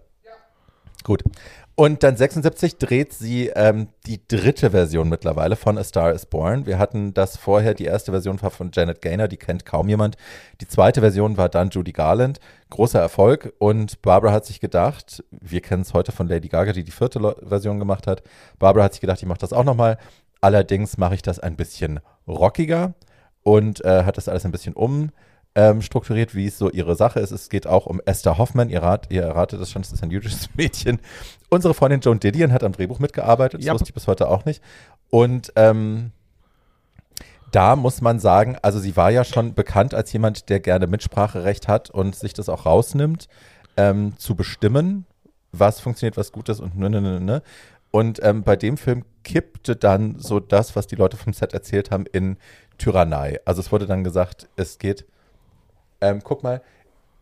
Gut. 1.04 1.24
Und 1.76 2.02
dann 2.02 2.18
76 2.18 2.78
dreht 2.80 3.14
sie 3.14 3.50
ähm, 3.50 3.90
die 4.08 4.20
dritte 4.28 4.72
Version 4.72 5.10
mittlerweile 5.10 5.56
von 5.56 5.78
A 5.78 5.84
Star 5.84 6.12
is 6.12 6.26
Born. 6.26 6.66
Wir 6.66 6.80
hatten 6.80 7.14
das 7.14 7.38
vorher, 7.38 7.76
die 7.76 7.86
erste 7.86 8.12
Version 8.12 8.42
war 8.42 8.50
von 8.50 8.72
Janet 8.74 9.02
Gaynor, 9.02 9.28
die 9.28 9.38
kennt 9.38 9.64
kaum 9.64 9.88
jemand. 9.88 10.18
Die 10.60 10.68
zweite 10.68 11.02
Version 11.02 11.38
war 11.38 11.50
dann 11.50 11.70
Judy 11.70 11.92
Garland. 11.92 12.40
Großer 12.72 13.00
Erfolg. 13.00 13.54
Und 13.60 14.02
Barbara 14.02 14.34
hat 14.34 14.46
sich 14.46 14.60
gedacht, 14.60 15.24
wir 15.30 15.62
kennen 15.62 15.84
es 15.84 15.94
heute 15.94 16.12
von 16.12 16.28
Lady 16.28 16.48
Gaga, 16.48 16.74
die 16.74 16.84
die 16.84 16.92
vierte 16.92 17.36
Version 17.48 17.78
gemacht 17.78 18.08
hat. 18.08 18.24
Barbara 18.58 18.86
hat 18.86 18.94
sich 18.94 19.02
gedacht, 19.02 19.22
ich 19.22 19.28
mache 19.28 19.40
das 19.40 19.54
auch 19.54 19.64
nochmal. 19.64 20.00
Allerdings 20.42 20.98
mache 20.98 21.14
ich 21.14 21.22
das 21.22 21.40
ein 21.40 21.56
bisschen 21.56 22.00
rockiger 22.28 22.94
und 23.44 23.84
äh, 23.86 24.04
hat 24.04 24.18
das 24.18 24.28
alles 24.28 24.46
ein 24.46 24.52
bisschen 24.52 24.74
um 24.74 25.12
ähm, 25.56 25.82
strukturiert, 25.82 26.36
wie 26.36 26.46
es 26.46 26.58
so 26.60 26.70
ihre 26.70 26.96
Sache 26.96 27.20
ist. 27.20 27.32
Es 27.32 27.50
geht 27.50 27.66
auch 27.66 27.88
um 27.88 28.00
Esther 28.06 28.38
Hoffmann. 28.38 28.70
Ihr, 28.70 28.84
rat, 28.84 29.08
ihr 29.10 29.24
erratet 29.24 29.60
es 29.60 29.72
schon, 29.72 29.82
es 29.82 29.92
ist 29.92 30.04
ein 30.04 30.12
jüdisches 30.12 30.50
Mädchen. 30.56 31.00
Unsere 31.50 31.74
Freundin 31.74 32.02
Joan 32.02 32.20
Didion 32.20 32.52
hat 32.52 32.64
am 32.64 32.74
Drehbuch 32.74 33.00
mitgearbeitet. 33.00 33.62
Das 33.62 33.66
Ja. 33.66 33.74
wusste 33.74 33.90
ich 33.90 33.94
bis 33.94 34.06
heute 34.08 34.28
auch 34.30 34.46
nicht. 34.46 34.62
Und 35.10 35.52
ähm, 35.56 36.12
da 37.52 37.76
muss 37.76 38.02
man 38.02 38.20
sagen, 38.20 38.58
also 38.62 38.78
sie 38.80 38.96
war 38.98 39.10
ja 39.10 39.24
schon 39.24 39.54
bekannt 39.56 39.94
als 39.94 40.12
jemand, 40.14 40.50
der 40.50 40.60
gerne 40.60 40.86
Mitspracherecht 40.86 41.68
hat 41.68 41.90
und 41.90 42.16
sich 42.16 42.34
das 42.34 42.50
auch 42.50 42.66
rausnimmt, 42.66 43.28
ähm, 43.78 44.18
zu 44.18 44.36
bestimmen, 44.36 45.06
was 45.54 45.80
funktioniert, 45.80 46.18
was 46.18 46.32
gut 46.32 46.50
ist 46.50 46.60
und 46.60 46.78
ne, 46.78 46.90
ne, 46.90 47.02
ne, 47.02 47.20
ne. 47.22 47.42
Und 47.92 48.20
ähm, 48.24 48.44
bei 48.44 48.56
dem 48.56 48.78
Film 48.78 49.06
kippte 49.24 49.76
dann 49.76 50.20
so 50.20 50.40
das, 50.40 50.76
was 50.76 50.88
die 50.88 50.96
Leute 50.96 51.18
vom 51.18 51.34
Set 51.34 51.54
erzählt 51.54 51.92
haben, 51.92 52.06
in 52.06 52.38
Tyrannei. 52.78 53.40
Also 53.46 53.62
es 53.62 53.72
wurde 53.72 53.88
dann 53.88 54.04
gesagt, 54.04 54.48
es 54.56 54.78
geht, 54.78 55.06
ähm, 56.02 56.22
guck 56.24 56.44
mal, 56.44 56.62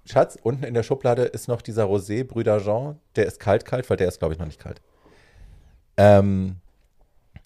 Schatz, 0.06 0.38
unten 0.42 0.64
in 0.64 0.74
der 0.74 0.84
Schublade 0.84 1.24
ist 1.24 1.48
noch 1.48 1.62
dieser 1.62 1.86
Rosé 1.86 2.24
Brüder 2.24 2.60
Jean, 2.60 3.00
der 3.16 3.26
ist 3.26 3.40
kalt, 3.40 3.66
kalt, 3.66 3.90
weil 3.90 3.98
der 3.98 4.08
ist, 4.08 4.20
glaube 4.20 4.34
ich, 4.34 4.40
noch 4.40 4.46
nicht 4.46 4.60
kalt. 4.60 4.82
Ähm, 5.98 6.58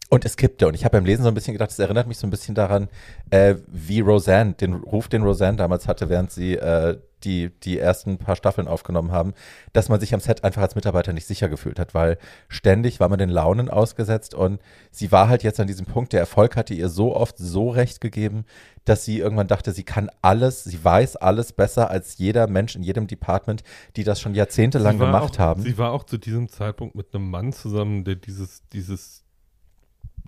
und 0.10 0.26
es 0.26 0.36
kippte. 0.36 0.68
Und 0.68 0.74
ich 0.74 0.84
habe 0.84 0.98
beim 0.98 1.06
Lesen 1.06 1.24
so 1.24 1.30
ein 1.30 1.36
bisschen 1.36 1.54
gedacht, 1.54 1.70
es 1.70 1.80
erinnert 1.80 2.08
mich 2.08 2.18
so 2.18 2.28
ein 2.28 2.32
bisschen 2.32 2.56
daran, 2.56 2.90
äh, 3.30 3.56
wie 3.68 4.02
Roseanne, 4.02 4.54
den 4.54 4.74
Ruf, 4.74 5.08
den 5.08 5.22
Roseanne 5.22 5.58
damals 5.58 5.88
hatte, 5.88 6.10
während 6.10 6.32
sie 6.32 6.56
äh, 6.56 6.98
die, 7.24 7.50
die 7.64 7.78
ersten 7.78 8.18
paar 8.18 8.36
Staffeln 8.36 8.68
aufgenommen 8.68 9.12
haben, 9.12 9.34
dass 9.74 9.90
man 9.90 10.00
sich 10.00 10.14
am 10.14 10.20
Set 10.20 10.44
einfach 10.44 10.62
als 10.62 10.76
Mitarbeiter 10.76 11.14
nicht 11.14 11.26
sicher 11.28 11.50
gefühlt 11.50 11.80
hat, 11.80 11.94
weil 11.94 12.18
ständig 12.48 13.00
war 13.00 13.10
man 13.10 13.20
den 13.20 13.30
Launen 13.30 13.70
ausgesetzt 13.70 14.34
und 14.34 14.62
sie 14.92 15.12
war 15.12 15.30
halt 15.30 15.44
jetzt 15.44 15.60
an 15.60 15.68
diesem 15.68 15.86
Punkt, 15.86 16.14
der 16.14 16.20
Erfolg 16.20 16.56
hatte 16.56 16.74
ihr 16.74 16.90
so 16.90 17.16
oft 17.16 17.38
so 17.38 17.70
recht 17.70 18.02
gegeben, 18.02 18.46
dass 18.86 19.06
sie 19.06 19.20
irgendwann 19.20 19.48
dachte, 19.48 19.72
sie 19.72 19.84
kann 19.84 20.10
alles, 20.22 20.64
sie 20.64 20.84
weiß 20.84 21.16
alles 21.18 21.54
besser 21.54 21.90
als 21.92 22.18
jeder 22.18 22.48
Mensch 22.48 22.76
in 22.76 22.84
jedem 22.84 23.08
Department, 23.08 23.64
die 23.96 24.04
das 24.04 24.20
schon 24.20 24.34
jahrzehntelang 24.34 24.98
gemacht 24.98 25.36
auch, 25.36 25.40
haben. 25.40 25.62
Sie 25.62 25.78
war 25.78 25.92
auch 25.92 26.04
zu 26.04 26.18
diesem 26.18 26.50
Zeitpunkt 26.50 26.96
mit 26.96 27.14
einem 27.14 27.30
Mann 27.30 27.54
zusammen, 27.54 28.04
der 28.04 28.16
dieses, 28.16 28.64
dieses, 28.70 29.24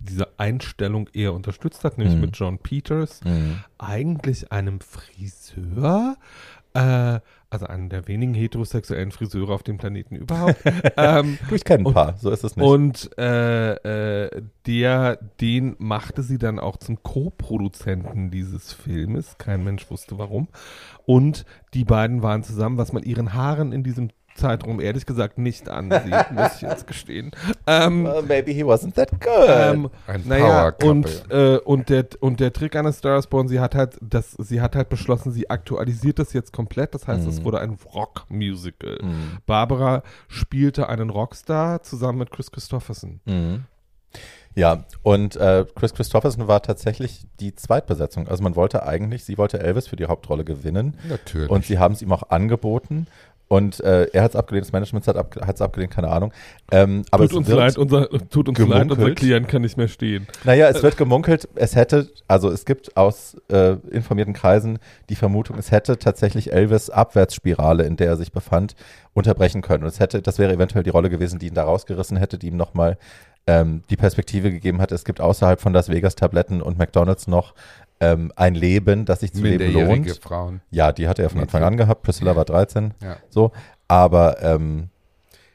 diese 0.04 0.28
Einstellung 0.38 1.08
eher 1.12 1.32
unterstützt 1.32 1.84
hat, 1.84 1.96
nämlich 1.98 2.16
Mhm. 2.16 2.20
mit 2.22 2.36
John 2.36 2.58
Peters, 2.58 3.20
Mhm. 3.24 3.60
eigentlich 3.78 4.50
einem 4.52 4.80
Friseur, 4.80 6.16
äh, 6.74 7.20
also 7.50 7.66
einem 7.66 7.88
der 7.90 8.08
wenigen 8.08 8.32
heterosexuellen 8.32 9.10
Friseure 9.12 9.52
auf 9.52 9.62
dem 9.62 9.76
Planeten 9.76 10.16
überhaupt. 10.16 10.56
ähm, 10.96 11.38
Du, 11.48 11.54
ich 11.54 11.64
kenne 11.64 11.82
ein 11.82 11.86
Und- 11.86 11.94
paar, 11.94 12.16
so 12.16 12.30
ist 12.30 12.44
es 12.44 12.56
nicht. 12.56 12.64
und 12.66 13.10
äh, 13.18 14.24
äh, 14.26 14.42
der, 14.66 15.16
den 15.40 15.76
machte 15.78 16.22
sie 16.22 16.38
dann 16.38 16.58
auch 16.58 16.76
zum 16.78 17.02
Co-Produzenten 17.02 18.30
dieses 18.30 18.72
Filmes. 18.72 19.36
Kein 19.38 19.64
Mensch 19.64 19.90
wusste 19.90 20.18
warum. 20.18 20.48
Und 21.04 21.44
die 21.74 21.84
beiden 21.84 22.22
waren 22.22 22.42
zusammen, 22.42 22.78
was 22.78 22.92
man 22.92 23.02
ihren 23.02 23.34
Haaren 23.34 23.72
in 23.72 23.82
diesem 23.82 24.10
Zeitraum 24.34 24.80
ehrlich 24.80 25.06
gesagt 25.06 25.38
nicht 25.38 25.68
ansieht, 25.68 26.30
muss 26.32 26.56
ich 26.56 26.62
jetzt 26.62 26.86
gestehen. 26.86 27.30
Ähm, 27.66 28.04
well, 28.04 28.22
maybe 28.22 28.50
he 28.52 28.64
wasn't 28.64 28.94
that 28.94 29.10
good. 29.20 29.46
ähm, 29.48 29.90
Ein 30.06 30.22
naja, 30.26 30.72
und, 30.82 31.24
äh, 31.30 31.58
und, 31.58 31.88
der, 31.88 32.06
und 32.20 32.40
der 32.40 32.52
Trick 32.52 32.74
an 32.76 32.90
Star 32.92 33.18
is 33.18 33.26
Born, 33.26 33.48
sie 33.48 33.60
hat 33.60 33.74
halt 33.74 33.98
das, 34.00 34.32
sie 34.32 34.60
hat 34.60 34.74
halt 34.76 34.88
beschlossen, 34.88 35.32
sie 35.32 35.50
aktualisiert 35.50 36.18
das 36.18 36.32
jetzt 36.32 36.52
komplett. 36.52 36.94
Das 36.94 37.06
heißt, 37.06 37.26
es 37.26 37.40
Mhm. 37.40 37.44
wurde 37.44 37.60
ein 37.60 37.76
Rock-Musical. 37.94 38.98
Mhm. 39.02 39.38
Barbara 39.46 40.02
spielte 40.28 40.88
einen 40.88 41.10
Rockstar 41.10 41.82
zusammen 41.82 42.18
mit 42.18 42.30
Chris 42.30 42.50
Christopherson. 42.50 43.20
Mhm. 43.24 43.64
Ja, 44.54 44.84
und 45.02 45.36
äh, 45.36 45.64
Chris 45.74 45.94
Christopherson 45.94 46.46
war 46.46 46.60
tatsächlich 46.60 47.24
die 47.40 47.54
Zweitbesetzung. 47.54 48.28
Also 48.28 48.42
man 48.42 48.54
wollte 48.54 48.82
eigentlich, 48.86 49.24
sie 49.24 49.38
wollte 49.38 49.58
Elvis 49.60 49.88
für 49.88 49.96
die 49.96 50.04
Hauptrolle 50.04 50.44
gewinnen 50.44 50.98
Natürlich. 51.08 51.48
und 51.48 51.64
sie 51.64 51.78
haben 51.78 51.94
es 51.94 52.02
ihm 52.02 52.12
auch 52.12 52.24
angeboten. 52.28 53.06
Und 53.52 53.80
äh, 53.80 54.04
er 54.14 54.22
hat 54.22 54.30
es 54.30 54.36
abgelehnt, 54.36 54.64
das 54.64 54.72
Management 54.72 55.06
hat 55.06 55.14
es 55.14 55.60
ab, 55.60 55.60
abgelehnt, 55.60 55.92
keine 55.92 56.08
Ahnung. 56.08 56.32
Ähm, 56.70 57.02
aber 57.10 57.24
tut 57.24 57.32
es 57.32 57.36
uns 57.36 57.48
leid, 57.48 57.76
unser, 57.76 58.08
tut 58.30 58.48
uns 58.48 58.58
leid, 58.58 58.68
unser 58.68 58.78
gemunkelt. 58.96 59.18
Klient 59.18 59.48
kann 59.48 59.60
nicht 59.60 59.76
mehr 59.76 59.88
stehen. 59.88 60.26
Naja, 60.44 60.70
es 60.70 60.82
wird 60.82 60.96
gemunkelt, 60.96 61.46
es 61.54 61.76
hätte, 61.76 62.08
also 62.26 62.50
es 62.50 62.64
gibt 62.64 62.96
aus 62.96 63.36
äh, 63.50 63.76
informierten 63.90 64.32
Kreisen 64.32 64.78
die 65.10 65.16
Vermutung, 65.16 65.58
es 65.58 65.70
hätte 65.70 65.98
tatsächlich 65.98 66.50
Elvis 66.50 66.88
Abwärtsspirale, 66.88 67.84
in 67.84 67.96
der 67.96 68.06
er 68.06 68.16
sich 68.16 68.32
befand, 68.32 68.74
unterbrechen 69.12 69.60
können. 69.60 69.84
Und 69.84 69.90
es 69.90 70.00
hätte, 70.00 70.22
das 70.22 70.38
wäre 70.38 70.54
eventuell 70.54 70.82
die 70.82 70.88
Rolle 70.88 71.10
gewesen, 71.10 71.38
die 71.38 71.48
ihn 71.48 71.54
da 71.54 71.64
rausgerissen 71.64 72.16
hätte, 72.16 72.38
die 72.38 72.46
ihm 72.46 72.56
nochmal 72.56 72.96
ähm, 73.46 73.82
die 73.90 73.96
Perspektive 73.96 74.50
gegeben 74.50 74.80
hat. 74.80 74.92
Es 74.92 75.04
gibt 75.04 75.20
außerhalb 75.20 75.60
von 75.60 75.72
Las 75.72 75.90
Vegas 75.90 76.14
Tabletten 76.14 76.62
und 76.62 76.78
McDonalds 76.78 77.26
noch 77.26 77.54
ähm, 78.02 78.32
ein 78.36 78.54
Leben, 78.54 79.04
das 79.04 79.20
sich 79.20 79.32
zu 79.32 79.42
leben 79.42 79.72
lohnt. 79.72 80.10
Frauen. 80.22 80.60
Ja, 80.70 80.92
die 80.92 81.06
hatte 81.08 81.22
er 81.22 81.30
von 81.30 81.40
Anfang 81.40 81.62
an 81.62 81.76
gehabt. 81.76 82.02
Priscilla 82.02 82.34
war 82.36 82.44
13 82.44 82.94
Ja. 83.02 83.16
so. 83.30 83.52
Aber 83.88 84.42
ähm, 84.42 84.88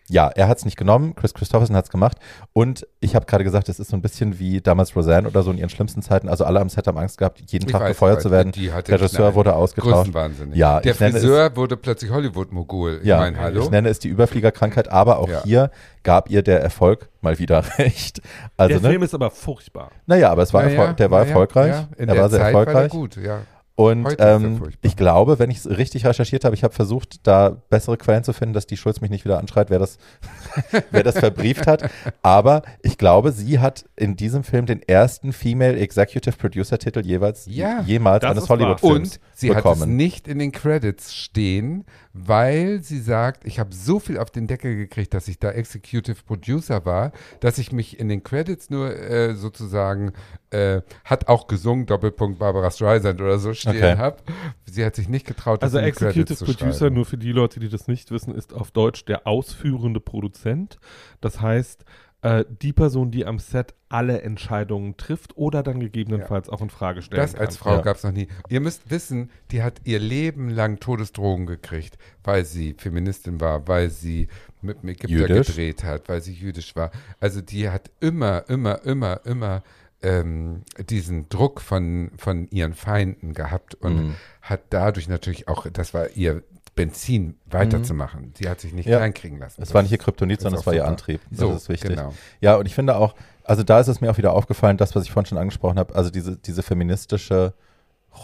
ja, 0.10 0.30
er 0.30 0.48
hat 0.48 0.58
es 0.58 0.66
nicht 0.66 0.78
genommen, 0.78 1.16
Chris 1.16 1.34
Christopherson 1.34 1.76
hat 1.76 1.86
es 1.86 1.92
gemacht. 1.92 2.18
Und 2.54 2.88
ich 3.02 3.16
habe 3.16 3.26
gerade 3.26 3.44
gesagt, 3.44 3.68
es 3.70 3.80
ist 3.80 3.90
so 3.90 3.98
ein 3.98 4.02
bisschen 4.02 4.40
wie 4.40 4.62
damals 4.62 4.96
Roseanne 4.96 5.28
oder 5.28 5.44
so 5.44 5.52
in 5.52 5.58
ihren 5.58 5.70
schlimmsten 5.70 6.02
Zeiten. 6.02 6.30
Also 6.30 6.46
alle 6.46 6.60
am 6.62 6.70
Set 6.70 6.88
haben 6.88 6.98
Angst 6.98 7.18
gehabt, 7.18 7.42
jeden 7.48 7.66
Ich 7.68 7.72
Tag 7.72 7.82
weiß, 7.82 7.90
gefeuert 7.90 8.22
zu 8.22 8.32
werden. 8.32 8.52
die 8.54 8.72
hatte 8.72 8.94
Regisseur 8.94 9.36
wurde 9.36 9.54
ausgetauscht. 9.56 10.12
Ja, 10.54 10.80
Der 10.80 10.96
Friseur 10.96 11.56
wurde 11.56 11.76
plötzlich 11.78 12.10
Hollywood-Mogul. 12.12 13.02
Ja, 13.04 13.16
ich 13.18 13.22
meine, 13.34 13.40
hallo? 13.40 13.62
ich 13.64 13.70
nenne 13.70 13.90
es 13.90 14.00
die 14.00 14.08
Überfliegerkrankheit, 14.08 14.88
aber 14.90 15.20
auch 15.20 15.30
Ja. 15.30 15.44
hier 15.44 15.72
gab 16.04 16.30
ihr 16.30 16.42
der 16.42 16.62
Erfolg 16.62 17.10
mal 17.22 17.38
wieder 17.40 17.64
recht. 17.78 18.22
Also, 18.56 18.76
der 18.76 18.82
ne? 18.82 18.90
Film 18.90 19.04
ist 19.04 19.14
aber 19.14 19.30
furchtbar. 19.32 19.92
Naja, 20.06 20.32
aber 20.32 20.44
es 20.44 20.54
war 20.54 20.64
Naja, 20.64 20.86
erfol- 20.86 20.94
der 20.96 21.12
war 21.12 21.20
naja, 21.20 21.30
erfolgreich. 21.32 21.72
ja. 21.74 21.88
In 21.98 22.08
er 22.08 22.14
der 22.16 22.22
war 22.24 22.30
sehr 22.30 22.40
Zeit 22.40 22.48
erfolgreich. 22.48 22.76
War 22.76 22.82
der 22.84 22.90
gut, 22.90 23.16
ja. 23.18 23.40
Und 23.80 24.16
ähm, 24.18 24.70
ich 24.82 24.96
glaube, 24.96 25.38
wenn 25.38 25.52
ich 25.52 25.58
es 25.60 25.70
richtig 25.70 26.04
recherchiert 26.04 26.44
habe, 26.46 26.56
ich 26.56 26.64
habe 26.64 26.74
versucht, 26.74 27.28
da 27.28 27.62
bessere 27.70 27.96
Quellen 27.96 28.24
zu 28.24 28.34
finden, 28.34 28.56
dass 28.56 28.66
die 28.66 28.76
Schulz 28.76 29.02
mich 29.02 29.12
nicht 29.12 29.24
wieder 29.24 29.38
anschreit, 29.38 29.70
wer 29.70 29.78
das, 29.78 30.00
wer 30.90 31.04
das 31.04 31.20
verbrieft 31.20 31.68
hat. 31.68 31.88
Aber 32.24 32.64
ich 32.82 32.98
glaube, 32.98 33.32
sie 33.32 33.60
hat 33.60 33.86
in 33.96 34.16
diesem 34.16 34.44
Film 34.44 34.66
den 34.66 34.82
ersten 34.82 35.32
Female 35.32 35.78
Executive 35.78 36.36
Producer 36.38 36.80
Titel 36.80 37.02
jeweils 37.06 37.46
Ja, 37.46 37.82
jemals 37.82 38.24
eines. 38.24 38.50
Hollywood-Films 38.50 39.18
Und 39.18 39.20
sie 39.36 39.52
hat 39.52 39.58
es 39.58 39.64
bekommen. 39.64 39.96
nicht 39.96 40.28
in 40.28 40.40
den 40.40 40.52
Credits 40.52 41.14
stehen, 41.14 41.86
weil 42.26 42.82
sie 42.82 43.00
sagt, 43.00 43.46
ich 43.46 43.60
habe 43.60 43.74
so 43.74 44.00
viel 44.00 44.18
auf 44.18 44.32
den 44.32 44.48
Deckel 44.48 44.76
gekriegt, 44.76 45.14
dass 45.14 45.28
ich 45.28 45.40
da 45.40 45.52
Executive 45.52 46.24
Producer 46.26 46.86
war, 46.86 47.12
dass 47.40 47.58
ich 47.58 47.72
mich 47.72 48.00
in 48.00 48.10
den 48.10 48.24
Credits 48.24 48.70
nur 48.70 48.96
äh, 48.98 49.36
sozusagen 49.36 50.14
äh, 50.50 50.82
hat 51.04 51.28
auch 51.28 51.48
gesungen, 51.48 51.86
Doppelpunkt 51.86 52.40
Barbara 52.40 52.72
Streisand 52.72 53.22
oder 53.22 53.38
so 53.40 53.54
stehen 53.54 53.76
Okay. 53.78 53.98
habe. 53.98 54.18
Sie 54.66 54.84
hat 54.86 54.96
sich 54.96 55.10
nicht 55.10 55.28
getraut, 55.28 55.62
das 55.62 55.68
Also 55.68 55.78
in 55.80 55.84
die 55.84 55.90
Executive 55.90 56.26
Credits 56.26 56.40
zu 56.40 56.46
Producer, 56.46 56.80
schreiben. 56.86 56.96
nur 56.96 57.06
für 57.06 57.18
die 57.18 57.32
Leute, 57.32 57.60
die 57.60 57.70
das 57.70 57.88
nicht 57.88 58.12
wissen, 58.12 58.34
ist 58.34 58.54
auf 58.54 58.72
Deutsch 58.72 59.06
der 59.06 59.28
ausführende 59.28 60.00
Produzent. 60.00 60.80
Das 61.22 61.42
heißt, 61.42 61.84
äh, 62.22 62.44
die 62.62 62.74
Person, 62.74 63.12
die 63.12 63.26
am 63.26 63.40
Set 63.40 63.74
alle 63.90 64.22
Entscheidungen 64.22 64.98
trifft 64.98 65.38
oder 65.38 65.64
dann 65.64 65.80
gegebenenfalls 65.80 66.50
auch 66.50 66.62
in 66.62 66.70
Frage 66.70 67.02
stellen 67.02 67.22
Das 67.22 67.34
kann. 67.34 67.46
als 67.46 67.58
Frau 67.58 67.76
Ja. 67.76 67.82
gab 67.82 67.98
es 67.98 68.04
noch 68.04 68.12
nie. 68.12 68.28
Ihr 68.50 68.60
müsst 68.60 68.90
wissen, 68.90 69.30
die 69.52 69.62
hat 69.64 69.82
ihr 69.86 70.00
Leben 70.00 70.50
lang 70.50 70.80
Todesdrohungen 70.80 71.46
gekriegt, 71.46 71.98
weil 72.24 72.44
sie 72.44 72.74
Feministin 72.78 73.40
war, 73.40 73.68
weil 73.68 73.90
sie 73.90 74.28
mit 74.62 74.82
dem 74.82 74.90
Ägypter 74.90 75.08
Jüdisch. 75.16 75.48
gedreht 75.48 75.84
hat, 75.84 76.10
weil 76.10 76.22
sie 76.22 76.34
jüdisch 76.34 76.76
war. 76.76 76.92
Also 77.20 77.42
die 77.42 77.70
hat 77.70 77.92
immer, 78.00 78.50
immer, 78.50 78.84
immer, 78.84 79.22
immer 79.26 79.64
ähm, 80.02 80.64
diesen 80.90 81.30
Druck 81.30 81.62
von, 81.62 82.12
von 82.18 82.48
ihren 82.50 82.74
Feinden 82.74 83.34
gehabt 83.34 83.76
und 83.76 83.96
Mhm. 84.08 84.16
hat 84.42 84.62
dadurch 84.72 85.08
natürlich 85.08 85.48
auch, 85.48 85.66
das 85.72 85.94
war 85.94 86.10
ihr 86.12 86.44
Benzin 86.78 87.36
weiterzumachen. 87.46 88.34
Sie 88.38 88.48
hat 88.50 88.62
sich 88.62 88.72
nicht 88.72 88.86
Mhm. 88.86 88.92
Ja. 88.94 88.98
kleinkriegen 89.00 89.38
lassen. 89.40 89.62
Es 89.62 89.74
war 89.74 89.82
nicht 89.82 89.92
ihr 89.92 89.98
Kryptonit, 89.98 90.40
sondern 90.40 90.62
es 90.62 90.66
war 90.66 90.74
ihr 90.74 90.80
super. 90.80 90.90
Antrieb. 90.92 91.22
Das 91.30 91.40
so, 91.40 91.52
ist 91.54 91.68
wichtig. 91.68 91.90
Genau. 91.90 92.14
Ja, 92.40 92.56
und 92.56 92.66
ich 92.66 92.74
finde 92.76 92.96
auch, 92.96 93.16
also 93.44 93.64
da 93.64 93.80
ist 93.82 93.88
es 93.90 94.00
mir 94.00 94.10
auch 94.10 94.18
wieder 94.18 94.32
aufgefallen, 94.34 94.78
das, 94.78 94.96
was 94.96 95.04
ich 95.04 95.12
vorhin 95.12 95.28
schon 95.28 95.38
angesprochen 95.38 95.78
habe, 95.78 95.94
also 95.96 96.10
diese, 96.10 96.38
diese 96.38 96.64
feministische 96.64 97.54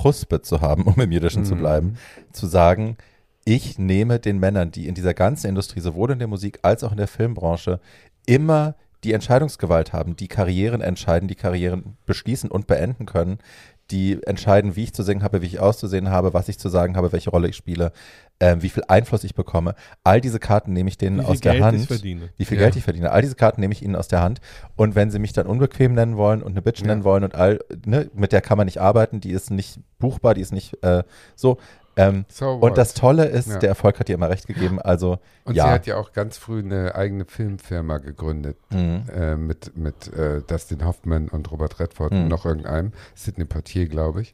Chuspe 0.01 0.41
zu 0.41 0.61
haben, 0.61 0.83
um 0.87 0.99
im 1.01 1.11
Jiddischen 1.11 1.43
zu 1.43 1.55
Mhm. 1.55 1.59
bleiben, 1.59 1.97
zu 2.31 2.47
sagen, 2.47 2.95
ich 3.45 3.77
nehme 3.77 4.19
den 4.19 4.39
Männern, 4.39 4.71
die 4.71 4.87
in 4.87 4.95
dieser 4.95 5.13
ganzen 5.13 5.47
Industrie, 5.47 5.81
sowohl 5.81 6.11
in 6.11 6.19
der 6.19 6.29
Musik 6.29 6.59
als 6.61 6.83
auch 6.83 6.91
in 6.91 6.97
der 6.97 7.09
Filmbranche, 7.09 7.81
immer 8.25 8.75
die 9.03 9.11
Entscheidungsgewalt 9.11 9.91
haben, 9.91 10.15
die 10.15 10.29
Karrieren 10.29 10.79
entscheiden, 10.79 11.27
die 11.27 11.35
Karrieren 11.35 11.97
beschließen 12.05 12.49
und 12.49 12.67
beenden 12.67 13.05
können, 13.05 13.39
die 13.93 14.21
entscheiden, 14.23 14.75
wie 14.75 14.83
ich 14.83 14.93
zu 14.93 15.03
singen 15.03 15.23
habe, 15.23 15.41
wie 15.41 15.45
ich 15.45 15.59
auszusehen 15.59 16.09
habe, 16.09 16.33
was 16.33 16.49
ich 16.49 16.57
zu 16.59 16.67
sagen 16.67 16.97
habe, 16.97 17.11
welche 17.13 17.29
Rolle 17.29 17.47
ich 17.47 17.55
spiele, 17.55 17.91
ähm, 18.39 18.61
wie 18.63 18.69
viel 18.69 18.83
Einfluss 18.87 19.23
ich 19.23 19.35
bekomme. 19.35 19.75
All 20.03 20.19
diese 20.19 20.39
Karten 20.39 20.73
nehme 20.73 20.89
ich 20.89 20.97
denen 20.97 21.21
aus 21.21 21.39
der 21.39 21.53
Geld 21.53 21.63
Hand 21.63 21.79
ich 21.79 21.87
verdiene. 21.87 22.29
wie 22.35 22.45
viel 22.45 22.57
Ja. 22.57 22.63
Geld 22.63 22.75
ich 22.75 22.83
verdiene. 22.83 23.11
All 23.11 23.21
diese 23.21 23.35
Karten 23.35 23.61
nehme 23.61 23.71
ich 23.73 23.83
ihnen 23.83 23.95
aus 23.95 24.07
der 24.07 24.21
Hand. 24.21 24.41
Und 24.75 24.95
wenn 24.95 25.11
sie 25.11 25.19
mich 25.19 25.31
dann 25.31 25.45
unbequem 25.45 25.93
nennen 25.93 26.17
wollen 26.17 26.41
und 26.41 26.51
eine 26.53 26.61
Bitch 26.63 26.81
Ja. 26.81 26.87
nennen 26.87 27.03
wollen 27.03 27.23
und 27.23 27.35
all, 27.35 27.59
ne, 27.85 28.09
mit 28.15 28.31
der 28.31 28.41
kann 28.41 28.57
man 28.57 28.65
nicht 28.65 28.81
arbeiten, 28.81 29.21
die 29.21 29.31
ist 29.31 29.51
nicht 29.51 29.79
buchbar, 29.99 30.33
die 30.33 30.41
ist 30.41 30.51
nicht 30.51 30.83
äh, 30.83 31.03
so. 31.35 31.57
Ähm, 31.95 32.25
So 32.27 32.51
und 32.53 32.77
das 32.77 32.93
Tolle 32.93 33.25
ist, 33.25 33.47
Ja. 33.49 33.59
der 33.59 33.69
Erfolg 33.69 33.99
hat 33.99 34.09
ihr 34.09 34.15
immer 34.15 34.29
recht 34.29 34.47
gegeben. 34.47 34.81
Also, 34.81 35.19
Und 35.45 35.55
ja. 35.55 35.65
sie 35.65 35.69
hat 35.71 35.85
ja 35.85 35.97
auch 35.97 36.11
ganz 36.11 36.37
früh 36.37 36.59
eine 36.59 36.95
eigene 36.95 37.25
Filmfirma 37.25 37.99
gegründet 37.99 38.57
Mhm. 38.71 39.03
äh, 39.15 39.35
mit, 39.35 39.77
mit 39.77 40.11
äh, 40.13 40.41
Dustin 40.41 40.85
Hoffman 40.85 41.27
und 41.29 41.51
Robert 41.51 41.79
Redford 41.79 42.11
Mhm. 42.13 42.23
und 42.23 42.27
noch 42.29 42.45
irgendeinem, 42.45 42.91
Sidney 43.15 43.45
Poitier, 43.45 43.87
glaube 43.87 44.21
ich. 44.21 44.33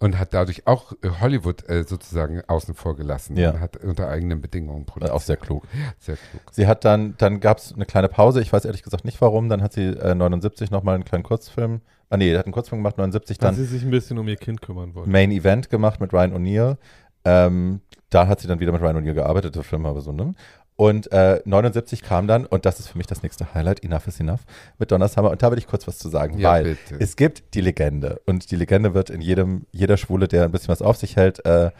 Und 0.00 0.16
hat 0.18 0.32
dadurch 0.32 0.66
auch 0.68 0.92
äh, 1.02 1.08
Hollywood 1.20 1.68
äh, 1.68 1.82
sozusagen 1.82 2.40
außen 2.46 2.74
vor 2.74 2.94
gelassen 2.94 3.36
Ja. 3.36 3.50
und 3.50 3.60
hat 3.60 3.78
unter 3.78 4.08
eigenen 4.08 4.40
Bedingungen 4.40 4.86
produziert. 4.86 5.12
auch 5.16 5.20
sehr 5.22 5.36
klug. 5.36 5.64
Sehr 5.98 6.16
klug. 6.16 6.40
Sie 6.52 6.68
hat 6.68 6.84
dann, 6.84 7.16
dann 7.18 7.40
gab 7.40 7.58
es 7.58 7.72
eine 7.74 7.84
kleine 7.84 8.08
Pause. 8.08 8.40
Ich 8.40 8.52
weiß 8.52 8.64
ehrlich 8.64 8.84
gesagt 8.84 9.04
nicht 9.04 9.20
warum. 9.20 9.48
Dann 9.48 9.60
hat 9.60 9.72
sie 9.72 9.86
äh, 9.86 10.14
79 10.14 10.70
nochmal 10.70 10.94
einen 10.94 11.04
kleinen 11.04 11.24
Kurzfilm. 11.24 11.80
Ah, 12.10 12.16
nee, 12.16 12.36
hat 12.36 12.46
einen 12.46 12.52
Kurzfilm 12.52 12.78
gemacht, 12.80 12.96
79 12.96 13.38
Weil 13.40 13.48
dann 13.48 13.54
sie 13.56 13.64
sich 13.64 13.82
ein 13.82 13.90
bisschen 13.90 14.18
um 14.18 14.28
ihr 14.28 14.36
Kind 14.36 14.62
kümmern 14.62 14.94
wollte. 14.94 15.10
Main 15.10 15.30
Event 15.32 15.68
gemacht 15.68 16.00
mit 16.00 16.12
Ryan 16.12 16.32
O'Neill. 16.32 16.76
Ähm, 17.24 17.80
da 18.10 18.26
hat 18.28 18.40
sie 18.40 18.46
dann 18.48 18.60
wieder 18.60 18.72
mit 18.72 18.80
Ryan 18.80 18.96
O'Neill 18.98 19.14
gearbeitet, 19.14 19.56
der 19.56 19.64
Film 19.64 19.84
aber 19.84 20.00
so, 20.00 20.12
ne? 20.12 20.32
Und 20.80 21.10
äh, 21.10 21.42
79 21.44 22.02
kam 22.02 22.28
dann, 22.28 22.46
und 22.46 22.64
das 22.64 22.78
ist 22.78 22.86
für 22.90 22.98
mich 22.98 23.08
das 23.08 23.24
nächste 23.24 23.52
Highlight, 23.52 23.82
Enough 23.82 24.06
is 24.06 24.20
Enough, 24.20 24.42
mit 24.78 24.92
Donna 24.92 25.08
Summer. 25.08 25.30
Und 25.30 25.42
da 25.42 25.50
will 25.50 25.58
ich 25.58 25.66
kurz 25.66 25.88
was 25.88 25.98
zu 25.98 26.08
sagen, 26.08 26.38
Ja, 26.38 26.52
weil 26.52 26.76
bitte. 26.76 27.00
es 27.00 27.16
gibt 27.16 27.54
die 27.54 27.60
Legende. 27.60 28.20
Und 28.26 28.52
die 28.52 28.54
Legende 28.54 28.94
wird 28.94 29.10
in 29.10 29.20
jedem, 29.20 29.66
jeder 29.72 29.96
Schwule, 29.96 30.28
der 30.28 30.44
ein 30.44 30.52
bisschen 30.52 30.68
was 30.68 30.80
auf 30.80 30.96
sich 30.96 31.16
hält, 31.16 31.44
äh, 31.44 31.72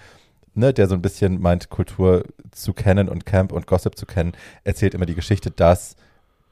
ne, 0.54 0.74
der 0.74 0.88
so 0.88 0.94
ein 0.96 1.00
bisschen 1.00 1.40
meint, 1.40 1.70
Kultur 1.70 2.24
zu 2.50 2.72
kennen 2.72 3.08
und 3.08 3.24
Camp 3.24 3.52
und 3.52 3.68
Gossip 3.68 3.96
zu 3.96 4.04
kennen, 4.04 4.32
erzählt 4.64 4.94
immer 4.94 5.06
die 5.06 5.14
Geschichte, 5.14 5.52
dass 5.52 5.94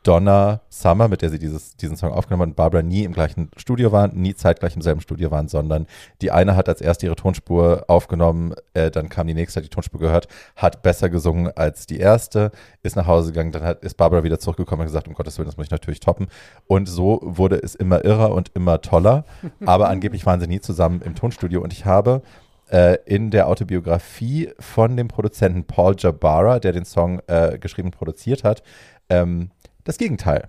Donna 0.06 0.60
Summer, 0.68 1.08
mit 1.08 1.20
der 1.20 1.30
sie 1.30 1.38
dieses, 1.40 1.76
diesen 1.76 1.96
Song 1.96 2.12
aufgenommen 2.12 2.42
hat, 2.42 2.48
und 2.50 2.56
Barbara 2.56 2.82
nie 2.82 3.02
im 3.02 3.12
gleichen 3.12 3.50
Studio 3.56 3.90
waren, 3.90 4.12
nie 4.14 4.34
zeitgleich 4.34 4.76
im 4.76 4.82
selben 4.82 5.00
Studio 5.00 5.32
waren, 5.32 5.48
sondern 5.48 5.86
die 6.22 6.30
eine 6.30 6.54
hat 6.54 6.68
als 6.68 6.80
erste 6.80 7.06
ihre 7.06 7.16
Tonspur 7.16 7.84
aufgenommen, 7.88 8.54
äh, 8.74 8.90
dann 8.92 9.08
kam 9.08 9.26
die 9.26 9.34
nächste, 9.34 9.58
hat 9.58 9.64
die 9.64 9.70
Tonspur 9.70 9.98
gehört, 9.98 10.28
hat 10.54 10.82
besser 10.82 11.10
gesungen 11.10 11.50
als 11.56 11.86
die 11.86 11.98
erste, 11.98 12.52
ist 12.84 12.94
nach 12.94 13.08
Hause 13.08 13.32
gegangen, 13.32 13.50
dann 13.50 13.64
hat, 13.64 13.82
ist 13.82 13.96
Barbara 13.96 14.22
wieder 14.22 14.38
zurückgekommen 14.38 14.82
und 14.82 14.86
gesagt, 14.86 15.08
um 15.08 15.14
Gottes 15.14 15.38
Willen, 15.38 15.46
das 15.46 15.56
muss 15.56 15.66
ich 15.66 15.72
natürlich 15.72 16.00
toppen. 16.00 16.28
Und 16.68 16.88
so 16.88 17.18
wurde 17.22 17.56
es 17.60 17.74
immer 17.74 18.04
irrer 18.04 18.32
und 18.32 18.52
immer 18.54 18.80
toller, 18.80 19.24
aber 19.66 19.88
angeblich 19.88 20.24
waren 20.24 20.38
sie 20.38 20.46
nie 20.46 20.60
zusammen 20.60 21.02
im 21.02 21.16
Tonstudio 21.16 21.60
und 21.62 21.72
ich 21.72 21.84
habe 21.84 22.22
äh, 22.70 22.98
in 23.06 23.30
der 23.30 23.48
Autobiografie 23.48 24.50
von 24.60 24.96
dem 24.96 25.08
Produzenten 25.08 25.64
Paul 25.64 25.96
Jabara, 25.98 26.60
der 26.60 26.72
den 26.72 26.84
Song 26.84 27.20
äh, 27.26 27.58
geschrieben 27.58 27.88
und 27.88 27.96
produziert 27.96 28.44
hat, 28.44 28.62
ähm, 29.08 29.50
das 29.86 29.96
Gegenteil 29.98 30.48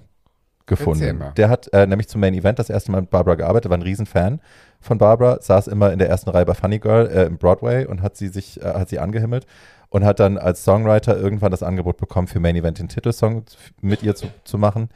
gefunden. 0.66 1.24
Der 1.38 1.50
hat 1.50 1.72
äh, 1.74 1.88
nämlich 1.88 2.10
zum 2.10 2.20
Main 2.22 2.34
Event 2.34 2.60
das 2.60 2.70
erste 2.70 2.92
Mal 2.92 3.02
mit 3.02 3.10
Barbara 3.10 3.36
gearbeitet, 3.36 3.70
war 3.70 3.78
ein 3.78 3.84
Riesenfan 3.84 4.42
von 4.82 4.98
Barbara, 4.98 5.42
saß 5.42 5.68
immer 5.68 5.94
in 5.94 6.00
der 6.00 6.10
ersten 6.10 6.30
Reihe 6.30 6.46
bei 6.46 6.54
Funny 6.54 6.80
Girl 6.80 7.08
äh, 7.08 7.24
im 7.24 7.38
Broadway 7.38 7.86
und 7.86 8.02
hat 8.02 8.18
sie 8.18 8.28
sich, 8.28 8.62
äh, 8.62 8.66
hat 8.66 8.90
sie 8.90 9.00
angehimmelt 9.00 9.48
und 9.90 10.04
hat 10.04 10.20
dann 10.20 10.38
als 10.38 10.64
Songwriter 10.64 11.18
irgendwann 11.18 11.52
das 11.52 11.64
Angebot 11.64 11.98
bekommen, 11.98 12.28
für 12.28 12.42
Main 12.42 12.58
Event 12.58 12.80
den 12.80 12.90
Titelsong 12.90 13.46
mit 13.82 14.04
ihr 14.04 14.16
zu, 14.16 14.28
zu 14.44 14.58
machen. 14.58 14.90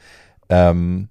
Ähm, 0.50 1.08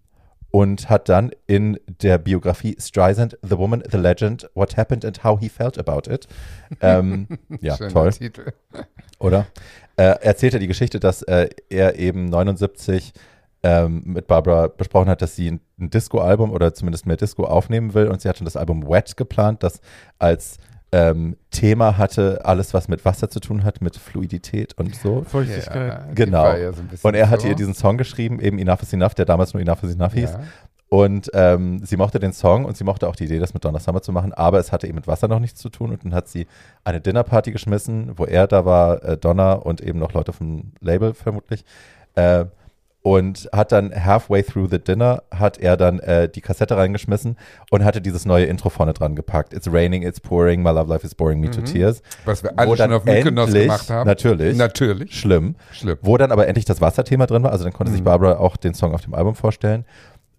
und 0.52 0.90
hat 0.90 1.08
dann 1.08 1.32
in 1.48 1.80
der 2.02 2.18
Biografie 2.18 2.76
Streisand, 2.78 3.38
The 3.42 3.58
Woman, 3.58 3.84
The 3.90 3.98
Legend, 3.98 4.50
What 4.54 4.76
Happened 4.76 5.06
and 5.06 5.24
How 5.24 5.40
He 5.40 5.48
Felt 5.48 5.80
About 5.80 6.12
It. 6.12 6.28
Ähm, 6.82 7.28
ja, 7.62 7.78
Schöner 7.78 7.90
toll, 7.90 8.12
Titel. 8.12 8.52
oder? 9.18 9.48
Äh, 9.98 10.16
erzählt 10.22 10.54
er 10.54 10.60
die 10.60 10.68
Geschichte, 10.68 11.00
dass 11.00 11.22
äh, 11.24 11.50
er 11.70 12.00
eben 12.00 12.26
79 12.26 13.14
ähm, 13.64 14.02
mit 14.06 14.28
Barbara 14.28 14.68
besprochen 14.68 15.10
hat, 15.10 15.22
dass 15.22 15.36
sie 15.36 15.52
ein, 15.52 15.60
ein 15.80 15.90
Disco-Album 15.90 16.52
oder 16.52 16.74
zumindest 16.74 17.06
mehr 17.06 17.18
Disco 17.18 17.44
aufnehmen 17.44 17.94
will 17.94 18.08
und 18.08 18.22
sie 18.22 18.30
hatte 18.30 18.44
das 18.44 18.58
Album 18.58 18.88
Wet 18.88 19.18
geplant, 19.18 19.64
das 19.64 19.82
als 20.18 20.58
ähm, 20.94 21.38
Thema 21.52 21.98
hatte 21.98 22.42
alles, 22.44 22.74
was 22.74 22.88
mit 22.88 23.06
Wasser 23.06 23.30
zu 23.30 23.40
tun 23.40 23.64
hat, 23.64 23.82
mit 23.82 23.96
Fluidität 23.96 24.78
und 24.78 24.94
so. 24.96 25.24
Feuchtigkeit. 25.24 26.10
die 26.10 26.16
Genau. 26.16 26.54
ja 26.54 26.74
so 26.74 26.82
Und 27.04 27.16
er 27.16 27.30
hatte 27.30 27.44
so. 27.44 27.48
ihr 27.48 27.56
diesen 27.56 27.74
Song 27.74 27.98
geschrieben, 27.98 28.40
eben 28.42 28.60
Enough 28.60 28.82
is 28.82 28.94
Enough, 28.94 29.14
der 29.14 29.26
damals 29.26 29.54
nur 29.54 29.62
Enough 29.62 29.84
is 29.84 29.94
Enough 29.96 30.14
hieß. 30.14 30.32
Ja. 30.32 30.40
Und 30.94 31.32
ähm, 31.34 31.80
sie 31.86 31.96
mochte 31.96 32.20
den 32.20 32.34
Song 32.34 32.66
und 32.66 32.76
sie 32.76 32.84
mochte 32.84 33.08
auch 33.08 33.16
die 33.16 33.24
Idee, 33.24 33.40
das 33.40 33.54
mit 33.54 33.64
Donna 33.64 33.80
Summer 33.80 34.02
zu 34.02 34.12
machen, 34.12 34.34
aber 34.34 34.60
es 34.60 34.74
hatte 34.74 34.88
eben 34.88 34.96
mit 34.96 35.08
Wasser 35.08 35.30
noch 35.30 35.40
nichts 35.40 35.62
zu 35.62 35.70
tun. 35.70 35.92
Und 35.92 36.04
dann 36.04 36.14
hat 36.14 36.28
sie 36.28 36.48
eine 36.84 37.00
Dinnerparty 37.00 37.54
geschmissen, 37.54 38.12
wo 38.18 38.26
er 38.26 38.46
da 38.46 38.66
war, 38.66 39.02
äh, 39.02 39.16
Donna 39.18 39.54
und 39.54 39.80
eben 39.80 40.00
noch 40.00 40.12
Leute 40.12 40.34
vom 40.34 40.74
Label 40.82 41.14
vermutlich. 41.14 41.64
Äh, 42.16 42.44
und 43.04 43.50
hat 43.52 43.72
dann 43.72 43.92
halfway 44.06 44.44
through 44.44 44.70
the 44.70 44.78
dinner, 44.78 45.24
hat 45.32 45.58
er 45.58 45.76
dann 45.76 45.98
äh, 46.02 46.30
die 46.30 46.42
Kassette 46.42 46.78
reingeschmissen 46.78 47.36
und 47.72 47.84
hatte 47.84 48.00
dieses 48.00 48.26
neue 48.26 48.46
Intro 48.46 48.70
vorne 48.70 48.94
dran 48.94 49.16
gepackt. 49.16 49.54
It's 49.54 49.72
raining, 49.72 50.04
it's 50.04 50.20
pouring, 50.20 50.62
my 50.62 50.70
love 50.70 50.88
life 50.88 51.04
is 51.08 51.16
boring 51.16 51.40
me 51.40 51.50
to 51.50 51.62
Mhm. 51.62 51.66
tears. 51.66 52.04
Was 52.26 52.44
wir 52.44 52.52
alle 52.60 52.78
schon 52.78 52.94
auf 52.94 53.04
Mykonos 53.06 53.52
gemacht 53.52 53.90
haben. 53.90 54.06
Natürlich. 54.08 54.56
Natürlich. 54.56 55.20
Schlimm. 55.20 55.56
Schlimm. 55.72 55.98
Wo 56.02 56.16
dann 56.18 56.32
aber 56.32 56.48
endlich 56.48 56.66
das 56.66 56.80
Wasserthema 56.80 57.26
drin 57.26 57.42
war. 57.42 57.52
Also 57.52 57.64
dann 57.64 57.74
konnte 57.74 57.92
sich 57.92 58.02
Mhm. 58.02 58.06
Barbara 58.06 58.38
auch 58.38 58.56
den 58.56 58.76
Song 58.76 58.94
auf 58.94 59.02
dem 59.02 59.16
Album 59.16 59.34
vorstellen. 59.34 59.84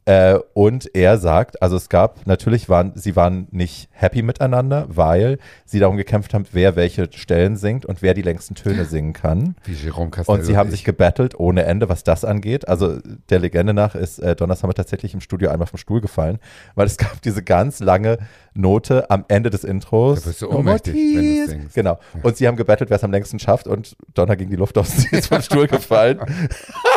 Äh, 0.04 0.38
und 0.54 0.94
er 0.94 1.16
sagt, 1.18 1.62
also 1.62 1.76
es 1.76 1.88
gab, 1.88 2.26
natürlich 2.26 2.68
waren, 2.68 2.92
sie 2.96 3.14
waren 3.14 3.46
nicht 3.52 3.88
happy 3.92 4.22
miteinander, 4.22 4.86
weil 4.88 5.38
sie 5.64 5.78
darum 5.78 5.96
gekämpft 5.96 6.34
haben, 6.34 6.44
wer 6.50 6.74
welche 6.74 7.08
Stellen 7.12 7.56
singt 7.56 7.86
und 7.86 8.02
wer 8.02 8.12
die 8.12 8.22
längsten 8.22 8.56
Töne 8.56 8.84
singen 8.84 9.12
kann. 9.12 9.54
Wie 9.64 9.74
Jerome 9.74 10.10
Castello. 10.10 10.38
Und 10.38 10.44
sie 10.44 10.56
haben 10.56 10.68
ich. 10.68 10.76
sich 10.76 10.84
gebattelt 10.84 11.38
ohne 11.38 11.64
Ende, 11.64 11.88
was 11.88 12.02
das 12.02 12.24
angeht. 12.24 12.66
Also 12.66 12.98
der 13.30 13.38
Legende 13.38 13.74
nach 13.74 13.94
ist 13.94 14.18
äh, 14.18 14.34
Summer 14.38 14.74
tatsächlich 14.74 15.14
im 15.14 15.20
Studio 15.20 15.50
einmal 15.50 15.68
vom 15.68 15.78
Stuhl 15.78 16.00
gefallen, 16.00 16.38
weil 16.74 16.86
es 16.86 16.96
gab 16.98 17.22
diese 17.22 17.44
ganz 17.44 17.78
lange 17.78 18.18
Note 18.54 19.08
am 19.08 19.24
Ende 19.28 19.50
des 19.50 19.62
Intros. 19.62 20.22
Da 20.22 20.26
wirst 20.26 20.42
du 20.42 20.50
ohnmächtig, 20.50 20.94
wenn 20.94 21.36
du 21.36 21.46
singst. 21.46 21.74
Genau. 21.74 22.00
Und 22.22 22.36
sie 22.36 22.48
haben 22.48 22.56
gebettelt, 22.56 22.90
wer 22.90 22.96
es 22.96 23.04
am 23.04 23.12
längsten 23.12 23.38
schafft 23.38 23.68
und 23.68 23.96
Donna 24.14 24.34
ging 24.34 24.50
die 24.50 24.56
Luft 24.56 24.76
aus, 24.78 24.88
sie 24.96 25.16
ist 25.16 25.28
vom 25.28 25.42
Stuhl 25.42 25.68
gefallen. 25.68 26.20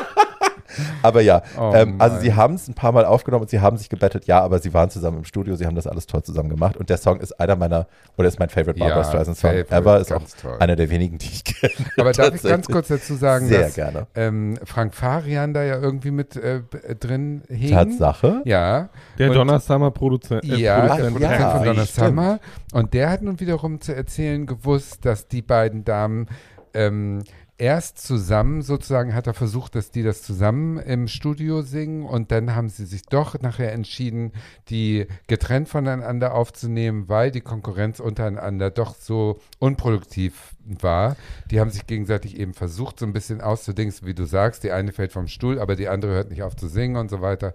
aber 1.02 1.22
ja, 1.22 1.42
Oh 1.58 1.72
ähm, 1.74 1.96
also 2.00 2.20
sie 2.20 2.34
haben 2.34 2.56
es 2.56 2.68
ein 2.68 2.74
paar 2.74 2.92
Mal 2.92 3.06
aufgenommen 3.06 3.44
und 3.44 3.50
sie 3.50 3.60
haben 3.60 3.78
sich 3.78 3.90
gebettelt, 3.90 4.26
ja, 4.26 4.42
aber 4.42 4.60
sie 4.60 4.74
waren 4.74 4.90
zusammen 4.90 5.20
im 5.20 5.24
Studio, 5.26 5.56
sie 5.56 5.66
haben 5.66 5.76
das 5.76 5.88
alles 5.88 6.06
toll 6.08 6.24
zusammen 6.24 6.50
gemacht 6.50 6.78
und 6.78 6.90
der 6.90 6.98
Song 6.98 7.20
ist 7.20 7.40
einer 7.40 7.56
meiner, 7.56 7.88
oder 8.18 8.28
ist 8.28 8.40
mein 8.40 8.50
Favorite 8.50 8.80
Barbara 8.80 9.00
Ja, 9.02 9.04
Streisand 9.04 9.38
Song 9.38 9.52
Favorite, 9.52 9.74
ever, 9.76 10.00
ist 10.00 10.12
auch 10.14 10.22
toll. 10.42 10.58
einer 10.60 10.76
der 10.76 10.90
wenigen, 10.90 11.18
die 11.18 11.28
ich 11.28 11.44
kenne. 11.44 11.74
Aber 11.98 12.12
darf 12.12 12.34
ich 12.36 12.44
ganz 12.44 12.68
kurz 12.68 12.88
dazu 12.88 13.16
sagen, 13.16 13.48
Sehr 13.48 13.62
dass 13.64 13.76
gerne. 13.76 14.08
ähm, 14.16 14.58
Frank 14.64 14.94
Farian 14.94 15.54
da 15.54 15.64
ja 15.64 15.78
irgendwie 15.80 16.12
mit 16.12 16.36
äh, 16.36 16.62
drin 17.00 17.44
hing? 17.50 17.72
Tatsache? 17.72 18.42
Ja. 18.46 18.90
Der 19.18 19.30
Und- 19.30 19.36
Donna 19.36 19.60
Summer 19.60 19.92
Produzent. 19.92 20.44
äh, 20.44 20.56
Ja, 20.58 20.82
der 20.82 20.88
Produzent. 20.88 21.14
Produzent 21.16 21.40
ja, 21.42 21.50
von 21.52 21.64
Donna. 21.66 21.86
Summer. 21.86 22.40
Und 22.74 22.94
der 22.94 23.10
hat 23.10 23.22
nun 23.22 23.40
wiederum 23.40 23.82
zu 23.82 23.96
erzählen 23.96 24.46
gewusst, 24.46 25.06
dass 25.06 25.28
die 25.28 25.42
beiden 25.42 25.84
Damen 25.86 26.28
ähm, 26.74 27.24
erst 27.58 28.00
zusammen 28.00 28.62
sozusagen 28.62 29.14
hat 29.14 29.28
er 29.28 29.34
versucht, 29.34 29.76
dass 29.76 29.92
die 29.92 30.04
das 30.04 30.22
zusammen 30.22 30.78
im 30.78 31.08
Studio 31.08 31.62
singen 31.62 32.06
und 32.06 32.32
dann 32.32 32.56
haben 32.56 32.70
sie 32.70 32.86
sich 32.86 33.04
doch 33.04 33.40
nachher 33.40 33.72
entschieden, 33.72 34.34
die 34.70 35.08
getrennt 35.28 35.70
voneinander 35.70 36.34
aufzunehmen, 36.34 37.08
weil 37.08 37.32
die 37.32 37.42
Konkurrenz 37.42 38.00
untereinander 38.00 38.72
doch 38.72 38.96
so 38.96 39.40
unproduktiv 39.60 40.55
war. 40.66 41.16
Die 41.52 41.60
haben 41.60 41.70
sich 41.70 41.88
gegenseitig 41.88 42.38
eben 42.38 42.54
versucht, 42.54 43.00
so 43.00 43.06
ein 43.06 43.14
bisschen 43.14 43.42
auszudingsen, 43.42 44.08
wie 44.08 44.14
du 44.14 44.26
sagst. 44.26 44.64
Die 44.64 44.72
eine 44.72 44.92
fällt 44.92 45.12
vom 45.12 45.28
Stuhl, 45.28 45.60
aber 45.60 45.76
die 45.76 45.88
andere 45.88 46.14
hört 46.14 46.30
nicht 46.30 46.44
auf 46.44 46.56
zu 46.56 46.68
singen 46.68 46.96
und 46.96 47.10
so 47.10 47.22
weiter. 47.22 47.54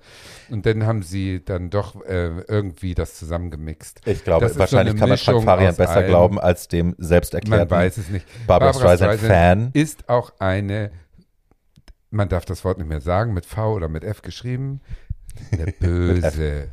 Und 0.49 0.67
dann 0.67 0.87
haben 0.87 1.03
sie 1.03 1.45
dann 1.45 1.71
doch 1.71 2.03
äh, 2.05 2.41
irgendwie 2.49 2.95
das 2.95 3.15
zusammengemixt. 3.15 4.01
Ich 4.07 4.25
glaube, 4.25 4.49
so 4.49 4.59
wahrscheinlich 4.59 4.93
eine 4.93 5.01
kann 5.01 5.09
man 5.09 5.19
Frank 5.19 5.45
Farian 5.45 5.77
besser 5.77 5.97
allem. 5.97 6.09
glauben 6.09 6.41
als 6.41 6.69
dem 6.69 6.95
selbst 6.99 7.33
Man 7.33 7.43
erklärten 7.43 7.71
weiß 7.71 7.97
es 7.99 8.09
nicht. 8.09 8.27
Barbara, 8.47 8.73
Streisand-Fan. 8.73 9.71
ist 9.73 10.09
auch 10.09 10.33
eine, 10.39 10.91
man 12.11 12.29
darf 12.29 12.45
das 12.45 12.65
Wort 12.65 12.79
nicht 12.79 12.89
mehr 12.89 13.01
sagen, 13.01 13.35
mit 13.35 13.47
V 13.47 13.75
oder 13.75 13.89
mit 13.89 14.05
F 14.05 14.23
geschrieben, 14.23 14.81
eine 15.53 15.73
böse, 15.81 16.69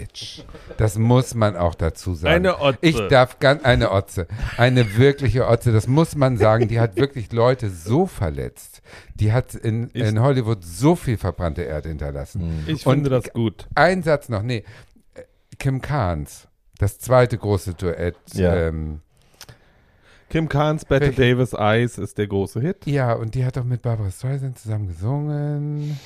Bitch. 0.00 0.42
Das 0.76 0.98
muss 0.98 1.34
man 1.34 1.56
auch 1.56 1.74
dazu 1.74 2.14
sagen. 2.14 2.34
Eine 2.34 2.60
Otze. 2.60 2.78
Ich 2.80 2.96
darf 3.08 3.38
ganz, 3.38 3.64
eine 3.64 3.90
Otze. 3.92 4.26
Eine 4.56 4.96
wirkliche 4.96 5.46
Otze. 5.48 5.72
Das 5.72 5.86
muss 5.86 6.14
man 6.16 6.36
sagen. 6.36 6.68
Die 6.68 6.80
hat 6.80 6.96
wirklich 6.96 7.32
Leute 7.32 7.70
so 7.70 8.06
verletzt. 8.06 8.82
Die 9.14 9.32
hat 9.32 9.54
in, 9.54 9.88
in 9.90 10.20
Hollywood 10.20 10.64
so 10.64 10.96
viel 10.96 11.16
verbrannte 11.16 11.62
Erde 11.62 11.88
hinterlassen. 11.88 12.64
Ich 12.66 12.86
Und 12.86 12.94
finde 12.94 13.10
das 13.10 13.32
gut. 13.32 13.66
Ein 13.74 14.02
Satz 14.02 14.28
noch, 14.28 14.42
nee. 14.42 14.64
Kim 15.58 15.80
Carnes, 15.80 16.48
das 16.78 16.98
zweite 16.98 17.38
große 17.38 17.74
Duett. 17.74 18.16
Ja. 18.32 18.54
Ähm, 18.54 19.00
Kim 20.30 20.48
Carnes 20.48 20.84
Bette? 20.84 21.12
Davis 21.12 21.52
Eyes 21.52 21.96
ist 21.96 22.18
der 22.18 22.26
große 22.26 22.60
Hit. 22.60 22.86
ja, 22.86 23.12
und 23.12 23.36
die 23.36 23.44
hat 23.44 23.56
auch 23.56 23.64
mit 23.64 23.82
Barbara 23.82 24.10
Streisand 24.10 24.58
zusammen 24.58 24.88
gesungen. 24.88 25.98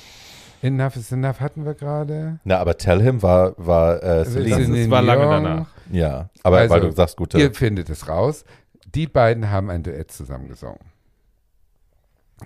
Enough 0.61 0.95
is 0.97 1.11
Enough 1.11 1.39
hatten 1.39 1.65
wir 1.65 1.73
gerade. 1.73 2.39
Na, 2.43 2.57
aber 2.57 2.77
Tell 2.77 3.01
Him 3.01 3.21
war, 3.21 3.53
war 3.57 4.03
äh, 4.03 4.25
Celine. 4.25 4.49
Das 4.49 4.59
ist- 4.59 4.65
Celine 4.67 4.91
war 4.91 5.01
lange 5.01 5.21
danach. 5.25 5.67
Ja, 5.91 6.29
aber 6.43 6.57
Also, 6.59 6.73
weil 6.73 6.81
du 6.81 6.91
sagst, 6.91 7.17
gute. 7.17 7.39
Ihr 7.39 7.53
findet 7.53 7.89
es 7.89 8.07
raus. 8.07 8.43
Die 8.93 9.07
beiden 9.07 9.49
haben 9.49 9.69
ein 9.69 9.83
Duett 9.83 10.11
zusammen 10.11 10.47
gesungen. 10.47 10.79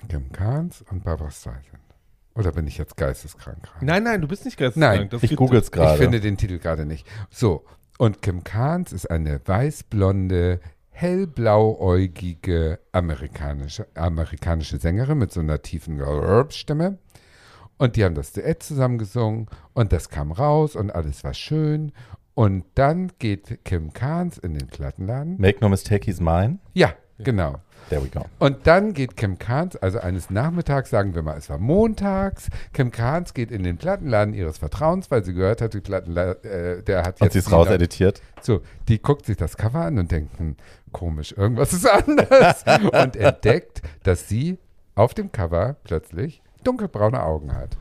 Kim 0.10 0.32
Carnes 0.32 0.84
und 0.92 1.04
Barbara 1.04 1.32
Streisand. 1.32 1.64
Oder 2.36 2.52
bin 2.52 2.66
ich 2.68 2.78
jetzt 2.80 2.98
geisteskrank? 2.98 3.70
Nein, 3.82 4.04
nein, 4.04 4.20
du 4.22 4.28
bist 4.28 4.44
nicht 4.46 4.58
geisteskrank. 4.58 5.00
Nein, 5.02 5.10
Das 5.10 5.22
ich 5.24 5.30
gibt- 5.30 5.40
google's 5.40 5.72
gerade. 5.72 5.94
Ich 5.94 6.00
finde 6.02 6.20
den 6.20 6.36
Titel 6.38 6.58
gerade 6.60 6.86
nicht. 6.86 7.08
So, 7.30 7.64
und 8.00 8.22
Kim 8.22 8.44
Carnes 8.44 8.92
ist 8.92 9.10
eine 9.10 9.40
weißblonde, 9.46 10.60
hellblauäugige 10.90 12.80
amerikanische, 12.92 13.88
amerikanische 13.96 14.78
Sängerin 14.78 15.18
mit 15.20 15.32
so 15.32 15.40
einer 15.42 15.62
tiefen 15.62 16.02
Stimme. 16.50 16.98
Und 17.78 17.96
die 17.96 18.04
haben 18.04 18.16
das 18.16 18.32
Duett 18.34 18.64
zusammen 18.64 18.98
gesungen 18.98 19.48
und 19.74 19.92
das 19.92 20.10
kam 20.10 20.32
raus 20.32 20.76
und 20.76 20.94
alles 20.94 21.24
war 21.24 21.34
schön. 21.34 21.92
Und 22.36 22.66
dann 22.76 23.12
geht 23.20 23.64
Kim 23.64 23.94
Carnes 23.94 24.38
in 24.38 24.54
den 24.54 24.68
Plattenladen. 24.68 25.36
Make 25.40 25.60
no 25.62 25.70
mistake, 25.70 26.06
he's 26.06 26.20
mine. 26.20 26.60
Ja, 26.74 26.94
genau. 27.20 27.60
There 27.90 28.02
we 28.02 28.08
go. 28.08 28.26
Und 28.40 28.66
dann 28.66 28.94
geht 28.94 29.18
Kim 29.18 29.38
Carnes, 29.38 29.76
also 29.76 30.00
eines 30.00 30.30
Nachmittags, 30.30 30.90
sagen 30.90 31.16
wir 31.16 31.22
mal, 31.22 31.38
es 31.38 31.50
war 31.50 31.58
montags, 31.58 32.48
Kim 32.72 32.92
Carnes 32.92 33.34
geht 33.34 33.52
in 33.52 33.64
den 33.64 33.78
Plattenladen 33.78 34.34
ihres 34.34 34.58
Vertrauens, 34.58 35.12
weil 35.12 35.24
sie 35.24 35.34
gehört 35.34 35.62
hat, 35.62 35.74
die 35.74 35.82
Plattenladen, 35.82 36.44
äh, 36.50 36.82
der 36.82 37.04
hat 37.04 37.20
Und 37.22 37.26
jetzt 37.26 37.34
sie 37.34 37.40
ist 37.40 37.52
rauseditiert. 37.52 38.22
So, 38.42 38.62
die 38.88 39.02
guckt 39.02 39.26
sich 39.26 39.38
das 39.38 39.58
Cover 39.58 39.82
an 39.82 40.00
und 40.00 40.12
denkt, 40.12 40.40
hm, 40.40 40.56
komisch, 40.92 41.34
irgendwas 41.38 41.74
ist 41.74 41.88
anders. 42.08 42.64
und 42.66 43.16
entdeckt, 43.16 43.82
dass 44.04 44.30
sie 44.30 44.58
auf 44.96 45.14
dem 45.14 45.32
Cover 45.32 45.76
plötzlich 45.84 46.42
dunkelbraune 46.64 47.22
Augen 47.22 47.54
hat. 47.56 47.78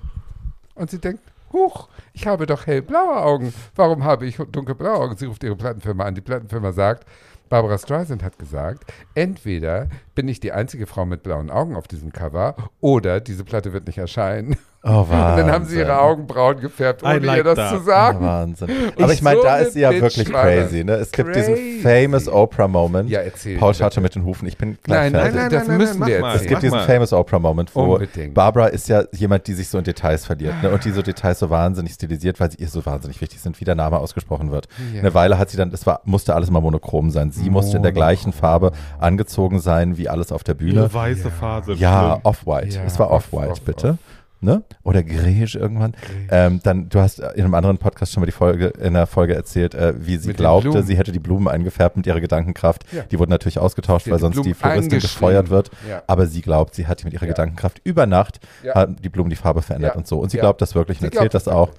Und 0.74 0.91
sie 0.91 0.99
denkt, 0.99 1.22
huch, 1.53 1.89
ich 2.12 2.26
habe 2.26 2.47
doch 2.47 2.66
hellblaue 2.66 3.22
Augen. 3.22 3.53
Warum 3.74 4.05
habe 4.05 4.26
ich 4.26 4.37
dunkelblaue 4.37 4.99
Augen? 4.99 5.16
Sie 5.16 5.26
ruft 5.26 5.45
ihre 5.45 5.57
Plattenfirma 5.57 6.05
an. 6.05 6.14
Die 6.14 6.20
Plattenfirma 6.20 6.72
sagt, 6.72 7.07
Barbara 7.49 7.76
Streisand 7.76 8.22
hat 8.22 8.39
gesagt, 8.39 8.91
entweder 9.14 9.89
bin 10.14 10.26
ich 10.28 10.41
die 10.41 10.53
einzige 10.53 10.87
Frau 10.87 11.05
mit 11.05 11.22
blauen 11.22 11.51
Augen 11.51 11.76
auf 11.76 11.87
diesem 11.87 12.11
Cover 12.11 12.57
oder 12.80 13.20
diese 13.20 13.45
Platte 13.45 13.74
wird 13.74 13.87
nicht 13.87 13.99
erscheinen. 13.99 14.57
Oh, 14.85 15.01
Und 15.03 15.11
dann 15.11 15.51
haben 15.53 15.64
sie 15.64 15.78
ihre 15.78 15.97
Augenbrauen 15.97 16.59
gefärbt, 16.59 17.05
ohne 17.05 17.20
like 17.20 17.37
ihr 17.37 17.45
das 17.45 17.55
that. 17.55 17.70
zu 17.78 17.85
sagen. 17.85 18.20
Wahnsinn. 18.20 18.68
Aber 19.01 19.12
ich 19.12 19.22
meine, 19.22 19.37
so 19.37 19.43
da 19.45 19.55
eine 19.55 19.64
ist 19.66 19.74
sie 19.74 19.80
ja 19.80 19.91
Bitch 19.91 20.03
wirklich 20.03 20.28
crazy. 20.33 20.83
Ne? 20.83 20.95
Es 20.95 21.12
gibt 21.12 21.33
Crazy. 21.33 21.55
diesen 21.55 21.83
famous 21.83 22.28
Oprah-Moment. 22.28 23.09
Ja, 23.09 23.20
erzähl. 23.20 23.59
Paul. 23.59 23.74
Schatte 23.74 24.01
mit 24.01 24.16
den 24.16 24.24
Hufen. 24.24 24.49
Ich 24.49 24.59
bin 24.59 24.76
gleich 24.83 25.12
Nein, 25.12 25.12
nein, 25.12 25.22
fertig. 25.22 25.41
nein, 25.41 25.51
das 25.51 25.68
nein, 25.68 25.76
müssen 25.78 25.99
mach 26.01 26.07
wir 26.09 26.20
mal. 26.20 26.35
Es 26.35 26.43
gibt 26.43 26.55
Mach 26.55 26.61
diesen 26.61 26.78
mal. 26.78 26.85
famous 26.85 27.12
Oprah-Moment, 27.12 27.74
wo 27.76 27.95
Unbedingt. 27.95 28.35
Barbara 28.35 28.66
ist 28.66 28.89
ja 28.89 29.05
jemand, 29.12 29.47
die 29.47 29.55
sich 29.55 29.68
so 29.68 29.78
in 29.78 29.85
Details 29.85 30.26
verliert 30.26 30.61
ne? 30.62 30.70
und 30.70 30.85
die 30.85 30.91
so 30.91 31.01
Details 31.03 31.39
so 31.39 31.49
wahnsinnig 31.49 31.93
stilisiert, 31.93 32.41
weil 32.41 32.51
sie 32.51 32.59
ihr 32.59 32.68
so 32.68 32.85
wahnsinnig 32.85 33.20
wichtig 33.20 33.41
sind, 33.41 33.61
wie 33.61 33.64
der 33.64 33.76
Name 33.76 33.99
ausgesprochen 33.99 34.51
wird. 34.51 34.66
Ja. 34.93 34.99
Eine 34.99 35.14
Weile 35.14 35.39
hat 35.39 35.49
sie 35.51 35.57
dann, 35.57 35.70
es 35.72 35.87
war, 35.87 36.01
musste 36.05 36.35
alles 36.35 36.51
mal 36.51 36.61
monochrom 36.61 37.11
sein. 37.12 37.30
Sie 37.30 37.51
musste 37.51 37.76
in 37.76 37.85
der 37.85 37.93
Monochrom. 37.93 37.95
gleichen 37.95 38.33
Farbe 38.33 38.72
angezogen 38.99 39.61
sein, 39.61 39.97
wie 39.97 40.09
alles 40.09 40.33
auf 40.33 40.43
der 40.43 40.55
Bühne. 40.55 40.72
Ihre 40.72 40.93
weiße 40.93 41.30
Phase. 41.30 41.74
Ja. 41.74 42.18
Off-White. 42.24 42.74
Ja, 42.76 42.83
es 42.85 42.99
war 42.99 43.12
off, 43.12 43.33
Off-White, 43.33 43.53
off, 43.53 43.61
bitte. 43.61 43.91
off. 43.91 43.97
Ne? 44.45 44.64
Oder 44.82 45.05
Grege 45.05 45.57
irgendwann. 45.57 45.95
Ähm, 46.28 46.59
dann, 46.64 46.88
du 46.88 46.99
hast 46.99 47.20
in 47.20 47.45
einem 47.45 47.55
anderen 47.55 47.78
Podcast 47.78 48.12
schon 48.12 48.22
mal 48.22 48.26
die 48.26 48.32
Folge, 48.32 48.66
in 48.66 48.95
der 48.95 49.07
Folge 49.07 49.36
erzählt, 49.36 49.72
äh, 49.72 49.95
wie 50.05 50.16
sie 50.16 50.28
Mit 50.28 50.38
glaubte, 50.38 50.82
sie 50.82 50.97
hätte 50.97 51.12
die 51.12 51.20
Blumen 51.20 51.47
eingefärbt 51.47 51.97
mit 51.97 52.09
ihrer 52.09 52.20
Gedankenkraft. 52.20 52.82
Ja. 52.93 53.03
Die 53.05 53.20
wurden 53.20 53.30
natürlich 53.30 53.61
ausgetauscht, 53.61 54.09
weil 54.09 54.14
die 54.16 54.20
sonst 54.20 54.34
die 54.38 54.40
Blumen 54.40 54.55
Floristin 54.57 54.82
eingeschrieben. 54.95 55.01
gefeuert 55.14 55.51
wird. 55.51 55.70
Ja. 55.88 56.03
Aber 56.09 56.26
sie 56.26 56.43
glaubt, 56.43 56.74
sie 56.74 56.88
hat 56.88 57.01
die 57.01 57.05
mit 57.05 57.12
ihrer 57.14 57.26
Ja. 57.26 57.28
Gedankenkraft 57.30 57.80
über 57.84 58.07
Nacht 58.07 58.40
Ja. 58.64 58.84
die 58.86 59.09
Blumen 59.09 59.30
die 59.30 59.36
Farbe 59.36 59.62
verändert 59.62 59.95
und 59.95 60.09
so. 60.09 60.18
Und 60.18 60.32
sie 60.32 60.38
glaubt 60.38 60.61
das 60.61 60.74
wirklich 60.74 61.01
und 61.01 61.09
Sie 61.12 61.14
erzählt 61.16 61.34
das 61.34 61.47
auch. 61.47 61.70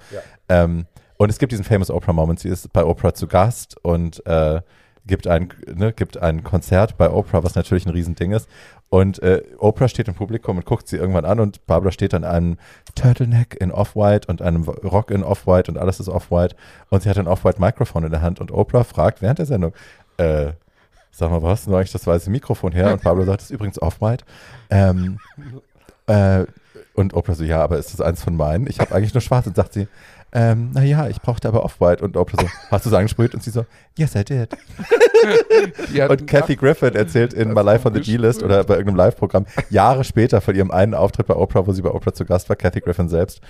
Ähm, 0.48 0.86
und 1.18 1.28
es 1.28 1.38
gibt 1.38 1.52
diesen 1.52 1.64
famous 1.64 1.90
Oprah 1.90 2.14
Moment. 2.14 2.40
Sie 2.40 2.48
ist 2.48 2.72
bei 2.72 2.82
Oprah 2.82 3.12
zu 3.12 3.26
Gast 3.26 3.76
und 3.82 4.24
äh, 4.26 4.62
gibt 5.06 5.26
ein, 5.26 5.50
ne, 5.74 5.92
gibt 5.92 6.16
ein 6.16 6.42
Konzert 6.42 6.96
bei 6.96 7.10
Oprah, 7.10 7.44
was 7.44 7.54
natürlich 7.54 7.84
ein 7.86 7.90
Riesending 7.92 8.32
ist. 8.32 8.48
Und 8.90 9.20
äh, 9.22 9.42
Oprah 9.58 9.88
steht 9.88 10.06
im 10.06 10.14
Publikum 10.14 10.56
und 10.56 10.66
guckt 10.66 10.86
sie 10.86 10.96
irgendwann 10.96 11.24
an 11.24 11.40
und 11.40 11.66
Barbara 11.66 11.90
steht 11.90 12.14
an 12.14 12.22
einem 12.22 12.58
Turtleneck 12.94 13.56
in 13.60 13.72
Off-White 13.72 14.28
und 14.28 14.40
einem 14.40 14.62
Rock 14.62 15.10
in 15.10 15.24
Off-White 15.24 15.70
und 15.70 15.78
alles 15.78 15.98
ist 15.98 16.08
Off-White. 16.08 16.54
Und 16.90 17.02
sie 17.02 17.10
hat 17.10 17.18
ein 17.18 17.26
Off-White-Mikrofon 17.26 18.04
in 18.04 18.10
der 18.10 18.22
Hand 18.22 18.40
und 18.40 18.52
Oprah 18.52 18.84
fragt 18.84 19.20
während 19.20 19.40
der 19.40 19.46
Sendung, 19.46 19.72
äh, 20.16 20.52
sag 21.10 21.30
mal, 21.30 21.42
wo 21.42 21.48
hast 21.48 21.66
du 21.66 21.74
eigentlich 21.74 21.92
das 21.92 22.06
weiße 22.06 22.30
Mikrofon 22.30 22.72
her? 22.72 22.92
Und 22.92 23.02
Barbara 23.02 23.26
sagt, 23.26 23.40
das 23.40 23.50
ist 23.50 23.54
übrigens 23.54 23.82
Off-White. 23.82 24.24
Ähm, 24.70 25.18
äh, 26.06 26.44
und 26.94 27.14
Oprah 27.14 27.34
so, 27.34 27.42
ja, 27.42 27.62
aber 27.62 27.78
ist 27.78 27.92
das 27.92 28.00
eins 28.00 28.22
von 28.22 28.36
meinen? 28.36 28.68
Ich 28.68 28.78
habe 28.78 28.94
eigentlich 28.94 29.14
nur 29.14 29.20
schwarz. 29.20 29.46
Und 29.46 29.56
sagt 29.56 29.72
sie, 29.72 29.88
ähm, 30.34 30.72
naja, 30.72 31.08
ich 31.08 31.20
brauchte 31.22 31.46
aber 31.46 31.64
Off-White. 31.64 32.04
Und 32.04 32.16
Oprah 32.16 32.42
so, 32.42 32.48
hast 32.70 32.84
du 32.84 32.90
es 32.90 32.94
angesprüht? 32.94 33.34
Und 33.34 33.42
sie 33.42 33.50
so, 33.50 33.64
yes, 33.96 34.16
I 34.16 34.24
did. 34.24 34.56
Und 36.10 36.26
Kathy 36.26 36.56
Griffin 36.56 36.94
erzählt 36.94 37.32
in 37.32 37.54
My 37.54 37.62
Life 37.62 37.86
on 37.86 37.94
the. 37.94 38.00
G-List 38.00 38.42
oder 38.42 38.64
bei 38.64 38.74
irgendeinem 38.74 38.96
Live-Programm 38.96 39.46
Jahre 39.70 40.04
später 40.04 40.40
von 40.40 40.54
ihrem 40.54 40.70
einen 40.70 40.92
Auftritt 40.92 41.26
bei 41.26 41.34
Oprah, 41.34 41.66
wo 41.66 41.72
sie 41.72 41.82
bei 41.82 41.90
Oprah 41.90 42.12
zu 42.12 42.24
Gast 42.24 42.48
war, 42.48 42.56
Kathy 42.56 42.80
Griffin 42.80 43.08
selbst. 43.08 43.40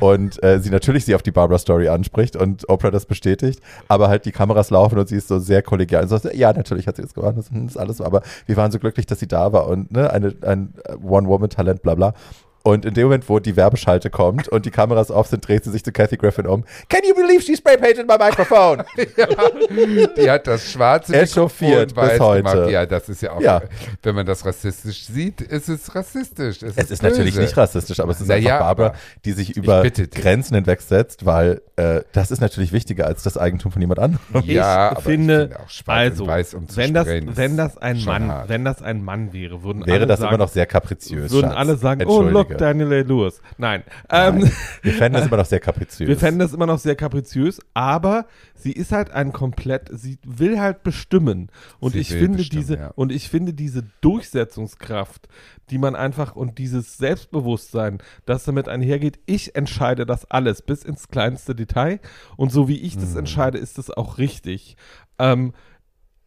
Und 0.00 0.42
äh, 0.42 0.58
sie 0.60 0.70
natürlich 0.70 1.04
sie 1.04 1.14
auf 1.14 1.22
die 1.22 1.30
Barbara-Story 1.30 1.88
anspricht 1.88 2.36
und 2.36 2.68
Oprah 2.68 2.90
das 2.90 3.06
bestätigt, 3.06 3.60
aber 3.88 4.08
halt 4.08 4.24
die 4.24 4.32
Kameras 4.32 4.70
laufen 4.70 4.98
und 4.98 5.08
sie 5.08 5.16
ist 5.16 5.28
so 5.28 5.38
sehr 5.38 5.62
kollegial. 5.62 6.02
Und 6.02 6.08
so, 6.08 6.28
ja, 6.30 6.52
natürlich 6.52 6.88
hat 6.88 6.96
sie 6.96 7.02
das 7.02 7.14
gemacht, 7.14 7.36
das 7.36 7.50
ist 7.50 7.76
alles 7.76 7.98
so, 7.98 8.04
aber 8.04 8.22
wir 8.46 8.56
waren 8.56 8.72
so 8.72 8.78
glücklich, 8.78 9.06
dass 9.06 9.20
sie 9.20 9.28
da 9.28 9.52
war 9.52 9.68
und 9.68 9.92
ne, 9.92 10.10
eine, 10.10 10.34
ein 10.42 10.74
One-Woman-Talent, 11.02 11.82
bla 11.82 11.94
bla. 11.94 12.14
Und 12.62 12.84
in 12.84 12.92
dem 12.94 13.04
Moment, 13.04 13.28
wo 13.28 13.38
die 13.38 13.56
Werbeschalte 13.56 14.10
kommt 14.10 14.46
und 14.48 14.66
die 14.66 14.70
Kameras 14.70 15.10
auf 15.10 15.26
sind, 15.28 15.46
dreht 15.48 15.64
sie 15.64 15.70
sich 15.70 15.82
zu 15.82 15.92
Kathy 15.92 16.16
Griffin 16.18 16.46
um. 16.46 16.64
Can 16.90 17.00
you 17.08 17.14
believe 17.14 17.42
she 17.42 17.56
spray 17.56 17.78
painted 17.78 18.06
my 18.06 18.16
microphone? 18.18 18.84
Die 20.16 20.30
hat 20.30 20.46
das 20.46 20.70
schwarze 20.70 21.14
Echauffiert 21.14 21.90
Mikrofon 21.90 21.96
weiß 22.04 22.12
bis 22.12 22.20
heute. 22.20 22.42
gemacht. 22.52 22.70
Ja, 22.70 22.86
das 22.86 23.08
ist 23.08 23.22
ja 23.22 23.32
auch, 23.32 23.40
Ja. 23.40 23.62
wenn 24.02 24.14
man 24.14 24.26
das 24.26 24.44
rassistisch 24.44 25.04
sieht, 25.06 25.40
ist 25.40 25.68
es 25.68 25.94
rassistisch. 25.94 26.62
Es, 26.62 26.76
Es 26.76 26.90
ist 26.90 27.02
natürlich 27.02 27.34
böse. 27.34 27.46
nicht 27.46 27.56
rassistisch, 27.56 28.00
aber 28.00 28.12
es 28.12 28.20
ist 28.20 28.28
Na 28.28 28.34
einfach 28.34 28.48
ja, 28.48 28.58
Barbara, 28.58 28.94
die 29.24 29.32
sich 29.32 29.56
über. 29.56 29.82
Grenzen 29.90 30.54
hinwegsetzt, 30.54 31.24
weil 31.26 31.62
äh, 31.76 32.02
das 32.12 32.30
ist 32.30 32.40
natürlich 32.40 32.72
wichtiger 32.72 33.06
als 33.06 33.22
das 33.22 33.36
Eigentum 33.38 33.72
von 33.72 33.80
jemand 33.80 34.00
anderem. 34.00 34.20
Ja, 34.44 34.90
ich 34.90 34.96
aber 34.96 35.00
finde, 35.02 35.50
ich 35.68 35.76
finde 35.84 35.92
also, 35.92 36.26
weiß 36.26 36.54
um 36.54 36.66
wenn 36.74 36.94
das, 36.94 37.06
ist 37.08 37.36
wenn 37.36 37.56
das 37.56 37.78
ein 37.78 38.04
Mann, 38.04 38.28
hart. 38.30 38.48
wenn 38.48 38.64
das 38.64 38.82
ein 38.82 39.02
Mann 39.02 39.32
wäre, 39.32 39.62
würden 39.62 39.86
Wäre 39.86 39.98
alle 39.98 40.06
das 40.06 40.20
sagen, 40.20 40.34
immer 40.34 40.44
noch 40.44 40.50
sehr 40.50 40.66
kapriziös. 40.66 41.30
würden 41.30 41.48
Schatz. 41.50 41.58
alle 41.58 41.76
sagen, 41.76 42.02
oh 42.06 42.22
Entschuldige. 42.22 42.49
Look, 42.50 42.58
Daniel 42.58 42.88
Day-Lewis. 42.88 43.40
Nein, 43.58 43.82
ähm, 44.10 44.50
Wir 44.82 44.92
fänden 44.92 45.14
das 45.14 45.26
immer 45.26 45.36
noch 45.36 45.46
sehr 45.46 45.60
kapriziös. 45.60 46.08
wir 46.08 46.16
fänden 46.16 46.40
das 46.40 46.52
immer 46.52 46.66
noch 46.66 46.78
sehr 46.78 46.96
kapriziös, 46.96 47.60
aber 47.74 48.26
sie 48.54 48.72
ist 48.72 48.92
halt 48.92 49.10
ein 49.10 49.32
komplett, 49.32 49.88
sie 49.92 50.18
will 50.24 50.60
halt 50.60 50.82
bestimmen. 50.82 51.50
Und 51.78 51.92
Sie 51.92 52.00
ich 52.00 52.08
finde 52.08 52.38
bestimmen, 52.38 52.62
diese, 52.62 52.76
ja. 52.76 52.88
und 52.94 53.12
ich 53.12 53.28
finde 53.28 53.54
diese 53.54 53.84
Durchsetzungskraft, 54.00 55.28
die 55.70 55.78
man 55.78 55.94
einfach 55.96 56.36
und 56.36 56.58
dieses 56.58 56.96
Selbstbewusstsein, 56.98 57.98
das 58.26 58.44
damit 58.44 58.68
einhergeht, 58.68 59.18
ich 59.26 59.54
entscheide 59.54 60.06
das 60.06 60.30
alles 60.30 60.62
bis 60.62 60.84
ins 60.84 61.08
kleinste 61.08 61.54
Detail 61.54 62.00
und 62.36 62.52
so 62.52 62.68
wie 62.68 62.80
ich 62.80 62.96
das 62.96 63.14
entscheide, 63.14 63.58
ist 63.58 63.78
es 63.78 63.90
auch 63.90 64.18
richtig. 64.18 64.76
Ähm, 65.18 65.52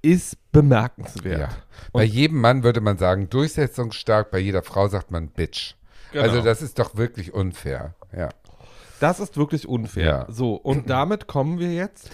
ist 0.04 0.38
bemerkenswert. 0.52 1.40
Ja. 1.40 1.50
Bei 1.94 2.04
jedem 2.04 2.42
Mann 2.42 2.64
würde 2.64 2.82
man 2.82 2.98
sagen, 2.98 3.30
durchsetzungsstark, 3.30 4.30
bei 4.30 4.40
jeder 4.40 4.62
Frau 4.62 4.88
sagt 4.88 5.10
man 5.10 5.30
Bitch. 5.30 5.76
Genau. 6.14 6.24
Also 6.24 6.42
das 6.42 6.62
ist 6.62 6.80
doch 6.80 6.96
wirklich 6.96 7.34
unfair. 7.34 7.96
Ja. 8.16 8.30
Das 9.00 9.20
ist 9.20 9.36
wirklich 9.36 9.68
unfair. 9.68 10.26
Ja. 10.28 10.34
So, 10.34 10.56
und 10.56 10.90
damit 10.90 11.28
kommen 11.28 11.60
wir 11.60 11.74
jetzt 11.74 12.12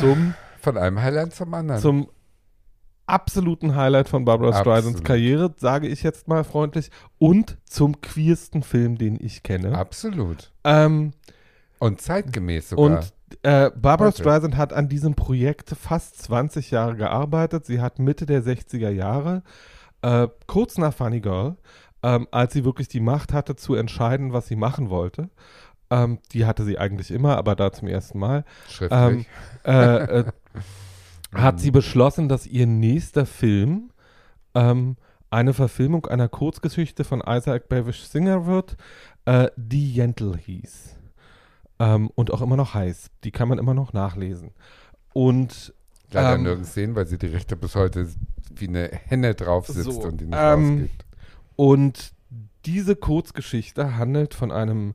zum, 0.00 0.34
Von 0.60 0.76
einem 0.76 1.00
Highlight 1.00 1.34
zum 1.34 1.54
anderen. 1.54 1.80
zum 1.80 2.08
absoluten 3.06 3.74
Highlight 3.74 4.08
von 4.08 4.24
Barbara 4.24 4.58
Streisands. 4.58 5.02
Karriere, 5.02 5.54
sage 5.56 5.88
ich 5.88 6.02
jetzt 6.02 6.28
mal 6.28 6.44
freundlich, 6.44 6.90
und 7.18 7.56
zum 7.64 8.00
queersten 8.00 8.62
Film, 8.62 8.98
den 8.98 9.18
ich 9.20 9.42
kenne. 9.42 9.76
Absolut. 9.76 10.52
Ähm, 10.64 11.12
Und 11.78 12.00
zeitgemäß 12.00 12.70
sogar. 12.70 12.84
und 12.84 13.12
äh, 13.42 13.70
Barbara 13.70 14.08
Heute. 14.08 14.22
Streisand 14.22 14.56
hat 14.56 14.72
an 14.72 14.88
diesem 14.88 15.14
Projekt 15.14 15.70
fast 15.70 16.20
20 16.22 16.70
Jahre 16.70 16.96
gearbeitet. 16.96 17.66
Sie 17.66 17.80
hat 17.80 17.98
Mitte 17.98 18.26
der 18.26 18.42
60er 18.42 18.90
Jahre, 18.90 19.42
äh, 20.02 20.28
kurz 20.46 20.78
nach 20.78 20.94
Funny 20.94 21.20
Girl, 21.20 21.56
ähm, 22.02 22.28
als 22.30 22.52
sie 22.52 22.64
wirklich 22.64 22.88
die 22.88 23.00
Macht 23.00 23.32
hatte 23.32 23.56
zu 23.56 23.74
entscheiden, 23.74 24.32
was 24.32 24.46
sie 24.46 24.56
machen 24.56 24.90
wollte, 24.90 25.30
Ähm, 25.90 26.18
die 26.32 26.44
hatte 26.44 26.64
sie 26.64 26.78
eigentlich 26.78 27.10
immer, 27.10 27.38
aber 27.38 27.56
da 27.56 27.72
zum 27.72 27.88
ersten 27.88 28.18
Mal. 28.18 28.44
Schriftlich. 28.68 29.00
Ähm, 29.00 29.26
äh, 29.64 30.20
äh, 30.20 30.24
hat 31.32 31.60
sie 31.60 31.70
beschlossen, 31.70 32.28
dass 32.28 32.46
ihr 32.46 32.66
nächster 32.66 33.24
Film 33.24 33.90
ähm, 34.54 34.96
eine 35.30 35.54
Verfilmung 35.54 36.04
einer 36.06 36.28
Kurzgeschichte 36.28 37.04
von 37.04 37.22
Isaac 37.26 37.70
Babish 37.70 38.02
Singer 38.04 38.44
wird, 38.46 38.76
äh, 39.24 39.48
die 39.56 39.94
Yentl 39.94 40.36
hieß. 40.36 40.96
Ähm, 41.78 42.10
und 42.14 42.32
auch 42.32 42.42
immer 42.42 42.56
noch 42.56 42.74
heißt. 42.74 43.10
Die 43.24 43.30
kann 43.30 43.48
man 43.48 43.58
immer 43.58 43.74
noch 43.74 43.92
nachlesen. 43.92 44.50
Und 45.14 45.72
Leider 46.10 46.34
ähm, 46.34 46.42
nirgends 46.42 46.74
sehen, 46.74 46.94
weil 46.94 47.06
sie 47.06 47.18
die 47.18 47.26
Rechte 47.26 47.56
bis 47.56 47.74
heute 47.74 48.08
wie 48.54 48.68
eine 48.68 48.88
Henne 49.06 49.34
drauf 49.34 49.66
sitzt 49.66 49.84
So, 49.84 50.02
und 50.02 50.20
die 50.20 50.26
nicht 50.26 50.38
ähm, 50.38 50.70
rausgibt. 50.70 51.04
Und 51.58 52.12
diese 52.66 52.94
Kurzgeschichte 52.94 53.96
handelt 53.96 54.32
von 54.32 54.52
einem 54.52 54.94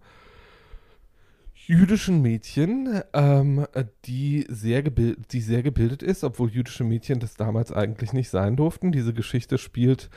jüdischen 1.53 2.21
Mädchen, 2.21 3.01
ähm, 3.11 3.67
die, 4.05 4.45
sehr 4.47 4.81
gebil 4.81 5.17
die 5.29 5.41
sehr 5.41 5.61
gebildet 5.61 6.01
ist, 6.01 6.23
obwohl 6.23 6.49
jüdische 6.49 6.85
Mädchen 6.85 7.19
das 7.19 7.35
damals 7.35 7.73
eigentlich 7.73 8.13
nicht 8.13 8.29
sein 8.29 8.55
durften. 8.55 8.93
Diese 8.93 9.13
Geschichte 9.13 9.57
spielt 9.57 10.09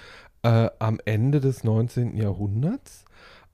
äh, 0.44 0.70
am 0.78 1.00
Ende 1.04 1.40
des 1.40 1.64
19. 1.64 2.16
Jahrhunderts 2.16 3.04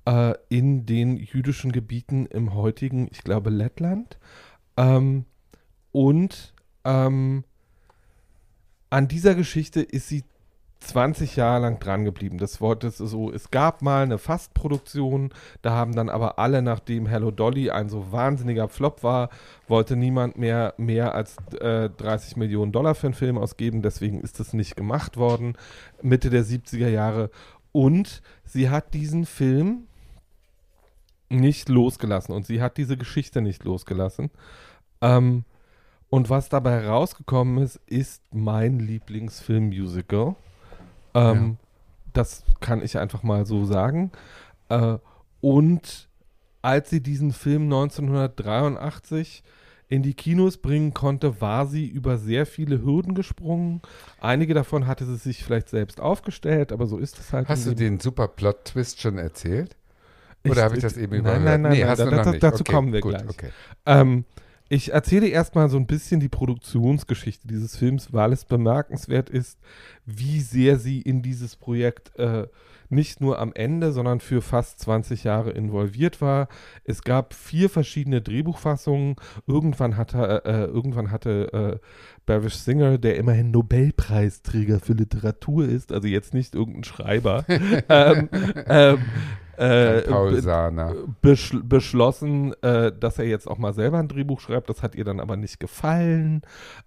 äh, 0.05 0.35
in 0.51 0.85
den 0.85 1.17
jüdischen 1.17 1.73
Gebieten 1.73 2.27
im 2.27 2.53
heutigen, 2.53 3.09
ich 3.11 3.25
glaube, 3.25 3.49
Lettland. 3.49 4.19
Ähm, 4.77 5.25
und 5.93 6.53
ähm, 6.85 7.45
an 8.91 9.09
dieser 9.09 9.35
Geschichte 9.35 9.81
ist 9.81 10.09
sie 10.09 10.25
20 10.87 11.37
Jahre 11.37 11.63
lang 11.63 11.79
dran 11.79 12.05
geblieben. 12.05 12.39
Das 12.39 12.61
Wort 12.61 12.85
ist 12.85 12.99
so, 12.99 13.33
es 13.33 13.51
gab 13.51 13.83
mal 13.83 14.03
eine 14.03 14.19
Fastproduktion, 14.19 15.31
da 15.63 15.73
haben 15.73 15.95
dann 15.95 16.09
aber 16.09 16.39
alle, 16.39 16.63
nachdem 16.63 17.07
Hello 17.07 17.31
Dolly 17.31 17.71
ein 17.71 17.89
so 17.89 18.13
wahnsinniger 18.13 18.69
Flop 18.69 19.03
war, 19.03 19.31
wollte 19.69 19.97
niemand 19.97 20.37
mehr 20.37 20.75
mehr 20.77 21.15
als 21.15 21.37
äh, 21.61 21.89
30 21.89 22.37
Millionen 22.37 22.73
Dollar 22.73 22.95
für 22.95 23.07
einen 23.07 23.15
Film 23.15 23.39
ausgeben, 23.39 23.83
deswegen 23.83 24.21
ist 24.21 24.41
das 24.41 24.53
nicht 24.53 24.77
gemacht 24.77 25.17
worden, 25.17 25.55
Mitte 26.03 26.31
der 26.31 26.45
70er 26.45 26.89
Jahre. 26.89 27.31
Und 27.73 28.23
sie 28.45 28.69
hat 28.69 28.93
diesen 28.93 29.25
Film 29.25 29.87
nicht 31.29 31.69
losgelassen 31.69 32.35
und 32.35 32.47
sie 32.47 32.61
hat 32.61 32.77
diese 32.77 32.97
Geschichte 32.97 33.41
nicht 33.41 33.65
losgelassen. 33.65 34.31
Ähm, 35.01 35.45
und 36.11 36.29
was 36.29 36.51
dabei 36.51 36.87
rausgekommen 36.87 37.63
ist, 37.63 37.77
ist 37.87 38.23
mein 38.33 38.79
Lieblingsfilm-Musical. 38.79 40.37
Ähm, 41.15 41.57
Das 42.13 42.45
kann 42.61 42.83
ich 42.83 42.99
einfach 42.99 43.23
mal 43.23 43.47
so 43.47 43.65
sagen. 43.65 44.13
Äh, 44.69 44.99
und 45.41 46.09
als 46.61 46.91
sie 46.91 47.03
diesen 47.03 47.33
Film 47.33 47.63
1983 47.65 49.43
in 49.89 50.03
die 50.03 50.15
Kinos 50.15 50.57
bringen 50.57 50.95
konnte, 50.95 51.41
war 51.41 51.67
sie 51.67 51.87
über 51.87 52.17
sehr 52.17 52.47
viele 52.47 52.83
Hürden 52.83 53.15
gesprungen. 53.15 53.83
Einige 54.21 54.55
davon 54.55 54.87
hatte 54.87 55.05
sie 55.05 55.17
sich 55.17 55.45
vielleicht 55.45 55.69
selbst 55.69 56.01
aufgestellt, 56.01 56.73
aber 56.73 56.87
so 56.87 56.99
ist 56.99 57.19
es 57.19 57.33
halt. 57.33 57.49
Hast 57.49 57.67
du 57.67 57.75
den 57.75 58.01
super 58.01 58.29
Plot-Twist 58.29 59.01
schon 59.01 59.19
erzählt? 59.19 59.77
Oder 60.49 60.63
habe 60.65 60.77
ich 60.77 60.83
das 60.83 60.97
eben 60.97 61.13
nein, 61.13 61.21
überhört? 61.21 61.45
Nein, 61.45 61.63
nein, 61.63 61.73
nee, 61.73 61.85
nein, 61.85 61.97
da- 61.97 62.05
du 62.05 62.11
noch 62.17 62.25
da- 62.25 62.31
nicht. 62.31 62.43
dazu 62.43 62.61
okay, 62.63 62.73
kommen 62.73 62.93
wir 62.93 63.01
gut, 63.01 63.13
gleich. 63.13 63.29
Okay. 63.29 63.51
Ähm, 63.87 64.25
ich 64.73 64.95
erzähle 64.95 65.29
erstmal 65.29 65.69
so 65.69 65.77
ein 65.77 65.87
bisschen 65.87 66.19
die 66.19 66.31
Produktionsgeschichte 66.31 67.47
dieses 67.47 67.77
Films, 67.77 68.15
weil 68.15 68.33
es 68.33 68.47
bemerkenswert 68.47 69.29
ist, 69.29 69.59
wie 70.07 70.41
sehr 70.41 70.79
sie 70.79 71.03
in 71.03 71.21
dieses 71.21 71.57
Projekt 71.57 72.19
äh, 72.19 72.47
nicht 72.89 73.21
nur 73.21 73.39
am 73.39 73.53
Ende, 73.53 73.93
sondern 73.93 74.21
für 74.21 74.41
fast 74.41 74.81
20 74.81 75.25
Jahre 75.25 75.51
involviert 75.51 76.23
war. 76.23 76.49
Es 76.85 77.03
gab 77.03 77.35
vier 77.35 77.69
verschiedene 77.69 78.23
Drehbuchfassungen. 78.23 79.17
Irgendwann 79.47 79.99
hatte, 79.99 80.43
äh, 80.47 80.65
irgendwann 80.65 81.11
hatte 81.11 81.53
äh, 81.53 81.87
Bavish 82.25 82.55
Singer, 82.55 82.97
der 82.97 83.17
immerhin 83.17 83.51
Nobelpreisträger 83.51 84.81
für 84.81 84.95
Literatur 84.95 85.67
ist, 85.69 85.93
also 85.93 86.09
jetzt 86.09 86.33
nicht 86.33 86.55
irgendein 86.55 86.85
Schreiber, 86.85 87.45
ähm, 87.91 88.31
ähm, 88.67 88.99
äh, 89.57 90.41
Sahner. 90.41 90.95
beschl 91.21 91.63
beschlossen, 91.63 92.55
äh, 92.63 92.93
dass 92.93 93.19
er 93.19 93.27
jetzt 93.27 93.47
auch 93.47 93.59
mal 93.59 93.73
selber 93.73 93.99
ein 93.99 94.09
Drehbuch 94.09 94.41
schreibt. 94.41 94.69
Das 94.69 94.83
hat 94.83 94.95
ihr 94.95 95.05
dann 95.05 95.21
aber 95.21 95.37
nicht 95.37 95.61
gefallen. 95.61 96.43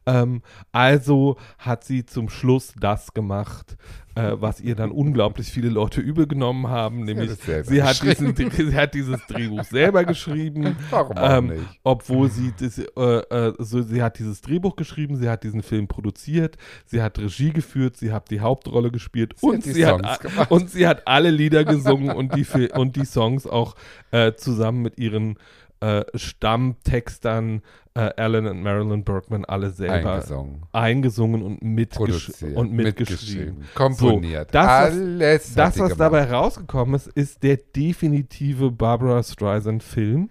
Ähm, 0.05 0.41
also 0.71 1.37
hat 1.57 1.83
sie 1.83 2.05
zum 2.05 2.29
Schluss 2.29 2.73
das 2.79 3.13
gemacht, 3.13 3.77
äh, 4.15 4.31
was 4.35 4.61
ihr 4.61 4.75
dann 4.75 4.91
unglaublich 4.91 5.47
viele 5.47 5.69
Leute 5.69 6.01
übel 6.01 6.25
genommen 6.27 6.67
haben, 6.69 7.03
nämlich 7.03 7.31
selber 7.31 7.69
sie 7.69 7.83
hat, 7.83 8.01
diesen, 8.01 8.35
sie 8.35 8.75
hat 8.75 8.93
dieses 8.93 9.25
Drehbuch 9.27 9.63
selber 9.65 10.05
geschrieben. 10.05 10.75
Warum 10.89 11.17
auch 11.17 11.37
Ähm, 11.37 11.47
nicht? 11.47 11.61
obwohl 11.83 12.31
sie 12.31 12.53
das, 12.59 12.77
äh, 12.79 12.83
äh, 13.01 13.53
so, 13.59 13.81
sie 13.81 14.01
hat 14.01 14.17
dieses 14.19 14.41
Drehbuch 14.41 14.75
geschrieben, 14.75 15.17
sie 15.17 15.29
hat 15.29 15.43
diesen 15.43 15.61
Film 15.63 15.87
produziert, 15.87 16.57
sie 16.85 17.01
hat 17.01 17.19
Regie 17.19 17.51
geführt, 17.51 17.97
sie 17.97 18.11
hat 18.13 18.31
die 18.31 18.39
Hauptrolle 18.39 18.89
gespielt 18.91 19.33
Sie 19.37 19.45
und 19.47 19.55
hat 19.57 19.63
sie 19.63 19.83
Songs 19.83 20.07
hat 20.07 20.21
gemacht. 20.21 20.51
und 20.51 20.69
sie 20.69 20.87
hat 20.87 21.07
alle 21.07 21.29
Lieder 21.29 21.65
gesungen 21.65 22.09
und 22.15 22.33
die 22.35 22.45
und 22.73 22.95
die 22.95 23.05
Songs 23.05 23.45
auch 23.45 23.75
äh, 24.11 24.33
zusammen 24.33 24.81
mit 24.81 24.97
ihren 24.97 25.37
äh, 25.81 26.03
Stammtextern 26.15 27.61
äh, 27.93 28.11
Alan 28.17 28.47
und 28.47 28.61
Marilyn 28.61 29.03
Bergman 29.03 29.45
alle 29.45 29.69
selber 29.71 30.13
Eingesungen, 30.15 30.61
eingesungen 30.71 31.41
und, 31.43 31.61
mitgesch 31.61 32.31
und 32.55 32.71
mitgeschrieben. 32.73 33.63
komponiert. 33.73 34.53
das, 34.53 34.65
was- 34.65 34.93
Alles 34.93 35.49
hat 35.51 35.57
Das, 35.57 35.67
was 35.67 35.75
gemacht. 35.75 35.99
dabei 35.99 36.31
rausgekommen 36.31 36.95
ist, 36.95 37.07
ist 37.07 37.43
der 37.43 37.57
definitive 37.57 38.71
Barbara 38.71 39.21
Streisand-Film. 39.23 40.29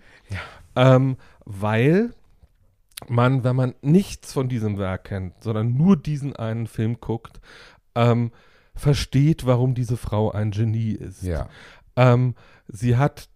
Ähm, 0.77 1.16
weil 1.45 2.11
man, 3.09 3.45
wenn 3.45 3.55
man 3.57 3.75
nichts 3.83 4.33
von 4.33 4.49
diesem 4.49 4.79
Werk 4.79 5.05
kennt, 5.05 5.35
sondern 5.43 5.77
nur 5.77 5.97
diesen 5.97 6.35
einen 6.37 6.66
Film 6.66 6.99
guckt, 7.01 7.41
ähm, 7.95 8.33
versteht, 8.75 9.47
warum 9.47 9.75
diese 9.75 9.97
Frau 9.97 10.33
ein 10.33 10.51
Genie 10.51 10.93
ist. 10.93 11.23
Ja. 11.23 11.49
Ähm, 11.97 12.35
sie 12.66 12.97
hat 12.97 13.29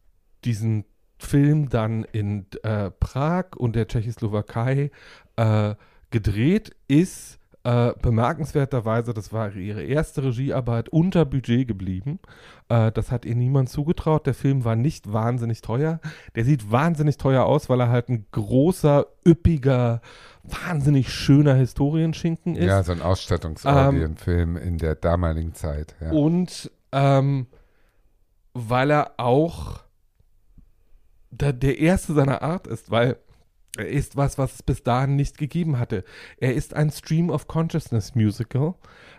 diesen 0.45 0.85
Film 1.19 1.69
dann 1.69 2.05
in 2.05 2.47
äh, 2.63 2.91
Prag 2.91 3.57
und 3.57 3.77
der 3.77 3.89
Tschechoslowakei 3.89 4.91
äh, 5.37 5.75
gedreht, 6.11 6.75
ist 6.87 7.39
äh, 7.65 7.93
bemerkenswerterweise, 8.01 9.13
das 9.13 9.33
war 9.33 9.55
ihre 9.55 9.83
erste 9.83 10.23
Regiearbeit, 10.23 10.89
unter 10.89 11.25
Budget 11.25 11.67
geblieben. 11.67 12.21
Äh, 12.69 12.93
das 12.93 13.11
hat 13.11 13.25
ihr 13.25 13.35
niemand 13.35 13.69
zugetraut. 13.69 14.27
Der 14.27 14.35
Film 14.35 14.65
war 14.65 14.77
nicht 14.77 15.13
wahnsinnig 15.13 15.61
teuer. 15.61 16.01
Der 16.35 16.45
sieht 16.45 16.71
wahnsinnig 16.71 17.19
teuer 17.19 17.45
aus, 17.45 17.69
weil 17.69 17.81
er 17.81 17.91
halt 17.91 18.09
ein 18.09 18.27
großer, 18.31 19.07
üppiger, 19.27 20.01
wahnsinnig 20.45 21.13
schöner 21.13 21.55
Historienschinken 21.55 22.57
ist. 22.57 22.67
ja, 22.67 22.83
so 22.83 22.93
ein 22.93 23.03
Ausstattungsaudienfilm 23.03 24.57
in 24.57 24.79
der 24.79 24.95
damaligen 24.95 25.53
Zeit. 25.55 25.95
Ja. 26.01 26.13
Und 26.13 26.71
ähm, 26.93 27.49
weil 28.55 28.91
er 28.91 29.13
auch 29.19 29.78
der, 31.31 31.53
der 31.53 31.79
erste 31.79 32.15
seiner 32.15 32.43
Art 32.43 32.67
ist, 32.67 32.91
weil 32.91 33.17
er 33.77 33.87
ist 33.89 34.17
was, 34.17 34.39
was 34.39 34.55
es 34.55 34.63
bis 34.63 34.83
dahin 34.83 35.15
nicht 35.15 35.39
gegeben 35.39 35.79
hatte. 35.79 36.03
Er 36.39 36.55
ist 36.55 36.75
ein 36.75 36.91
Stream 36.91 37.31
of 37.31 37.47
Consciousness 37.47 38.15
Musical. 38.15 38.75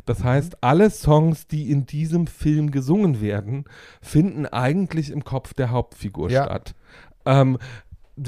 Das 0.06 0.24
heißt, 0.24 0.64
alle 0.64 0.90
Songs, 0.90 1.48
die 1.48 1.72
in 1.72 1.86
diesem 1.86 2.28
Film 2.28 2.72
gesungen 2.72 3.22
werden, 3.22 3.66
finden 4.02 4.46
eigentlich 4.48 5.12
im 5.12 5.24
Kopf 5.24 5.54
der 5.54 5.70
Hauptfigur 5.72 6.30
Ja. 6.30 6.44
statt. 6.46 6.76
Ähm, 7.26 7.58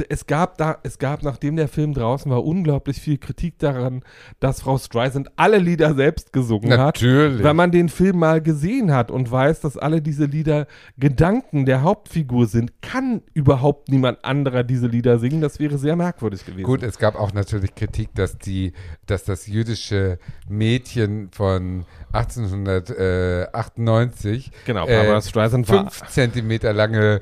es 0.09 0.26
gab 0.26 0.57
da, 0.57 0.77
es 0.84 0.99
gab, 0.99 1.23
nachdem 1.23 1.55
der 1.55 1.68
Film 1.68 1.93
draußen 1.93 2.31
war, 2.31 2.43
unglaublich 2.43 3.01
viel 3.01 3.18
Kritik 3.18 3.57
daran, 3.59 4.03
dass 4.39 4.61
Frau 4.61 4.77
Streisand 4.77 5.30
alle 5.35 5.57
Lieder 5.57 5.95
selbst 5.95 6.31
gesungen 6.34 6.72
hat. 6.72 6.95
Natürlich. 6.95 7.43
Wenn 7.43 7.55
man 7.55 7.72
den 7.72 7.89
Film 7.89 8.19
mal 8.19 8.41
gesehen 8.41 8.93
hat 8.93 9.11
und 9.11 9.31
weiß, 9.31 9.61
dass 9.61 9.77
alle 9.77 10.01
diese 10.01 10.26
Lieder 10.26 10.68
Gedanken 10.97 11.65
der 11.65 11.81
Hauptfigur 11.81 12.47
sind, 12.47 12.81
kann 12.81 13.22
überhaupt 13.34 13.89
niemand 13.89 14.23
anderer 14.23 14.63
diese 14.63 14.88
Lieder 14.88 15.19
singen. 15.19 15.41
Das 15.41 15.59
wäre 15.59 15.77
sehr 15.77 15.95
merkwürdig 15.95 16.45
gewesen. 16.45 16.63
Gut, 16.63 16.84
es 16.84 16.97
gab 16.97 17.15
auch 17.15 17.34
natürlich 17.34 17.76
Kritik, 17.76 18.15
dass 18.15 18.38
die, 18.38 18.73
dass 19.05 19.23
das 19.23 19.47
jüdische 19.47 20.19
Mädchen 20.47 21.30
von 21.31 21.85
1898 22.13 24.51
genau, 24.65 24.88
äh, 24.88 24.95
Barbara 24.95 25.22
Streisand 25.22 25.69
war. 25.69 25.91
fünf 25.91 26.09
Zentimeter 26.09 26.73
lange 26.73 27.19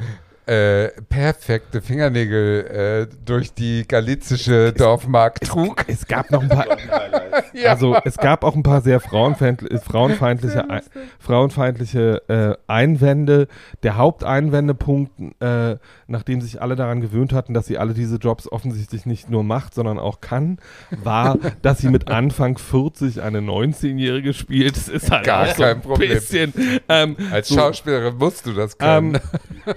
äh, 0.49 0.89
perfekte 1.09 1.81
Fingernägel 1.81 3.07
äh, 3.11 3.15
durch 3.25 3.53
die 3.53 3.87
galizische 3.87 4.73
Dorfmark 4.73 5.39
trug. 5.41 5.85
Es 5.87 6.07
gab 6.07 6.31
noch 6.31 6.41
ein 6.41 6.49
paar, 6.49 6.65
Ja. 7.53 7.71
also 7.71 7.95
es 8.03 8.17
gab 8.17 8.43
auch 8.43 8.55
ein 8.55 8.63
paar 8.63 8.81
sehr 8.81 8.99
frauenfeindliche, 8.99 9.77
frauenfeindliche, 9.79 10.69
Ein- 10.69 10.81
frauenfeindliche 11.19 12.21
äh, 12.27 12.55
Einwände. 12.67 13.47
Der 13.83 13.97
Haupteinwendepunkt, 13.97 15.11
äh, 15.41 15.77
nachdem 16.07 16.41
sich 16.41 16.61
alle 16.61 16.75
daran 16.75 17.01
gewöhnt 17.01 17.31
hatten, 17.33 17.53
dass 17.53 17.67
sie 17.67 17.77
alle 17.77 17.93
diese 17.93 18.17
Jobs 18.17 18.51
offensichtlich 18.51 19.05
nicht 19.05 19.29
nur 19.29 19.43
macht, 19.43 19.73
sondern 19.75 19.99
auch 19.99 20.19
kann, 20.21 20.57
war, 21.03 21.37
dass 21.61 21.77
sie 21.79 21.89
mit 21.89 22.09
Anfang 22.09 22.57
40 22.57 23.21
eine 23.21 23.39
19-Jährige 23.39 24.33
spielt. 24.33 24.75
Das 24.75 24.87
ist 24.89 25.11
halt 25.11 25.25
Gar 25.25 25.43
auch 25.43 25.55
so 25.55 25.61
kein 25.63 25.75
ein 25.75 25.81
Problem. 25.81 26.09
bisschen. 26.09 26.53
Ähm, 26.89 27.15
Als 27.31 27.49
so, 27.49 27.55
Schauspielerin 27.55 28.15
musst 28.17 28.45
du 28.45 28.53
das 28.53 28.77
können. 28.77 29.15
ähm, 29.15 29.21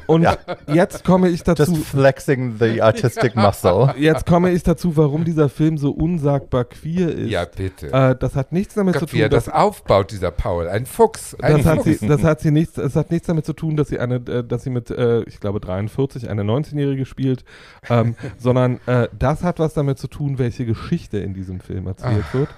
und 0.06 0.26
jetzt 0.68 1.04
komme 1.04 1.28
ich 1.28 1.44
Just 1.46 1.60
dazu. 1.60 1.74
flexing 1.74 2.56
the 2.58 2.80
artistic 2.82 3.34
muscle. 3.36 3.94
Jetzt 3.96 4.26
komme 4.26 4.50
ich 4.50 4.62
dazu, 4.62 4.96
warum 4.96 5.24
dieser 5.24 5.48
Film 5.48 5.78
so 5.78 5.90
unsagbar 5.90 6.64
queer 6.64 7.14
ist. 7.14 7.30
Ja, 7.30 7.44
bitte. 7.44 7.92
Äh, 7.92 8.16
das 8.18 8.36
hat 8.36 8.52
nichts 8.52 8.74
damit 8.74 8.94
zu 8.94 9.00
Gott, 9.00 9.10
tun, 9.10 9.18
wie 9.18 9.22
er 9.22 9.28
dass 9.28 9.46
das 9.46 9.54
aufbaut, 9.54 10.10
dieser 10.10 10.30
Paul. 10.30 10.68
Ein 10.68 10.86
Fuchs. 10.86 11.34
Ein 11.40 11.58
das 11.58 11.66
hat, 11.66 11.82
Fuchs. 11.82 12.00
sie, 12.00 12.06
das 12.06 12.22
hat 12.22 12.40
sie 12.40 12.50
nichts, 12.50 12.78
es 12.78 12.96
hat 12.96 13.10
nichts 13.10 13.26
damit 13.26 13.46
zu 13.46 13.52
tun, 13.52 13.76
dass 13.76 13.88
sie 13.88 13.98
eine, 13.98 14.16
äh, 14.16 14.44
dass 14.44 14.64
sie 14.64 14.70
mit, 14.70 14.90
äh, 14.90 15.22
ich 15.22 15.40
glaube 15.40 15.60
43 15.60 16.28
eine 16.28 16.42
19-Jährige 16.42 17.06
spielt, 17.06 17.44
ähm, 17.88 18.14
sondern 18.38 18.80
äh, 18.86 19.08
das 19.18 19.42
hat 19.42 19.58
was 19.58 19.74
damit 19.74 19.98
zu 19.98 20.08
tun, 20.08 20.38
welche 20.38 20.66
Geschichte 20.66 21.18
in 21.18 21.34
diesem 21.34 21.60
Film 21.60 21.86
erzählt 21.86 22.24
wird. 22.32 22.48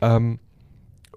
Ähm, 0.00 0.38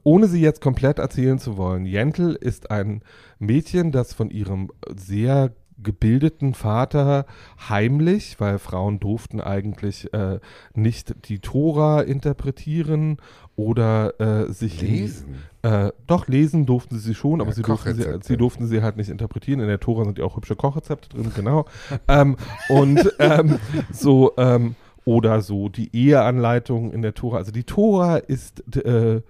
ohne 0.06 0.28
sie 0.28 0.40
jetzt 0.40 0.62
komplett 0.62 0.99
erzählen 0.99 1.40
zu 1.40 1.57
wollen, 1.57 1.86
Jentl 1.86 2.38
ist 2.40 2.70
ein 2.70 3.02
Mädchen, 3.40 3.91
das 3.91 4.14
von 4.14 4.30
ihrem 4.30 4.70
sehr 4.95 5.52
gebildeten 5.81 6.53
Vater 6.53 7.26
heimlich, 7.69 8.39
weil 8.39 8.60
Frauen 8.60 8.99
durften 8.99 9.41
eigentlich 9.41 10.14
äh, 10.14 10.39
nicht 10.73 11.27
die 11.27 11.39
Tora 11.39 12.02
interpretieren 12.02 13.18
oder 13.56 14.19
äh, 14.19 14.52
sich 14.52 14.81
Lesen. 14.81 15.35
äh, 15.61 15.91
doch, 16.07 16.27
lesen 16.27 16.65
durften 16.65 16.97
sie 16.97 17.15
schon, 17.15 17.41
aber 17.41 17.52
Ja, 17.52 17.56
sie, 17.56 17.61
durften 17.61 17.95
sie, 17.95 18.06
sie 18.22 18.38
durften 18.38 18.68
sie 18.68 18.81
halt 18.81 18.97
nicht 18.97 19.10
interpretieren. 19.10 19.60
In 19.60 19.68
der 19.68 19.80
Tora 19.80 20.06
sind 20.06 20.18
ja 20.18 20.26
auch 20.26 20.35
hübsche 20.35 20.56
Kochrezepte 20.56 21.10
drin, 21.10 21.31
genau. 21.35 21.65
ähm, 22.07 22.35
und 22.69 23.14
ähm, 23.19 23.60
so, 23.91 24.34
ähm, 24.38 24.76
oder 25.06 25.41
so 25.41 25.69
die 25.69 25.95
Eheanleitung 25.95 26.91
in 26.91 27.02
der 27.02 27.14
Tora. 27.14 27.38
Also 27.38 27.52
die 27.52 27.64
Tora 27.64 28.18
ist, 28.18 28.76
äh, 28.76 29.22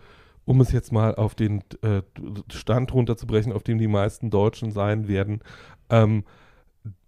um 0.45 0.61
es 0.61 0.71
jetzt 0.71 0.91
mal 0.91 1.15
auf 1.15 1.35
den 1.35 1.63
äh, 1.81 2.01
Stand 2.51 2.93
runterzubrechen, 2.93 3.51
auf 3.51 3.63
dem 3.63 3.77
die 3.77 3.87
meisten 3.87 4.29
Deutschen 4.29 4.71
sein 4.71 5.07
werden, 5.07 5.41
ähm, 5.89 6.23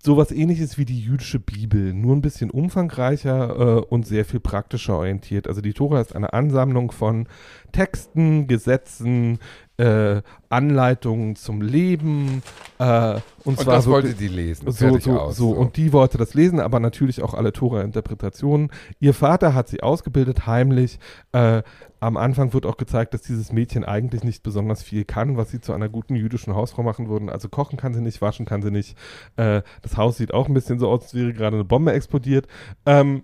sowas 0.07 0.31
ähnliches 0.31 0.77
wie 0.77 0.85
die 0.85 1.01
jüdische 1.01 1.37
Bibel, 1.37 1.93
nur 1.93 2.15
ein 2.15 2.21
bisschen 2.21 2.49
umfangreicher 2.49 3.49
äh, 3.59 3.81
und 3.89 4.07
sehr 4.07 4.23
viel 4.23 4.39
praktischer 4.39 4.95
orientiert. 4.95 5.49
Also 5.49 5.59
die 5.59 5.73
Tora 5.73 5.99
ist 5.99 6.15
eine 6.15 6.31
Ansammlung 6.31 6.93
von 6.93 7.27
Texten, 7.73 8.47
Gesetzen, 8.47 9.39
äh, 9.75 10.21
Anleitungen 10.49 11.35
zum 11.35 11.61
Leben 11.61 12.41
äh, 12.79 13.15
und, 13.43 13.57
Und 13.57 13.59
zwar 13.59 13.75
das 13.75 13.87
wollte 13.87 14.13
die 14.13 14.27
lesen. 14.27 14.71
so, 14.71 14.97
so, 14.97 15.19
aus. 15.19 15.35
so, 15.35 15.51
und 15.51 15.77
die 15.77 15.93
wollte 15.93 16.17
das 16.17 16.33
lesen, 16.33 16.59
aber 16.59 16.79
natürlich 16.79 17.21
auch 17.21 17.33
alle 17.33 17.53
Tora-Interpretationen. 17.53 18.71
Ihr 18.99 19.13
Vater 19.13 19.53
hat 19.53 19.67
sie 19.67 19.83
ausgebildet, 19.83 20.47
heimlich. 20.47 20.99
Äh, 21.31 21.63
am 21.99 22.17
Anfang 22.17 22.53
wird 22.53 22.65
auch 22.65 22.77
gezeigt, 22.77 23.13
dass 23.13 23.23
dieses 23.23 23.51
Mädchen 23.51 23.83
eigentlich 23.83 24.23
nicht 24.23 24.43
besonders 24.43 24.83
viel 24.83 25.03
kann, 25.03 25.37
was 25.37 25.49
sie 25.49 25.61
zu 25.61 25.73
einer 25.73 25.89
guten 25.89 26.15
jüdischen 26.15 26.53
Hausfrau 26.53 26.83
machen 26.83 27.09
würden. 27.09 27.29
Also 27.29 27.49
kochen 27.49 27.77
kann 27.77 27.93
sie 27.93 28.01
nicht, 28.01 28.21
waschen 28.21 28.45
kann 28.45 28.61
sie 28.61 28.71
nicht. 28.71 28.95
Äh, 29.35 29.61
das 29.97 30.03
Haus 30.05 30.17
sieht 30.17 30.33
auch 30.33 30.47
ein 30.47 30.53
bisschen 30.53 30.79
so 30.79 30.89
aus, 30.89 31.03
als 31.03 31.13
wäre 31.13 31.33
gerade 31.33 31.57
eine 31.57 31.65
Bombe 31.65 31.91
explodiert. 31.93 32.47
Ähm, 32.85 33.23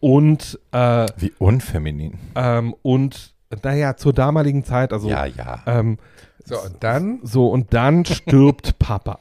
und, 0.00 0.58
äh, 0.72 1.06
Wie 1.16 1.32
unfeminin. 1.38 2.18
ähm, 2.34 2.74
und, 2.82 3.34
naja, 3.62 3.96
zur 3.96 4.12
damaligen 4.12 4.64
Zeit, 4.64 4.92
also, 4.92 5.08
ja, 5.08 5.26
ja. 5.26 5.62
ähm, 5.66 5.98
so, 6.44 6.60
und 6.60 6.76
dann 6.82 7.20
so, 7.22 7.48
und 7.48 7.72
dann 7.72 8.04
stirbt 8.04 8.78
Papa. 8.80 9.18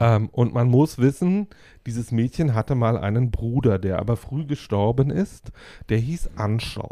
Ähm, 0.00 0.28
und 0.32 0.52
man 0.52 0.68
muss 0.68 0.98
wissen, 0.98 1.48
dieses 1.86 2.10
Mädchen 2.10 2.54
hatte 2.54 2.74
mal 2.74 2.98
einen 2.98 3.30
Bruder, 3.30 3.78
der 3.78 4.00
aber 4.00 4.16
früh 4.16 4.44
gestorben 4.44 5.10
ist. 5.10 5.52
Der 5.90 5.98
hieß 5.98 6.30
Anschau. 6.36 6.90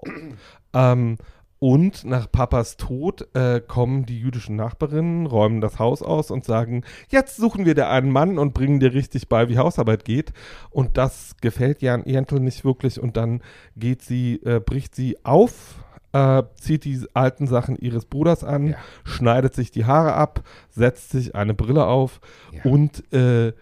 ähm, 0.73 1.17
und 1.65 2.05
nach 2.05 2.31
Papas 2.31 2.77
Tod 2.77 3.27
äh, 3.35 3.59
kommen 3.59 4.05
die 4.05 4.21
jüdischen 4.21 4.55
Nachbarinnen, 4.55 5.25
räumen 5.25 5.63
das 5.63 5.79
Haus 5.79 6.03
aus 6.03 6.31
und 6.31 6.45
sagen, 6.45 6.85
jetzt 7.09 7.39
suchen 7.39 7.65
wir 7.65 7.75
dir 7.75 7.89
einen 7.89 8.11
Mann 8.11 8.37
und 8.39 8.53
bringen 8.53 8.81
dir 8.81 8.93
richtig 8.93 9.31
bei, 9.31 9.49
wie 9.49 9.57
Hausarbeit 9.57 10.05
geht. 10.05 10.35
Und 10.69 10.99
das 10.99 11.37
gefällt 11.41 11.81
Jan 11.81 12.05
Jentl 12.05 12.39
nicht 12.39 12.67
wirklich. 12.67 13.01
Und 13.01 13.17
dann 13.17 13.41
geht 13.77 14.03
sie, 14.03 14.43
äh, 14.45 14.61
bricht 14.61 14.95
sie 14.95 15.17
auf, 15.25 15.77
äh, 16.13 16.43
zieht 16.61 16.85
die 16.85 17.01
alten 17.15 17.47
Sachen 17.47 17.77
ihres 17.77 18.05
Bruders 18.05 18.45
an, 18.45 18.67
Ja. 18.67 18.77
schneidet 19.05 19.55
sich 19.55 19.71
die 19.71 19.87
Haare 19.87 20.13
ab, 20.13 20.43
setzt 20.69 21.13
sich 21.13 21.35
eine 21.35 21.55
Brille 21.55 21.87
auf 21.87 22.21
Ja. 22.53 22.71
und 22.71 23.11
äh, 23.11 23.55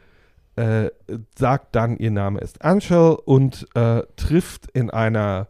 äh, 0.57 0.91
sagt 1.39 1.77
dann, 1.77 1.97
ihr 1.99 2.11
Name 2.11 2.41
ist 2.41 2.63
Anshel 2.65 3.17
und 3.27 3.69
äh, 3.77 4.03
trifft 4.17 4.73
in 4.73 4.91
einer, 4.91 5.47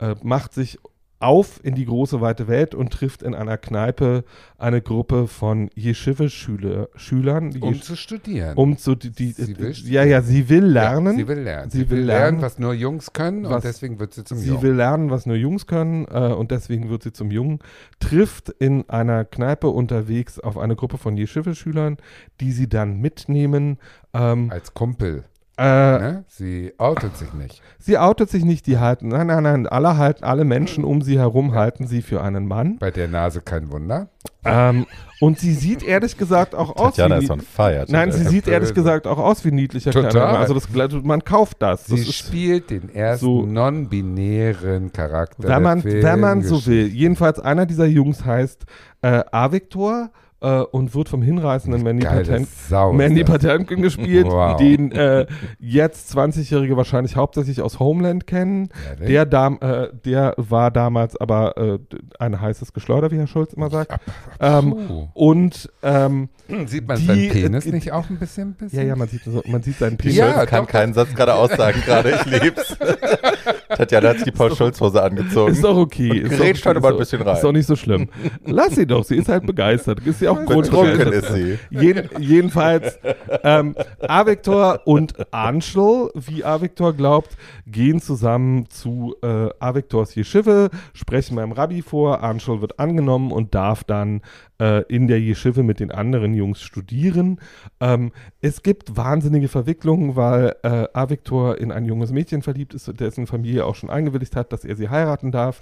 äh, 0.00 0.14
macht 0.22 0.54
sich 0.54 0.78
auf 1.22 1.60
in 1.62 1.74
die 1.74 1.84
große 1.86 2.20
weite 2.20 2.48
Welt 2.48 2.74
und 2.74 2.92
trifft 2.92 3.22
in 3.22 3.34
einer 3.34 3.56
Kneipe 3.58 4.24
eine 4.58 4.82
Gruppe 4.82 5.26
von 5.28 5.70
Yeshiva-Schülern, 5.76 7.56
um 7.60 7.80
zu 7.80 7.96
studieren. 7.96 8.56
um 8.56 8.76
zu 8.76 8.94
die, 8.94 9.10
die 9.10 9.32
Sie 9.32 9.58
will 9.58 9.74
ja 9.86 10.04
ja 10.04 10.22
sie 10.22 10.48
will 10.48 10.64
lernen, 10.64 11.12
Ja, 11.18 11.24
sie 11.24 11.28
will 11.28 11.38
lernen. 11.40 11.70
Sie 11.70 11.90
will 11.90 12.00
lernen, 12.00 12.42
was 12.42 12.58
nur 12.58 12.74
Jungs 12.74 13.12
können 13.12 13.44
was- 13.44 13.56
und 13.56 13.64
deswegen 13.64 13.98
wird 13.98 14.14
sie 14.14 14.24
zum 14.24 14.38
Sie 14.38 14.48
Jungen. 14.48 14.62
will 14.62 14.72
lernen, 14.74 15.10
was 15.10 15.26
nur 15.26 15.36
Jungs 15.36 15.66
können 15.66 16.06
äh, 16.10 16.32
und 16.32 16.50
deswegen 16.50 16.88
wird 16.90 17.02
sie 17.02 17.12
zum 17.12 17.30
Jungen. 17.30 17.58
Trifft 18.00 18.48
in 18.50 18.88
einer 18.88 19.24
Kneipe 19.24 19.68
unterwegs 19.68 20.38
auf 20.38 20.58
eine 20.58 20.76
Gruppe 20.76 20.98
von 20.98 21.16
Yeshiva-Schülern, 21.16 21.96
die 22.40 22.52
sie 22.52 22.68
dann 22.68 23.00
mitnehmen. 23.00 23.78
Ähm, 24.14 24.50
Als 24.50 24.74
Kumpel. 24.74 25.24
Äh, 25.62 25.98
Ne? 25.98 26.24
Sie 26.28 26.72
outet 26.78 27.16
sich 27.16 27.32
nicht. 27.32 27.62
Sie 27.78 27.98
outet 27.98 28.30
sich 28.30 28.44
nicht, 28.44 28.66
die 28.66 28.78
halten, 28.78 29.08
nein, 29.08 29.26
nein, 29.26 29.42
nein, 29.42 29.66
alle 29.66 29.96
halten, 29.96 30.24
alle 30.24 30.44
Menschen 30.44 30.84
um 30.84 31.02
sie 31.02 31.18
herum 31.18 31.54
halten 31.54 31.86
sie 31.86 32.02
für 32.02 32.22
einen 32.22 32.46
Mann. 32.46 32.78
Bei 32.78 32.90
der 32.90 33.08
Nase 33.08 33.40
kein 33.40 33.70
Wunder. 33.72 34.08
Ähm, 34.44 34.86
und 35.20 35.38
sie 35.38 35.52
sieht 35.54 35.82
ehrlich 35.84 36.16
gesagt 36.16 36.54
auch 36.54 36.70
aus 36.76 36.94
Tatjana 36.96 37.20
wie 37.20 37.24
ist 37.24 37.30
on 37.30 37.40
fire. 37.40 37.84
Nein, 37.88 38.10
sie 38.12 38.24
sieht 38.24 38.48
ehrlich 38.48 38.74
gesagt 38.74 39.06
auch 39.06 39.18
aus 39.18 39.44
wie 39.44 39.48
ein 39.50 39.54
niedlicher 39.54 39.92
Total. 39.92 40.10
kleiner 40.10 40.26
Mann. 40.32 40.36
Also 40.40 40.54
das, 40.54 40.68
man 41.04 41.22
kauft 41.24 41.62
das. 41.62 41.84
das 41.84 41.96
Sie 42.00 42.08
ist, 42.08 42.14
spielt 42.14 42.70
den 42.70 42.92
ersten 42.92 43.24
so- 43.24 43.46
non-binären 43.46 44.92
Charakter. 44.92 45.48
wenn 45.48 45.62
man, 45.62 45.80
der 45.82 46.02
wenn 46.02 46.20
man 46.20 46.42
so 46.42 46.64
will. 46.66 46.86
Jedenfalls 46.88 47.38
einer 47.38 47.66
dieser 47.66 47.86
Jungs 47.86 48.24
heißt 48.24 48.64
äh, 49.02 49.22
Avictor 49.30 50.10
äh, 50.42 50.60
und 50.62 50.94
wird 50.94 51.08
vom 51.08 51.22
hinreißenden 51.22 51.82
Mandy 51.82 52.04
Patinkin 52.06 52.46
Sau. 52.68 52.92
Mandy. 52.92 53.24
Patinkin 53.24 53.80
gespielt, 53.82 54.26
Wow. 54.30 54.56
den 54.56 54.92
äh, 54.92 55.26
jetzt 55.58 56.14
20-Jährige 56.16 56.76
wahrscheinlich 56.76 57.16
hauptsächlich 57.16 57.62
aus 57.62 57.78
Homeland 57.78 58.26
kennen. 58.26 58.68
Ehrlich? 58.90 59.08
Der, 59.08 59.24
dam, 59.26 59.58
äh, 59.60 59.88
der 60.04 60.34
war 60.36 60.70
damals 60.70 61.16
aber 61.20 61.56
äh, 61.56 61.78
ein 62.18 62.40
heißes 62.40 62.72
Geschleuder, 62.72 63.10
wie 63.10 63.16
Herr 63.18 63.26
Schulz 63.26 63.52
immer 63.52 63.70
sagt. 63.70 63.92
Ähm, 64.40 65.08
und 65.14 65.70
ähm, 65.82 66.28
Sieht 66.66 66.86
man 66.86 66.98
die- 66.98 67.06
seinen 67.06 67.28
Penis 67.30 67.66
äh, 67.66 67.70
nicht 67.70 67.92
auch 67.92 68.10
ein 68.10 68.18
bisschen? 68.18 68.54
bisschen? 68.54 68.78
ja, 68.80 68.84
ja, 68.84 68.96
man 68.96 69.08
sieht, 69.08 69.22
man 69.48 69.62
sieht 69.62 69.78
seinen 69.78 69.96
Penis. 69.96 70.16
Ja, 70.16 70.34
Schulz 70.34 70.50
kann 70.50 70.64
doch. 70.64 70.70
keinen 70.70 70.92
Satz 70.92 71.14
gerade 71.14 71.34
aussagen 71.34 71.80
gerade. 71.86 72.10
Ich 72.10 72.42
lieb's. 72.42 72.76
Tatjana 73.76 74.10
hat 74.10 74.16
sich 74.16 74.24
die 74.24 74.30
Paul 74.30 74.54
Schulz 74.54 74.80
Hose 74.80 75.02
angezogen. 75.02 75.52
Ist 75.52 75.64
doch 75.64 75.76
okay. 75.76 76.10
Und 76.10 76.16
ist 76.16 76.32
doch 76.32 76.38
grätscht 76.38 76.66
heute 76.66 76.80
mal 76.80 76.92
ein 76.92 76.98
bisschen 76.98 77.22
rein. 77.22 77.36
Ist 77.36 77.44
doch 77.44 77.52
nicht 77.52 77.66
so 77.66 77.76
schlimm. 77.76 78.08
Lass 78.44 78.74
sie 78.74 78.86
doch, 78.86 79.04
sie 79.04 79.16
ist 79.16 79.28
halt 79.28 79.46
begeistert. 79.46 80.00
Ist 80.06 80.20
ja 80.20 80.30
auch. 80.30 80.42
Betrunken 80.44 81.12
ist 81.12 81.32
sie. 81.32 81.58
Jeden, 81.70 82.08
jedenfalls, 82.18 82.98
ähm, 83.42 83.74
Avictor 84.00 84.80
und 84.84 85.14
Anschel, 85.32 86.10
wie 86.14 86.44
Avictor 86.44 86.92
glaubt, 86.92 87.36
gehen 87.66 88.00
zusammen 88.00 88.68
zu 88.68 89.14
äh, 89.22 89.48
Avictors 89.58 90.16
Yeshive, 90.16 90.70
sprechen 90.92 91.36
beim 91.36 91.52
Rabbi 91.52 91.82
vor. 91.82 92.22
Anschel 92.22 92.60
wird 92.60 92.78
angenommen 92.78 93.32
und 93.32 93.54
darf 93.54 93.84
dann 93.84 94.20
äh, 94.62 94.82
in 94.82 95.08
der 95.08 95.18
Yeshive 95.18 95.62
mit 95.62 95.80
den 95.80 95.90
anderen 95.90 96.34
Jungs 96.34 96.62
studieren. 96.62 97.40
Ähm, 97.80 98.12
es 98.40 98.62
gibt 98.62 98.96
wahnsinnige 98.96 99.48
Verwicklungen, 99.48 100.16
weil 100.16 100.54
äh, 100.62 100.86
Avictor 100.92 101.58
in 101.58 101.72
ein 101.72 101.84
junges 101.84 102.12
Mädchen 102.12 102.42
verliebt 102.42 102.74
ist, 102.74 102.90
dessen 103.00 103.26
Familie 103.26 103.61
auch 103.64 103.74
schon 103.74 103.90
eingewilligt 103.90 104.36
hat, 104.36 104.52
dass 104.52 104.64
er 104.64 104.76
sie 104.76 104.88
heiraten 104.88 105.32
darf. 105.32 105.60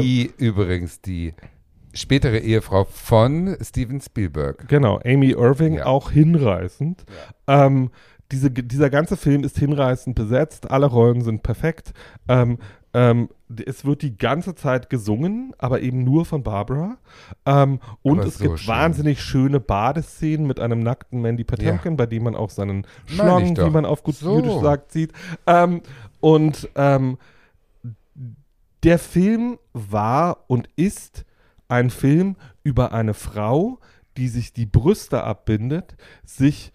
Die 0.00 0.30
übrigens 0.38 1.00
die 1.00 1.34
spätere 1.92 2.38
Ehefrau 2.38 2.84
von 2.84 3.56
Steven 3.60 4.00
Spielberg. 4.00 4.68
Genau, 4.68 5.00
Amy 5.04 5.30
Irving, 5.30 5.74
Ja. 5.74 5.86
auch 5.86 6.10
hinreißend. 6.10 7.04
Ähm, 7.48 7.90
diese, 8.30 8.50
dieser 8.50 8.90
ganze 8.90 9.16
Film 9.16 9.42
ist 9.42 9.58
hinreißend 9.58 10.14
besetzt, 10.14 10.70
alle 10.70 10.86
Rollen 10.86 11.22
sind 11.22 11.42
perfekt. 11.42 11.92
Ähm, 12.28 12.58
ähm, 12.92 13.28
es 13.66 13.84
wird 13.84 14.02
die 14.02 14.16
ganze 14.16 14.54
Zeit 14.54 14.90
gesungen, 14.90 15.52
aber 15.58 15.80
eben 15.80 16.02
nur 16.04 16.24
von 16.24 16.42
Barbara. 16.42 16.96
Ähm, 17.46 17.80
und 18.02 18.20
es 18.20 18.38
so 18.38 18.44
gibt 18.44 18.60
schön. 18.60 18.68
wahnsinnig 18.68 19.20
schöne 19.20 19.58
Badeszenen 19.60 20.46
mit 20.46 20.58
einem 20.60 20.80
nackten 20.80 21.20
Mandy 21.20 21.44
Patinkin, 21.44 21.96
bei 21.96 22.06
dem 22.06 22.24
man 22.24 22.34
auch 22.36 22.50
seinen 22.50 22.86
Schlong, 23.06 23.56
wie 23.56 23.70
man 23.70 23.84
auf 23.84 24.02
gut 24.04 24.16
So. 24.16 24.36
Jüdisch 24.36 24.60
sagt, 24.60 24.92
sieht. 24.92 25.12
Ähm, 25.46 25.82
und 26.20 26.68
ähm, 26.74 27.18
der 28.82 28.98
Film 28.98 29.58
war 29.72 30.44
und 30.48 30.68
ist 30.76 31.24
ein 31.68 31.90
Film 31.90 32.36
über 32.62 32.92
eine 32.92 33.14
Frau, 33.14 33.78
die 34.16 34.28
sich 34.28 34.52
die 34.52 34.66
Brüste 34.66 35.22
abbindet, 35.22 35.96
sich 36.24 36.72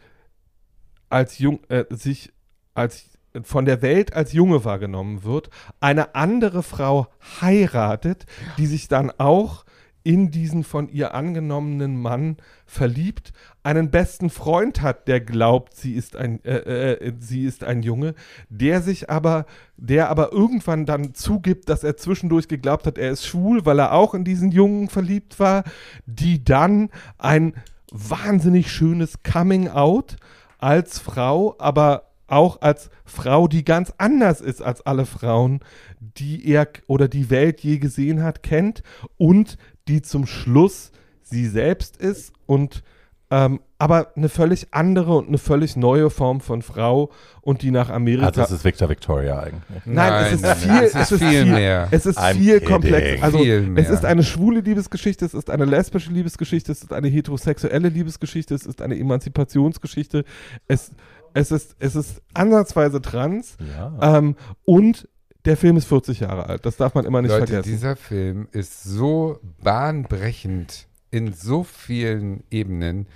als 1.10 1.40
jung, 1.40 1.60
äh, 1.70 1.86
sich 1.90 2.32
als 2.74 3.10
von 3.44 3.66
der 3.66 3.82
Welt 3.82 4.14
als 4.14 4.32
Junge 4.32 4.64
wahrgenommen 4.64 5.24
wird, 5.24 5.50
eine 5.82 6.16
andere 6.16 6.64
Frau 6.64 7.08
heiratet, 7.42 8.26
die 8.58 8.66
sich 8.66 8.88
dann 8.88 9.12
auch 9.12 9.65
in 10.06 10.30
diesen 10.30 10.64
von 10.64 10.88
ihr 10.88 11.16
angenommenen 11.16 12.00
Mann 12.00 12.38
verliebt, 12.68 13.34
einen 13.64 13.90
besten 13.90 14.30
Freund 14.30 14.84
hat, 14.84 15.08
der 15.08 15.20
glaubt, 15.20 15.76
sie 15.76 15.96
ist 15.96 16.16
ein, 16.16 16.46
äh, 16.46 16.94
äh, 16.94 17.14
sie 17.20 17.44
ist 17.44 17.64
ein 17.64 17.82
Junge, 17.82 18.14
der 18.48 18.84
sich 18.84 19.10
aber, 19.10 19.48
der 19.78 20.10
aber 20.10 20.32
irgendwann 20.32 20.86
dann 20.86 21.16
zugibt, 21.16 21.70
dass 21.70 21.84
er 21.84 21.98
zwischendurch 21.98 22.48
geglaubt 22.48 22.86
hat, 22.86 23.00
er 23.00 23.10
ist 23.10 23.26
schwul, 23.26 23.66
weil 23.66 23.80
er 23.80 23.94
auch 23.94 24.14
in 24.14 24.24
diesen 24.24 24.52
Jungen 24.52 24.90
verliebt 24.90 25.40
war, 25.40 25.64
die 26.06 26.44
dann 26.44 26.92
ein 27.18 27.56
wahnsinnig 27.92 28.72
schönes 28.72 29.24
Coming 29.24 29.70
Out 29.70 30.18
als 30.60 31.00
Frau, 31.00 31.56
aber 31.58 32.12
auch 32.28 32.62
als 32.62 32.92
Frau, 33.06 33.48
die 33.48 33.66
ganz 33.66 33.92
anders 33.98 34.40
ist 34.40 34.62
als 34.62 34.82
alle 34.86 35.06
Frauen, 35.08 35.62
die 36.00 36.48
er 36.48 36.68
oder 36.88 37.08
die 37.08 37.30
Welt 37.32 37.62
je 37.62 37.80
gesehen 37.80 38.24
hat, 38.24 38.44
kennt 38.44 38.84
und 39.18 39.58
die 39.88 40.02
zum 40.02 40.26
Schluss 40.26 40.92
sie 41.22 41.48
selbst 41.48 41.98
ist 41.98 42.34
und 42.46 42.84
ähm, 43.32 43.60
aber 43.80 44.16
eine 44.16 44.30
völlig 44.30 44.68
andere 44.70 45.18
und 45.18 45.28
eine 45.28 45.40
völlig 45.40 45.76
neue 45.76 46.12
Form 46.12 46.42
von 46.42 46.62
Frau 46.62 47.10
und 47.42 47.64
die 47.64 47.72
nach 47.72 47.90
Amerika. 47.90 48.28
Also 48.28 48.42
es 48.44 48.52
ist 48.52 48.64
Victor 48.64 48.88
Victoria 48.88 49.40
eigentlich. 49.40 49.84
Nein, 49.86 50.26
es 50.28 50.34
ist 50.34 50.42
nein, 50.44 50.56
viel, 50.58 50.72
nein, 50.72 50.84
es 50.94 51.12
ist 51.12 51.24
viel, 51.24 51.46
mehr. 51.46 51.88
es 51.90 52.06
ist 52.06 52.20
I'm 52.20 52.36
viel 52.36 52.62
komplexer. 52.62 53.24
Also 53.24 53.40
Viel 53.40 53.62
mehr. 53.64 53.84
es 53.84 53.90
ist 53.90 54.06
eine 54.06 54.24
schwule 54.24 54.60
Liebesgeschichte, 54.62 55.26
es 55.26 55.34
ist 55.34 55.50
eine 55.50 55.66
lesbische 55.66 56.12
Liebesgeschichte, 56.12 56.72
es 56.72 56.84
ist 56.84 56.94
eine 56.94 57.08
heterosexuelle 57.08 57.90
Liebesgeschichte, 57.90 58.54
es 58.54 58.68
ist 58.68 58.80
eine 58.84 58.96
Emanzipationsgeschichte, 58.98 60.24
es, 60.68 60.92
es 61.34 61.52
ist, 61.52 61.76
es 61.80 61.96
ist 61.96 62.22
ansatzweise 62.36 63.02
trans 63.02 63.58
Ja. 63.76 64.18
ähm, 64.18 64.36
und 64.66 65.10
der 65.46 65.58
Film 65.58 65.78
ist 65.78 65.86
40 65.86 66.22
Jahre 66.22 66.48
alt. 66.48 66.66
Das 66.66 66.78
darf 66.78 66.96
man 66.96 67.06
immer 67.06 67.22
nicht 67.22 67.32
Leute, 67.32 67.48
vergessen. 67.48 67.70
dieser 67.72 67.96
Film 67.96 68.48
ist 68.52 68.84
so 68.84 69.40
bahnbrechend 69.64 70.88
in 71.12 71.34
so 71.34 71.64
vielen 71.64 72.44
Ebenen, 72.52 73.08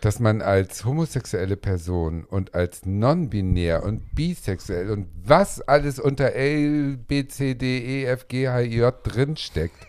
dass 0.00 0.20
man 0.20 0.42
als 0.42 0.84
homosexuelle 0.84 1.56
Person 1.56 2.24
und 2.24 2.54
als 2.54 2.86
non-binär 2.86 3.82
und 3.82 4.14
bisexuell 4.14 4.90
und 4.90 5.08
was 5.24 5.60
alles 5.60 5.98
unter 5.98 6.32
L, 6.32 6.96
B, 6.96 7.26
C, 7.26 7.54
D, 7.54 7.78
E, 7.78 8.04
F, 8.04 8.28
G, 8.28 8.48
H, 8.48 8.60
I, 8.62 8.76
J 8.76 8.94
drinsteckt, 9.02 9.86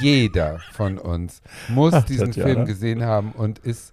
jeder 0.00 0.60
von 0.72 0.98
uns 0.98 1.42
muss 1.68 1.92
Ach, 1.94 2.04
diesen. 2.04 2.32
Film 2.32 2.64
gesehen 2.64 3.04
haben 3.04 3.32
und 3.32 3.58
ist 3.60 3.92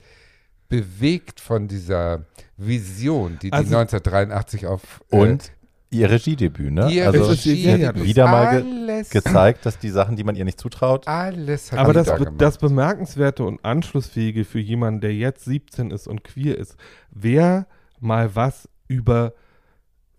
bewegt 0.70 1.40
von 1.40 1.68
dieser 1.68 2.26
Vision, 2.58 3.38
die 3.42 3.50
die 3.50 3.54
Also- 3.54 3.76
1983 3.78 4.66
auf 4.68 5.04
äh, 5.12 5.16
Und 5.16 5.52
ihr 5.90 6.10
Regiedebüt, 6.10 6.72
ne? 6.72 6.92
ihr 6.92 7.08
also 7.08 7.26
Regie- 7.32 7.80
ja, 7.80 7.88
hat 7.90 8.04
wieder 8.04 8.26
mal 8.28 8.62
ge 8.64 9.04
gezeigt, 9.10 9.66
dass 9.66 9.80
die 9.80 9.90
Sachen, 9.90 10.16
die 10.16 10.24
man 10.24 10.36
ihr 10.36 10.46
nicht 10.46 10.60
zutraut, 10.60 11.08
alles 11.08 11.72
hat 11.72 11.80
Aber 11.80 11.94
das, 11.94 12.08
da 12.08 12.18
das 12.18 12.58
Bemerkenswerte 12.58 13.44
und 13.44 13.64
Anschlussfähige 13.64 14.44
für 14.46 14.60
jemanden, 14.60 15.02
der 15.02 15.14
jetzt 15.14 15.46
17 15.46 15.92
ist 15.92 16.08
und 16.08 16.24
queer 16.24 16.58
ist, 16.58 16.76
wer 17.12 17.68
mal 18.00 18.36
was 18.36 18.68
über 18.88 19.34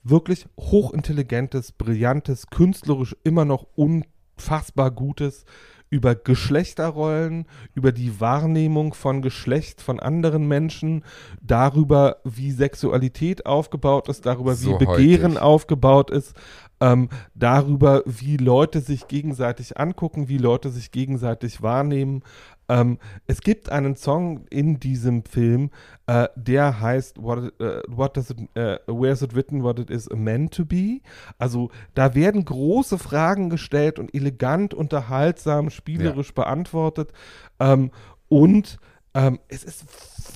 wirklich 0.04 0.46
hochintelligentes, 0.58 1.72
brillantes, 1.72 2.46
künstlerisch 2.48 3.16
immer 3.24 3.44
noch 3.44 3.66
unfassbar 3.74 4.90
Gutes, 4.90 5.44
über 5.90 6.14
Geschlechterrollen, 6.14 7.46
über 7.74 7.92
die 7.92 8.20
Wahrnehmung 8.20 8.94
von 8.94 9.22
Geschlecht 9.22 9.80
von 9.80 10.00
anderen 10.00 10.46
Menschen, 10.46 11.04
darüber, 11.40 12.18
wie 12.24 12.50
Sexualität 12.50 13.46
aufgebaut 13.46 14.08
ist, 14.08 14.26
darüber, 14.26 14.54
So 14.54 14.78
wie 14.78 14.84
Begehren 14.84 15.32
heutig. 15.32 15.42
aufgebaut 15.42 16.10
ist, 16.10 16.34
ähm, 16.80 17.08
darüber, 17.34 18.02
wie 18.06 18.36
Leute 18.36 18.80
sich 18.80 19.08
gegenseitig 19.08 19.78
angucken, 19.78 20.28
wie 20.28 20.38
Leute 20.38 20.70
sich 20.70 20.90
gegenseitig 20.90 21.62
wahrnehmen. 21.62 22.22
Ähm, 22.70 22.98
es 23.26 23.40
gibt 23.40 23.70
einen 23.70 23.96
Song 23.96 24.44
in 24.50 24.78
diesem 24.78 25.24
Film, 25.24 25.70
äh, 26.06 26.28
der 26.36 26.80
heißt 26.80 27.20
What, 27.22 27.58
äh, 27.60 27.80
what 27.88 28.16
does 28.16 28.30
it, 28.30 28.38
äh, 28.54 28.78
Where's 28.86 29.22
it 29.22 29.34
written 29.34 29.62
what 29.62 29.78
it 29.78 29.88
is 29.90 30.08
meant 30.10 30.52
to 30.54 30.64
be? 30.66 31.00
Also 31.38 31.70
da 31.94 32.14
werden 32.14 32.44
große 32.44 32.98
Fragen 32.98 33.48
gestellt 33.48 33.98
und 33.98 34.14
elegant, 34.14 34.74
unterhaltsam, 34.74 35.70
spielerisch 35.70 36.34
beantwortet. 36.34 37.12
Ähm, 37.58 37.90
und 38.28 38.78
ähm, 39.14 39.38
es 39.48 39.64
ist 39.64 39.84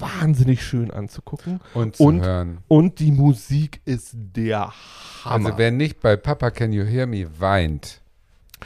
wahnsinnig 0.01 0.65
schön 0.65 0.91
anzugucken. 0.91 1.61
und 1.75 1.97
zu 1.97 2.05
und- 2.05 2.23
hören. 2.23 2.59
Und 2.69 2.99
die 2.99 3.13
Musik 3.13 3.83
ist 3.85 4.13
der 4.15 4.73
Hammer. 5.25 5.47
Also 5.49 5.59
wer 5.59 5.71
nicht 5.71 6.01
bei 6.01 6.17
Papa 6.17 6.51
Can 6.51 6.73
You 6.73 6.85
Hear 6.85 7.07
Me 7.07 7.27
weint, 7.39 8.01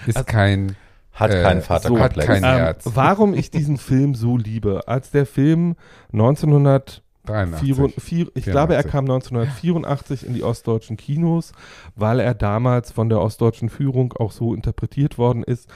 ist 0.06 0.16
Also- 0.18 0.26
kein 0.26 0.76
hat 1.16 1.32
Äh, 1.32 1.42
keinen 1.42 1.60
so 1.60 1.66
Vaterkomplex. 1.66 2.16
hat 2.28 2.34
kein- 2.42 2.44
ähm, 2.44 2.58
Herz. 2.58 2.84
warum 2.94 3.34
ich 3.34 3.50
diesen 3.50 3.76
Film 3.78 4.14
so 4.14 4.36
liebe. 4.36 4.86
Als 4.86 5.10
der 5.10 5.26
Film 5.26 5.74
1900 6.12 7.02
83. 7.24 8.00
Vier, 8.00 8.28
ich 8.34 8.44
glaube, 8.44 8.74
er 8.76 8.82
84. 8.84 8.90
kam 8.92 9.04
1984 9.06 10.26
in 10.28 10.34
die 10.34 10.44
ostdeutschen 10.44 10.96
Kinos, 10.96 11.50
weil 11.96 12.20
er 12.20 12.34
damals 12.34 12.92
von 12.92 13.08
der 13.08 13.20
ostdeutschen 13.20 13.68
Führung 13.68 14.12
auch 14.12 14.30
so 14.30 14.54
interpretiert 14.54 15.18
worden 15.18 15.42
ist. 15.42 15.68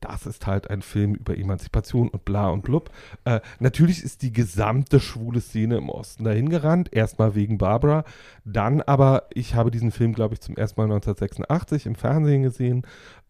Das 0.00 0.26
ist 0.26 0.46
halt 0.46 0.68
ein 0.70 0.82
Film 0.82 1.14
über 1.14 1.36
Emanzipation 1.36 2.08
und 2.10 2.24
bla 2.26 2.50
und 2.50 2.62
blub. 2.62 2.90
Äh, 3.24 3.40
natürlich 3.58 4.04
ist 4.04 4.20
die 4.22 4.32
gesamte 4.34 5.00
schwule 5.00 5.40
Szene 5.40 5.78
im 5.78 5.88
Osten 5.88 6.24
dahin 6.24 6.50
gerannt. 6.50 6.92
Erstmal 6.92 7.34
wegen 7.34 7.56
Barbara. 7.56 8.04
Dann 8.44 8.82
aber, 8.82 9.24
ich 9.32 9.54
habe 9.54 9.70
diesen 9.70 9.90
Film, 9.90 10.12
glaube 10.12 10.34
ich, 10.34 10.40
zum 10.42 10.56
ersten 10.58 10.78
Mal 10.80 10.84
1986 10.84 11.86
im 11.86 11.94
Fernsehen 11.94 12.42
gesehen 12.42 12.82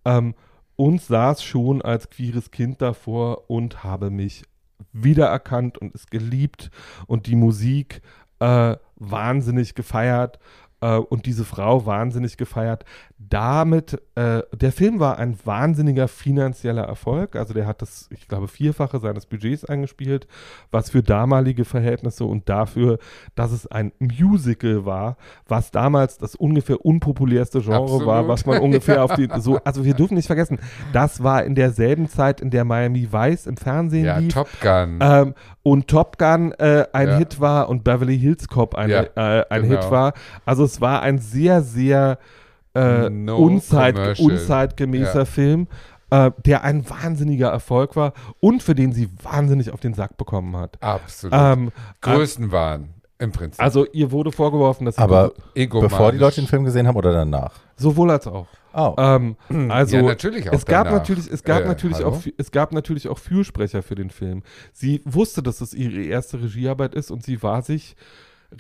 ähm, 0.05 0.35
und 0.79 1.03
saß 1.03 1.43
schon 1.43 1.83
als 1.83 2.09
queeres 2.09 2.53
Kind 2.53 2.81
davor 2.81 3.51
und 3.51 3.83
habe 3.83 4.11
mich 4.11 4.45
wiedererkannt 4.93 5.77
und 5.77 5.93
es 5.93 6.07
geliebt 6.07 6.71
und 7.09 7.27
die 7.27 7.35
Musik 7.35 8.01
äh, 8.39 8.77
wahnsinnig 8.95 9.75
gefeiert 9.75 10.39
äh, 10.81 10.95
und 10.95 11.27
diese 11.27 11.45
Frau 11.45 11.85
wahnsinnig 11.85 12.37
gefeiert. 12.37 12.85
Damit, 13.21 14.01
äh, 14.15 14.43
der 14.55 14.71
Film 14.71 15.01
war 15.01 15.19
ein 15.19 15.37
wahnsinniger 15.45 16.07
finanzieller 16.07 16.85
Erfolg. 16.85 17.35
Also 17.35 17.53
der 17.53 17.67
hat 17.67 17.83
das, 17.83 18.09
ich 18.13 18.29
glaube, 18.29 18.47
vierfache 18.47 19.01
seines 19.01 19.27
Budgets 19.27 19.65
eingespielt, 19.65 20.29
was 20.71 20.91
für 20.91 21.03
damalige 21.03 21.65
Verhältnisse 21.65 22.25
und 22.25 22.49
dafür, 22.49 22.99
dass 23.35 23.51
es 23.51 23.67
ein 23.67 23.91
Musical 23.99 24.87
war, 24.87 25.17
was 25.49 25.73
damals 25.73 26.19
das 26.19 26.37
ungefähr 26.37 26.85
unpopulärste 26.85 27.61
Genre 27.61 27.83
Absolut. 27.83 28.07
war, 28.07 28.29
was 28.29 28.47
man 28.47 28.61
ungefähr 28.61 29.03
auf 29.03 29.15
die, 29.15 29.29
so, 29.39 29.59
also 29.65 29.85
wir 29.85 29.95
dürfen 29.95 30.15
nicht 30.15 30.29
vergessen, 30.29 30.61
das 30.93 31.21
war 31.21 31.43
in 31.43 31.57
derselben 31.57 32.09
Zeit, 32.09 32.41
in 32.41 32.51
der 32.51 32.65
Miami 32.65 33.13
Vice 33.13 33.49
im 33.49 33.57
Fernsehen 33.57 34.05
Ja, 34.05 34.19
lief. 34.19 34.33
Top 34.33 34.49
Gun. 34.61 35.01
Ähm, 35.03 35.35
und 35.65 35.89
Top 35.89 36.19
Gun 36.19 36.53
äh, 36.53 36.87
ein 36.93 37.09
Ja. 37.09 37.19
Hit 37.19 37.41
war 37.41 37.69
und 37.69 37.83
Beverly 37.83 38.17
Hills 38.17 38.47
Cop 38.47 38.77
eine, 38.77 38.93
Ja, 39.17 39.41
äh, 39.41 39.45
ein 39.51 39.63
genau. 39.63 39.83
Hit 39.83 39.91
war. 39.91 40.13
Also 40.47 40.63
es 40.63 40.81
war 40.81 41.03
ein 41.03 41.19
sehr, 41.19 41.63
sehr 41.63 42.19
äh, 42.79 43.11
No 43.11 43.37
unzeit, 43.39 43.95
commercial. 43.95 44.31
unzeitgemäßer 44.33 45.19
Ja. 45.21 45.25
Film, 45.25 45.67
äh, 46.11 46.31
der 46.47 46.65
ein 46.65 46.89
wahnsinniger 46.89 47.49
Erfolg 47.49 47.97
war 47.97 48.13
und 48.41 48.63
für 48.63 48.75
den 48.75 48.93
sie 48.93 49.09
wahnsinnig 49.23 49.71
auf 49.73 49.81
den 49.81 49.95
Sack 49.95 50.17
bekommen 50.17 50.57
hat. 50.57 50.83
Absolut. 50.83 51.35
Ähm, 51.39 51.71
Größenwahn 52.01 52.95
im 53.19 53.33
Prinzip. 53.33 53.61
also 53.61 53.85
ihr 53.93 54.11
wurde 54.13 54.31
vorgeworfen, 54.33 54.85
dass 54.85 54.97
sie 54.97 55.03
Aber 55.03 55.33
bevor 55.55 56.13
die 56.13 56.19
Leute 56.19 56.41
den 56.41 56.47
Film 56.47 56.65
gesehen 56.65 56.87
haben 56.87 56.97
oder 56.97 57.13
danach? 57.13 57.53
sowohl 57.77 58.11
als 58.13 58.27
auch. 58.27 58.47
Oh. 58.75 58.95
Ähm, 58.99 59.37
also 59.71 59.97
ja, 59.97 60.03
natürlich 60.03 60.49
auch 60.49 60.53
es 60.53 60.65
gab 60.67 60.85
danach. 60.85 61.01
natürlich, 61.01 61.29
es 61.31 61.43
gab 61.43 61.63
Äh, 61.65 61.67
natürlich 61.69 61.99
hallo? 61.99 62.11
auch, 62.11 62.23
es 62.37 62.51
gab 62.53 62.73
natürlich 62.73 63.09
auch 63.09 63.19
Fürsprecher 63.19 63.83
für 63.83 63.95
den 63.97 64.11
Film. 64.11 64.43
Sie 64.73 65.03
wusste, 65.05 65.43
dass 65.43 65.61
es 65.61 65.75
ihre 65.75 66.03
erste 66.03 66.41
Regiearbeit 66.41 66.95
ist 66.95 67.11
und 67.11 67.25
sie 67.25 67.43
war 67.43 67.63
sich 67.63 67.97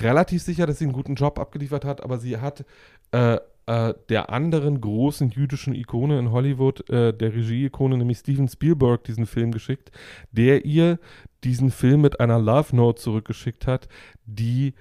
relativ 0.01 0.43
sicher, 0.43 0.66
dass 0.66 0.78
sie 0.78 0.85
einen 0.86 0.93
guten 0.93 1.15
Job 1.15 1.39
abgeliefert 1.39 1.85
hat, 1.85 2.03
aber 2.03 2.19
sie 2.19 2.39
hat 2.39 2.65
äh, 3.12 3.39
äh, 3.69 3.93
der 4.09 4.31
anderen 4.31 4.81
großen 4.81 5.28
jüdischen 5.28 5.74
Ikone 5.74 6.19
in 6.19 6.32
Hollywood, 6.32 6.89
äh, 6.89 7.12
der 7.12 7.35
Regie-Ikone, 7.35 7.99
nämlich 7.99 8.19
Steven 8.19 8.49
Spielberg, 8.49 9.05
diesen 9.05 9.27
Film 9.27 9.53
geschickt, 9.53 9.90
der 10.32 10.65
ihr 10.65 10.99
diesen 11.45 11.70
Film 11.70 12.01
mit 12.01 12.19
einer 12.19 12.39
Love 12.39 12.74
Note 12.74 13.01
zurückgeschickt 13.01 13.66
hat, 13.66 13.89
die 14.24 14.73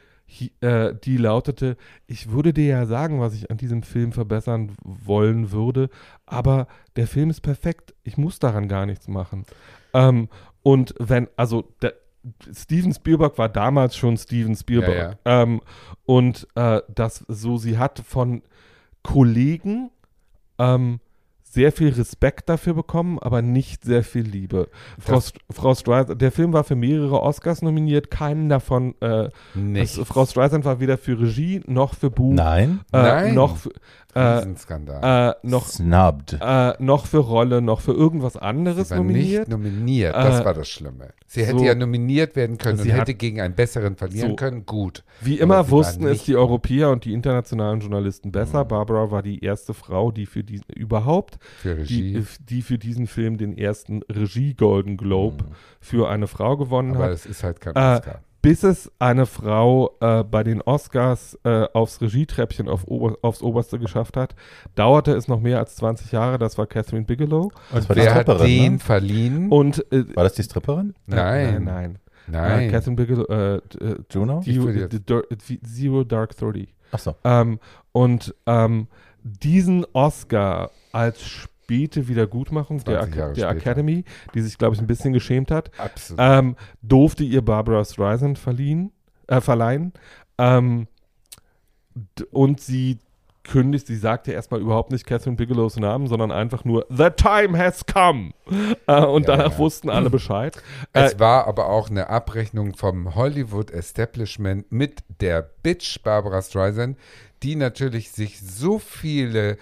äh, 0.61 0.93
die 1.03 1.17
lautete, 1.17 1.77
ich 2.05 2.31
würde 2.31 2.53
dir 2.53 2.65
ja 2.65 2.85
sagen, 2.85 3.19
was 3.19 3.33
ich 3.33 3.51
an 3.51 3.57
diesem 3.57 3.83
Film 3.83 4.13
verbessern 4.13 4.71
wollen 4.83 5.51
würde, 5.51 5.89
aber 6.25 6.67
der 6.95 7.07
Film 7.07 7.29
ist 7.29 7.41
perfekt, 7.41 7.93
ich 8.03 8.17
muss 8.17 8.39
daran 8.39 8.67
gar 8.69 8.85
nichts 8.85 9.07
machen. 9.07 9.45
Ähm, 9.93 10.29
und 10.63 10.93
wenn, 10.97 11.27
also 11.35 11.73
der, 11.81 11.93
Steven 12.53 12.93
Spielberg 12.93 13.37
war 13.37 13.47
damals 13.47 13.95
schon 13.95 14.17
Steven 14.17 14.55
Spielberg. 14.55 15.17
Ähm, 15.23 15.61
und 16.05 16.45
äh, 16.55 16.81
das 16.93 17.23
so, 17.29 17.57
sie 17.57 17.77
hat 17.77 17.99
von 17.99 18.41
Kollegen 19.07 19.89
ähm, 20.59 20.99
sehr 21.43 21.71
viel 21.71 21.89
Respekt 21.89 22.49
dafür 22.49 22.73
bekommen, 22.73 23.19
aber 23.19 23.41
nicht 23.41 23.85
sehr 23.85 24.03
viel 24.03 24.23
Liebe. 24.23 24.69
Frau, 24.99 25.21
St 25.21 25.39
Frau 25.49 25.73
Streisand, 25.73 26.21
der 26.21 26.31
Film 26.31 26.51
war 26.51 26.65
für 26.65 26.75
mehrere 26.75 27.21
Oscars 27.21 27.61
nominiert, 27.61 28.11
keinen 28.11 28.49
davon. 28.49 28.95
Äh, 28.99 29.29
also 29.75 30.03
Frau 30.03 30.25
Streisand 30.25 30.65
war 30.65 30.81
weder 30.81 30.97
für 30.97 31.19
Regie 31.19 31.61
noch 31.65 31.95
für 31.95 32.11
Buch. 32.11 32.33
Nein. 32.33 32.81
Äh, 32.91 32.97
Nein. 33.01 33.33
noch 33.33 33.57
für, 33.57 33.71
äh, 34.17 34.37
Riesenskandal. 34.37 35.31
äh, 35.43 35.47
noch, 35.47 35.67
Snubbed. 35.67 36.37
äh, 36.41 36.73
noch 36.79 37.05
für 37.05 37.19
Rolle, 37.19 37.61
noch 37.61 37.81
für 37.81 37.93
irgendwas 37.93 38.37
anderes 38.37 38.87
Sie 38.89 38.91
war 38.95 38.97
nominiert. 38.97 39.47
nicht 39.47 39.49
nominiert, 39.49 40.15
das 40.15 40.41
Äh, 40.41 40.45
war 40.45 40.53
das 40.53 40.67
Schlimme. 40.69 41.09
Sie 41.25 41.45
hätte 41.45 41.59
so- 41.59 41.65
ja 41.65 41.75
nominiert 41.75 42.35
werden 42.35 42.57
können 42.57 42.77
Sie 42.77 42.89
und 42.89 42.93
hat- 42.93 43.01
hätte 43.01 43.13
gegen 43.15 43.41
einen 43.41 43.53
besseren 43.55 43.95
verlieren 43.95 44.29
So. 44.31 44.35
können, 44.35 44.65
gut. 44.65 45.03
Wie 45.21 45.35
Aber 45.41 45.43
immer 45.43 45.69
wussten 45.69 46.05
es 46.07 46.23
die 46.23 46.35
Europäer 46.35 46.89
und 46.89 47.05
die 47.05 47.13
internationalen 47.13 47.79
Journalisten 47.81 48.31
besser. 48.31 48.63
Mhm. 48.63 48.67
Barbara 48.69 49.11
war 49.11 49.23
die 49.23 49.43
erste 49.43 49.73
Frau, 49.73 50.11
die 50.11 50.25
für 50.25 50.43
diesen 50.43 50.65
überhaupt, 50.73 51.37
Für 51.61 51.77
Regie. 51.77 52.13
die, 52.13 52.25
die 52.45 52.61
für 52.61 52.77
diesen 52.77 53.07
Film 53.07 53.37
den 53.37 53.57
ersten 53.57 54.01
Regie 54.09 54.53
Golden 54.53 54.97
Globe 54.97 55.45
für 55.81 56.09
eine 56.09 56.27
Frau 56.27 56.57
gewonnen 56.57 56.95
aber 56.95 57.05
hat. 57.05 57.11
das 57.11 57.25
ist 57.25 57.43
halt 57.43 57.59
kein 57.61 57.75
Äh, 57.75 57.95
Oscar. 57.97 58.21
Bis 58.47 58.63
es 58.63 58.89
eine 58.97 59.25
Frau 59.25 59.97
äh, 59.99 60.23
bei 60.23 60.41
den 60.41 60.61
Oscars 60.61 61.37
äh, 61.43 61.65
aufs 61.73 61.99
Regietreppchen 61.99 62.69
auf 62.69 62.87
Ober 62.87 63.17
aufs 63.21 63.41
Oberste 63.41 63.77
geschafft 63.77 64.15
hat, 64.15 64.35
dauerte 64.73 65.11
es 65.11 65.27
noch 65.27 65.41
mehr 65.41 65.59
als 65.59 65.75
20 65.75 66.13
Jahre. 66.13 66.37
Das 66.37 66.57
war 66.57 66.65
Catherine 66.65 67.03
Bigelow. 67.03 67.51
Das 67.73 67.89
war 67.89 67.95
die 67.97 68.03
Wer 68.03 68.15
hat 68.15 68.21
Stripperin, 68.23 68.47
den 68.47 68.73
ne? 68.73 68.79
verliehen? 68.79 69.51
Und 69.51 69.85
äh, 69.91 70.15
War 70.15 70.23
das 70.23 70.35
die 70.35 70.43
Stripperin? 70.43 70.95
nein, 71.07 71.65
nein, 71.65 71.65
nein. 71.65 71.95
Äh, 72.27 72.31
nein. 72.31 72.71
Catherine 72.71 72.95
Bigelow, 72.95 73.25
äh, 73.25 73.55
äh, 73.55 73.61
Juno? 74.09 74.39
die, 74.39 74.87
die, 74.87 75.01
die, 75.01 75.61
Zero 75.63 76.05
Dark 76.05 76.37
Thirty. 76.37 76.69
Achso. 76.93 77.15
Ähm, 77.25 77.59
und 77.91 78.33
ähm, 78.45 78.87
diesen 79.23 79.85
Oscar 79.91 80.71
als 80.93 81.49
späte 81.67 82.07
Wiedergutmachung 82.07 82.81
der, 82.85 82.99
20 83.01 83.15
Jahre 83.17 83.33
der. 83.33 83.49
Academy, 83.49 84.05
die 84.33 84.41
sich, 84.41 84.57
glaube 84.57 84.75
ich, 84.75 84.81
ein 84.81 84.87
bisschen 84.87 85.11
geschämt 85.11 85.51
hat, 85.51 85.69
Absolut. 85.77 86.21
ähm, 86.23 86.55
durfte 86.81 87.25
ihr 87.25 87.41
Barbara 87.43 87.83
Streisand 87.83 88.39
verliehen, 88.39 88.93
äh, 89.27 89.41
verleihen. 89.41 89.91
Ähm, 90.37 90.87
und 92.31 92.61
sie 92.61 92.99
kündigt, 93.43 93.87
sie 93.87 93.97
sagte 93.97 94.31
erstmal 94.31 94.61
überhaupt 94.61 94.91
nicht 94.91 95.05
Catherine 95.05 95.35
Bigelows 95.35 95.75
Namen, 95.77 96.07
sondern 96.07 96.31
einfach 96.31 96.63
nur 96.63 96.85
The 96.89 97.09
time 97.09 97.57
has 97.57 97.85
come. 97.85 98.31
Äh, 98.87 99.03
und 99.03 99.27
Ja, 99.27 99.35
danach 99.35 99.51
ja. 99.53 99.57
wussten 99.57 99.89
alle 99.89 100.09
Bescheid. 100.09 100.55
Äh, 100.93 101.03
es 101.03 101.19
war 101.19 101.47
aber 101.47 101.67
auch 101.67 101.89
eine 101.89 102.09
Abrechnung 102.09 102.75
vom 102.75 103.13
Hollywood 103.13 103.71
Establishment 103.71 104.71
mit 104.71 105.03
der 105.19 105.49
Bitch 105.63 106.01
Barbara 106.01 106.41
Streisand, 106.41 106.97
die 107.43 107.55
natürlich 107.57 108.11
sich 108.11 108.39
so 108.39 108.79
viele 108.79 109.57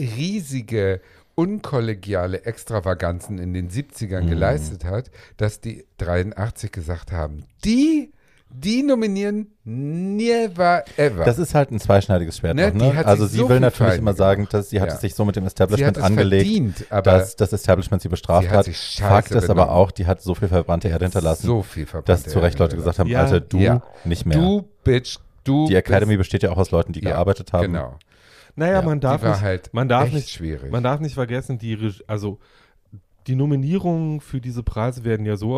riesige 0.00 1.00
unkollegiale 1.34 2.44
Extravaganzen 2.44 3.38
in 3.38 3.54
den 3.54 3.68
70ern 3.70 4.22
Mhm. 4.24 4.28
geleistet 4.30 4.84
hat, 4.84 5.10
dass 5.36 5.60
die 5.60 5.84
83 5.98 6.70
gesagt 6.72 7.12
haben, 7.12 7.44
die, 7.64 8.12
die 8.50 8.82
nominieren 8.84 9.48
never 9.64 10.84
ever. 10.96 11.24
Das 11.24 11.38
ist 11.38 11.54
halt 11.54 11.72
ein 11.72 11.80
zweischneidiges 11.80 12.38
Schwert. 12.38 12.54
Ne, 12.54 12.70
die 12.70 12.78
ne? 12.78 13.04
Also 13.04 13.26
sie 13.26 13.38
so 13.38 13.48
will 13.48 13.58
natürlich 13.58 13.96
immer 13.98 14.14
sagen, 14.14 14.46
dass 14.50 14.70
sie 14.70 14.80
hat 14.80 14.88
Ja. 14.90 14.94
es 14.94 15.00
sich 15.00 15.14
so 15.14 15.24
mit 15.24 15.34
dem 15.34 15.44
Establishment 15.46 15.98
angelegt, 15.98 16.44
verdient, 16.44 16.86
aber 16.90 17.02
dass 17.18 17.34
das 17.36 17.52
Establishment 17.52 18.02
sie 18.02 18.08
bestraft 18.08 18.44
Sie 18.44 18.50
hat 18.50 18.66
hat. 18.68 18.74
Fakt 18.74 19.30
ist 19.32 19.50
aber 19.50 19.70
auch, 19.72 19.90
die 19.90 20.06
hat 20.06 20.22
so 20.22 20.34
viel 20.36 20.48
verbrannte 20.48 20.88
Erde 20.88 21.04
hinterlassen, 21.06 21.46
so 21.46 21.62
viel 21.62 21.86
verbrannte 21.86 22.22
dass 22.24 22.32
zu 22.32 22.38
Recht 22.38 22.58
Leute 22.60 22.76
gesagt 22.76 22.98
haben, 23.00 23.08
Ja. 23.08 23.22
Alter, 23.22 23.40
du 23.40 23.58
Ja. 23.58 23.82
nicht 24.04 24.24
mehr. 24.26 24.38
Du 24.38 24.68
Bitch, 24.84 25.18
du 25.42 25.66
die 25.66 25.74
Academy 25.74 26.16
besteht 26.16 26.42
ja 26.44 26.50
auch 26.50 26.58
aus 26.58 26.70
Leuten, 26.70 26.92
die 26.92 27.00
gearbeitet 27.00 27.52
haben. 27.52 27.72
Genau. 27.72 27.98
Naja, 28.56 28.80
Ja, 28.80 28.82
man 28.82 29.00
darf 29.00 29.20
die 29.20 29.26
war 29.26 29.32
nicht, 29.34 29.42
halt 29.42 29.74
man 29.74 29.88
darf 29.88 30.04
echt 30.06 30.14
nicht 30.14 30.30
schwierig. 30.30 30.70
Man 30.72 30.82
darf 30.82 31.00
nicht 31.00 31.14
vergessen, 31.14 31.58
die 31.58 31.74
Reg- 31.74 32.04
also 32.06 32.38
die 33.26 33.36
Nominierungen 33.36 34.20
für 34.20 34.38
diese 34.40 34.62
Preise 34.62 35.02
werden 35.04 35.24
ja 35.24 35.36
so 35.36 35.54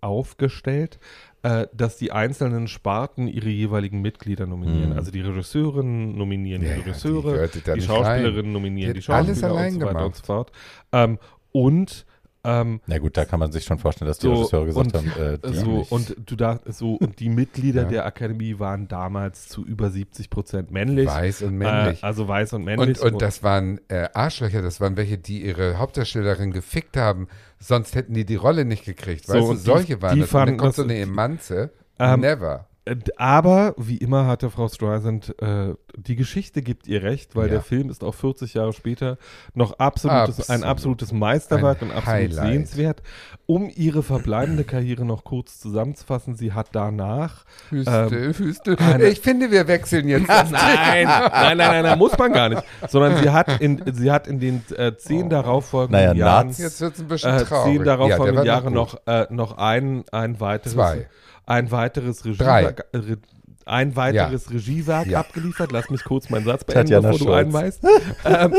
aufgestellt, 0.00 0.98
äh, 1.42 1.66
dass 1.74 1.98
die 1.98 2.12
einzelnen 2.12 2.66
Sparten 2.66 3.28
ihre 3.28 3.50
jeweiligen 3.50 4.00
Mitglieder 4.00 4.46
nominieren. 4.46 4.90
Mhm. 4.90 4.96
Also 4.96 5.10
die 5.10 5.20
Regisseurinnen 5.20 6.16
nominieren 6.16 6.62
Ja, 6.62 6.68
die 6.70 6.74
die 6.76 6.80
Regisseure, 6.88 7.48
die, 7.48 7.70
nicht 7.72 7.86
Schauspielerinnen 7.86 8.44
rein. 8.46 8.52
nominieren 8.52 8.94
Die 8.94 9.00
die 9.00 9.06
hat 9.06 9.16
alles 9.16 9.40
Schauspieler 9.40 9.52
allein 9.52 9.74
und 9.74 9.80
so 9.80 9.86
weiter 9.86 9.96
und 9.98 10.02
gemacht. 10.12 10.16
so 10.16 10.24
fort. 10.24 10.52
Ähm, 10.92 11.18
und 11.52 12.05
ähm, 12.46 12.80
Na 12.86 12.98
gut, 12.98 13.16
da 13.16 13.24
kann 13.24 13.40
man 13.40 13.50
sich 13.52 13.64
schon 13.64 13.78
vorstellen, 13.78 14.06
dass 14.08 14.18
die 14.18 14.26
So, 14.26 14.34
Regisseure 14.34 14.66
gesagt 14.66 14.86
und- 14.86 14.94
haben, 15.16 15.34
äh, 15.34 15.38
die 15.38 15.54
so 15.56 15.78
nicht. 15.78 15.92
und 15.92 16.16
du 16.24 16.36
da 16.36 16.60
so 16.66 16.94
und 16.94 17.18
die 17.20 17.28
Mitglieder 17.28 17.82
Ja. 17.82 17.88
der 17.88 18.06
Akademie 18.06 18.58
waren 18.58 18.86
damals 18.88 19.48
zu 19.48 19.64
über 19.64 19.90
70 19.90 20.30
Prozent 20.30 20.70
männlich. 20.70 21.06
Weiß 21.08 21.42
und 21.42 21.56
männlich. 21.58 22.02
Äh, 22.02 22.06
also 22.06 22.28
weiß 22.28 22.52
und 22.52 22.64
männlich. 22.64 23.00
und, 23.00 23.12
und 23.14 23.22
das 23.22 23.42
waren 23.42 23.80
äh, 23.88 24.08
Arschlöcher, 24.14 24.62
das 24.62 24.80
waren 24.80 24.96
welche, 24.96 25.18
die 25.18 25.42
ihre 25.44 25.78
Hauptdarstellerin 25.78 26.52
gefickt 26.52 26.96
haben, 26.96 27.28
sonst 27.58 27.94
hätten 27.94 28.14
die 28.14 28.24
die 28.24 28.36
Rolle 28.36 28.64
nicht 28.64 28.84
gekriegt. 28.84 29.26
So, 29.26 29.32
Weißt 29.34 29.42
du, 29.42 29.50
und 29.50 29.56
die- 29.58 29.62
solche 29.62 30.02
waren 30.02 30.14
die 30.14 30.20
das. 30.20 30.30
Und 30.30 30.34
dann 30.34 30.46
fanden 30.46 30.56
kommt 30.58 30.68
das- 30.70 30.76
so 30.76 30.82
eine 30.82 30.98
Emanze. 30.98 31.70
Ähm, 31.98 32.20
Never. 32.20 32.66
Äh, 32.86 32.96
Aber 33.16 33.74
wie 33.76 33.96
immer 33.96 34.26
hatte 34.26 34.48
Frau 34.48 34.68
Streisand, 34.68 35.34
äh, 35.42 35.74
die 35.96 36.14
Geschichte 36.16 36.62
gibt 36.62 36.86
ihr 36.86 37.02
recht, 37.02 37.34
weil 37.34 37.46
Ja. 37.46 37.54
der 37.54 37.62
Film 37.62 37.90
ist 37.90 38.04
auch 38.04 38.14
40 38.14 38.54
Jahre 38.54 38.72
später 38.72 39.18
noch 39.54 39.78
absolutes, 39.78 40.48
ein 40.48 40.62
Absolut. 40.62 40.70
absolutes 40.70 41.12
Meisterwerk 41.12 41.82
Ein 41.82 41.88
und 41.90 41.96
absolut 41.96 42.14
Highlight. 42.20 42.46
sehenswert. 42.52 43.02
Um 43.46 43.70
ihre 43.74 44.02
verbleibende 44.02 44.62
Karriere 44.64 45.04
noch 45.04 45.24
kurz 45.24 45.58
zusammenzufassen, 45.60 46.36
sie 46.36 46.52
hat 46.52 46.68
danach 46.72 47.44
Hüstel, 47.70 48.34
Hüstel. 48.34 48.76
eine- 48.78 49.04
Ich 49.08 49.20
finde, 49.20 49.50
wir 49.50 49.66
wechseln 49.68 50.08
jetzt. 50.08 50.28
das 50.28 50.50
Nein, 50.50 51.06
nein, 51.06 51.30
nein, 51.32 51.56
nein, 51.58 51.82
nein, 51.82 51.98
muss 51.98 52.16
man 52.16 52.32
gar 52.32 52.48
nicht. 52.50 52.62
Sondern 52.88 53.16
sie 53.22 53.30
hat 53.30 53.60
in, 53.60 53.82
sie 53.92 54.10
hat 54.12 54.26
in 54.28 54.38
den 54.38 54.62
äh, 54.76 54.96
zehn 54.96 55.28
darauffolgenden 55.28 56.00
Naja, 56.00 56.14
Jahren, 56.14 56.48
Jetzt 56.50 56.80
wird 56.80 56.94
es 56.94 57.00
ein 57.00 57.08
bisschen 57.08 57.34
äh, 57.36 57.44
traurig. 57.44 57.72
zehn 57.74 57.84
darauffolgenden 57.84 58.36
war 58.36 58.44
Jahre 58.44 58.70
noch, 58.70 58.96
äh, 59.06 59.26
noch 59.30 59.58
ein, 59.58 60.04
ein 60.12 60.38
weiteres, 60.40 60.74
Zwei. 60.74 61.06
Ein 61.46 61.70
weiteres. 61.70 62.24
Regiewerk, 62.24 62.86
äh, 62.92 62.96
Re- 62.98 63.18
ein 63.64 63.96
weiteres 63.96 64.50
Regiewerk 64.52 65.06
Ja. 65.08 65.20
abgeliefert. 65.20 65.72
Lass 65.72 65.90
mich 65.90 66.04
kurz 66.04 66.30
meinen 66.30 66.44
Satz 66.44 66.62
beenden, 66.64 66.88
Tatjana 66.92 67.10
bevor 67.12 67.26
du 67.26 67.32
einweist. 67.32 67.82
ähm, 68.24 68.54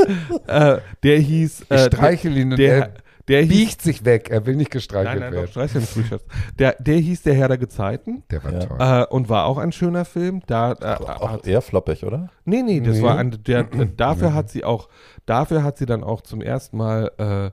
äh, 0.47 0.77
der 1.03 1.19
hieß, 1.19 1.61
Ich 1.61 1.71
äh, 1.71 1.85
streichel 1.85 2.35
ihn 2.37 2.51
und 2.51 2.57
der, 2.59 2.77
er 2.77 2.93
der 3.29 3.41
hieß, 3.43 3.49
biegt 3.49 3.81
sich 3.81 4.03
weg. 4.05 4.29
Er 4.29 4.45
will 4.45 4.55
nicht 4.55 4.69
nein, 4.69 4.77
gestreichelt 4.79 5.19
nein, 5.21 5.31
doch, 5.31 5.37
werden. 5.39 5.49
streicheln 5.51 5.87
nicht. 5.95 6.25
Der, 6.59 6.75
der 6.79 6.97
hieß 6.97 7.21
Der 7.23 7.33
Herr 7.35 7.47
der 7.47 7.57
Gezeiten. 7.57 8.23
Der 8.31 8.43
war 8.43 8.51
Ja. 8.53 8.59
toll. 8.59 8.77
Äh, 8.79 9.05
und 9.13 9.29
war 9.29 9.45
auch 9.45 9.57
ein 9.57 9.71
schöner 9.71 10.03
Film. 10.05 10.41
Da, 10.47 10.73
äh, 10.73 10.95
auch 11.05 11.43
eher 11.45 11.61
floppig, 11.61 12.03
oder? 12.03 12.29
Nee, 12.45 12.61
nee, 12.63 12.81
das 12.81 12.97
Nee. 12.97 13.03
war 13.03 13.17
ein, 13.17 13.31
der, 13.45 13.59
äh, 13.61 13.87
dafür 13.97 14.33
hat 14.33 14.49
sie 14.49 14.63
auch, 14.65 14.89
dafür 15.25 15.63
hat 15.63 15.77
sie 15.77 15.85
dann 15.85 16.03
auch 16.03 16.19
zum 16.21 16.41
ersten 16.41 16.75
Mal 16.77 17.11
äh, 17.17 17.51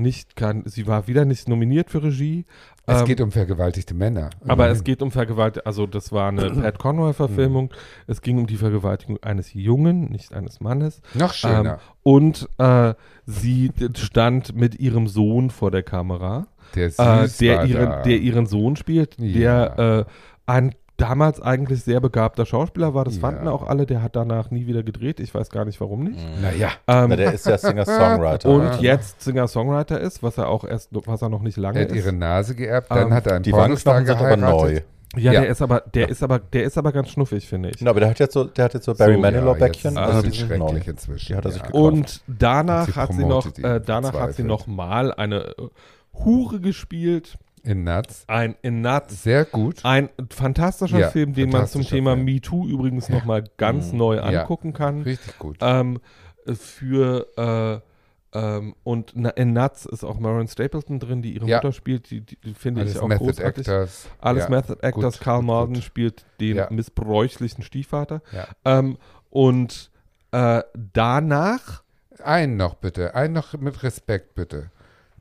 nicht, 0.00 0.36
kann, 0.36 0.62
sie 0.66 0.86
war 0.86 1.06
wieder 1.06 1.24
nicht 1.24 1.48
nominiert 1.48 1.90
für 1.90 2.02
Regie. 2.02 2.46
Es 2.86 3.00
ähm, 3.00 3.06
geht 3.06 3.20
um 3.20 3.30
vergewaltigte 3.32 3.94
Männer. 3.94 4.30
aber 4.42 4.52
Immerhin. 4.64 4.72
es 4.72 4.84
geht 4.84 5.02
um 5.02 5.10
Vergewaltigung, 5.10 5.66
also 5.66 5.86
das 5.86 6.12
war 6.12 6.28
eine 6.28 6.50
Pat 6.62 6.78
Conroy-Verfilmung. 6.78 7.72
Es 8.06 8.20
ging 8.20 8.38
um 8.38 8.46
die 8.46 8.56
Vergewaltigung 8.56 9.18
eines 9.22 9.54
Jungen, 9.54 10.10
nicht 10.10 10.34
eines 10.34 10.60
Mannes. 10.60 11.00
Noch 11.14 11.32
schöner. 11.32 11.74
Ähm, 11.74 11.78
und 12.02 12.48
äh, 12.58 12.94
sie 13.26 13.70
stand 13.96 14.54
mit 14.54 14.78
ihrem 14.78 15.06
Sohn 15.08 15.50
vor 15.50 15.70
der 15.70 15.82
Kamera, 15.82 16.46
der 16.74 16.90
süß 16.90 17.40
äh, 17.40 17.46
der, 17.46 17.56
war 17.58 17.66
ihren, 17.66 17.90
da. 17.90 18.02
der 18.02 18.18
ihren 18.18 18.46
Sohn 18.46 18.76
spielt, 18.76 19.18
Ja. 19.18 19.68
der 19.68 20.06
äh, 20.06 20.10
ein 20.46 20.74
damals 20.96 21.40
eigentlich 21.40 21.82
sehr 21.82 22.00
begabter 22.00 22.46
Schauspieler 22.46 22.94
war. 22.94 23.04
Das 23.04 23.16
Ja. 23.16 23.20
fanden 23.22 23.48
auch 23.48 23.66
alle. 23.66 23.84
Der 23.86 24.00
hat 24.02 24.14
danach 24.16 24.50
nie 24.50 24.66
wieder 24.66 24.82
gedreht. 24.82 25.18
Ich 25.20 25.34
weiß 25.34 25.50
gar 25.50 25.64
nicht, 25.64 25.80
warum 25.80 26.04
nicht. 26.04 26.18
Naja. 26.40 26.68
Ähm, 26.86 27.06
Na, 27.10 27.16
der 27.16 27.32
ist 27.32 27.46
ja 27.46 27.58
Singer-Songwriter. 27.58 28.48
und 28.50 28.62
ne? 28.64 28.78
jetzt 28.80 29.20
Singer-Songwriter 29.22 30.00
ist, 30.00 30.22
was 30.22 30.38
er 30.38 30.48
auch 30.48 30.64
erst, 30.64 30.90
was 30.92 31.20
er 31.22 31.28
noch 31.28 31.42
nicht 31.42 31.56
lange 31.56 31.78
Er 31.80 31.84
hat 31.86 31.90
ist. 31.90 31.96
ihre 31.96 32.12
Nase 32.12 32.54
geerbt, 32.54 32.90
dann 32.90 33.08
Ähm, 33.08 33.12
hat 33.14 33.26
er 33.26 33.34
einen 33.34 33.42
die 33.42 33.50
Pornostar 33.50 33.94
Wangenknochen 33.96 34.28
sind 34.30 34.44
aber 34.44 34.52
geheiratet. 34.56 34.84
neu. 35.16 35.20
ja, 35.20 35.32
ja. 35.32 35.40
der 35.40 35.50
ist 35.50 35.62
aber, 35.62 35.80
der 35.94 36.08
ist 36.08 36.22
aber, 36.22 36.38
der 36.38 36.64
ist 36.64 36.78
aber 36.78 36.92
ganz 36.92 37.08
schnuffig, 37.10 37.48
finde 37.48 37.70
ich. 37.70 37.76
Na, 37.80 37.90
aber 37.90 38.00
der 38.00 38.10
hat 38.10 38.18
jetzt 38.20 38.34
so, 38.34 38.44
der 38.44 38.64
hat 38.66 38.74
jetzt 38.74 38.84
so 38.84 38.94
Barry 38.94 39.14
So, 39.14 39.20
Manilow-Bäckchen. 39.20 39.94
Ja, 39.96 40.00
also 40.02 40.14
jetzt 40.18 40.24
die 40.26 40.42
ist 40.42 40.48
sind 40.48 40.58
neu. 40.58 40.66
schrecklich 40.68 40.88
inzwischen. 40.88 41.26
Die 41.32 41.36
hat 41.36 41.44
er 41.44 41.50
sich 41.50 41.60
ja. 41.62 41.66
gekauft. 41.66 41.84
Und 41.92 42.20
danach 42.28 42.86
Sie 42.86 42.92
hat 42.92 43.12
sie 43.12 43.24
noch, 43.24 43.46
äh, 43.58 43.80
danach 43.84 44.12
hat 44.14 44.34
sie 44.34 44.44
noch 44.44 44.66
mal 44.68 45.12
eine 45.12 45.46
äh, 45.58 45.68
Hure 46.24 46.60
gespielt. 46.60 47.36
In 47.64 47.82
Nuts. 47.84 48.24
Ein 48.28 48.56
in 48.62 48.82
Nuts. 48.82 49.22
Sehr 49.22 49.44
gut. 49.46 49.84
Ein 49.84 50.10
fantastischer 50.30 50.98
Ja, 50.98 51.08
Film, 51.10 51.32
den 51.32 51.44
man 51.50 51.66
zum 51.66 51.80
fantastischer 51.82 51.96
Thema 51.96 52.12
Film. 52.14 52.24
MeToo 52.26 52.66
übrigens 52.68 53.08
Ja. 53.08 53.14
noch 53.16 53.24
mal 53.24 53.42
ganz 53.56 53.92
Mhm. 53.92 53.98
neu 53.98 54.16
Ja. 54.16 54.22
angucken 54.42 54.72
kann. 54.74 55.02
Richtig 55.02 55.38
gut. 55.38 55.56
Ähm, 55.60 55.98
für 56.46 57.26
äh, 57.38 57.80
ähm, 58.36 58.74
und 58.82 59.12
na, 59.14 59.30
in 59.30 59.52
Nuts 59.52 59.86
ist 59.86 60.04
auch 60.04 60.18
Marion 60.18 60.48
Stapleton 60.48 60.98
drin, 60.98 61.22
die 61.22 61.34
ihre 61.36 61.46
Ja. 61.46 61.58
Mutter 61.58 61.72
spielt. 61.72 62.10
Die, 62.10 62.20
die, 62.20 62.36
die 62.36 62.52
finde 62.54 62.82
Alles 62.82 62.94
ich 62.94 63.00
auch 63.00 63.06
Method 63.08 63.24
großartig. 63.26 63.66
Actors. 63.68 64.08
Alles 64.20 64.44
ja. 64.44 64.50
Method 64.50 64.78
Actors. 64.82 65.14
gut, 65.18 65.22
Karl 65.24 65.38
gut, 65.38 65.46
Marden 65.46 65.74
gut. 65.74 65.84
spielt 65.84 66.24
den 66.40 66.56
Ja. 66.56 66.68
missbräuchlichen 66.70 67.62
Stiefvater. 67.64 68.22
Ja. 68.32 68.46
Ähm, 68.64 68.98
und 69.30 69.90
äh, 70.32 70.62
danach 70.92 71.82
Einen 72.22 72.56
noch 72.56 72.74
bitte. 72.74 73.14
Einen 73.14 73.34
noch 73.34 73.54
mit 73.54 73.82
Respekt 73.82 74.34
bitte. 74.34 74.70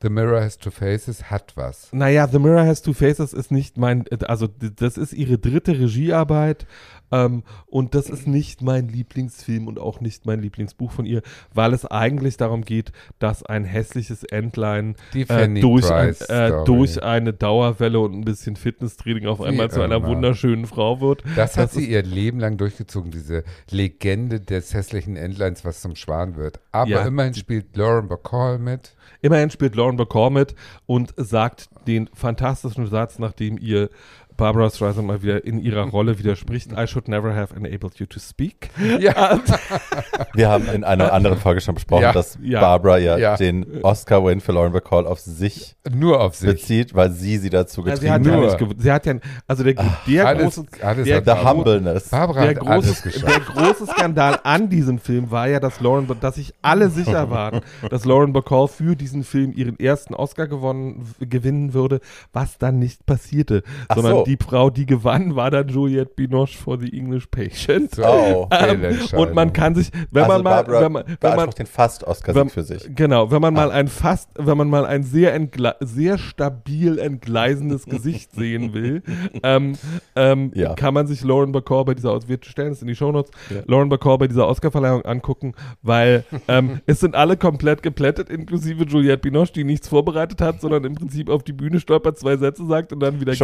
The 0.04 0.10
Mirror 0.10 0.42
Has 0.42 0.58
Two 0.58 0.70
Faces 0.70 1.32
hat 1.32 1.54
was. 1.56 1.88
Naja, 1.94 2.28
The 2.28 2.38
Mirror 2.38 2.66
Has 2.66 2.82
Two 2.82 2.94
Faces 2.94 3.32
ist 3.32 3.52
nicht 3.52 3.78
mein, 3.78 4.04
also 4.28 4.48
das 4.48 4.98
ist 4.98 5.14
ihre 5.14 5.38
dritte 5.38 5.80
Regiearbeit 5.80 6.68
ähm, 7.14 7.44
und 7.68 7.94
das 7.96 8.10
ist 8.10 8.28
nicht 8.28 8.62
mein 8.62 8.88
Lieblingsfilm 8.90 9.68
und 9.68 9.80
auch 9.80 10.02
nicht 10.02 10.26
mein 10.26 10.42
Lieblingsbuch 10.42 10.92
von 10.92 11.06
ihr, 11.06 11.22
weil 11.54 11.74
es 11.74 11.86
eigentlich 11.86 12.38
darum 12.38 12.64
geht, 12.64 12.92
dass 13.20 13.44
ein 13.46 13.64
hässliches 13.66 14.24
Entlein 14.24 14.96
Die 15.14 15.22
äh, 15.30 15.60
durch, 15.62 15.90
ein, 15.92 16.16
äh, 16.28 16.64
durch 16.66 17.04
eine 17.04 17.34
Dauerwelle 17.34 18.00
und 18.00 18.14
ein 18.14 18.26
bisschen 18.26 18.56
Fitnesstraining 18.56 19.28
auf 19.28 19.42
einmal 19.42 19.70
zu 19.70 19.82
einer 19.82 19.98
immer. 19.98 20.08
wunderschönen 20.08 20.66
Frau 20.66 21.00
wird. 21.02 21.24
Das 21.36 21.56
hat 21.58 21.66
Das 21.66 21.74
sie 21.74 21.84
ist- 21.84 21.90
ihr 21.90 22.04
Leben 22.04 22.40
lang 22.40 22.58
durchgezogen, 22.58 23.12
diese 23.12 23.44
Legende 23.70 24.40
des 24.40 24.74
hässlichen 24.74 25.16
Entleins, 25.16 25.64
was 25.64 25.82
zum 25.82 25.96
Schwan 25.96 26.36
wird. 26.36 26.60
Aber 26.72 26.90
Ja. 26.90 27.06
immerhin 27.06 27.34
spielt 27.36 27.78
Lauren 27.78 28.08
Bacall 28.08 28.58
mit. 28.60 28.96
Immerhin 29.22 29.50
spielt 29.52 29.76
Lauren 29.76 29.96
Bacall 29.98 30.32
mit 30.32 30.56
und 30.86 31.14
sagt 31.18 31.70
den 31.88 32.10
fantastischen 32.14 32.88
Satz, 32.88 33.20
nachdem 33.20 33.58
ihr 33.58 33.90
Barbara 34.38 34.70
Streisand 34.70 35.08
mal 35.08 35.22
wieder 35.22 35.44
in 35.46 35.60
ihrer 35.60 35.84
Rolle 35.88 36.18
widerspricht. 36.20 36.72
I 36.72 36.88
should 36.88 37.08
never 37.08 37.36
have 37.36 37.56
enabled 37.56 37.96
you 38.00 38.06
to 38.06 38.20
speak. 38.20 38.70
Ja, 39.00 39.40
Wir 40.34 40.50
haben 40.50 40.68
in 40.70 40.84
einer 40.84 41.14
anderen 41.14 41.38
Folge 41.38 41.62
schon 41.62 41.76
besprochen, 41.76 42.04
Ja. 42.04 42.12
dass 42.14 42.38
Ja. 42.42 42.60
Barbara 42.62 42.98
ja, 42.98 43.18
Ja. 43.18 43.36
den 43.38 43.82
Oscar-Win 43.84 44.42
für 44.42 44.52
Lauren 44.54 44.74
Bacall 44.74 45.06
auf 45.06 45.20
sich 45.20 45.76
nur 45.92 46.20
auf 46.22 46.36
sich. 46.36 46.50
bezieht, 46.50 46.96
weil 46.96 47.12
sie 47.12 47.38
sie 47.38 47.50
dazu 47.50 47.86
Ja, 47.86 47.96
sie 47.96 48.10
hat 48.12 48.24
getrieben 48.24 48.44
ja 48.44 48.52
hat. 48.52 48.62
gew- 48.62 48.74
sie 48.78 48.92
hat 48.92 49.06
ja, 49.06 49.14
also 49.48 49.64
der, 49.64 49.74
der 50.08 50.28
Alles, 50.28 50.56
große, 50.56 50.66
alles 50.82 51.06
der 51.08 51.22
Barbara, 51.22 51.52
Humbleness. 51.52 52.10
Barbara 52.10 52.42
der 52.48 52.50
hat 52.62 52.68
alles 52.68 52.86
große, 53.04 53.10
geschafft. 53.20 53.34
der 53.56 53.64
große 53.64 53.86
Skandal 53.88 54.40
an 54.44 54.70
diesem 54.70 55.00
Film 55.00 55.32
war 55.32 55.48
ja, 55.48 55.60
dass 55.60 55.80
Lauren, 55.80 56.08
dass 56.20 56.36
sich 56.36 56.54
alle 56.62 56.90
sicher 56.90 57.30
waren, 57.30 57.62
dass 57.90 58.06
Lauren 58.06 58.34
Bacall 58.34 58.68
für 58.68 58.96
diesen 58.96 59.24
Film 59.24 59.52
ihren 59.54 59.80
ersten 59.80 60.14
Oscar 60.14 60.48
gewonnen, 60.48 61.06
gewinnen 61.20 61.74
würde, 61.74 62.00
was 62.32 62.58
dann 62.58 62.80
nicht 62.80 63.06
passierte, 63.06 63.64
Ach 63.88 63.96
sondern 63.96 64.14
so. 64.14 64.23
Die 64.26 64.38
Frau, 64.38 64.70
die 64.70 64.86
gewann, 64.86 65.36
war 65.36 65.52
dann 65.52 65.68
Juliette 65.68 66.12
Binoche 66.16 66.58
for 66.58 66.80
the 66.80 66.92
English 66.98 67.28
Patient. 67.28 67.92
Oh. 68.00 68.48
Ähm, 68.52 69.00
und 69.18 69.34
man 69.34 69.54
kann 69.54 69.76
sich, 69.76 69.90
wenn 70.12 70.24
also 70.24 70.34
man 70.36 70.44
mal, 70.44 70.64
Barbara 70.64 70.82
wenn 70.82 70.92
man, 70.92 71.04
wenn 71.20 71.36
man, 71.36 71.50
den 71.52 71.66
Fast-Oscar 71.66 72.36
wenn, 72.36 72.50
für 72.50 72.64
sich. 72.64 72.90
Genau, 72.96 73.32
wenn 73.32 73.42
man 73.42 73.54
mal 73.54 73.72
Ah. 73.72 73.76
ein 73.76 73.88
fast, 73.88 74.30
wenn 74.38 74.58
man 74.58 74.70
mal 74.70 74.86
ein 74.86 75.04
sehr 75.04 75.34
sehr 75.82 76.18
stabil 76.18 77.00
entgleisendes 77.00 77.86
Gesicht 77.86 78.32
sehen 78.36 78.74
will, 78.74 79.02
ähm, 79.44 79.74
ähm, 80.16 80.52
Ja. 80.54 80.74
kann 80.76 80.94
man 80.94 81.08
sich 81.08 81.24
Lauren 81.24 81.52
Bacall 81.52 81.86
bei 81.86 81.94
dieser 81.94 82.14
wir 82.28 82.38
stellen 82.44 82.72
es 82.72 82.82
in 82.82 82.88
die 82.88 82.96
Shownotes, 82.96 83.32
Ja. 83.50 83.62
Lauren 83.66 83.90
Bacall 83.90 84.18
bei 84.18 84.28
dieser 84.28 84.48
Oscarverleihung 84.48 85.04
angucken, 85.04 85.54
weil 85.82 86.24
ähm, 86.48 86.82
es 86.86 87.00
sind 87.00 87.16
alle 87.16 87.38
komplett 87.38 87.84
geplättet, 87.84 88.30
inklusive 88.30 88.84
Juliette 88.86 89.18
Binoche, 89.18 89.54
die 89.54 89.64
nichts 89.64 89.88
vorbereitet 89.88 90.42
hat, 90.42 90.62
sondern 90.62 90.84
im 90.86 90.96
Prinzip 90.96 91.30
auf 91.30 91.44
die 91.44 91.54
Bühne 91.54 91.80
stolpert, 91.80 92.18
zwei 92.18 92.38
Sätze 92.38 92.66
sagt 92.66 92.94
und 92.94 93.00
dann 93.00 93.20
wieder 93.20 93.34
geht. 93.34 93.40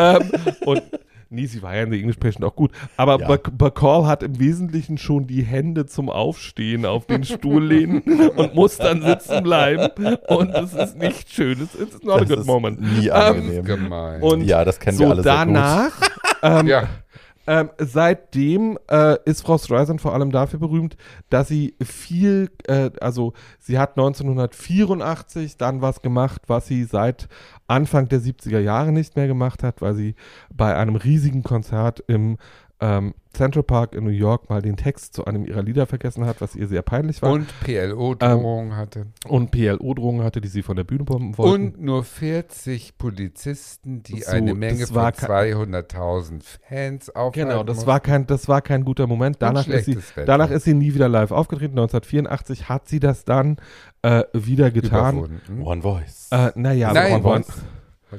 Ähm, 0.00 0.30
und 0.66 0.82
Nee, 1.32 1.46
sie 1.46 1.62
war 1.62 1.76
ja 1.76 1.84
in 1.84 1.90
der 1.90 2.00
English 2.00 2.16
Patient 2.16 2.44
auch 2.44 2.56
gut. 2.56 2.72
Aber 2.96 3.20
Ja. 3.20 3.28
Bac- 3.28 3.56
Bacall 3.56 4.04
hat 4.08 4.24
im 4.24 4.40
Wesentlichen 4.40 4.98
schon 4.98 5.28
die 5.28 5.42
Hände 5.44 5.86
zum 5.86 6.10
Aufstehen 6.10 6.84
auf 6.84 7.06
den 7.06 7.22
Stuhl 7.22 7.64
lehnen 7.64 8.02
und 8.36 8.56
muss 8.56 8.78
dann 8.78 9.00
sitzen 9.00 9.44
bleiben. 9.44 9.90
Und 10.26 10.50
es 10.52 10.74
ist 10.74 10.98
nicht 10.98 11.30
schön. 11.32 11.62
Es 11.62 11.76
ist 11.76 12.02
not 12.04 12.16
a 12.16 12.18
Das 12.22 12.28
good 12.30 12.38
ist 12.40 12.46
moment. 12.46 12.80
nie 12.80 13.06
Ähm, 13.06 13.12
angenehm. 13.12 13.64
Gemein. 13.64 14.20
Und 14.22 14.40
ja, 14.42 14.64
das 14.64 14.80
kennen 14.80 14.98
wir 14.98 15.06
so 15.06 15.12
alle 15.12 15.22
sehr 15.22 15.32
gut. 15.32 15.40
danach, 15.54 15.92
ähm, 16.42 16.66
ja, 16.66 16.88
ähm, 17.46 17.70
seitdem 17.78 18.78
äh, 18.90 19.16
ist 19.24 19.42
Frau 19.42 19.58
Streisand 19.58 20.00
vor 20.00 20.14
allem 20.14 20.30
dafür 20.30 20.58
berühmt, 20.58 20.96
dass 21.30 21.48
sie 21.48 21.74
viel, 21.82 22.50
äh, 22.66 22.90
also 23.00 23.32
sie 23.58 23.78
hat 23.78 23.90
1984 23.90 25.56
dann 25.56 25.80
was 25.80 26.02
gemacht, 26.02 26.42
was 26.46 26.66
sie 26.66 26.84
seit 26.84 27.28
Anfang 27.66 28.08
der 28.08 28.20
70er 28.20 28.60
Jahre 28.60 28.92
nicht 28.92 29.16
mehr 29.16 29.26
gemacht 29.26 29.62
hat, 29.62 29.80
weil 29.80 29.94
sie 29.94 30.14
bei 30.52 30.76
einem 30.76 30.96
riesigen 30.96 31.42
Konzert 31.42 32.04
im 32.06 32.36
ähm, 32.82 33.14
Central 33.32 33.62
Park 33.62 33.94
in 33.94 34.02
New 34.04 34.10
York 34.10 34.50
mal 34.50 34.60
den 34.62 34.76
Text 34.76 35.14
zu 35.14 35.24
einem 35.24 35.44
ihrer 35.46 35.62
Lieder 35.62 35.86
vergessen 35.86 36.24
hat, 36.26 36.40
was 36.40 36.56
ihr 36.56 36.66
sehr 36.66 36.82
peinlich 36.82 37.22
war. 37.22 37.30
und 37.32 37.46
PLO-Drohung 37.60 38.74
hatte. 38.74 39.06
Und 39.28 39.50
PLO-Drohungen 39.52 40.24
hatte, 40.24 40.40
die 40.40 40.48
sie 40.48 40.62
von 40.62 40.76
der 40.76 40.84
Bühne 40.84 41.04
bomben 41.04 41.38
wollten. 41.38 41.66
Und 41.74 41.80
nur 41.80 42.02
40 42.04 42.98
Polizisten, 42.98 44.02
die 44.02 44.22
So, 44.22 44.32
eine 44.32 44.54
Menge 44.54 44.86
von 44.86 44.96
war 44.96 45.12
ke- 45.12 45.26
200.000 45.26 46.42
Fans 46.68 47.10
aufhalten 47.10 47.48
Genau, 47.50 47.62
das 47.62 47.76
mussten. 47.76 47.88
war 47.88 48.00
kein, 48.00 48.26
das 48.26 48.48
war 48.48 48.62
kein 48.62 48.84
guter 48.84 49.06
Moment. 49.06 49.36
Danach 49.40 49.66
ist, 49.68 49.84
sie, 49.84 49.96
Wetter. 49.96 50.24
danach 50.24 50.50
ist 50.50 50.64
sie 50.64 50.74
nie 50.74 50.94
wieder 50.94 51.08
live 51.08 51.30
aufgetreten. 51.30 51.78
1984 51.78 52.68
hat 52.68 52.88
sie 52.88 53.00
das 53.00 53.24
dann 53.24 53.56
äh, 54.02 54.24
wieder 54.32 54.70
getan. 54.70 55.18
überwunden. 55.18 55.62
One 55.62 55.82
Voice. 55.82 56.28
Äh, 56.32 56.50
naja, 56.56 56.92
Nein, 56.92 57.12
One 57.12 57.22
Voice. 57.22 57.46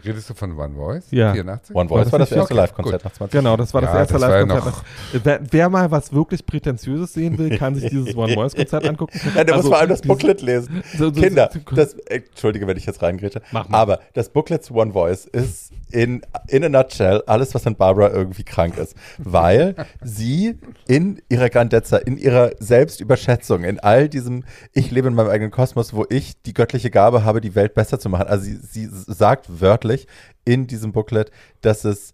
Redest 0.05 0.29
du 0.29 0.33
von 0.33 0.57
One 0.57 0.73
Voice? 0.75 1.03
Ja. 1.11 1.33
84? 1.33 1.75
One 1.75 1.89
war 1.89 1.97
Voice 1.97 2.03
das 2.05 2.11
war 2.13 2.19
das 2.19 2.31
erste 2.31 2.43
okay, 2.53 2.61
Live-Konzert 2.61 3.03
nach 3.03 3.11
20 3.13 3.39
Genau, 3.39 3.57
das 3.57 3.73
war 3.73 3.81
das 3.81 3.93
Ja, 3.93 3.99
erste 3.99 4.13
war 4.21 4.29
Live-Konzert. 4.45 4.83
Wer, 5.23 5.39
wer 5.51 5.69
mal 5.69 5.91
was 5.91 6.13
wirklich 6.13 6.45
Prätentiöses 6.45 7.13
sehen 7.13 7.37
will, 7.37 7.57
kann 7.57 7.75
sich 7.75 7.89
dieses 7.89 8.15
One 8.15 8.33
Voice-Konzert 8.33 8.87
angucken. 8.87 9.19
Ja, 9.35 9.43
der 9.43 9.55
Also, 9.55 9.67
muss 9.67 9.67
vor 9.67 9.79
allem 9.79 9.89
das 9.89 10.01
Booklet 10.01 10.41
lesen. 10.41 10.83
so- 10.97 11.13
so- 11.13 11.21
Kinder, 11.21 11.49
so- 11.53 11.75
das, 11.75 11.93
äh, 11.93 12.21
entschuldige, 12.27 12.67
wenn 12.67 12.77
ich 12.77 12.85
jetzt 12.85 13.01
mal. 13.01 13.65
aber 13.71 13.99
das 14.13 14.29
Booklet 14.29 14.63
zu 14.63 14.75
One 14.75 14.93
Voice 14.93 15.25
ist 15.25 15.71
in, 15.91 16.21
in 16.47 16.63
a 16.63 16.69
nutshell 16.69 17.23
alles, 17.27 17.53
was 17.53 17.67
an 17.67 17.75
Barbara 17.75 18.09
irgendwie 18.09 18.43
krank 18.43 18.77
ist. 18.77 18.95
Weil 19.17 19.75
sie 20.03 20.57
in 20.87 21.21
ihrer 21.29 21.49
Grandezza, 21.49 21.97
in 21.97 22.17
ihrer 22.17 22.51
Selbstüberschätzung, 22.59 23.63
in 23.63 23.79
all 23.79 24.09
diesem, 24.09 24.43
ich 24.73 24.91
lebe 24.91 25.07
in 25.07 25.13
meinem 25.13 25.29
eigenen 25.29 25.51
Kosmos, 25.51 25.93
wo 25.93 26.05
ich 26.09 26.41
die 26.41 26.53
göttliche 26.53 26.89
Gabe 26.89 27.23
habe, 27.23 27.41
die 27.41 27.55
Welt 27.55 27.73
besser 27.73 27.99
zu 27.99 28.09
machen. 28.09 28.27
Also 28.27 28.45
sie, 28.45 28.57
sie 28.61 28.89
sagt 28.89 29.61
wörtlich 29.61 30.07
in 30.45 30.67
diesem 30.67 30.91
Booklet, 30.91 31.31
dass 31.61 31.85
es 31.85 32.13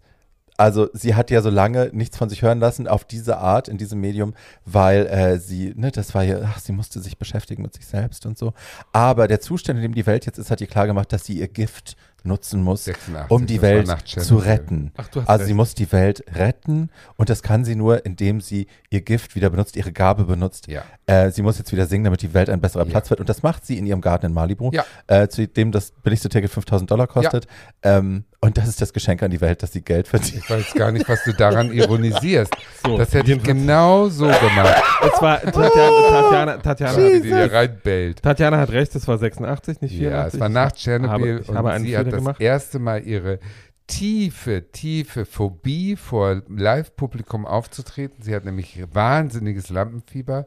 also 0.58 0.88
sie 0.92 1.14
hat 1.14 1.30
ja 1.30 1.40
so 1.40 1.50
lange 1.50 1.90
nichts 1.92 2.18
von 2.18 2.28
sich 2.28 2.42
hören 2.42 2.58
lassen 2.58 2.88
auf 2.88 3.04
diese 3.04 3.38
Art, 3.38 3.68
in 3.68 3.78
diesem 3.78 4.00
Medium, 4.00 4.34
weil 4.64 5.06
äh, 5.06 5.38
sie, 5.38 5.72
ne, 5.76 5.92
das 5.92 6.14
war 6.16 6.24
ja, 6.24 6.40
ach, 6.44 6.58
sie 6.58 6.72
musste 6.72 7.00
sich 7.00 7.16
beschäftigen 7.16 7.62
mit 7.62 7.74
sich 7.74 7.86
selbst 7.86 8.26
und 8.26 8.36
so. 8.36 8.52
Aber 8.92 9.28
der 9.28 9.40
Zustand, 9.40 9.78
in 9.78 9.84
dem 9.84 9.94
die 9.94 10.06
Welt 10.06 10.26
jetzt 10.26 10.36
ist, 10.36 10.50
hat 10.50 10.60
ihr 10.60 10.66
klar 10.66 10.88
gemacht, 10.88 11.12
dass 11.12 11.24
sie 11.24 11.38
ihr 11.38 11.46
Gift 11.46 11.96
nutzen 12.24 12.62
muss, 12.62 12.84
86, 12.84 13.30
um 13.30 13.46
die 13.46 13.62
Welt 13.62 13.88
zu 14.06 14.36
retten. 14.36 14.92
Ach, 14.96 15.08
du 15.08 15.20
hast 15.20 15.28
Also 15.28 15.40
recht. 15.42 15.48
sie 15.48 15.54
muss 15.54 15.74
die 15.74 15.92
Welt 15.92 16.24
retten 16.34 16.90
und 17.16 17.30
das 17.30 17.42
kann 17.42 17.64
sie 17.64 17.74
nur, 17.76 18.04
indem 18.04 18.40
sie 18.40 18.66
ihr 18.90 19.00
Gift 19.02 19.34
wieder 19.36 19.50
benutzt, 19.50 19.76
ihre 19.76 19.92
Gabe 19.92 20.24
benutzt. 20.24 20.66
Ja. 20.68 20.82
Äh, 21.06 21.30
sie 21.30 21.42
muss 21.42 21.58
jetzt 21.58 21.72
wieder 21.72 21.86
singen, 21.86 22.04
damit 22.04 22.22
die 22.22 22.34
Welt 22.34 22.50
ein 22.50 22.60
besserer 22.60 22.84
Ja. 22.84 22.90
Platz 22.90 23.10
wird. 23.10 23.20
Und 23.20 23.28
das 23.28 23.42
macht 23.42 23.64
sie 23.64 23.78
in 23.78 23.86
ihrem 23.86 24.00
Garten 24.00 24.26
in 24.26 24.32
Malibu, 24.34 24.70
Ja. 24.72 24.84
äh, 25.06 25.28
zu 25.28 25.46
dem 25.46 25.72
das 25.72 25.90
billigste 25.92 26.28
Ticket 26.28 26.50
5000 26.50 26.90
Dollar 26.90 27.06
kostet. 27.06 27.46
Ähm, 27.82 28.24
und 28.40 28.56
das 28.56 28.68
ist 28.68 28.80
das 28.80 28.92
Geschenk 28.92 29.22
an 29.22 29.30
die 29.30 29.40
Welt, 29.40 29.62
dass 29.62 29.72
sie 29.72 29.82
Geld 29.82 30.06
verdient. 30.08 30.34
Ich 30.44 30.50
weiß 30.50 30.72
gar 30.74 30.92
nicht, 30.92 31.08
was 31.08 31.24
du 31.24 31.32
daran 31.32 31.72
ironisierst. 31.72 32.52
So, 32.86 32.96
das 32.96 33.12
hätte 33.12 33.32
ich 33.32 33.42
genau 33.42 34.08
so 34.08 34.26
gemacht. 34.26 34.82
Es 35.02 35.20
war 35.20 35.40
Tatjana, 35.42 36.08
Tatjana, 36.10 36.56
Tatjana, 36.58 37.18
die 37.20 37.34
hat, 37.34 37.52
reinbellt. 37.52 38.22
Tatjana 38.22 38.56
hat 38.58 38.70
recht, 38.70 38.94
es 38.94 39.06
war 39.08 39.18
86, 39.18 39.80
nicht 39.82 39.96
84. 39.96 40.00
Ja, 40.00 40.26
es 40.26 40.40
war 40.40 40.48
nach 40.48 40.72
Tschernobyl 40.72 41.44
habe- 41.52 41.74
und 41.74 41.82
sie 41.82 41.98
hat 41.98 42.07
das 42.10 42.20
gemacht. 42.20 42.40
erste 42.40 42.78
Mal 42.78 43.06
ihre 43.06 43.38
tiefe, 43.86 44.70
tiefe 44.70 45.24
Phobie 45.24 45.96
vor 45.96 46.42
Live-Publikum 46.48 47.46
aufzutreten. 47.46 48.22
Sie 48.22 48.34
hat 48.34 48.44
nämlich 48.44 48.82
wahnsinniges 48.92 49.70
Lampenfieber 49.70 50.46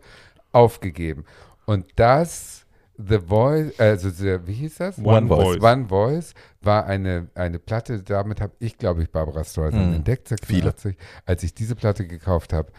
aufgegeben. 0.52 1.26
Und 1.66 1.86
das, 1.96 2.66
The 2.98 3.20
Voice, 3.20 3.80
also 3.80 4.10
the, 4.12 4.40
wie 4.46 4.54
hieß 4.54 4.76
das? 4.78 5.00
One 5.00 5.28
Voice. 5.28 5.62
One 5.62 5.88
Voice 5.88 6.34
war 6.62 6.86
eine, 6.86 7.30
eine 7.34 7.58
Platte, 7.58 8.04
damit 8.04 8.42
habe 8.42 8.54
ich, 8.60 8.78
glaube 8.78 9.02
ich, 9.02 9.10
Barbara 9.10 9.44
Streisand 9.44 9.88
Hm. 9.88 9.94
entdeckt, 9.96 10.28
86, 10.28 10.96
als 11.26 11.42
ich 11.44 11.54
diese 11.56 11.76
Platte 11.76 12.06
gekauft 12.06 12.54
habe. 12.54 12.72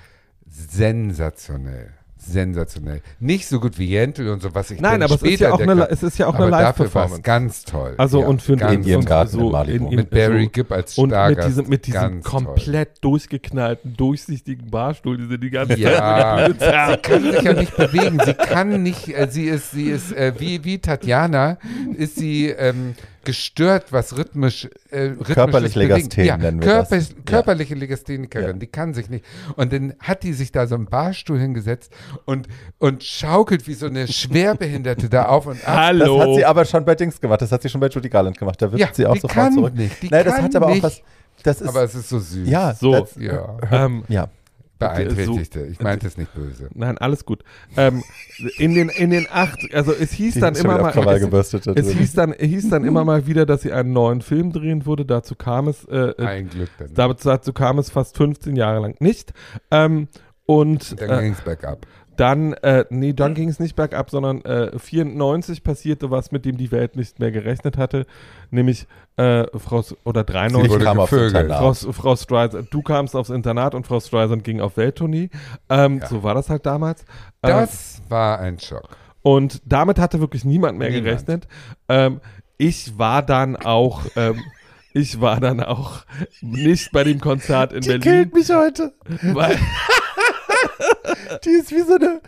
Sensationell. 0.46 1.92
Sensationell. 2.24 3.02
Nicht 3.20 3.46
so 3.48 3.60
gut 3.60 3.78
wie 3.78 3.86
Jentel 3.86 4.28
und 4.28 4.42
so, 4.42 4.54
was 4.54 4.70
ich 4.70 4.80
Nein, 4.80 5.02
aber 5.02 5.14
es 5.16 5.22
ist 5.22 5.40
ja 5.40 5.52
auch 5.52 5.60
eine, 5.60 5.88
es 5.90 6.02
ist 6.02 6.18
ja 6.18 6.26
auch 6.26 6.34
aber 6.34 6.44
eine 6.44 6.50
Live-Performance. 6.52 7.22
ganz 7.22 7.64
toll. 7.64 7.94
Also 7.98 8.20
Ja, 8.20 8.26
und 8.26 8.42
für 8.42 8.52
in 8.54 8.84
ihrem 8.84 9.04
Garten 9.04 9.40
in 9.40 9.50
Malibu. 9.50 9.88
in- 9.90 9.96
Mit 9.96 10.10
Barry 10.10 10.44
so- 10.44 10.50
Gibb 10.50 10.72
als 10.72 10.96
Und 10.98 11.08
mit 11.10 11.14
Stargast. 11.16 11.48
diesem, 11.48 11.68
mit 11.68 11.86
diesem 11.86 12.22
komplett 12.22 13.02
durchgeknallten, 13.04 13.96
durchsichtigen 13.96 14.70
Barstuhl, 14.70 15.16
die 15.18 15.26
sie 15.26 15.38
die 15.38 15.50
ganze 15.50 15.74
Toll. 15.74 15.82
Ja, 15.82 16.48
Zeit 16.58 16.58
Bühne 16.58 16.86
sie 16.90 16.96
kann 17.02 17.22
sich 17.32 17.42
ja 17.42 17.52
nicht 17.54 17.76
bewegen. 17.76 18.18
Sie 18.24 18.34
kann 18.34 18.82
nicht, 18.82 19.08
äh, 19.08 19.28
sie 19.30 19.44
ist, 19.46 19.70
sie 19.72 19.90
ist 19.90 20.12
äh, 20.12 20.32
wie, 20.38 20.64
wie 20.64 20.78
Tatjana, 20.78 21.58
ist 21.96 22.16
sie 22.16 22.48
ähm, 22.48 22.94
gestört, 23.24 23.92
was 23.92 24.16
rhythmisch, 24.16 24.68
äh, 24.90 24.98
rhythmisches 25.00 25.34
Körperlich 25.34 25.74
Bewegen- 25.74 25.90
Legasthenie 25.90 26.26
ja, 26.28 26.36
nennen 26.36 26.60
wir 26.60 26.68
körper, 26.68 26.96
das. 26.96 27.08
Ja. 27.10 27.14
Körperliche 27.24 27.74
Legasthenikerin, 27.74 28.46
Ja. 28.48 28.52
die 28.54 28.66
kann 28.66 28.94
sich 28.94 29.08
nicht. 29.10 29.24
Und 29.56 29.72
dann 29.72 29.94
hat 30.00 30.22
die 30.22 30.32
sich 30.32 30.52
da 30.52 30.66
so 30.66 30.74
einen 30.74 30.86
Barstuhl 30.86 31.38
hingesetzt 31.38 31.92
und, 32.24 32.48
und 32.78 33.02
schaukelt 33.04 33.66
wie 33.66 33.74
so 33.74 33.86
eine 33.86 34.08
Schwerbehinderte 34.08 35.08
da 35.08 35.26
auf 35.26 35.46
und 35.46 35.56
ab. 35.66 35.76
Hallo. 35.76 36.18
Das 36.18 36.28
hat 36.28 36.34
sie 36.36 36.44
aber 36.44 36.64
schon 36.64 36.84
bei 36.84 36.94
Dings 36.94 37.20
gemacht. 37.20 37.42
Das 37.42 37.52
hat 37.52 37.62
sie 37.62 37.68
schon 37.68 37.80
bei 37.80 37.88
Judy 37.88 38.08
Garland 38.08 38.38
gemacht. 38.38 38.60
Da 38.60 38.70
wird 38.70 38.80
Ja, 38.80 38.88
sie 38.92 39.06
auch 39.06 39.14
sofort 39.16 39.32
kann 39.32 39.52
zurück. 39.54 39.74
nicht, 39.74 40.02
die 40.02 40.08
Nein, 40.08 40.24
das 40.24 40.40
hat 40.40 40.56
aber 40.56 40.66
nicht. 40.68 40.78
auch 40.84 40.88
was. 40.88 41.02
Das 41.44 41.60
ist, 41.60 41.68
Aber 41.68 41.82
es 41.82 41.94
ist 41.94 42.08
so 42.08 42.18
süß. 42.20 42.48
ja, 42.48 42.74
So. 42.74 42.92
das, 42.92 43.16
Ja. 43.16 43.56
Ähm, 43.70 44.04
ja. 44.08 44.28
Beeinträchtigte. 44.88 45.66
Ich 45.66 45.80
meinte 45.80 46.06
es 46.06 46.16
nicht 46.16 46.34
böse. 46.34 46.68
Nein, 46.74 46.98
alles 46.98 47.24
gut. 47.24 47.42
Ähm, 47.76 48.02
in 48.58 48.74
den 48.74 48.88
in 48.88 49.10
den 49.10 49.26
acht, 49.30 49.58
also 49.72 49.92
es 49.92 50.12
hieß 50.12 50.34
Die 50.34 50.40
dann 50.40 50.54
immer 50.54 50.78
mal, 50.78 50.90
es, 50.94 51.54
es 51.54 51.90
hieß 51.90 52.12
dann 52.14 52.32
hieß 52.32 52.70
dann 52.70 52.84
immer 52.84 53.04
mal 53.04 53.26
wieder, 53.26 53.46
dass 53.46 53.62
sie 53.62 53.72
einen 53.72 53.92
neuen 53.92 54.22
Film 54.22 54.52
drehen 54.52 54.86
würde. 54.86 55.04
Dazu 55.04 55.34
kam 55.34 55.68
es, 55.68 55.84
äh, 55.84 55.96
äh, 55.96 56.24
Ein 56.24 56.48
Glück 56.48 56.70
dann. 56.78 56.94
dazu, 56.94 57.28
dazu 57.28 57.52
kam 57.52 57.78
es 57.78 57.90
fast 57.90 58.16
15 58.16 58.56
Jahre 58.56 58.80
lang 58.80 58.96
nicht. 59.00 59.32
Ähm, 59.70 60.08
und 60.44 61.00
dann 61.00 61.10
äh, 61.10 61.22
ging 61.22 61.32
es 61.32 61.40
bergab. 61.40 61.86
Dann, 62.22 62.52
äh, 62.52 62.84
nee, 62.90 63.12
dann 63.12 63.34
ging 63.34 63.48
es 63.48 63.58
nicht 63.58 63.74
bergab, 63.74 64.08
sondern 64.10 64.42
äh, 64.44 64.78
94 64.78 65.64
passierte 65.64 66.10
was, 66.10 66.30
mit 66.30 66.44
dem 66.44 66.56
die 66.56 66.70
Welt 66.70 66.94
nicht 66.94 67.18
mehr 67.18 67.32
gerechnet 67.32 67.76
hatte, 67.76 68.06
nämlich 68.50 68.86
äh, 69.16 69.44
Frau, 69.58 69.82
oder 70.04 70.22
93, 70.22 70.64
Ich 70.66 70.70
wurde 70.72 70.84
kam 70.84 71.00
aufs. 71.00 71.12
Internat. 71.12 71.58
Frau, 71.58 71.92
Frau 71.92 72.16
Streisand, 72.16 72.72
du 72.72 72.82
kamst 72.82 73.16
aufs 73.16 73.30
Internat 73.30 73.74
und 73.74 73.86
Frau 73.86 73.98
Streisand 73.98 74.44
ging 74.44 74.60
auf 74.60 74.76
Welttournee. 74.76 75.30
Ähm, 75.68 75.98
Ja. 75.98 76.06
So 76.06 76.22
war 76.22 76.34
das 76.34 76.48
halt 76.48 76.64
damals. 76.64 77.02
Ähm, 77.42 77.50
Das 77.50 78.00
war 78.08 78.38
ein 78.38 78.58
Schock. 78.60 78.96
und 79.22 79.60
damit 79.66 79.98
hatte 79.98 80.20
wirklich 80.20 80.44
niemand 80.44 80.78
mehr 80.78 80.90
Niemand. 80.90 81.04
gerechnet. 81.06 81.48
Ähm, 81.88 82.20
ich 82.56 82.96
war 82.98 83.22
dann 83.22 83.56
auch, 83.56 84.02
ähm, 84.16 84.40
ich 84.94 85.20
war 85.20 85.40
dann 85.40 85.60
auch 85.60 86.04
nicht 86.40 86.92
bei 86.92 87.02
dem 87.02 87.20
Konzert 87.20 87.72
in 87.72 87.80
Die 87.80 87.88
Berlin, 87.88 88.02
killt 88.02 88.34
mich 88.34 88.50
heute. 88.50 88.92
weil 89.34 89.58
Die 91.44 91.50
ist 91.50 91.70
wie 91.70 91.80
so 91.82 91.94
eine. 91.94 92.20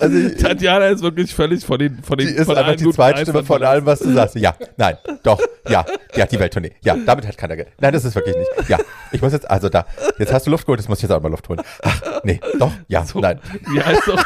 Also, 0.00 0.16
ich- 0.16 0.36
Tatjana 0.40 0.86
ist 0.86 1.02
wirklich 1.02 1.34
völlig 1.34 1.64
von 1.64 1.76
den 1.78 2.00
von 2.04 2.16
den 2.18 2.28
die 2.28 2.34
ist 2.34 2.46
von 2.46 2.56
einfach 2.56 2.76
die 2.76 2.88
Zweitstimme 2.88 3.42
von 3.44 3.62
allem, 3.64 3.84
was 3.84 3.98
du 3.98 4.12
sagst. 4.12 4.36
Ja, 4.36 4.54
nein, 4.76 4.96
doch, 5.24 5.40
ja, 5.68 5.84
die 6.14 6.22
hat 6.22 6.30
die 6.30 6.38
Welttournee. 6.38 6.70
Ja, 6.82 6.96
damit 7.04 7.26
hat 7.26 7.36
keiner. 7.36 7.56
ge- 7.56 7.66
Nein, 7.80 7.92
das 7.92 8.04
ist 8.04 8.14
wirklich 8.14 8.36
nicht. 8.36 8.68
Ja, 8.68 8.78
ich 9.10 9.20
muss 9.20 9.32
jetzt, 9.32 9.50
also 9.50 9.68
da, 9.68 9.86
jetzt 10.18 10.32
hast 10.32 10.46
du 10.46 10.52
Luft 10.52 10.66
geholt, 10.66 10.78
jetzt 10.78 10.88
muss 10.88 10.98
ich 10.98 11.02
jetzt 11.02 11.10
auch 11.10 11.20
mal 11.20 11.30
Luft 11.30 11.48
holen. 11.48 11.60
Ach, 11.82 12.00
nee, 12.22 12.38
doch, 12.60 12.70
ja, 12.86 13.04
So, 13.04 13.18
nein. 13.18 13.40
Die 13.74 13.82
heißt 13.82 14.02
doch. 14.06 14.24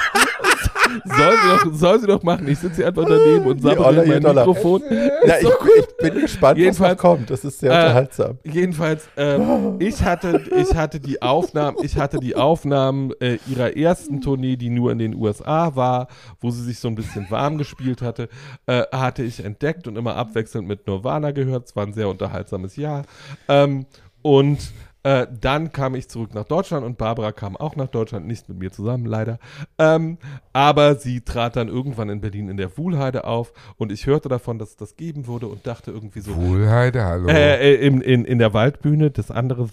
Soll, 1.05 1.33
sie 1.33 1.49
doch, 1.69 1.75
soll 1.75 2.01
sie 2.01 2.07
doch 2.07 2.23
machen. 2.23 2.49
Ich 2.49 2.59
sitze 2.59 2.77
hier 2.77 2.89
einfach 2.89 3.05
daneben 3.07 3.45
und 3.47 3.65
in 3.65 3.79
mein. 3.79 4.23
Mikrofon. 4.35 4.83
Ja, 5.25 5.37
ich, 5.41 5.47
ich 5.47 5.97
bin 5.99 6.21
gespannt, 6.21 6.59
was 6.59 6.65
Jedenfalls- 6.65 6.97
noch 6.97 7.01
kommt. 7.01 7.31
Das 7.31 7.45
ist 7.45 7.61
sehr 7.61 7.71
Äh, 7.71 7.75
unterhaltsam. 7.85 8.39
Jedenfalls, 8.45 9.09
ähm, 9.17 9.77
ich 9.79 10.03
hatte, 10.03 10.41
ich 10.57 10.75
hatte 10.75 10.99
die 11.01 11.23
Aufnahmen, 11.23 11.77
ich 11.83 11.97
hatte 11.97 12.19
die 12.19 12.35
Aufnahmen 12.35 13.13
äh, 13.21 13.39
ihrer 13.47 13.77
ersten 13.77 14.21
Tournee, 14.21 14.57
die 14.57 14.69
nur 14.71 14.91
in 14.91 14.99
den 14.99 15.15
USA 15.15 15.77
war, 15.77 16.09
wo 16.41 16.51
sie 16.51 16.63
sich 16.65 16.79
so 16.81 16.89
ein 16.89 16.95
bisschen 16.97 17.27
warm 17.31 17.57
gespielt 17.59 18.03
hatte, 18.03 18.29
äh, 18.67 18.83
hatte 18.93 19.23
ich 19.23 19.45
entdeckt 19.45 19.87
und 19.87 19.97
immer 19.97 20.17
abwechselnd 20.17 20.67
mit 20.67 20.87
Nirvana 20.89 21.31
gehört. 21.31 21.67
Es 21.69 21.77
war 21.77 21.87
ein 21.87 21.93
sehr 21.93 22.09
unterhaltsames 22.09 22.75
Jahr. 22.77 23.03
Ähm, 23.49 23.87
und 24.23 24.59
äh, 25.05 25.27
dann 25.41 25.73
kam 25.73 25.95
ich 25.95 26.09
zurück 26.09 26.35
nach 26.35 26.45
Deutschland 26.45 26.87
und 26.87 26.99
Barbara 26.99 27.33
kam 27.33 27.57
auch 27.57 27.77
nach 27.77 27.89
Deutschland, 27.89 28.27
nicht 28.27 28.49
mit 28.49 28.59
mir 28.59 28.71
zusammen, 28.71 29.07
leider. 29.07 29.39
Ähm, 29.79 30.19
aber 30.53 30.95
sie 30.95 31.23
trat 31.23 31.57
dann 31.57 31.69
irgendwann 31.69 32.09
in 32.09 32.21
Berlin 32.21 32.49
in 32.49 32.57
der 32.57 32.77
Wuhlheide 32.79 33.25
auf 33.25 33.53
und 33.77 33.91
ich 33.91 34.07
hörte 34.07 34.29
davon, 34.29 34.59
dass 34.59 34.71
es 34.71 34.77
das 34.77 34.97
geben 34.97 35.27
würde 35.27 35.49
und 35.49 35.67
dachte 35.67 35.91
irgendwie 35.91 36.21
so, 36.21 36.37
Wohlheide, 36.37 37.05
hallo. 37.05 37.29
äh, 37.29 37.75
äh, 37.75 37.87
in, 37.87 38.01
in, 38.01 38.25
in 38.25 38.39
der 38.39 38.55
Waldbühne, 38.55 39.11
das 39.11 39.31
andere. 39.31 39.69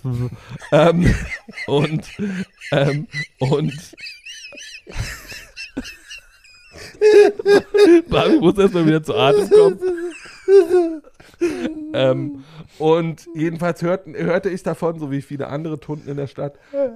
ähm, 0.72 1.14
und, 1.68 2.08
ähm, 2.72 3.08
und. 3.40 3.74
Barbie 8.10 8.40
muss 8.40 8.58
erstmal 8.58 8.86
wieder 8.86 9.04
zu 9.04 9.16
Atem 9.16 9.50
kommen. 9.50 9.80
ähm, 11.94 12.44
und 12.78 13.28
jedenfalls 13.36 13.82
hörten, 13.82 14.16
hörte 14.16 14.50
ich 14.50 14.64
davon, 14.64 15.00
so 15.00 15.12
wie 15.12 15.22
viele 15.22 15.48
andere 15.48 15.80
Tunden 15.80 16.10
in 16.10 16.18
der 16.18 16.28
Stadt, 16.28 16.54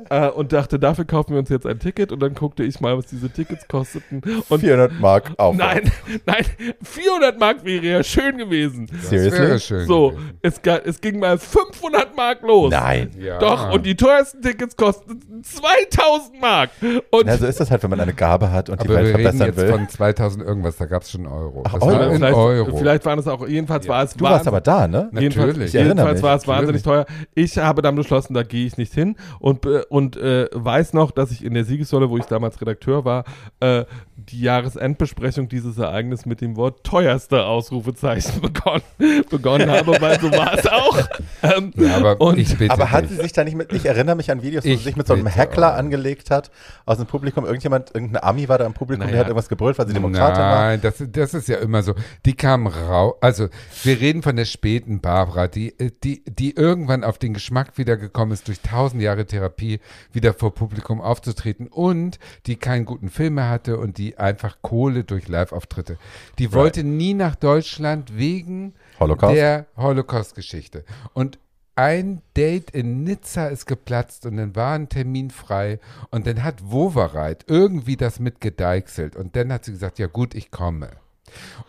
äh, 0.09 0.29
und 0.29 0.53
dachte, 0.53 0.79
dafür 0.79 1.05
kaufen 1.05 1.31
wir 1.33 1.39
uns 1.39 1.49
jetzt 1.49 1.65
ein 1.65 1.79
Ticket. 1.79 2.11
Und 2.11 2.21
dann 2.21 2.33
guckte 2.33 2.63
ich 2.63 2.79
mal, 2.79 2.97
was 2.97 3.07
diese 3.07 3.29
Tickets 3.29 3.67
kosteten. 3.67 4.21
Und 4.49 4.59
400 4.59 4.99
Mark 4.99 5.31
auf. 5.37 5.55
nein, 5.55 5.91
nein, 6.25 6.45
400 6.81 7.39
Mark 7.39 7.63
wäre 7.65 7.85
ja 7.85 8.03
schön 8.03 8.37
gewesen. 8.37 8.87
das 8.91 9.09
seriously? 9.09 9.39
wäre 9.39 9.59
schön. 9.59 9.85
So, 9.85 10.09
gewesen. 10.11 10.33
es, 10.41 10.61
es 10.85 11.01
ging 11.01 11.19
mal 11.19 11.37
500 11.37 12.15
Mark 12.15 12.41
los. 12.41 12.71
Nein. 12.71 13.11
Ja. 13.19 13.39
Doch, 13.39 13.73
und 13.73 13.85
die 13.85 13.95
teuersten 13.95 14.41
Tickets 14.41 14.75
kosten 14.75 15.43
2000 15.43 16.39
Mark. 16.41 16.69
Und 17.11 17.25
Na, 17.25 17.37
so 17.37 17.45
ist 17.45 17.59
das 17.59 17.71
halt, 17.71 17.83
wenn 17.83 17.89
man 17.89 17.99
eine 17.99 18.13
Gabe 18.13 18.51
hat 18.51 18.69
und 18.69 18.81
die 18.81 18.85
Aber 18.87 18.95
Welt 18.95 19.07
wir 19.07 19.17
reden 19.17 19.37
verbessern 19.37 19.47
jetzt 19.47 19.57
will. 19.57 19.69
von 19.69 19.89
2000 19.89 20.45
irgendwas, 20.45 20.77
da 20.77 20.85
gab 20.85 21.03
es 21.03 21.11
schon 21.11 21.27
Euro. 21.27 21.63
Ach, 21.65 21.73
das 21.73 21.83
Euro. 21.83 21.99
war 21.99 22.07
in 22.07 22.15
vielleicht, 22.15 22.35
Euro. 22.35 22.77
vielleicht 22.77 23.05
waren 23.05 23.19
es 23.19 23.27
auch, 23.27 23.42
jedenfalls 23.47 23.87
war 23.87 24.03
es 24.03 24.13
du 24.13 24.23
warst 24.25 24.47
aber 24.47 24.61
da, 24.61 24.87
ne? 24.87 25.09
Jedenfalls, 25.13 25.47
Natürlich. 25.47 25.73
Jedenfalls 25.73 26.21
war 26.23 26.35
es 26.35 26.47
wahnsinnig 26.47 26.83
teuer. 26.83 27.05
Ich 27.35 27.57
habe 27.57 27.81
dann 27.81 27.95
beschlossen, 27.95 28.33
da 28.33 28.43
gehe 28.43 28.65
ich 28.65 28.77
nicht 28.77 28.93
hin 28.93 29.15
und, 29.39 29.65
äh, 29.65 29.83
und 29.89 30.17
äh, 30.17 30.47
weiß 30.53 30.93
noch, 30.93 31.11
dass 31.11 31.31
ich 31.31 31.43
in 31.43 31.53
der 31.53 31.65
Siegessäule, 31.65 32.09
wo 32.09 32.17
ich 32.17 32.25
damals 32.25 32.59
Redakteur 32.61 33.05
war, 33.05 33.23
äh, 33.59 33.85
die 34.15 34.41
Jahresendbesprechung 34.41 35.49
dieses 35.49 35.77
Ereignisses 35.77 36.25
mit 36.25 36.41
dem 36.41 36.55
Wort 36.55 36.83
teuerste 36.83 37.45
Ausrufezeichen 37.45 38.41
begonnen, 38.41 38.83
begonnen 39.29 39.69
habe, 39.69 39.99
weil 39.99 40.19
so 40.19 40.31
war 40.31 40.53
es 40.57 40.67
auch. 40.67 40.97
Ähm, 41.43 41.73
Ja, 41.75 41.97
aber 41.97 42.21
und, 42.21 42.37
ich 42.37 42.57
bitte 42.57 42.71
Aber 42.73 42.91
hat 42.91 43.09
sie 43.09 43.15
sich 43.15 43.33
da 43.33 43.43
nicht 43.43 43.57
mit, 43.57 43.73
ich 43.73 43.85
erinnere 43.85 44.15
mich 44.15 44.31
an 44.31 44.41
Videos, 44.41 44.63
wo 44.63 44.69
sie 44.69 44.73
Ich 44.75 44.83
sich 44.83 44.95
mit 44.95 45.07
so 45.07 45.13
einem 45.13 45.27
Heckler 45.27 45.73
auch. 45.73 45.77
angelegt 45.77 46.31
hat 46.31 46.51
aus 46.85 46.97
dem 46.97 47.05
Publikum. 47.05 47.43
Irgendjemand, 47.45 47.93
irgendein 47.93 48.23
Ami 48.23 48.47
war 48.47 48.57
da 48.57 48.65
im 48.65 48.73
Publikum, 48.73 49.01
der 49.01 49.07
Naja. 49.11 49.19
hat 49.19 49.27
irgendwas 49.27 49.49
gebrüllt, 49.49 49.77
weil 49.77 49.87
sie 49.87 49.93
Demokratin 49.93 50.37
war. 50.41 50.55
Nein, 50.55 50.79
das, 50.81 51.03
das 51.11 51.33
ist 51.33 51.49
ja 51.49 51.57
immer 51.57 51.83
so. 51.83 51.95
Die 52.25 52.33
kamen 52.33 52.67
raus. 52.67 53.15
Also, 53.19 53.32
wir 53.39 53.99
reden 53.99 54.21
von 54.21 54.35
der 54.35 54.45
späten 54.45 54.99
Barbara, 54.99 55.47
die, 55.47 55.77
äh, 55.79 55.91
die, 56.03 56.23
die 56.25 56.55
irgendwann 56.55 57.03
auf 57.03 57.17
den 57.17 57.33
Geschmack 57.33 57.77
wiedergekommen 57.77 58.33
ist, 58.33 58.47
durch 58.47 58.61
tausend 58.61 59.01
Jahre 59.01 59.25
Therapie 59.25 59.79
wieder 60.11 60.33
vor 60.33 60.53
Publikum 60.53 61.01
aufzutreten 61.01 61.67
und 61.67 62.19
die 62.45 62.55
keinen 62.55 62.85
guten 62.85 63.09
Film 63.09 63.35
mehr 63.35 63.49
hatte 63.49 63.77
und 63.77 63.97
die 63.97 64.17
einfach 64.17 64.57
Kohle 64.61 65.03
durch 65.03 65.27
Live-Auftritte. 65.27 65.97
Die 66.39 66.53
wollte 66.53 66.83
nie 66.83 67.13
nach 67.13 67.35
Deutschland 67.35 68.17
wegen 68.17 68.73
Holocaust? 68.99 69.35
der 69.35 69.65
Holocaust-Geschichte. 69.77 70.83
Und 71.13 71.39
ein 71.75 72.21
Date 72.37 72.69
in 72.69 73.03
Nizza 73.03 73.47
ist 73.47 73.65
geplatzt 73.65 74.25
und 74.25 74.37
dann 74.37 74.55
war 74.55 74.73
ein 74.73 74.89
Termin 74.89 75.31
frei 75.31 75.79
und 76.11 76.27
dann 76.27 76.43
hat 76.43 76.71
Wovereit 76.71 77.45
irgendwie 77.47 77.97
das 77.97 78.19
mitgedeichselt 78.19 79.15
und 79.15 79.35
dann 79.35 79.51
hat 79.51 79.65
sie 79.65 79.71
gesagt, 79.71 79.97
ja 79.97 80.07
gut, 80.07 80.35
ich 80.35 80.51
komme. 80.51 80.91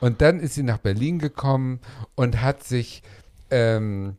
Und 0.01 0.21
dann 0.21 0.41
ist 0.41 0.55
sie 0.55 0.63
nach 0.63 0.79
Berlin 0.79 1.19
gekommen 1.19 1.81
und 2.15 2.41
hat 2.41 2.65
sich, 2.65 3.03
ähm, 3.51 4.17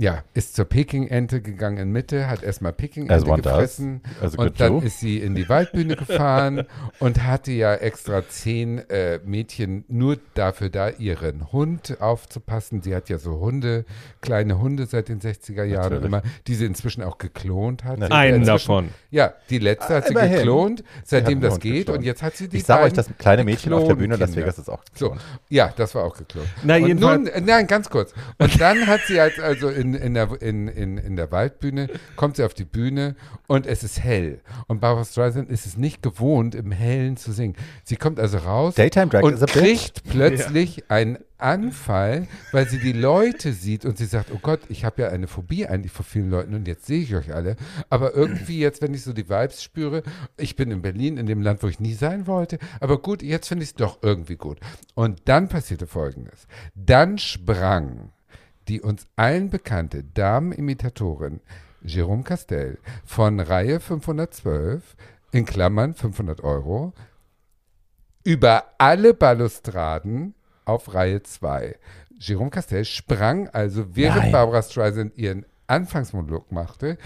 ja, 0.00 0.24
ist 0.32 0.56
zur 0.56 0.64
Peking-Ente 0.64 1.42
gegangen 1.42 1.76
in 1.76 1.92
Mitte, 1.92 2.26
hat 2.30 2.42
erstmal 2.42 2.72
Peking-Ente 2.72 3.30
gefressen 3.36 4.00
As 4.22 4.32
a 4.32 4.36
good 4.36 4.38
und 4.46 4.60
dann 4.60 4.72
Jew. 4.78 4.86
ist 4.86 4.98
sie 5.00 5.18
in 5.18 5.34
die 5.34 5.46
Waldbühne 5.46 5.94
gefahren 5.94 6.64
und 7.00 7.22
hatte 7.24 7.52
ja 7.52 7.74
extra 7.74 8.26
zehn 8.26 8.78
äh, 8.88 9.18
Mädchen 9.26 9.84
nur 9.88 10.16
dafür 10.32 10.70
da, 10.70 10.88
ihren 10.88 11.52
Hund 11.52 11.98
aufzupassen. 12.00 12.80
Sie 12.80 12.94
hat 12.96 13.10
ja 13.10 13.18
so 13.18 13.40
Hunde, 13.40 13.84
kleine 14.22 14.58
Hunde 14.58 14.86
seit 14.86 15.10
den 15.10 15.20
60er 15.20 15.64
Jahren 15.64 15.82
Natürlich. 15.92 16.04
immer, 16.06 16.22
die 16.46 16.54
sie 16.54 16.64
inzwischen 16.64 17.02
auch 17.02 17.18
geklont 17.18 17.84
hat. 17.84 18.00
Einen 18.10 18.46
davon. 18.46 18.88
Ja, 19.10 19.34
die 19.50 19.58
letzte 19.58 19.96
hat 19.96 20.06
sie 20.06 20.12
Immerhin. 20.12 20.36
geklont, 20.36 20.84
seitdem 21.04 21.42
das 21.42 21.52
Hund 21.54 21.62
geht 21.62 21.74
geklont. 21.74 21.98
und 21.98 22.04
jetzt 22.06 22.22
hat 22.22 22.36
sie 22.36 22.48
die 22.48 22.56
Ich 22.56 22.64
sage 22.64 22.84
euch, 22.84 22.94
das 22.94 23.10
kleine 23.18 23.44
Mädchen 23.44 23.74
auf 23.74 23.86
der 23.86 23.96
Bühne 23.96 24.16
Las. 24.16 24.34
Vegas 24.34 24.58
ist 24.58 24.70
auch 24.70 24.82
So, 24.94 25.10
geklont. 25.10 25.20
ja, 25.50 25.74
das 25.76 25.94
war 25.94 26.04
auch 26.04 26.16
geklont. 26.16 26.48
Na, 26.62 26.76
und 26.76 26.86
jedenfalls- 26.86 27.30
nun, 27.34 27.44
nein, 27.44 27.66
ganz 27.66 27.90
kurz. 27.90 28.14
Und 28.38 28.58
dann 28.58 28.86
hat 28.86 29.00
sie 29.06 29.20
halt 29.20 29.38
also 29.40 29.68
in, 29.68 29.89
in, 29.94 30.14
der, 30.14 30.40
in, 30.40 30.68
in, 30.68 30.98
in 30.98 31.16
der 31.16 31.30
Waldbühne, 31.30 31.88
kommt 32.16 32.36
sie 32.36 32.44
auf 32.44 32.54
die 32.54 32.64
Bühne 32.64 33.16
und 33.46 33.66
es 33.66 33.82
ist 33.82 34.02
hell. 34.02 34.40
Und 34.66 34.80
Barbara 34.80 35.04
Streisand 35.04 35.50
ist 35.50 35.66
es 35.66 35.76
nicht 35.76 36.02
gewohnt, 36.02 36.54
im 36.54 36.72
Hellen 36.72 37.16
zu 37.16 37.32
singen. 37.32 37.56
Sie 37.84 37.96
kommt 37.96 38.20
also 38.20 38.38
raus 38.38 38.74
Daytime 38.74 39.08
Drag 39.08 39.22
und 39.22 39.40
kriegt 39.46 40.04
plötzlich 40.04 40.90
einen 40.90 41.18
Anfall, 41.40 42.26
weil 42.52 42.68
sie 42.68 42.78
die 42.78 42.92
Leute 42.92 43.52
sieht 43.52 43.84
und 43.84 43.98
sie 43.98 44.04
sagt, 44.04 44.30
oh 44.32 44.38
Gott, 44.40 44.60
ich 44.68 44.84
habe 44.84 45.02
ja 45.02 45.08
eine 45.08 45.26
Phobie 45.26 45.66
eigentlich 45.66 45.92
vor 45.92 46.04
vielen 46.04 46.30
Leuten 46.30 46.54
und 46.54 46.68
jetzt 46.68 46.86
sehe 46.86 47.02
ich 47.02 47.14
euch 47.14 47.34
alle. 47.34 47.56
Aber 47.88 48.14
irgendwie 48.14 48.58
jetzt, 48.58 48.82
wenn 48.82 48.94
ich 48.94 49.02
so 49.02 49.12
die 49.12 49.28
Vibes 49.28 49.62
spüre, 49.62 50.02
ich 50.36 50.56
bin 50.56 50.70
in 50.70 50.82
Berlin, 50.82 51.16
in 51.16 51.26
dem 51.26 51.42
Land, 51.42 51.62
wo 51.62 51.68
ich 51.68 51.80
nie 51.80 51.94
sein 51.94 52.26
wollte, 52.26 52.58
aber 52.80 53.00
gut, 53.00 53.22
jetzt 53.22 53.48
finde 53.48 53.64
ich 53.64 53.70
es 53.70 53.74
doch 53.74 53.98
irgendwie 54.02 54.36
gut. 54.36 54.58
Und 54.94 55.22
dann 55.26 55.48
passierte 55.48 55.86
Folgendes. 55.86 56.46
Dann 56.74 57.18
sprang 57.18 58.12
die 58.70 58.80
uns 58.80 59.08
allen 59.16 59.50
bekannte 59.50 60.04
Damenimitatorin 60.04 61.40
Jérôme 61.84 62.22
Castel 62.22 62.78
von 63.04 63.40
Reihe 63.40 63.80
512 63.80 64.94
in 65.32 65.44
Klammern 65.44 65.94
500 65.94 66.44
Euro 66.44 66.92
über 68.22 68.66
alle 68.78 69.12
Balustraden 69.12 70.34
auf 70.66 70.94
Reihe 70.94 71.20
2. 71.20 71.76
Jérôme 72.20 72.50
Castel 72.50 72.84
sprang 72.84 73.48
also, 73.48 73.96
während 73.96 74.22
Nein. 74.24 74.32
Barbara 74.32 74.62
Streisand 74.62 75.18
ihren 75.18 75.46
Anfangsmonolog 75.66 76.52
machte, 76.52 76.96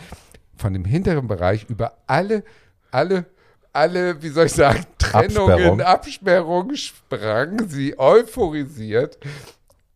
von 0.57 0.75
dem 0.75 0.85
hinteren 0.85 1.29
Bereich 1.29 1.65
über 1.71 1.97
alle, 2.07 2.45
alle, 2.91 3.25
alle, 3.73 4.23
wie 4.23 4.29
soll 4.29 4.47
ich 4.47 4.53
sagen, 4.53 4.85
Trennungen, 4.99 5.81
Absperrung. 5.81 5.81
Absperrungen 5.81 6.77
sprang 6.77 7.69
sie 7.69 7.99
euphorisiert 7.99 9.19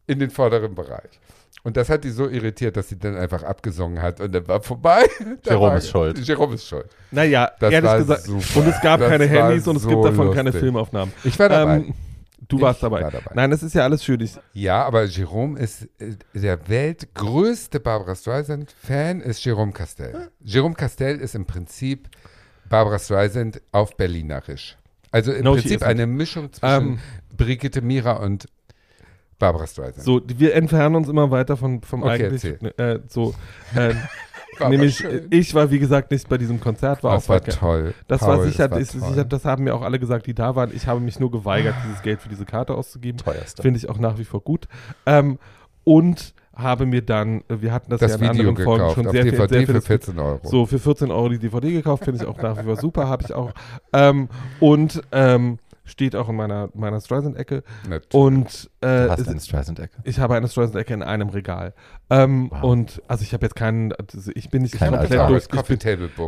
in 0.07 0.19
den 0.19 0.31
vorderen 0.31 0.75
Bereich. 0.75 1.21
Und 1.65 1.77
das 1.77 1.89
hat 1.91 2.05
die 2.05 2.11
so 2.11 2.29
irritiert, 2.29 2.77
dass 2.77 2.89
sie 2.89 2.99
dann 2.99 3.17
einfach 3.17 3.43
abgesungen 3.43 4.01
hat 4.01 4.21
und 4.21 4.33
dann 4.33 4.47
war 4.49 4.63
vorbei. 4.63 5.03
Jerome 5.45 5.67
war- 5.73 5.77
ist 5.77 5.91
schuld. 5.91 6.19
Jerome 6.21 6.55
ist 6.55 6.67
schuld. 6.67 6.87
Naja, 7.11 7.51
Das 7.59 7.73
ehrlich 7.73 7.91
war 7.91 7.99
gesagt. 7.99 8.23
super. 8.23 8.61
Und 8.61 8.69
es 8.69 8.81
gab 8.81 9.01
Das 9.01 9.09
keine 9.11 9.27
Handys 9.27 9.67
und 9.67 9.77
es 9.77 9.83
so 9.83 9.89
gibt 9.89 10.05
davon 10.05 10.33
keine 10.33 10.51
lustig. 10.51 10.61
Filmaufnahmen. 10.63 11.13
Ich 11.25 11.39
war 11.39 11.49
dabei. 11.49 11.77
Ähm, 11.77 11.95
du 12.47 12.57
Ich 12.57 12.63
warst 12.63 12.83
dabei. 12.83 13.03
war 13.03 13.11
dabei. 13.11 13.31
Nein, 13.35 13.51
das 13.51 13.63
ist 13.63 13.75
ja 13.75 13.83
alles 13.83 14.05
schön. 14.05 14.27
Ja, 14.55 14.85
aber 14.85 15.05
Jerome 15.05 15.59
ist 15.59 15.83
äh, 15.99 16.15
der 16.33 16.69
weltgrößte 16.69 17.81
Barbara 17.81 18.15
Streisand-Fan, 18.15 19.21
ist 19.21 19.45
Jerome 19.45 19.73
Castell. 19.73 20.31
Jerome 20.41 20.75
Castell 20.75 21.17
ist 21.21 21.35
im 21.35 21.45
Prinzip 21.45 22.09
Barbara 22.69 22.99
Streisand 22.99 23.61
auf 23.73 23.97
Berlinerisch. 23.97 24.77
Also 25.11 25.33
im 25.33 25.45
No, 25.45 25.55
Prinzip 25.55 25.83
eine 25.83 26.07
Mischung 26.07 26.53
zwischen 26.53 26.67
Ähm. 26.89 26.99
Brigitte 27.37 27.81
Mira 27.83 28.13
und 28.13 28.47
Barbara 29.39 29.67
Streisand. 29.67 30.03
so, 30.05 30.21
wir 30.27 30.55
entfernen 30.55 30.97
uns 30.97 31.09
immer 31.09 31.31
weiter 31.31 31.57
von, 31.57 31.83
vom 31.83 32.03
Okay, 32.03 32.25
eigentlich. 32.27 32.45
erzähl. 32.45 32.75
Äh, 32.77 33.01
so, 33.09 33.35
äh, 33.75 33.95
War 34.59 34.69
nämlich, 34.71 35.05
ich 35.31 35.55
war 35.55 35.71
wie 35.71 35.79
gesagt 35.79 36.11
nicht 36.11 36.29
bei 36.29 36.37
diesem 36.39 36.59
Konzert, 36.61 37.05
war 37.05 37.15
das 37.15 37.25
auch 37.25 37.29
war 37.29 37.41
bei- 37.41 37.51
toll. 37.53 37.95
Das 38.09 38.21
Paul, 38.21 38.39
war 38.39 38.45
sicher, 38.45 38.69
das 38.69 39.01
war 39.01 39.09
sicher, 39.11 39.21
toll. 39.23 39.25
das 39.29 39.45
haben 39.45 39.65
mir 39.65 39.75
auch 39.75 39.83
alle 39.83 39.99
gesagt, 40.01 40.27
die 40.27 40.35
da 40.35 40.57
waren. 40.57 40.71
Ich 40.75 40.87
habe 40.89 40.99
mich 41.01 41.21
nur 41.21 41.31
geweigert, 41.31 41.77
dieses 41.87 42.03
Geld 42.03 42.21
für 42.21 42.29
diese 42.29 42.45
Karte 42.45 42.75
auszugeben. 42.75 43.19
Teuerste. 43.19 43.63
Finde 43.63 43.79
ich 43.79 43.89
auch 43.89 43.99
nach 43.99 44.19
wie 44.19 44.25
vor 44.25 44.41
gut. 44.41 44.67
Ähm, 45.07 45.39
und 45.85 46.35
habe 46.55 46.87
mir 46.87 47.03
dann, 47.03 47.43
äh, 47.49 47.61
wir 47.61 47.73
hatten 47.73 47.91
das, 47.91 48.01
das 48.01 48.11
ja 48.11 48.17
in 48.17 48.23
Video 48.35 48.49
anderen 48.51 48.65
Folgen 48.65 48.79
gekauft 48.81 48.95
schon 48.97 49.07
auf 49.07 49.13
sehr 49.13 49.23
viel, 49.23 49.31
DVD 49.33 49.55
sehr 49.55 49.67
für 49.67 49.73
viel 49.75 49.81
14 49.83 50.19
Euro. 50.19 50.41
So, 50.43 50.67
für 50.67 50.79
14 50.81 51.11
Euro 51.13 51.29
die 51.29 51.39
DVD 51.39 51.71
gekauft, 51.73 52.05
finde 52.05 52.21
ich 52.23 52.29
auch 52.29 52.43
nach 52.43 52.59
wie 52.59 52.65
vor 52.65 52.77
super, 52.77 53.07
habe 53.07 53.23
ich 53.23 53.33
auch. 53.33 53.53
Ähm, 53.93 54.29
und 54.59 55.01
ähm, 55.13 55.59
steht 55.89 56.15
auch 56.15 56.29
in 56.29 56.37
meiner, 56.37 56.69
meiner 56.75 57.01
Streisand-Ecke. 57.01 57.65
Und 58.13 58.71
äh, 58.81 58.87
Du 59.07 59.11
hast 59.11 59.29
eine 59.29 59.41
Streisand-Ecke. 59.41 59.97
ich 60.05 60.21
habe 60.21 60.35
eine 60.37 60.47
Streisand-Ecke 60.49 60.95
in 60.95 61.03
einem 61.03 61.31
Regal. 61.31 61.75
Ähm, 62.11 62.51
Wow. 62.51 62.63
Und 62.63 63.03
also 63.09 63.23
ich 63.23 63.33
habe 63.35 63.45
jetzt 63.45 63.57
keinen, 63.57 63.93
also 63.93 64.31
ich 64.35 64.49
bin 64.51 64.63
nicht 64.63 64.75
Kein 64.79 64.91
komplett 64.91 65.13
Altar. 65.13 65.29
durch, 65.29 65.45
ich 65.45 65.49
bin, 65.51 65.79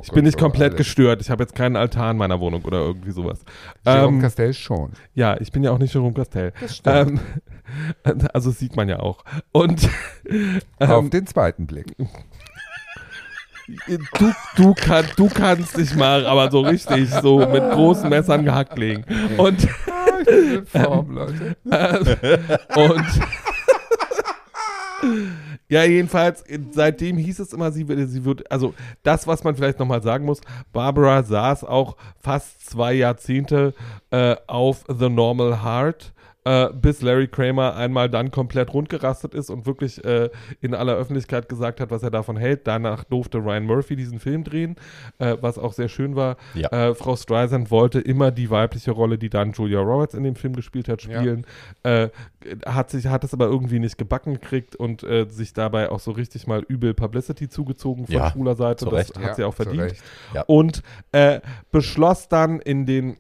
ich 0.03 0.13
bin 0.13 0.25
nicht 0.25 0.39
so 0.39 0.45
komplett 0.45 0.73
alles. 0.73 0.77
gestört. 0.79 1.21
Ich 1.21 1.31
habe 1.31 1.43
jetzt 1.43 1.55
keinen 1.55 1.77
Altar 1.77 2.11
in 2.11 2.17
meiner 2.17 2.41
Wohnung 2.41 2.65
oder 2.65 2.79
irgendwie 2.79 3.13
sowas. 3.13 3.41
Jerome 3.87 4.17
Ähm, 4.17 4.23
Castell 4.23 4.53
schon. 4.53 4.93
Ja, 5.15 5.41
ich 5.41 5.53
bin 5.53 5.63
ja 5.63 5.71
auch 5.71 5.79
nicht 5.79 5.95
Jerome 5.95 6.15
Castell. 6.15 6.53
Das 6.61 6.77
stimmt. 6.77 7.21
Ähm, 8.05 8.19
also 8.33 8.51
sieht 8.51 8.77
man 8.77 8.89
ja 8.89 8.99
auch. 9.01 9.25
Und 9.53 9.89
Auf 10.79 11.05
ähm, 11.05 11.11
den 11.11 11.27
zweiten 11.27 11.67
Blick. 11.67 11.95
du, 13.87 14.33
du, 14.57 14.75
kann, 14.75 15.07
du 15.17 15.29
kannst 15.29 15.77
dich 15.77 15.95
mal 15.95 16.27
aber 16.27 16.51
so 16.51 16.61
richtig 16.61 17.11
so 17.11 17.39
mit 17.47 17.71
großen 17.71 18.09
Messern 18.09 18.45
gehackt 18.45 18.79
legen. 18.79 19.05
Und, 19.37 19.63
ich 19.63 20.27
bin 20.27 20.55
in 20.57 20.67
Form, 20.67 21.11
Leute. 21.13 21.57
und 22.77 23.07
ja, 25.69 25.85
jedenfalls, 25.85 26.45
seitdem 26.73 27.17
hieß 27.17 27.39
es 27.39 27.53
immer, 27.53 27.71
sie 27.71 27.87
würde, 27.89 28.07
sie 28.07 28.25
würde, 28.25 28.45
also 28.51 28.75
das, 29.03 29.27
was 29.27 29.45
man 29.45 29.55
vielleicht 29.55 29.79
nochmal 29.79 30.03
sagen 30.03 30.25
muss, 30.25 30.41
Barbara 30.73 31.23
saß 31.23 31.65
auch 31.65 31.97
fast 32.19 32.69
zwei 32.69 32.95
Jahrzehnte 32.95 33.75
äh, 34.11 34.37
auf 34.47 34.85
The 34.89 35.09
Normal 35.09 35.63
Heart. 35.63 36.13
Äh, 36.45 36.69
bis 36.73 37.03
Larry 37.03 37.29
Kramer 37.29 37.77
einmal 37.77 38.09
dann 38.09 38.31
komplett 38.31 38.73
rundgerastet 38.73 39.35
ist 39.35 39.51
und 39.51 39.67
wirklich 39.67 40.03
äh, 40.07 40.31
in 40.63 40.75
aller 40.75 40.95
Öffentlichkeit 40.97 41.51
gesagt 41.51 41.81
hat, 41.81 41.91
was 41.91 42.03
er 42.03 42.11
davon 42.11 42.39
hält. 42.39 42.67
Danach 42.67 43.05
durfte 43.05 43.39
Ryan 43.39 43.65
Murphy 43.67 43.95
diesen 43.95 44.19
Film 44.21 44.43
drehen, 44.45 44.77
äh, 45.19 45.37
was 45.43 45.59
auch 45.59 45.75
sehr 45.75 45.89
schön 45.89 46.17
war. 46.17 46.39
Ja. 46.55 46.69
Äh, 46.71 46.95
Frau 46.95 47.15
Streisand 47.17 47.71
wollte 47.71 48.01
immer 48.01 48.31
die 48.31 48.49
weibliche 48.49 48.93
Rolle, 48.93 49.19
die 49.19 49.29
dann 49.29 49.53
Julia 49.53 49.81
Roberts 49.81 50.15
in 50.15 50.23
dem 50.25 50.35
Film 50.35 50.57
gespielt 50.57 50.89
hat, 50.89 51.03
Ja. 51.05 51.21
spielen. 51.21 51.45
Äh, 51.83 52.09
hat 52.65 52.89
sich 52.91 53.07
hat 53.09 53.23
es 53.23 53.35
aber 53.35 53.45
irgendwie 53.45 53.79
nicht 53.79 53.99
gebacken 53.99 54.33
gekriegt 54.33 54.75
und 54.77 55.03
äh, 55.03 55.27
sich 55.29 55.53
dabei 55.53 55.91
auch 55.91 56.01
so 56.01 56.11
richtig 56.13 56.47
mal 56.47 56.63
übel 56.69 56.95
Publicity 56.95 57.51
zugezogen 57.51 58.07
von 58.07 58.15
Ja, 58.15 58.31
schwuler 58.31 58.55
Seite. 58.55 58.87
zu 58.87 58.91
Das 58.91 59.13
hat 59.15 59.37
sie 59.37 59.45
auch 59.45 59.53
verdient. 59.55 59.93
Und 60.47 60.83
äh, 61.13 61.41
beschloss 61.71 62.29
dann 62.29 62.61
in 62.61 62.87
den 62.87 63.19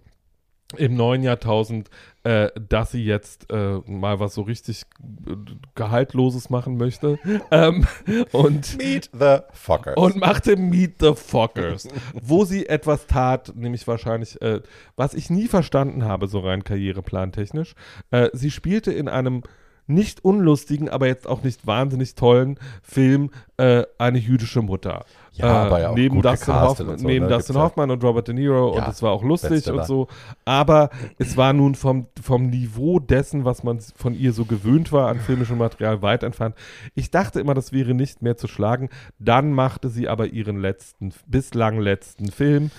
im 0.77 0.95
neuen 0.95 1.23
Jahrtausend, 1.23 1.91
äh, 2.23 2.49
dass 2.69 2.93
sie 2.93 3.05
jetzt 3.05 3.51
äh, 3.51 3.79
mal 3.87 4.21
was 4.21 4.35
so 4.35 4.43
richtig 4.43 4.83
äh, 5.27 5.35
Gehaltloses 5.75 6.51
machen 6.51 6.77
möchte. 6.77 7.19
ähm, 7.51 7.87
und 8.33 8.79
Meet 8.79 9.11
the 9.13 9.39
Fuckers. 9.53 9.97
und 9.97 10.17
machte 10.17 10.57
Meet 10.57 10.97
the 11.01 11.15
Fockers, 11.15 11.89
wo 12.15 12.45
sie 12.45 12.67
etwas 12.67 13.07
tat, 13.07 13.53
nämlich 13.57 13.87
wahrscheinlich, 13.87 14.41
äh, 14.43 14.61
was 14.97 15.15
ich 15.15 15.31
nie 15.31 15.49
verstanden 15.49 16.05
habe, 16.05 16.29
so 16.29 16.41
rein 16.41 16.63
karriereplantechnisch. 16.63 17.75
Äh, 18.11 18.29
sie 18.33 18.51
spielte 18.51 18.93
in 18.93 19.09
einem 19.09 19.43
nicht 19.87 20.25
unlustigen, 20.25 20.89
aber 20.89 21.09
jetzt 21.09 21.27
auch 21.27 21.43
nicht 21.43 21.67
wahnsinnig 21.67 22.15
tollen 22.15 22.61
Film 22.81 23.31
eine 23.57 24.19
jüdische 24.19 24.63
Mutter. 24.63 25.05
Ja, 25.33 25.47
äh, 25.47 25.67
aber 25.67 25.81
ja 25.81 25.91
auch 25.91 25.95
neben 25.95 26.17
gut 26.17 26.25
Dustin, 26.25 26.47
gecastet 26.55 26.69
Hoffman, 26.69 26.89
und 26.95 26.99
so, 27.01 27.07
neben 27.07 27.25
ne? 27.27 27.31
Dustin 27.31 27.39
Gibt's 27.55 27.57
ja- 27.57 27.63
Hoffman 27.63 27.91
und 27.93 28.05
Robert 28.05 28.29
De 28.29 28.35
Niro 28.35 28.75
Ja, 28.77 28.85
und 28.85 28.91
es 28.91 29.03
war 29.03 29.13
auch 29.13 29.23
lustig 29.23 29.71
und 29.71 29.85
so. 29.87 30.09
Aber 30.45 30.91
es 31.19 31.37
war 31.37 31.53
nun 31.53 31.75
vom, 31.77 32.07
vom 32.21 32.47
Niveau 32.51 32.99
dessen, 32.99 33.45
was 33.45 33.63
man 33.63 33.79
von 33.97 34.15
ihr 34.15 34.33
so 34.33 34.45
gewöhnt 34.45 34.93
war 34.93 35.09
an 35.09 35.21
filmischem 35.21 35.59
Material, 35.59 36.03
weit 36.03 36.23
entfernt. 36.25 36.55
Ich 36.95 37.11
dachte 37.11 37.41
immer, 37.41 37.55
das 37.55 37.73
wäre 37.73 37.95
nicht 37.95 38.23
mehr 38.23 38.37
zu 38.37 38.49
schlagen. 38.49 38.89
Dann 39.19 39.53
machte 39.53 39.89
sie 39.89 40.09
aber 40.09 40.27
ihren 40.27 40.61
letzten, 40.61 41.13
bislang 41.27 41.79
letzten 41.79 42.31
Film, 42.33 42.71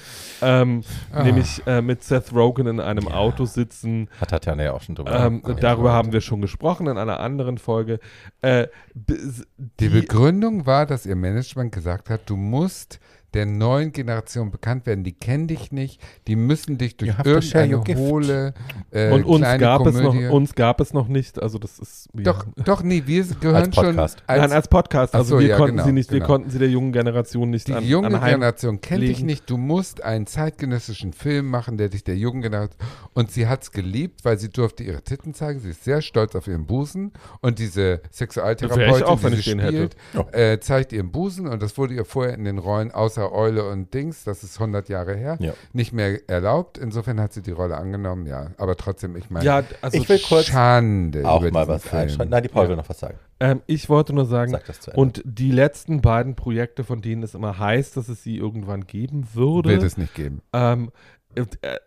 ähm, 0.42 0.84
Ah. 1.14 1.24
nämlich 1.24 1.62
äh, 1.68 1.82
mit 1.82 2.04
Seth 2.04 2.34
Rogen 2.34 2.68
in 2.68 2.80
einem 2.80 3.08
Auto 3.08 3.46
sitzen. 3.46 4.10
Hat 4.20 4.30
Tatjana 4.32 4.64
ja 4.64 4.74
auch 4.74 4.82
schon 4.82 4.96
drüber 4.96 5.12
Ähm, 5.26 5.42
darüber 5.60 5.94
haben 5.94 6.12
wir 6.12 6.22
schon 6.22 6.42
gesprochen 6.42 6.88
in 6.88 6.98
einer 6.98 7.20
anderen 7.20 7.58
Folge. 7.58 8.00
Äh, 8.42 8.68
bis- 8.94 9.46
Die 9.80 9.90
Begründung 9.90 10.66
war, 10.66 10.86
dass 10.86 11.06
ihr 11.06 11.16
Management 11.16 11.72
gesagt 11.72 12.10
hat, 12.10 12.22
du 12.26 12.36
musst 12.42 13.00
der 13.34 13.46
neuen 13.46 13.92
Generation 13.92 14.52
bekannt 14.52 14.86
werden. 14.86 15.04
Die 15.04 15.14
kennen 15.14 15.48
dich 15.48 15.72
nicht, 15.72 16.02
die 16.28 16.36
müssen 16.36 16.78
dich 16.78 16.98
durch 16.98 17.12
You 17.12 17.18
have 17.18 17.34
to 17.34 17.42
share 17.42 17.66
irgendeine 17.66 18.00
hohle 18.00 18.54
äh, 18.92 19.12
und 19.12 19.24
uns 19.24 19.40
kleine 19.40 19.60
gab, 19.60 19.86
es 19.86 19.96
Komödie. 19.96 20.24
noch, 20.26 20.32
uns 20.34 20.56
gab 20.56 20.82
es 20.82 20.94
noch 20.94 21.08
nicht, 21.08 21.42
also 21.42 21.58
das 21.58 21.80
ist 21.80 22.10
ja. 22.14 22.24
doch, 22.24 22.46
doch, 22.66 22.84
nee, 22.84 23.04
wir 23.06 23.24
gehören 23.40 23.56
Als 23.56 23.76
Podcast. 23.76 24.20
schon 24.28 24.38
Nein, 24.38 24.52
als 24.52 24.68
Podcast. 24.68 25.16
Also 25.16 25.36
so, 25.36 25.40
wir 25.40 25.48
ja, 25.48 25.58
konnten 25.58 25.76
genau, 25.78 25.86
sie 25.86 25.92
nicht, 25.94 26.12
wir 26.12 26.20
genau. 26.20 26.28
konnten 26.28 26.50
sie 26.50 26.60
der 26.60 26.70
jungen 26.70 26.92
Generation 26.92 27.50
nicht 27.50 27.68
Die 27.68 27.74
an, 27.74 27.86
junge 27.86 28.08
anheim- 28.08 28.36
Generation 28.36 28.82
kennt 28.82 29.04
dich 29.04 29.24
nicht. 29.24 29.50
Du 29.50 29.58
musst 29.58 30.04
einen 30.04 30.28
zeitgenössischen 30.28 31.14
Film 31.14 31.48
machen, 31.48 31.78
der 31.78 31.90
dich 31.90 32.04
der 32.04 32.18
jungen 32.18 32.42
Generation. 32.42 32.78
Und 33.14 33.32
sie 33.32 33.48
hat 33.48 33.64
es 33.64 33.72
geliebt, 33.72 34.26
weil 34.26 34.38
sie 34.40 34.50
durfte 34.50 34.84
ihre 34.84 35.02
Titten 35.02 35.34
zeigen. 35.34 35.60
Sie 35.60 35.70
ist 35.70 35.84
sehr 35.84 36.02
stolz 36.02 36.36
auf 36.36 36.48
ihren 36.48 36.66
Busen. 36.66 37.12
Und 37.42 37.60
diese 37.60 38.02
Sexualtherapeutin, 38.12 39.04
auch, 39.04 39.24
wenn 39.24 39.32
die 39.34 39.42
sie 39.42 39.52
spielt, 39.52 39.96
äh, 40.32 40.60
zeigt 40.60 40.94
ihren 40.94 41.12
Busen. 41.12 41.48
Und 41.48 41.62
das 41.62 41.78
wurde 41.78 41.94
ihr 41.94 42.06
vorher 42.06 42.34
in 42.34 42.46
den 42.46 42.58
Rollen 42.58 42.92
außer 42.92 43.21
Eule 43.30 43.68
und 43.70 43.94
Dings, 43.94 44.24
das 44.24 44.44
ist 44.44 44.60
100 44.60 44.90
Jahre 44.90 45.16
her, 45.16 45.38
Ja. 45.40 45.54
nicht 45.74 45.94
mehr 45.94 46.28
erlaubt. 46.30 46.78
Insofern 46.78 47.20
hat 47.20 47.34
sie 47.34 47.42
die 47.42 47.52
Rolle 47.52 47.78
angenommen, 47.78 48.26
ja. 48.26 48.48
Aber 48.58 48.76
trotzdem, 48.78 49.16
ich 49.16 49.30
meine, 49.30 49.46
Ja, 49.46 49.64
also 49.82 49.98
Ich 49.98 50.08
will 50.10 50.20
kurz 50.20 50.46
Schande 50.46 51.28
auch 51.28 51.42
über 51.42 51.52
mal 51.52 51.68
was 51.68 51.92
einschalten. 51.94 52.32
Nein, 52.32 52.44
die 52.44 52.50
Paul 52.50 52.64
Ja. 52.64 52.70
will 52.70 52.76
noch 52.78 52.90
was 52.90 53.00
sagen. 53.00 53.18
ähm, 53.40 53.62
ich 53.68 53.90
wollte 53.90 54.14
nur 54.14 54.26
sagen, 54.26 54.52
Sag 54.52 54.66
das 54.66 54.80
zu 54.82 54.92
Ende. 54.92 55.02
und 55.02 55.22
die 55.26 55.52
letzten 55.52 56.02
beiden 56.02 56.36
Projekte, 56.36 56.84
von 56.84 57.02
denen 57.02 57.24
es 57.24 57.34
immer 57.36 57.58
heißt, 57.60 57.98
dass 57.98 58.08
es 58.10 58.24
sie 58.24 58.38
irgendwann 58.38 58.86
geben 58.88 59.28
würde, 59.34 59.70
Wird 59.70 59.84
es 59.84 59.98
nicht 59.98 60.14
geben. 60.16 60.42
ähm, 60.54 60.88
äh, 60.88 60.92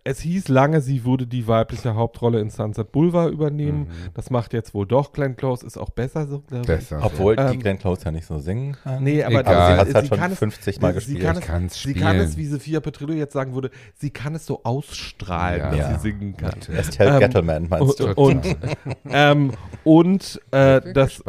es 0.05 0.21
hieß 0.21 0.49
lange, 0.49 0.81
sie 0.81 1.05
würde 1.05 1.27
die 1.27 1.47
weibliche 1.47 1.95
Hauptrolle 1.95 2.41
in 2.41 2.51
Sunset 2.51 2.91
Boulevard 2.93 3.31
übernehmen. 3.33 3.81
Mhm. 3.89 4.11
Das 4.15 4.31
macht 4.31 4.53
jetzt 4.53 4.73
wohl 4.75 4.87
doch 4.87 5.13
Glenn 5.13 5.37
Close, 5.37 5.67
ist 5.67 5.77
auch 5.77 5.91
besser 5.91 6.27
so. 6.27 6.43
Besser. 6.67 7.01
Obwohl 7.03 7.37
die 7.37 7.43
Ähm, 7.43 7.61
Glenn 7.61 7.79
Close 7.79 8.03
ja 8.05 8.11
nicht 8.11 8.27
so 8.27 8.39
singen 8.39 8.77
kann. 8.83 9.03
Nee, 9.05 9.23
aber, 9.23 9.41
Egal. 9.41 9.55
aber 9.55 9.67
sie 9.67 9.73
aber 9.73 9.81
hat 9.81 9.89
es 9.89 9.95
halt 9.95 10.05
sie 10.05 10.09
schon 10.09 10.19
kann 10.19 10.33
es- 10.33 10.39
50 10.39 10.81
Mal 10.81 10.89
sie 10.93 10.95
gespielt. 10.95 11.23
kann 11.23 11.37
Ich 11.37 11.41
es- 11.43 11.47
kann's 11.47 11.83
Sie 11.83 11.95
kann 11.95 12.17
es, 12.17 12.37
wie 12.37 12.47
Sophia 12.47 12.81
Petrillo 12.81 13.13
jetzt 13.13 13.33
sagen 13.35 13.55
würde, 13.55 13.71
sie 13.97 14.11
kann 14.11 14.35
es 14.35 14.47
so 14.47 14.61
ausstrahlen, 14.65 15.61
Ja. 15.61 15.71
dass 15.71 15.79
Ja. 15.79 15.99
sie 15.99 16.01
singen 16.11 16.37
kann. 16.37 16.55
Estelle 16.75 17.11
Ähm, 17.15 17.21
Gettleman 17.21 17.69
meinst 17.69 18.01
du? 18.01 18.07
Und, 18.15 18.17
und, 18.17 18.57
ähm, 19.11 19.51
und, 19.85 20.41
äh, 20.51 20.81
das, 20.93 21.23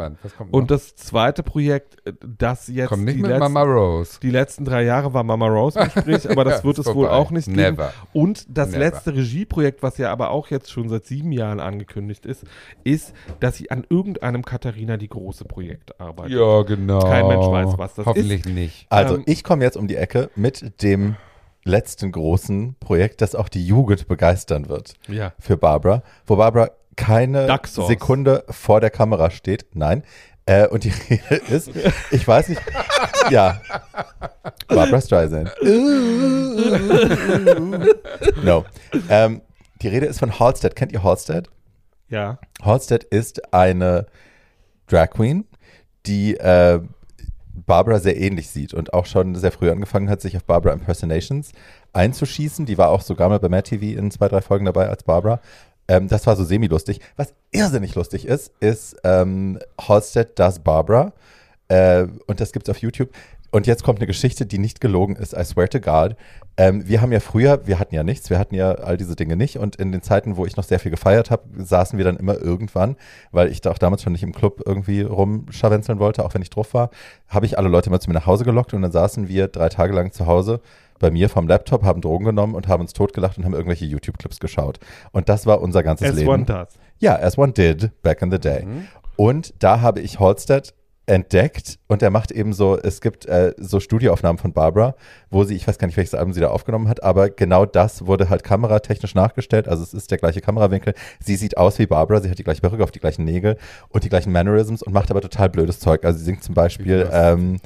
und 0.50 0.70
das 0.70 0.94
zweite 0.96 1.42
Projekt, 1.42 1.96
äh, 2.06 2.12
das 2.38 2.68
jetzt 2.68 2.88
Kommt 2.88 3.04
nicht 3.04 3.16
die, 3.18 3.22
mit 3.22 3.30
letzten, 3.30 3.52
Mama 3.52 3.62
Rose. 3.62 4.18
die 4.22 4.30
letzten 4.30 4.64
drei 4.64 4.84
Jahre 4.84 5.12
war 5.12 5.22
Mama 5.24 5.46
Rose 5.48 5.78
im 5.80 5.84
Gespräch, 5.92 6.30
aber 6.30 6.44
das 6.44 6.58
Ja, 6.60 6.64
wird 6.64 6.78
es 6.78 6.86
wohl 6.86 6.94
vorbei. 6.94 7.10
auch 7.10 7.30
nicht 7.30 7.46
geben. 7.46 7.56
Never. 7.56 7.92
Und 8.12 8.46
das 8.48 8.68
Never. 8.70 8.78
letzte 8.78 9.14
Regieprojekt, 9.14 9.82
was 9.82 9.98
ja 9.98 10.10
aber 10.10 10.30
auch 10.30 10.48
jetzt 10.48 10.70
schon 10.70 10.88
seit 10.88 11.04
sieben 11.04 11.32
Jahren 11.32 11.60
angekündigt 11.60 12.24
ist, 12.26 12.44
ist, 12.84 13.12
dass 13.40 13.56
sie 13.56 13.70
an 13.70 13.84
irgendeinem 13.88 14.44
Katharina 14.44 14.96
die 14.96 15.08
große 15.08 15.44
Projekt 15.44 16.00
arbeitet. 16.00 16.32
Ja, 16.38 16.62
genau. 16.62 17.00
Kein 17.00 17.26
Mensch 17.26 17.46
weiß, 17.46 17.78
was 17.78 17.94
das 17.94 18.06
Hoffentlich 18.06 18.44
nicht. 18.46 18.86
Also, 18.90 19.16
Ähm, 19.16 19.22
ich 19.26 19.44
komme 19.44 19.64
jetzt 19.64 19.76
um 19.76 19.86
die 19.88 19.96
Ecke 19.96 20.30
mit 20.34 20.82
dem 20.82 21.16
letzten 21.64 22.12
großen 22.12 22.76
Projekt, 22.80 23.20
das 23.20 23.34
auch 23.34 23.48
die 23.48 23.66
Jugend 23.66 24.06
begeistern 24.08 24.68
wird 24.68 24.94
Ja. 25.08 25.32
für 25.38 25.56
Barbara, 25.56 26.02
wo 26.26 26.36
Barbara 26.36 26.70
keine. 26.96 27.46
Sekunde 27.66 28.44
vor 28.48 28.80
der 28.80 28.90
Kamera 28.90 29.30
steht. 29.30 29.66
Nein. 29.74 30.02
Äh, 30.46 30.68
und 30.68 30.84
die 30.84 30.90
Rede 31.10 31.34
ist, 31.48 31.70
ich 32.12 32.26
weiß 32.26 32.48
nicht, 32.48 32.62
ja, 33.30 33.60
Barbara 34.68 35.00
Streisand. 35.00 35.52
no. 38.44 38.64
Ähm, 39.08 39.42
die 39.82 39.88
Rede 39.88 40.06
ist 40.06 40.20
von 40.20 40.38
Halstead. 40.38 40.76
Kennt 40.76 40.92
ihr 40.92 41.02
Halstead? 41.02 41.50
Ja. 42.08 42.38
Halstead 42.62 43.02
ist 43.04 43.52
eine 43.52 44.06
Drag 44.86 45.10
Queen, 45.10 45.44
die 46.06 46.36
äh, 46.36 46.80
Barbara 47.66 47.98
sehr 47.98 48.16
ähnlich 48.16 48.48
sieht 48.48 48.72
und 48.72 48.94
auch 48.94 49.06
schon 49.06 49.34
sehr 49.34 49.50
früh 49.50 49.70
angefangen 49.70 50.08
hat, 50.08 50.20
sich 50.20 50.36
auf 50.36 50.44
Barbara 50.44 50.72
Impersonations 50.74 51.52
einzuschießen. 51.92 52.66
Die 52.66 52.78
war 52.78 52.90
auch 52.90 53.00
sogar 53.00 53.28
mal 53.28 53.40
bei 53.40 53.48
Mad 53.48 53.68
TV 53.68 53.98
in 53.98 54.10
zwei, 54.12 54.28
drei 54.28 54.40
Folgen 54.40 54.66
dabei 54.66 54.88
als 54.88 55.02
Barbara. 55.02 55.40
Ähm, 55.88 56.08
das 56.08 56.26
war 56.26 56.36
so 56.36 56.44
semi-lustig. 56.44 57.00
Was 57.16 57.34
irrsinnig 57.50 57.94
lustig 57.94 58.26
ist, 58.26 58.52
ist 58.60 58.96
ähm, 59.04 59.58
Halstead 59.80 60.38
Does 60.38 60.58
Barbara. 60.58 61.12
Äh, 61.68 62.06
und 62.26 62.40
das 62.40 62.52
gibt's 62.52 62.68
auf 62.68 62.78
YouTube. 62.78 63.10
Und 63.50 63.66
jetzt 63.66 63.84
kommt 63.84 64.00
eine 64.00 64.06
Geschichte, 64.06 64.44
die 64.44 64.58
nicht 64.58 64.80
gelogen 64.80 65.16
ist, 65.16 65.32
I 65.32 65.44
swear 65.44 65.68
to 65.68 65.80
God. 65.80 66.16
Ähm, 66.58 66.88
wir 66.88 67.00
haben 67.00 67.12
ja 67.12 67.20
früher, 67.20 67.66
wir 67.66 67.78
hatten 67.78 67.94
ja 67.94 68.02
nichts, 68.02 68.28
wir 68.28 68.38
hatten 68.38 68.54
ja 68.54 68.72
all 68.72 68.96
diese 68.96 69.14
Dinge 69.14 69.36
nicht. 69.36 69.58
Und 69.58 69.76
in 69.76 69.92
den 69.92 70.02
Zeiten, 70.02 70.36
wo 70.36 70.46
ich 70.46 70.56
noch 70.56 70.64
sehr 70.64 70.78
viel 70.78 70.90
gefeiert 70.90 71.30
habe, 71.30 71.44
saßen 71.56 71.96
wir 71.96 72.04
dann 72.04 72.16
immer 72.16 72.38
irgendwann, 72.38 72.96
weil 73.30 73.48
ich 73.50 73.60
da 73.60 73.70
auch 73.70 73.78
damals 73.78 74.02
schon 74.02 74.12
nicht 74.12 74.22
im 74.22 74.32
Club 74.32 74.62
irgendwie 74.66 75.02
rumscharwenzeln 75.02 75.98
wollte, 75.98 76.24
auch 76.24 76.34
wenn 76.34 76.42
ich 76.42 76.50
drauf 76.50 76.74
war, 76.74 76.90
habe 77.28 77.46
ich 77.46 77.58
alle 77.58 77.68
Leute 77.68 77.90
mal 77.90 78.00
zu 78.00 78.10
mir 78.10 78.14
nach 78.14 78.26
Hause 78.26 78.44
gelockt 78.44 78.74
und 78.74 78.82
dann 78.82 78.92
saßen 78.92 79.28
wir 79.28 79.48
drei 79.48 79.68
Tage 79.68 79.94
lang 79.94 80.12
zu 80.12 80.26
Hause 80.26 80.60
bei 80.98 81.10
mir 81.10 81.28
vom 81.28 81.48
Laptop, 81.48 81.82
haben 81.82 82.00
Drogen 82.00 82.24
genommen 82.24 82.54
und 82.54 82.68
haben 82.68 82.80
uns 82.80 82.92
totgelacht 82.92 83.38
und 83.38 83.44
haben 83.44 83.54
irgendwelche 83.54 83.84
YouTube-Clips 83.84 84.40
geschaut. 84.40 84.78
Und 85.12 85.28
das 85.28 85.46
war 85.46 85.60
unser 85.60 85.82
ganzes 85.82 86.10
As 86.10 86.16
Leben. 86.16 86.28
one 86.28 86.44
does. 86.44 86.68
Ja, 86.98 87.16
as 87.16 87.36
one 87.36 87.52
did 87.52 87.90
back 88.02 88.22
in 88.22 88.30
the 88.30 88.38
day. 88.38 88.66
Und 89.16 89.54
da 89.62 89.80
habe 89.80 90.00
ich 90.00 90.20
Halstead 90.20 90.74
entdeckt 91.06 91.78
und 91.86 92.02
er 92.02 92.10
macht 92.10 92.32
eben 92.32 92.52
so, 92.52 92.76
es 92.76 93.00
gibt 93.00 93.26
äh, 93.26 93.54
so 93.58 93.78
Studioaufnahmen 93.78 94.38
von 94.38 94.52
Barbara, 94.52 94.96
wo 95.30 95.44
sie, 95.44 95.54
ich 95.54 95.66
weiß 95.66 95.78
gar 95.78 95.86
nicht, 95.86 95.96
welches 95.96 96.14
Album 96.14 96.32
sie 96.32 96.40
da 96.40 96.48
aufgenommen 96.48 96.88
hat, 96.88 97.02
aber 97.02 97.30
genau 97.30 97.64
das 97.64 98.06
wurde 98.06 98.28
halt 98.28 98.42
kameratechnisch 98.42 99.14
nachgestellt, 99.14 99.68
also 99.68 99.84
es 99.84 99.94
ist 99.94 100.10
der 100.10 100.18
gleiche 100.18 100.40
Kamerawinkel. 100.40 100.94
Sie 101.20 101.36
sieht 101.36 101.56
aus 101.56 101.78
wie 101.78 101.86
Barbara, 101.86 102.20
sie 102.20 102.28
hat 102.28 102.38
die 102.38 102.44
gleiche 102.44 102.60
Perücke 102.60 102.82
auf, 102.82 102.90
die 102.90 102.98
gleichen 102.98 103.24
Nägel 103.24 103.56
und 103.88 104.02
die 104.02 104.08
gleichen 104.08 104.32
Mannerisms 104.32 104.82
und 104.82 104.92
macht 104.92 105.10
aber 105.10 105.20
total 105.20 105.48
blödes 105.48 105.78
Zeug. 105.78 106.04
Also 106.04 106.18
sie 106.18 106.24
singt 106.24 106.42
zum 106.42 106.56
Beispiel 106.56 107.08
ähm, 107.12 107.60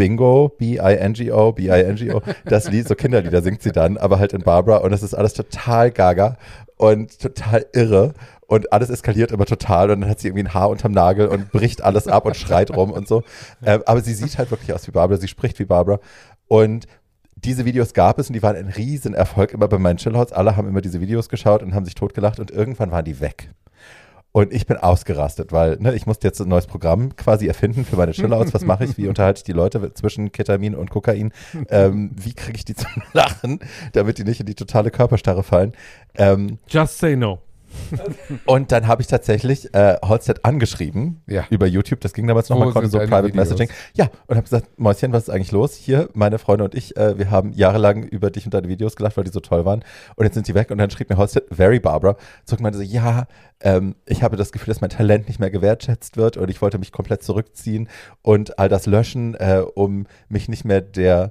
Bingo, 0.00 0.48
B-I-N-G-O, 0.56 1.52
B-I-N-G-O, 1.52 2.22
das 2.46 2.70
Lied, 2.70 2.88
so 2.88 2.94
Kinderlieder 2.94 3.42
singt 3.42 3.60
sie 3.60 3.70
dann, 3.70 3.98
aber 3.98 4.18
halt 4.18 4.32
in 4.32 4.40
Barbara 4.40 4.78
und 4.78 4.92
das 4.92 5.02
ist 5.02 5.12
alles 5.12 5.34
total 5.34 5.90
gaga 5.90 6.38
und 6.78 7.20
total 7.20 7.66
irre 7.74 8.14
und 8.46 8.72
alles 8.72 8.88
eskaliert 8.88 9.30
immer 9.30 9.44
total 9.44 9.90
und 9.90 10.00
dann 10.00 10.08
hat 10.08 10.18
sie 10.18 10.28
irgendwie 10.28 10.44
ein 10.44 10.54
Haar 10.54 10.70
unterm 10.70 10.92
Nagel 10.92 11.28
und 11.28 11.52
bricht 11.52 11.82
alles 11.82 12.08
ab 12.08 12.24
und 12.24 12.34
schreit 12.34 12.74
rum 12.74 12.92
und 12.92 13.08
so. 13.08 13.24
Ähm, 13.62 13.82
aber 13.84 14.00
sie 14.00 14.14
sieht 14.14 14.38
halt 14.38 14.50
wirklich 14.50 14.72
aus 14.72 14.86
wie 14.88 14.90
Barbara, 14.90 15.20
sie 15.20 15.28
spricht 15.28 15.58
wie 15.58 15.66
Barbara 15.66 16.00
und 16.48 16.86
diese 17.36 17.66
Videos 17.66 17.92
gab 17.92 18.18
es 18.18 18.28
und 18.28 18.32
die 18.32 18.42
waren 18.42 18.56
ein 18.56 18.68
Riesenerfolg 18.68 19.52
immer 19.52 19.68
bei 19.68 19.76
meinen 19.76 19.98
Chillhots. 19.98 20.32
Alle 20.32 20.56
haben 20.56 20.66
immer 20.66 20.80
diese 20.80 21.02
Videos 21.02 21.28
geschaut 21.28 21.62
und 21.62 21.74
haben 21.74 21.84
sich 21.84 21.94
totgelacht 21.94 22.40
und 22.40 22.50
irgendwann 22.50 22.90
waren 22.90 23.04
die 23.04 23.20
weg. 23.20 23.50
Und 24.32 24.52
ich 24.52 24.66
bin 24.66 24.76
ausgerastet, 24.76 25.50
weil 25.50 25.76
ne, 25.80 25.94
ich 25.94 26.06
musste 26.06 26.28
jetzt 26.28 26.40
ein 26.40 26.48
neues 26.48 26.66
Programm 26.66 27.16
quasi 27.16 27.48
erfinden 27.48 27.84
für 27.84 27.96
meine 27.96 28.12
Chillouts. 28.12 28.54
Was 28.54 28.64
mache 28.64 28.84
ich? 28.84 28.96
Wie 28.96 29.08
unterhalte 29.08 29.38
ich 29.38 29.44
die 29.44 29.52
Leute 29.52 29.92
zwischen 29.94 30.30
Ketamin 30.30 30.76
und 30.76 30.88
Kokain? 30.88 31.32
Ähm, 31.68 32.12
wie 32.14 32.32
kriege 32.32 32.56
ich 32.56 32.64
die 32.64 32.74
zum 32.74 32.90
Lachen, 33.12 33.58
damit 33.92 34.18
die 34.18 34.24
nicht 34.24 34.40
in 34.40 34.46
die 34.46 34.54
totale 34.54 34.92
Körperstarre 34.92 35.42
fallen? 35.42 35.72
Ähm, 36.14 36.58
Just 36.68 36.98
say 36.98 37.16
no. 37.16 37.40
und 38.46 38.72
dann 38.72 38.86
habe 38.86 39.02
ich 39.02 39.08
tatsächlich 39.08 39.72
äh, 39.74 39.96
Holstead 40.04 40.44
angeschrieben 40.44 41.22
Ja. 41.26 41.44
über 41.50 41.66
YouTube. 41.66 42.00
Das 42.00 42.12
ging 42.12 42.26
damals 42.26 42.48
noch, 42.48 42.56
Wo 42.56 42.64
man 42.64 42.72
konnte 42.72 42.88
so 42.88 42.98
Private 42.98 43.28
Videos? 43.28 43.50
Messaging. 43.50 43.68
Ja, 43.94 44.10
und 44.26 44.36
habe 44.36 44.42
gesagt, 44.42 44.78
Mäuschen, 44.78 45.12
was 45.12 45.24
ist 45.24 45.30
eigentlich 45.30 45.52
los? 45.52 45.74
Hier, 45.74 46.08
meine 46.14 46.38
Freunde 46.38 46.64
und 46.64 46.74
ich, 46.74 46.96
äh, 46.96 47.18
wir 47.18 47.30
haben 47.30 47.52
jahrelang 47.52 48.02
über 48.04 48.30
dich 48.30 48.44
und 48.44 48.54
deine 48.54 48.68
Videos 48.68 48.96
gelacht, 48.96 49.16
weil 49.16 49.24
die 49.24 49.30
so 49.30 49.40
toll 49.40 49.64
waren. 49.64 49.84
Und 50.16 50.24
jetzt 50.24 50.34
sind 50.34 50.48
die 50.48 50.54
weg. 50.54 50.70
Und 50.70 50.78
dann 50.78 50.90
schrieb 50.90 51.10
mir 51.10 51.16
Holstead, 51.16 51.44
very 51.50 51.80
Barbara, 51.80 52.16
zurück 52.44 52.60
und 52.60 52.64
meinte 52.64 52.78
so, 52.78 52.84
ja, 52.84 53.26
ähm, 53.60 53.94
ich 54.06 54.22
habe 54.22 54.36
das 54.36 54.52
Gefühl, 54.52 54.72
dass 54.72 54.80
mein 54.80 54.90
Talent 54.90 55.28
nicht 55.28 55.40
mehr 55.40 55.50
gewertschätzt 55.50 56.16
wird 56.16 56.36
und 56.36 56.50
ich 56.50 56.62
wollte 56.62 56.78
mich 56.78 56.92
komplett 56.92 57.22
zurückziehen 57.22 57.88
und 58.22 58.58
all 58.58 58.68
das 58.68 58.86
löschen, 58.86 59.34
äh, 59.34 59.62
um 59.74 60.06
mich 60.28 60.48
nicht 60.48 60.64
mehr 60.64 60.80
der 60.80 61.10
de, 61.10 61.30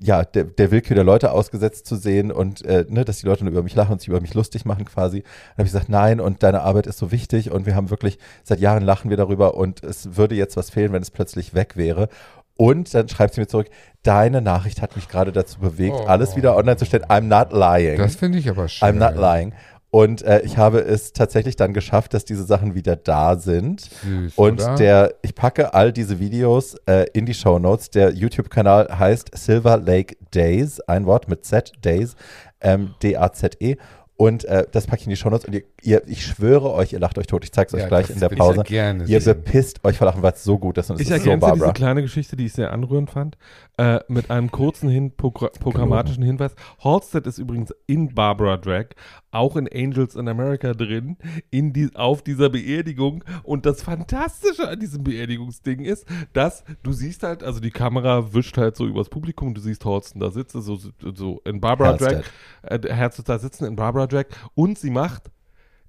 ja, 0.00 0.24
der, 0.24 0.44
der 0.44 0.70
Willkür 0.70 0.94
der 0.94 1.04
Leute 1.04 1.32
ausgesetzt 1.32 1.86
zu 1.86 1.96
sehen 1.96 2.30
und 2.30 2.64
äh, 2.64 2.84
ne, 2.88 3.04
dass 3.04 3.18
die 3.18 3.26
Leute 3.26 3.44
nur 3.44 3.52
über 3.52 3.62
mich 3.62 3.74
lachen 3.74 3.92
und 3.92 4.00
sich 4.00 4.08
über 4.08 4.20
mich 4.20 4.34
lustig 4.34 4.64
machen 4.64 4.84
quasi. 4.84 5.22
Dann 5.22 5.52
habe 5.58 5.62
ich 5.66 5.72
gesagt, 5.72 5.88
nein, 5.88 6.20
und 6.20 6.42
deine 6.42 6.62
Arbeit 6.62 6.86
ist 6.86 6.98
so 6.98 7.10
wichtig 7.10 7.50
und 7.50 7.66
wir 7.66 7.74
haben 7.74 7.90
wirklich, 7.90 8.18
seit 8.44 8.60
Jahren 8.60 8.82
lachen 8.84 9.10
wir 9.10 9.16
darüber 9.16 9.54
und 9.54 9.82
es 9.82 10.16
würde 10.16 10.34
jetzt 10.34 10.56
was 10.56 10.70
fehlen, 10.70 10.92
wenn 10.92 11.02
es 11.02 11.10
plötzlich 11.10 11.54
weg 11.54 11.76
wäre. 11.76 12.08
Und 12.56 12.92
dann 12.92 13.08
schreibt 13.08 13.34
sie 13.34 13.40
mir 13.40 13.46
zurück, 13.46 13.68
deine 14.02 14.42
Nachricht 14.42 14.82
hat 14.82 14.96
mich 14.96 15.08
gerade 15.08 15.30
dazu 15.30 15.60
bewegt, 15.60 15.94
Oh. 15.96 16.06
alles 16.06 16.34
wieder 16.34 16.56
online 16.56 16.76
zu 16.76 16.86
stellen. 16.86 17.04
I'm 17.04 17.20
not 17.22 17.52
lying. 17.52 17.98
Das 17.98 18.16
finde 18.16 18.38
ich 18.38 18.48
aber 18.50 18.68
schön. 18.68 18.88
I'm 18.88 18.92
not 18.94 19.14
lying. 19.16 19.52
Und 19.90 20.20
äh, 20.22 20.42
ich 20.42 20.58
habe 20.58 20.80
es 20.80 21.14
tatsächlich 21.14 21.56
dann 21.56 21.72
geschafft, 21.72 22.12
dass 22.12 22.26
diese 22.26 22.44
Sachen 22.44 22.74
wieder 22.74 22.94
da 22.94 23.36
sind. 23.36 23.80
Süß, 23.80 24.34
Und 24.36 24.60
oder? 24.60 24.74
der, 24.74 25.14
ich 25.22 25.34
packe 25.34 25.72
all 25.72 25.92
diese 25.92 26.18
Videos 26.20 26.76
äh, 26.86 27.06
in 27.14 27.24
die 27.24 27.32
Show 27.32 27.58
Notes. 27.58 27.88
Der 27.90 28.12
YouTube-Kanal 28.12 28.98
heißt 28.98 29.30
Silver 29.34 29.78
Lake 29.78 30.16
Days, 30.34 30.80
ein 30.80 31.06
Wort 31.06 31.28
mit 31.28 31.44
Z, 31.46 31.72
Days, 31.82 32.16
ähm, 32.60 32.94
D-A-Z-E. 33.02 33.76
Und 34.16 34.44
äh, 34.44 34.66
das 34.70 34.86
packe 34.86 35.00
ich 35.00 35.06
in 35.06 35.10
die 35.10 35.16
Show 35.16 35.30
Notes. 35.30 35.46
Und 35.46 35.54
ihr, 35.54 35.62
ihr, 35.82 36.02
ich 36.06 36.24
schwöre 36.24 36.72
euch, 36.72 36.92
ihr 36.92 36.98
lacht 36.98 37.18
euch 37.18 37.26
tot. 37.26 37.44
Ich 37.44 37.52
zeige 37.52 37.68
es 37.68 37.74
euch 37.74 37.80
Ja, 37.82 37.88
gleich 37.88 38.10
in 38.10 38.20
der 38.20 38.30
will 38.30 38.36
ich 38.36 38.40
Pause. 38.40 38.56
ja 38.58 38.62
gerne 38.64 39.04
ihr 39.04 39.20
sehen. 39.20 39.34
bepisst 39.44 39.84
euch 39.84 39.96
vor 39.98 40.06
Lachen, 40.06 40.22
weil 40.22 40.32
es 40.32 40.44
so 40.44 40.58
gut 40.58 40.78
ist. 40.78 40.90
Und 40.90 40.96
es 40.96 41.02
Ich 41.02 41.10
ist 41.10 41.22
so 41.24 41.30
ergänze 41.30 41.46
diese 41.46 41.58
Barbara. 41.58 41.72
kleine 41.72 42.02
Geschichte, 42.02 42.36
die 42.36 42.46
ich 42.46 42.52
sehr 42.52 42.72
anrührend 42.72 43.10
fand, 43.10 43.36
äh, 43.76 44.00
mit 44.08 44.30
einem 44.30 44.50
kurzen 44.50 44.88
hin 44.88 45.12
Progr 45.16 45.50
programmatischen 45.60 46.22
Hinweis. 46.24 46.54
Halstead 46.82 47.26
ist 47.26 47.38
übrigens 47.38 47.72
in 47.86 48.14
Barbara 48.14 48.56
Drag, 48.56 48.86
auch 49.30 49.56
in 49.56 49.68
Angels 49.72 50.16
in 50.16 50.26
America 50.28 50.72
drin, 50.74 51.16
in 51.50 51.72
die, 51.72 51.90
auf 51.94 52.22
dieser 52.22 52.48
Beerdigung. 52.50 53.22
Und 53.44 53.66
das 53.66 53.82
Fantastische 53.82 54.68
an 54.68 54.80
diesem 54.80 55.04
Beerdigungsding 55.04 55.80
ist, 55.80 56.06
dass 56.32 56.64
du 56.82 56.92
siehst 56.92 57.22
halt, 57.22 57.42
also 57.44 57.60
die 57.60 57.70
Kamera 57.70 58.32
wischt 58.34 58.56
halt 58.56 58.76
so 58.76 58.86
übers 58.86 59.08
Publikum, 59.08 59.54
du 59.54 59.60
siehst 59.60 59.84
Halston 59.84 60.20
da 60.20 60.30
sitzen, 60.30 60.62
so, 60.62 60.78
so 61.14 61.40
in 61.44 61.60
Barbara 61.60 61.90
Halstead. 61.90 62.24
Drag, 62.62 62.84
äh, 62.84 62.94
Halstead 62.94 63.28
da 63.28 63.38
sitzen 63.38 63.64
in 63.66 63.76
Barbara 63.76 64.06
Drag 64.06 64.24
und 64.54 64.78
sie 64.78 64.90
macht, 64.90 65.30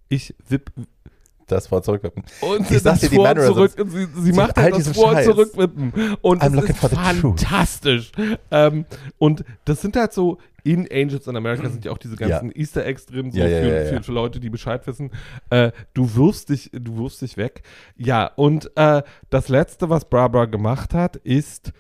ich 0.09 0.35
wipp 0.47 0.71
Das 1.47 1.71
Wort 1.71 1.85
zurückwippen. 1.85 2.23
und 2.41 2.69
Ich 2.69 2.79
sag 2.81 2.93
das 2.93 2.99
dir, 3.01 3.09
die 3.09 3.15
Vor- 3.15 3.35
zurück 3.35 3.73
und 3.79 3.89
sie, 3.89 4.07
sie 4.21 4.33
macht 4.33 4.55
halt 4.57 4.75
das 4.75 4.89
Vor- 4.89 5.13
Scheiß. 5.13 5.25
zurückwippen. 5.25 5.93
Und 6.21 6.43
I'm 6.43 6.55
das 6.55 6.65
ist 6.69 6.77
for 6.77 6.89
the 6.89 6.95
truth. 6.95 7.39
fantastisch. 7.41 8.11
Ähm, 8.51 8.85
und 9.17 9.43
das 9.65 9.81
sind 9.81 9.95
halt 9.95 10.13
so, 10.13 10.37
in 10.63 10.87
Angels 10.91 11.25
in 11.25 11.35
America 11.37 11.67
sind 11.69 11.85
ja 11.85 11.91
auch 11.91 11.97
diese 11.97 12.17
ganzen 12.17 12.49
Ja. 12.49 12.55
Easter 12.55 12.85
Eggs 12.85 13.05
drin, 13.07 13.31
so 13.31 13.39
Ja, 13.39 13.47
ja, 13.47 13.61
für. 13.61 13.85
Für, 13.95 14.03
für 14.03 14.11
Leute, 14.11 14.39
die 14.39 14.49
Bescheid 14.51 14.85
wissen. 14.85 15.09
Äh, 15.49 15.71
du 15.93 16.13
wirfst 16.15 16.49
dich, 16.49 16.69
du 16.73 16.97
wirfst 16.97 17.21
dich 17.21 17.37
weg. 17.37 17.63
Ja, 17.95 18.25
und 18.35 18.69
äh, 18.75 19.01
das 19.31 19.47
letzte, 19.49 19.89
was 19.89 20.05
Barbara 20.09 20.45
gemacht 20.45 20.93
hat, 20.93 21.15
ist, 21.15 21.71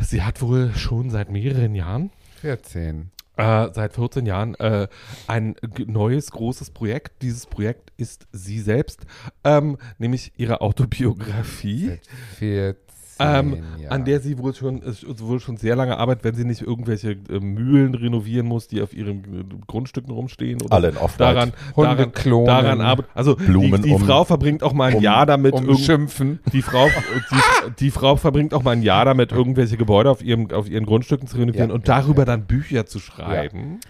sie 0.00 0.22
hat 0.22 0.40
wohl 0.42 0.72
schon 0.74 1.10
seit 1.10 1.30
mehreren 1.30 1.74
Jahren 1.74 2.10
14. 2.42 3.10
äh, 3.38 3.68
seit 3.72 3.94
14 3.94 4.26
Jahren 4.26 4.54
äh, 4.56 4.88
ein 5.26 5.56
neues 5.86 6.30
großes 6.30 6.70
Projekt. 6.70 7.22
Dieses 7.22 7.46
Projekt 7.46 7.92
ist 7.96 8.26
sie 8.32 8.60
selbst, 8.60 9.06
ähm, 9.44 9.78
nämlich 9.98 10.32
ihre 10.36 10.60
Autobiografie. 10.60 11.86
Seit 11.86 12.06
14 12.38 12.87
Ähm, 13.20 13.54
Jahren. 13.80 13.92
An 13.92 14.04
der 14.04 14.20
sie 14.20 14.38
wohl 14.38 14.54
schon, 14.54 14.82
ist 14.82 15.04
wohl 15.20 15.40
schon 15.40 15.56
sehr 15.56 15.74
lange 15.76 15.96
arbeitet, 15.98 16.24
wenn 16.24 16.34
sie 16.34 16.44
nicht 16.44 16.62
irgendwelche 16.62 17.12
äh, 17.30 17.40
Mühlen 17.40 17.94
renovieren 17.94 18.46
muss, 18.46 18.68
die 18.68 18.82
auf 18.82 18.92
ihren 18.94 19.18
äh, 19.24 19.44
Grundstücken 19.66 20.10
rumstehen. 20.12 20.60
Oder 20.62 20.72
Alle 20.72 20.88
in 20.90 20.96
Off-White. 20.96 21.34
daran, 21.34 21.52
Hunde 21.76 21.96
daran, 21.96 22.12
klonen. 22.12 22.46
daran 22.46 22.80
arbeitet. 22.80 23.10
Also 23.14 23.36
Blumen 23.36 23.82
die, 23.82 23.88
die 23.88 23.94
um- 23.94 24.04
Frau 24.04 24.24
verbringt 24.24 24.62
auch 24.62 24.72
mal 24.72 24.90
ein 24.90 24.96
um- 24.96 25.02
Jahr 25.02 25.26
damit, 25.26 25.54
irgend- 25.54 25.68
umschimpfen. 25.70 26.38
die 26.52 26.62
Frau, 26.62 26.86
die, 26.88 27.70
die 27.80 27.90
Frau 27.90 28.16
verbringt 28.16 28.54
auch 28.54 28.62
mal 28.62 28.72
ein 28.72 28.82
Jahr 28.82 29.04
damit, 29.04 29.32
irgendwelche 29.32 29.76
Gebäude 29.76 30.10
auf, 30.10 30.22
ihrem, 30.22 30.50
auf 30.50 30.68
ihren 30.68 30.86
Grundstücken 30.86 31.26
zu 31.28 31.36
renovieren 31.38 31.70
Ja, 31.70 31.74
und 31.74 31.88
ja, 31.88 32.00
darüber 32.00 32.20
ja. 32.22 32.26
dann 32.26 32.44
Bücher 32.44 32.86
zu 32.86 32.98
schreiben. 32.98 33.80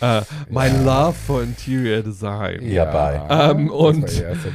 Äh, 0.00 0.22
my 0.50 0.68
love 0.84 1.12
for 1.14 1.42
Interior 1.42 2.02
Design. 2.02 2.60
Ja, 2.62 2.84
bye. 2.84 3.50
Ähm, 3.50 3.70
und 3.70 4.06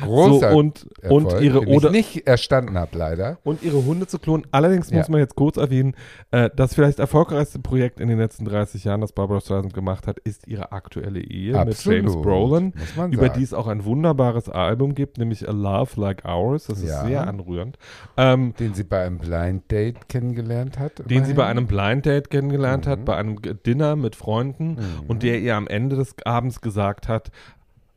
großer 0.02 0.52
so, 0.52 0.57
und, 0.57 0.88
und 1.10 1.26
Erfolg, 1.26 1.44
ihre 1.44 1.60
den 1.65 1.76
oder 1.76 1.88
ich 1.90 1.94
nicht 2.15 2.28
erstanden 2.28 2.78
habe, 2.78 2.98
leider. 2.98 3.38
und 3.44 3.61
ihre 3.64 3.84
Hunde 3.86 4.07
zu 4.07 4.20
klonen. 4.20 4.45
Allerdings 4.52 4.91
muss 4.91 5.07
Ja. 5.07 5.11
man 5.11 5.20
jetzt 5.20 5.36
kurz 5.36 5.57
erwähnen, 5.57 5.95
äh, 6.32 6.49
das 6.56 6.74
vielleicht 6.74 6.99
erfolgreichste 6.99 7.60
Projekt 7.60 7.99
in 7.99 8.07
den 8.10 8.18
letzten 8.20 8.45
30 8.45 8.84
Jahren, 8.86 9.02
das 9.02 9.11
Barbara 9.11 9.41
Streisand 9.41 9.74
gemacht 9.74 10.07
hat, 10.07 10.20
ist 10.20 10.48
ihre 10.48 10.72
aktuelle 10.72 11.20
Ehe 11.20 11.57
Absolut, 11.60 12.03
mit 12.03 12.11
James 12.14 12.22
Brolin, 12.24 12.74
muss 12.98 13.11
über 13.14 13.30
die 13.30 13.44
es 13.44 13.53
auch 13.53 13.68
ein 13.68 13.84
wunderbares 13.86 14.49
Album 14.49 14.95
gibt, 14.95 15.18
nämlich 15.18 15.48
A 15.48 15.52
Love 15.52 15.99
Like 15.99 16.24
Ours. 16.26 16.68
Das 16.68 16.80
ist 16.80 16.90
Ja. 16.90 17.06
sehr 17.06 17.28
anrührend. 17.28 17.78
Ähm, 18.18 18.53
Den 18.60 18.74
sie 18.74 18.84
bei 18.84 19.06
einem 19.06 19.18
Blind 19.20 19.70
Date 19.72 20.07
kennengelernt 20.07 20.80
hat. 20.80 21.10
den 21.10 21.26
sie 21.26 21.34
bei 21.34 21.45
einem 21.45 21.68
Blind 21.68 22.06
Date 22.06 22.30
kennengelernt 22.30 22.88
hat, 22.88 22.99
Mhm. 22.99 23.06
bei 23.06 23.15
einem 23.18 23.38
Dinner 23.65 23.95
mit 23.95 24.15
Freunden 24.15 24.78
und 25.07 25.24
der 25.24 25.32
ihr 25.39 25.55
am 25.55 25.68
Ende 25.68 25.95
des 25.95 26.15
Abends 26.26 26.61
gesagt 26.61 27.07
hat, 27.07 27.31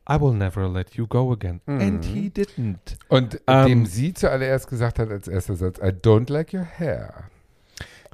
I 0.09 0.21
will 0.21 0.35
never 0.35 0.69
let 0.69 0.95
you 0.95 1.07
go 1.09 1.33
again. 1.33 1.61
Mhm. 1.67 1.81
And 1.81 2.05
he 2.05 2.31
didn't. 2.31 2.97
Und 3.09 3.41
Ähm, 3.49 3.67
dem 3.67 3.87
sie 3.87 4.15
zuallererst 4.15 4.69
gesagt 4.69 4.99
hat 5.01 5.11
als 5.11 5.27
erster 5.27 5.57
Satz, 5.57 5.79
I 5.79 5.89
don't 5.91 6.31
like 6.33 6.55
your 6.55 6.65
hair. 6.65 7.25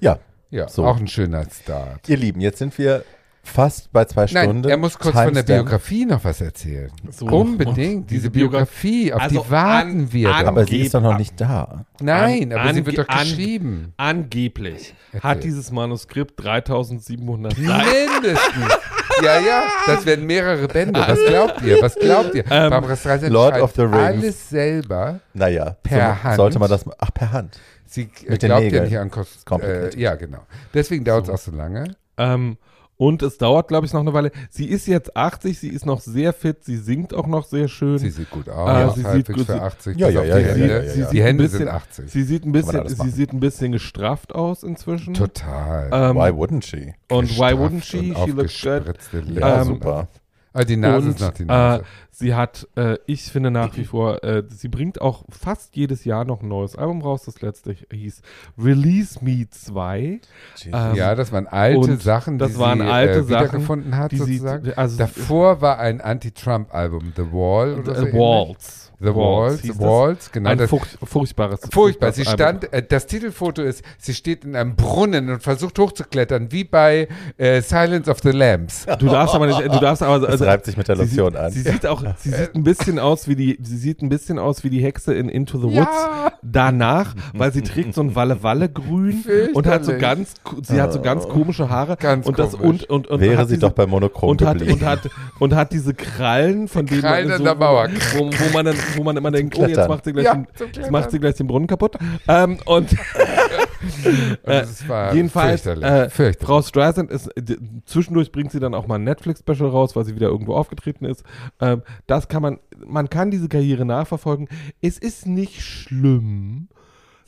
Ja, 0.01 0.19
Ja, 0.51 0.69
So. 0.69 0.85
auch 0.86 0.99
ein 0.99 1.09
schöner 1.09 1.44
Start. 1.51 2.09
ihr 2.09 2.16
Lieben, 2.19 2.40
jetzt 2.40 2.59
sind 2.59 2.77
wir 2.78 3.05
fast 3.44 3.90
bei 3.93 4.05
zwei 4.05 4.27
Nein, 4.32 4.44
Stunden. 4.44 4.69
er 4.69 4.77
muss 4.77 4.99
kurz 4.99 5.15
von 5.15 5.35
der 5.35 5.44
Timestamp. 5.44 5.47
Biografie 5.66 6.05
noch 6.07 6.24
was 6.24 6.40
erzählen. 6.40 6.93
So. 7.11 7.27
Unbedingt, 7.27 8.11
diese 8.11 8.28
Diese 8.28 8.28
Biograf- 8.31 8.69
Biografie, 8.82 9.12
auf 9.15 9.20
Also 9.23 9.43
die 9.43 9.51
warten 9.51 9.90
an- 10.03 10.12
wir. 10.12 10.35
an- 10.35 10.40
doch. 10.43 10.49
Aber 10.49 10.65
sie 10.66 10.81
ist 10.82 10.94
doch 10.94 11.01
noch 11.03 11.19
nicht 11.19 11.40
da. 11.40 11.85
Nein, 12.01 12.53
an- 12.53 12.59
aber 12.59 12.74
sie 12.74 12.86
wird 12.86 12.99
doch 12.99 13.09
an- 13.09 13.19
geschrieben. 13.20 13.93
Angeblich 13.97 14.94
Erzähl. 15.12 15.28
hat 15.31 15.44
dieses 15.44 15.73
Manuskript 15.73 16.43
3700 16.43 17.55
Seiten. 17.57 18.23
Mindestens. 18.23 18.78
Ja, 19.22 19.39
ja, 19.40 19.62
das 19.86 20.06
werden 20.06 20.26
mehrere 20.26 20.66
Bände. 20.68 20.98
Was 21.01 21.18
glaubt 21.26 21.62
ihr? 21.62 21.80
Was 21.82 21.94
glaubt 21.97 22.34
ihr? 22.34 22.44
Ähm, 22.51 22.70
Barbara 22.70 22.97
Streisand 22.97 23.32
Lord 23.32 23.60
of 23.60 23.72
the 23.74 23.82
Rings. 23.82 23.94
alles 23.94 24.48
selber. 24.51 25.20
Naja, 25.34 25.76
Per 25.82 25.98
so, 26.18 26.24
Hand? 26.24 26.36
sollte 26.36 26.59
man 26.59 26.70
das. 26.70 26.84
Ach, 26.98 27.12
per 27.12 27.32
Hand. 27.32 27.59
Sie 27.86 28.09
Mit 28.26 28.43
den 28.43 28.48
glaubt 28.48 28.62
ja 28.62 28.66
Nägeln. 28.70 28.84
nicht 28.84 28.98
an 28.98 29.10
Kost. 29.10 29.51
Äh, 29.60 29.97
ja, 29.98 30.14
genau. 30.14 30.40
Deswegen 30.72 31.05
dauert 31.05 31.24
es 31.24 31.30
auch 31.30 31.39
so 31.39 31.51
lange. 31.51 31.94
Ähm, 32.16 32.56
und 32.97 33.23
es 33.23 33.36
dauert, 33.39 33.69
glaube 33.69 33.86
ich, 33.86 33.93
noch 33.93 34.01
eine 34.01 34.12
Weile. 34.12 34.31
Sie 34.51 34.66
ist 34.66 34.86
jetzt 34.86 35.16
80, 35.16 35.59
sie 35.59 35.69
ist 35.70 35.86
noch 35.86 36.01
sehr 36.01 36.32
fit, 36.32 36.62
sie 36.64 36.77
singt 36.77 37.14
auch 37.14 37.27
noch 37.27 37.44
sehr 37.44 37.66
schön. 37.69 37.98
Sie 37.98 38.10
sieht 38.10 38.31
gut 38.31 38.48
Ah, 38.48 38.86
aus. 38.86 38.94
sie 38.94 39.02
sieht 39.02 39.27
gut- 39.28 39.47
für 39.47 39.52
sie- 39.55 39.60
80. 39.60 39.98
Ja, 39.98 40.09
ja, 40.09 40.23
ja, 40.23 40.36
die 40.36 40.40
ja, 40.43 40.47
Hände. 40.48 40.66
ja, 40.69 40.74
ja, 40.82 40.89
sie 40.89 41.01
ja. 41.01 41.06
sieht 41.06 41.12
Die 41.12 41.20
ein 41.23 41.27
Hände 41.27 41.43
bisschen, 41.44 41.59
sind 41.59 41.69
80. 41.69 42.10
Sie 42.12 42.23
sieht 42.23 42.44
ein 42.44 42.52
bisschen, 42.52 42.89
sie 42.89 43.10
sieht 43.10 43.32
ein 43.32 43.40
bisschen 43.40 43.73
gestrafft 43.73 44.35
aus 44.35 44.62
inzwischen. 44.62 45.14
Total. 45.14 45.90
Ähm, 45.93 46.16
Why 46.16 46.31
wouldn't 46.31 46.64
she? 46.64 46.94
und 47.10 47.31
why 47.39 47.52
wouldn't 47.55 47.82
she? 47.85 48.12
und 48.14 48.24
She 48.28 48.31
looks 48.32 48.62
good. 48.62 48.94
Ja, 49.35 49.62
Ähm, 49.62 49.66
super. 49.69 50.09
Ah, 50.55 50.65
die 50.65 50.77
Nase 50.77 51.07
und 51.09 51.15
ist 51.15 51.20
noch 51.23 51.33
die 51.33 51.45
Nase. 51.47 51.83
Äh, 51.83 51.85
sie 52.11 52.35
hat, 52.35 52.69
äh, 52.77 52.99
ich 53.07 53.23
finde 53.24 53.51
nach 53.51 53.74
wie 53.77 53.85
vor, 53.85 54.23
äh, 54.23 54.43
sie 54.49 54.69
bringt 54.69 55.01
auch 55.01 55.24
fast 55.31 55.74
jedes 55.77 56.05
Jahr 56.05 56.24
noch 56.24 56.43
ein 56.43 56.49
neues 56.49 56.77
Album 56.77 57.01
raus. 57.03 57.23
Das 57.24 57.41
letzte 57.41 57.74
hieß 57.91 58.20
Release 58.59 59.19
Me 59.24 59.47
2. 59.51 60.20
ähm, 60.66 60.95
ja, 60.95 61.15
das 61.15 61.33
waren 61.33 61.47
alte 61.47 61.79
und 61.93 62.03
Sachen, 62.03 62.39
das 62.39 62.53
die 62.53 62.59
waren 62.59 62.81
sie 62.81 62.85
alte 62.85 63.12
äh, 63.12 63.23
Sachen, 63.23 63.29
wiedergefunden 63.29 63.97
hat, 63.97 64.12
die 64.12 64.16
sie- 64.19 64.39
sozusagen. 64.39 64.73
also- 64.74 64.99
Davor 64.99 65.61
war 65.62 65.79
ein 65.79 66.01
Anti-Trump-Album, 66.01 67.12
The 67.16 67.33
Wall 67.33 67.79
oder 67.79 67.95
so 67.95 68.03
Äh, 68.07 68.09
ähnlich. 68.11 68.20
Waltz. 68.20 68.91
The 69.03 69.15
Walls, 69.15 69.62
The 69.62 69.69
das. 69.69 69.79
Walls, 69.81 70.31
genau. 70.31 70.51
Ein 70.51 70.59
das, 70.59 70.70
furcht, 70.70 70.97
furchtbares. 71.03 71.61
Furchtbar. 71.73 72.12
Sie 72.12 72.24
stand, 72.24 72.73
äh, 72.73 72.83
das 72.83 73.07
Titelfoto 73.07 73.62
ist, 73.62 73.83
sie 73.99 74.15
steht 74.15 74.45
in 74.45 74.55
einem 74.55 74.77
Brunnen 74.77 75.29
und 75.29 75.43
versucht 75.43 75.79
hochzuklettern, 75.79 76.53
wie 76.53 76.62
bei 76.65 77.09
äh, 77.37 77.61
Silence 77.62 78.09
of 78.09 78.20
the 78.20 78.31
Lambs. 78.31 78.87
Du 79.03 79.07
darfst 79.09 79.35
aber 79.35 79.47
nicht, 79.49 79.59
du 79.61 79.81
darfst 79.81 80.03
aber, 80.03 80.20
Das 80.20 80.31
also, 80.31 80.45
reibt 80.45 80.66
sich 80.66 80.77
mit 80.77 80.87
der 80.87 80.95
sie 80.97 81.03
Lotion 81.03 81.33
sieht, 81.33 81.41
an. 81.41 81.51
Sie 81.53 81.62
sieht 81.62 81.87
auch, 81.87 82.05
sie 82.19 82.31
sieht 82.31 82.55
ein 82.55 82.62
bisschen 82.62 82.99
aus 83.01 83.27
wie 83.27 83.35
die, 83.35 83.59
sie 83.61 83.77
sieht 83.77 84.03
ein 84.03 84.09
bisschen 84.09 84.39
aus 84.39 84.62
wie 84.62 84.70
die 84.70 84.81
Hexe 84.81 85.12
in 85.15 85.29
Into 85.29 85.59
the 85.59 85.65
Woods. 85.65 85.77
Ja. 85.77 86.33
Danach, 86.43 87.15
weil 87.35 87.53
sie 87.53 87.62
trägt 87.62 87.95
so 87.95 88.03
ein 88.03 88.15
Walle-Walle-Grün 88.15 89.24
und 89.55 89.66
hat 89.66 89.85
so 89.85 89.97
ganz, 89.99 90.35
sie 90.62 90.81
hat 90.81 90.93
so 90.93 91.01
ganz 91.01 91.27
komische 91.29 91.69
Haare. 91.69 91.97
Ganz 91.97 92.27
und 92.27 92.39
das, 92.39 92.53
komisch. 92.53 92.85
und, 92.85 92.91
und, 92.91 93.07
und 93.09 93.20
Wäre 93.20 93.39
hat 93.39 93.49
sie 93.49 93.55
diese, 93.55 93.66
doch 93.66 93.73
bei 93.73 93.87
Monochrom 93.87 94.31
und 94.31 94.43
hat, 94.43 94.59
geblieben. 94.59 94.81
und 94.81 94.87
hat 94.87 95.11
und 95.41 95.55
hat 95.55 95.73
diese 95.73 95.95
Krallen, 95.95 96.69
von 96.69 96.87
denen 96.87 97.01
Krallen 97.01 97.29
man 97.29 97.39
an 97.39 97.45
der 97.45 97.55
Mauer. 97.55 97.89
Wo, 98.15 98.27
wo 98.27 98.53
man 98.53 98.66
dann, 98.66 98.77
wo 98.97 99.02
man 99.02 99.16
immer 99.16 99.31
denkt, 99.31 99.56
oh, 99.59 99.66
jetzt 99.66 99.89
macht 99.89 100.05
sie 100.05 100.12
gleich, 100.12 100.24
Ja, 100.24 100.35
den, 100.35 100.47
jetzt 100.74 100.90
macht 100.90 101.10
sie 101.10 101.19
gleich 101.19 101.35
den 101.35 101.47
Brunnen 101.47 101.66
kaputt. 101.66 101.97
Ähm, 102.28 102.59
und 102.64 102.90
war 104.89 105.14
Jedenfalls, 105.14 105.62
fürchterlich. 105.62 105.85
äh, 105.85 106.10
fürchterlich. 106.10 106.47
Frau 106.47 106.62
Streisand 106.62 107.10
ist, 107.10 107.27
äh, 107.36 107.56
zwischendurch 107.85 108.32
bringt 108.32 108.52
sie 108.52 108.60
dann 108.60 108.74
auch 108.74 108.86
mal 108.86 108.97
ein 108.97 109.05
Netflix-Special 109.05 109.69
raus, 109.69 109.97
weil 109.97 110.05
sie 110.05 110.14
wieder 110.14 110.28
irgendwo 110.28 110.55
aufgetreten 110.55 111.05
ist. 111.05 111.24
Ähm, 111.60 111.82
das 112.06 112.28
kann 112.28 112.43
man, 112.43 112.59
man 112.86 113.10
kann 113.10 113.31
diese 113.31 113.48
Karriere 113.48 113.85
nachverfolgen. 113.85 114.48
Es 114.81 114.98
ist 114.98 115.27
nicht 115.27 115.62
schlimm, 115.62 116.69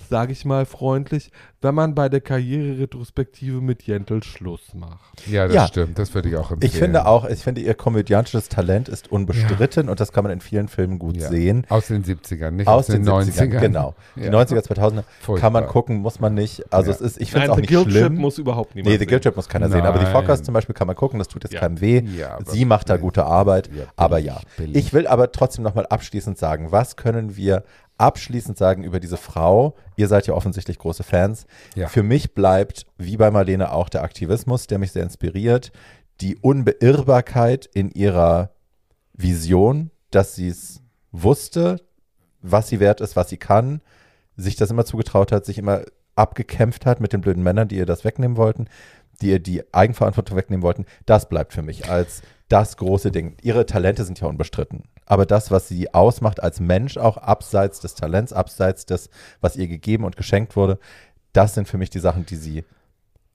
sage 0.08 0.32
ich 0.32 0.44
mal 0.44 0.66
freundlich, 0.66 1.30
wenn 1.60 1.74
man 1.74 1.94
bei 1.94 2.08
der 2.08 2.20
Karriere-Retrospektive 2.20 3.60
mit 3.60 3.82
Jentel 3.84 4.22
Schluss 4.22 4.74
macht. 4.74 5.26
ja, 5.26 5.46
das 5.46 5.54
Ja. 5.54 5.66
stimmt. 5.66 5.98
Das 5.98 6.14
würde 6.14 6.28
ich 6.28 6.36
auch 6.36 6.50
empfehlen. 6.50 6.72
Ich 6.72 6.78
finde 6.78 7.06
auch, 7.06 7.24
ich 7.24 7.40
finde, 7.40 7.60
ihr 7.60 7.74
komödiantisches 7.74 8.48
Talent 8.48 8.88
ist 8.88 9.10
unbestritten 9.10 9.88
und 9.88 10.00
das 10.00 10.12
kann 10.12 10.24
man 10.24 10.32
in 10.32 10.40
vielen 10.40 10.68
Filmen 10.68 10.98
gut 10.98 11.16
Ja. 11.16 11.28
sehen. 11.28 11.66
Aus 11.68 11.86
den 11.88 12.02
70ern, 12.04 12.56
nicht 12.56 12.66
Aus 12.68 12.80
aus, 12.80 12.86
den, 12.88 13.04
70ern, 13.04 13.48
90ern. 13.50 13.60
genau. 13.60 13.94
Die 14.16 14.20
Ja. 14.22 14.30
90er, 14.30 14.62
2000er 14.62 15.04
Furchtbar. 15.20 15.40
kann 15.40 15.52
man 15.52 15.66
gucken, 15.66 15.96
muss 15.98 16.20
man 16.20 16.34
nicht. 16.34 16.72
Also 16.72 16.90
Ja. 16.90 16.96
es 16.96 17.00
ist, 17.00 17.20
ich 17.20 17.30
finde 17.30 17.44
es 17.46 17.48
Nein, 17.48 17.50
auch 17.50 17.54
The 17.56 17.60
nicht 17.62 17.72
Trip 17.72 17.90
schlimm. 17.90 18.14
muss 18.16 18.38
überhaupt 18.38 18.74
niemand 18.74 18.92
Nee, 18.92 18.98
The 18.98 19.06
Guilt 19.06 19.22
Trip 19.22 19.36
muss 19.36 19.48
keiner 19.48 19.68
sehen. 19.68 19.82
Aber 19.82 19.98
die 19.98 20.04
Nein. 20.04 20.12
Fockers 20.12 20.42
zum 20.42 20.54
Beispiel 20.54 20.74
kann 20.74 20.86
man 20.86 20.96
gucken, 20.96 21.18
das 21.18 21.28
tut 21.28 21.44
jetzt 21.44 21.52
Ja. 21.54 21.60
keinem 21.60 21.80
weh. 21.80 22.02
Ja, 22.16 22.38
Sie 22.44 22.64
macht 22.64 22.90
da 22.90 22.96
gute 22.96 23.24
Arbeit. 23.24 23.70
Ja, 23.74 23.84
aber 23.96 24.18
ja. 24.18 24.40
billig. 24.56 24.76
Ich 24.76 24.92
will 24.92 25.06
aber 25.06 25.32
trotzdem 25.32 25.64
nochmal 25.64 25.86
abschließend 25.86 26.36
sagen, 26.38 26.72
was 26.72 26.96
können 26.96 27.36
wir 27.36 27.64
abschließend 27.98 28.58
sagen 28.58 28.84
über 28.84 29.00
diese 29.00 29.16
Frau? 29.16 29.76
Ihr 29.96 30.08
seid 30.08 30.26
ja 30.26 30.34
offensichtlich 30.34 30.78
große 30.78 31.02
Fans. 31.02 31.46
Ja. 31.74 31.88
Für 31.88 32.02
mich 32.02 32.34
bleibt, 32.34 32.86
wie 32.98 33.16
bei 33.16 33.30
Marlene, 33.30 33.72
auch 33.72 33.88
der 33.88 34.02
Aktivismus, 34.02 34.66
der 34.66 34.78
mich 34.78 34.92
sehr 34.92 35.02
inspiriert. 35.02 35.72
Die 36.20 36.36
Unbeirrbarkeit 36.36 37.66
in 37.66 37.90
ihrer 37.90 38.50
Vision, 39.12 39.90
dass 40.10 40.34
sie 40.34 40.48
es 40.48 40.82
wusste, 41.12 41.80
was 42.42 42.68
sie 42.68 42.80
wert 42.80 43.00
ist, 43.00 43.16
was 43.16 43.28
sie 43.28 43.38
kann, 43.38 43.80
sich 44.36 44.56
das 44.56 44.70
immer 44.70 44.84
zugetraut 44.84 45.32
hat, 45.32 45.44
sich 45.44 45.58
immer 45.58 45.82
abgekämpft 46.16 46.86
hat 46.86 47.00
mit 47.00 47.12
den 47.12 47.20
blöden 47.20 47.42
Männern, 47.42 47.68
die 47.68 47.76
ihr 47.76 47.86
das 47.86 48.04
wegnehmen 48.04 48.36
wollten, 48.36 48.68
die 49.20 49.30
ihr 49.30 49.38
die 49.40 49.62
Eigenverantwortung 49.72 50.36
wegnehmen 50.36 50.62
wollten. 50.62 50.86
Das 51.06 51.28
bleibt 51.28 51.52
für 51.52 51.62
mich 51.62 51.88
als 51.88 52.22
das 52.48 52.76
große 52.76 53.10
Ding. 53.10 53.36
Ihre 53.42 53.66
Talente 53.66 54.04
sind 54.04 54.20
ja 54.20 54.26
unbestritten. 54.26 54.84
Aber 55.06 55.26
das, 55.26 55.50
was 55.50 55.68
sie 55.68 55.92
ausmacht 55.92 56.42
als 56.42 56.60
Mensch, 56.60 56.96
auch 56.96 57.16
abseits 57.16 57.80
des 57.80 57.94
Talents, 57.94 58.32
abseits 58.32 58.86
des, 58.86 59.10
was 59.40 59.56
ihr 59.56 59.68
gegeben 59.68 60.04
und 60.04 60.16
geschenkt 60.16 60.56
wurde, 60.56 60.78
das 61.32 61.54
sind 61.54 61.68
für 61.68 61.78
mich 61.78 61.90
die 61.90 61.98
Sachen, 61.98 62.24
die 62.26 62.36
sie 62.36 62.64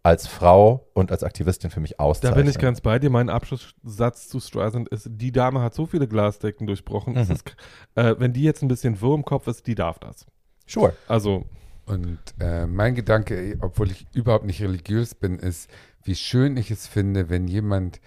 als 0.01 0.27
Frau 0.27 0.87
und 0.93 1.11
als 1.11 1.23
Aktivistin 1.23 1.69
für 1.69 1.81
mich 1.81 1.95
Da 1.97 2.03
auszeichnen. 2.05 2.43
bin 2.43 2.49
ich 2.49 2.57
ganz 2.57 2.79
bei 2.81 2.99
dir. 2.99 3.09
Mein 3.09 3.29
Abschlusssatz 3.29 4.29
zu 4.29 4.39
Streisand 4.39 4.87
ist, 4.89 5.09
die 5.11 5.31
Dame 5.31 5.61
hat 5.61 5.73
so 5.73 5.85
viele 5.85 6.07
Glasdecken 6.07 6.67
durchbrochen. 6.67 7.13
Mhm. 7.13 7.31
ist, 7.31 7.55
äh, 7.95 8.15
wenn 8.17 8.31
die 8.33 8.43
jetzt 8.43 8.61
ein 8.61 8.69
bisschen 8.69 9.01
wirr 9.01 9.15
im 9.15 9.25
Kopf 9.25 9.47
ist, 9.47 9.67
die 9.67 9.75
darf 9.75 9.99
das. 9.99 10.25
Sure. 10.65 10.93
Also, 11.07 11.45
Und 11.85 12.19
äh, 12.39 12.65
mein 12.65 12.95
Gedanke, 12.95 13.57
obwohl 13.61 13.91
ich 13.91 14.05
überhaupt 14.13 14.45
nicht 14.45 14.61
religiös 14.61 15.15
bin, 15.15 15.37
ist, 15.37 15.69
wie 16.03 16.15
schön 16.15 16.55
ich 16.55 16.71
es 16.71 16.87
finde, 16.87 17.29
wenn 17.29 17.47
jemand, 17.47 17.99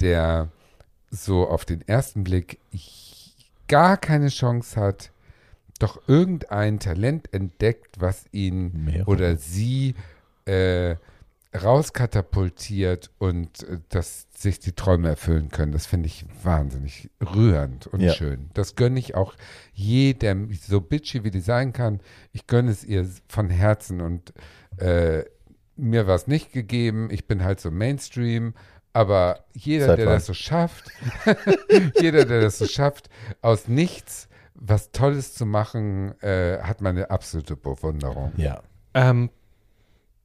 der 0.00 0.48
so 1.10 1.48
auf 1.48 1.64
den 1.64 1.86
ersten 1.86 2.24
Blick 2.24 2.58
gar 3.68 3.96
keine 3.96 4.28
Chance 4.28 4.80
hat, 4.80 5.10
doch 5.78 6.00
irgendein 6.08 6.78
Talent 6.78 7.32
entdeckt, 7.32 8.00
was 8.00 8.24
ihn 8.32 8.84
Mehrere. 8.84 9.06
oder 9.10 9.36
sie 9.36 9.94
äh, 10.46 10.96
rauskatapultiert 11.54 13.10
und 13.18 13.62
äh, 13.64 13.78
dass 13.88 14.26
sich 14.36 14.58
die 14.60 14.72
Träume 14.72 15.08
erfüllen 15.08 15.48
können. 15.50 15.72
Das 15.72 15.86
finde 15.86 16.06
ich 16.06 16.24
wahnsinnig 16.42 17.10
rührend 17.20 17.86
und 17.86 18.00
Ja. 18.00 18.12
schön. 18.12 18.50
Das 18.54 18.76
gönne 18.76 18.98
ich 18.98 19.14
auch 19.14 19.34
jedem, 19.72 20.52
so 20.52 20.80
bitchy 20.80 21.24
wie 21.24 21.30
die 21.30 21.40
sein 21.40 21.72
kann. 21.72 22.00
Ich 22.32 22.46
gönne 22.46 22.70
es 22.70 22.84
ihr 22.84 23.08
von 23.28 23.50
Herzen 23.50 24.00
und 24.00 24.32
äh, 24.78 25.24
mir 25.76 26.06
war 26.06 26.14
es 26.14 26.26
nicht 26.26 26.52
gegeben. 26.52 27.08
Ich 27.10 27.26
bin 27.26 27.44
halt 27.44 27.60
so 27.60 27.70
Mainstream. 27.70 28.54
Aber 28.96 29.40
jeder, 29.52 29.88
Seit 29.88 29.98
der 29.98 30.06
wann? 30.06 30.14
das 30.14 30.24
so 30.24 30.32
schafft, 30.32 30.84
jeder, 32.00 32.24
der 32.24 32.40
das 32.40 32.56
so 32.56 32.66
schafft, 32.66 33.10
aus 33.42 33.68
nichts 33.68 34.26
was 34.54 34.90
Tolles 34.90 35.34
zu 35.34 35.44
machen, 35.44 36.18
äh, 36.22 36.62
hat 36.62 36.80
meine 36.80 37.10
absolute 37.10 37.56
Bewunderung. 37.56 38.32
Ja. 38.38 38.62
ähm, 38.94 39.28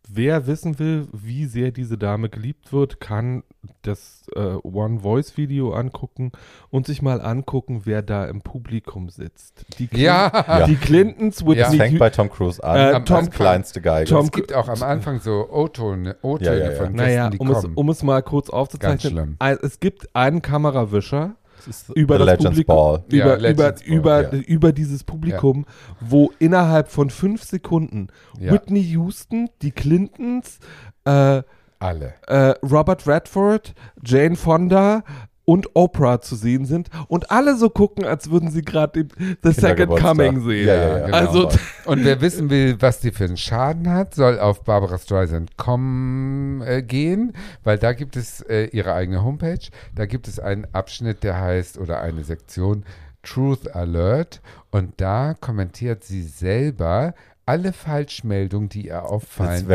wer 0.08 0.48
wissen 0.48 0.78
will, 0.80 1.08
wie 1.14 1.46
sehr 1.46 1.72
diese 1.72 1.98
Dame 1.98 2.30
geliebt 2.30 2.74
wird, 2.74 3.00
kann 3.00 3.44
das 3.84 4.26
äh, 4.36 4.40
One 4.64 5.00
Voice 5.02 5.38
Video 5.38 5.74
angucken 5.74 6.32
und 6.70 6.86
sich 6.88 7.02
mal 7.02 7.22
angucken, 7.22 7.82
wer 7.86 8.02
da 8.02 8.26
im 8.26 8.42
Publikum 8.42 9.10
sitzt. 9.10 9.66
Die, 9.80 9.88
Clin- 9.88 10.00
Ja, 10.02 10.66
die 10.66 10.76
Clintons, 10.76 11.42
Ja. 11.48 11.54
Das 11.56 11.76
fängt 11.76 12.00
bei 12.00 12.10
Tom 12.10 12.30
Cruise 12.30 12.64
an, 12.64 12.78
Äh, 12.78 12.92
am 12.94 13.06
Tom- 13.06 13.18
als 13.18 13.30
kleinste 13.30 13.82
Geige. 13.82 14.10
Tom- 14.10 14.26
es 14.26 14.32
gibt 14.32 14.54
auch 14.54 14.68
am 14.68 14.82
Anfang 14.84 15.20
so 15.20 15.48
O-Töne 15.50 16.16
Ja, 16.24 16.38
ja, 16.40 16.54
ja. 16.56 16.72
von 16.72 16.78
Gästen, 16.88 16.96
naja, 16.96 17.30
die 17.30 17.38
um 17.38 17.52
es, 17.52 17.62
kommen. 17.62 17.74
um 17.76 17.90
es 17.90 18.04
mal 18.04 18.22
kurz 18.24 18.48
Ganz 18.48 18.54
aufzuzeichnen, 18.56 19.38
es 19.62 19.80
gibt 19.80 20.16
einen 20.16 20.42
Kamerawischer, 20.42 21.36
über 21.96 22.18
das 22.18 22.28
Legends 22.28 22.50
Publikum, 22.50 22.76
Ball. 22.76 23.04
Ja, 23.12 23.26
über, 23.26 23.38
Legends 23.38 23.82
über, 23.84 24.02
Ball, 24.02 24.24
über, 24.26 24.38
ja. 24.38 24.44
über 24.44 24.72
dieses 24.72 25.04
Publikum, 25.04 25.66
wo 26.00 26.32
innerhalb 26.40 26.90
von 26.90 27.10
fünf 27.10 27.44
Sekunden 27.44 28.08
Ja. 28.40 28.52
Whitney 28.54 28.84
Houston, 28.84 29.50
die 29.62 29.72
Clintons, 29.72 30.60
äh, 31.06 31.42
Alle. 31.80 32.14
äh, 32.28 32.54
Robert 32.64 33.08
Redford, 33.08 33.74
Jane 34.04 34.36
Fonda 34.36 35.04
und 35.52 35.76
Oprah 35.76 36.22
zu 36.22 36.38
sehen 36.38 36.64
sind 36.64 36.88
und 37.10 37.30
alle 37.30 37.58
so 37.58 37.70
gucken, 37.70 38.06
als 38.06 38.32
würden 38.32 38.50
sie 38.52 38.62
gerade 38.62 39.06
The 39.44 39.52
Second. 39.52 40.00
Coming 40.00 40.46
sehen. 40.46 40.66
Ja, 40.66 40.76
ja, 40.76 40.98
ja. 41.00 41.06
Genau. 41.08 41.18
Also 41.18 41.50
Und 41.84 42.06
wer 42.06 42.22
wissen 42.22 42.50
will, 42.50 42.78
was 42.80 43.02
die 43.02 43.12
für 43.12 43.26
einen 43.26 43.36
Schaden 43.36 43.90
hat, 43.90 44.16
soll 44.16 44.40
auf 44.40 44.64
barbarastreisand.com 44.64 46.64
äh, 46.66 46.82
gehen, 46.82 47.34
weil 47.66 47.78
da 47.78 47.92
gibt 47.92 48.16
es 48.16 48.40
äh, 48.44 48.68
ihre 48.68 48.94
eigene 48.94 49.26
Homepage. 49.26 49.60
Da 49.94 50.06
gibt 50.06 50.30
es 50.30 50.40
einen 50.40 50.66
Abschnitt, 50.72 51.24
der 51.24 51.42
heißt, 51.42 51.78
oder 51.78 52.00
eine 52.00 52.24
Sektion 52.24 52.86
Truth 53.22 53.76
Alert. 53.76 54.40
Und 54.72 55.02
da 55.02 55.34
kommentiert 55.34 56.06
sie 56.06 56.24
selber 56.24 57.14
alle 57.46 57.74
Falschmeldungen, 57.74 58.70
die 58.70 58.88
ihr 58.88 59.04
auffallen, 59.04 59.68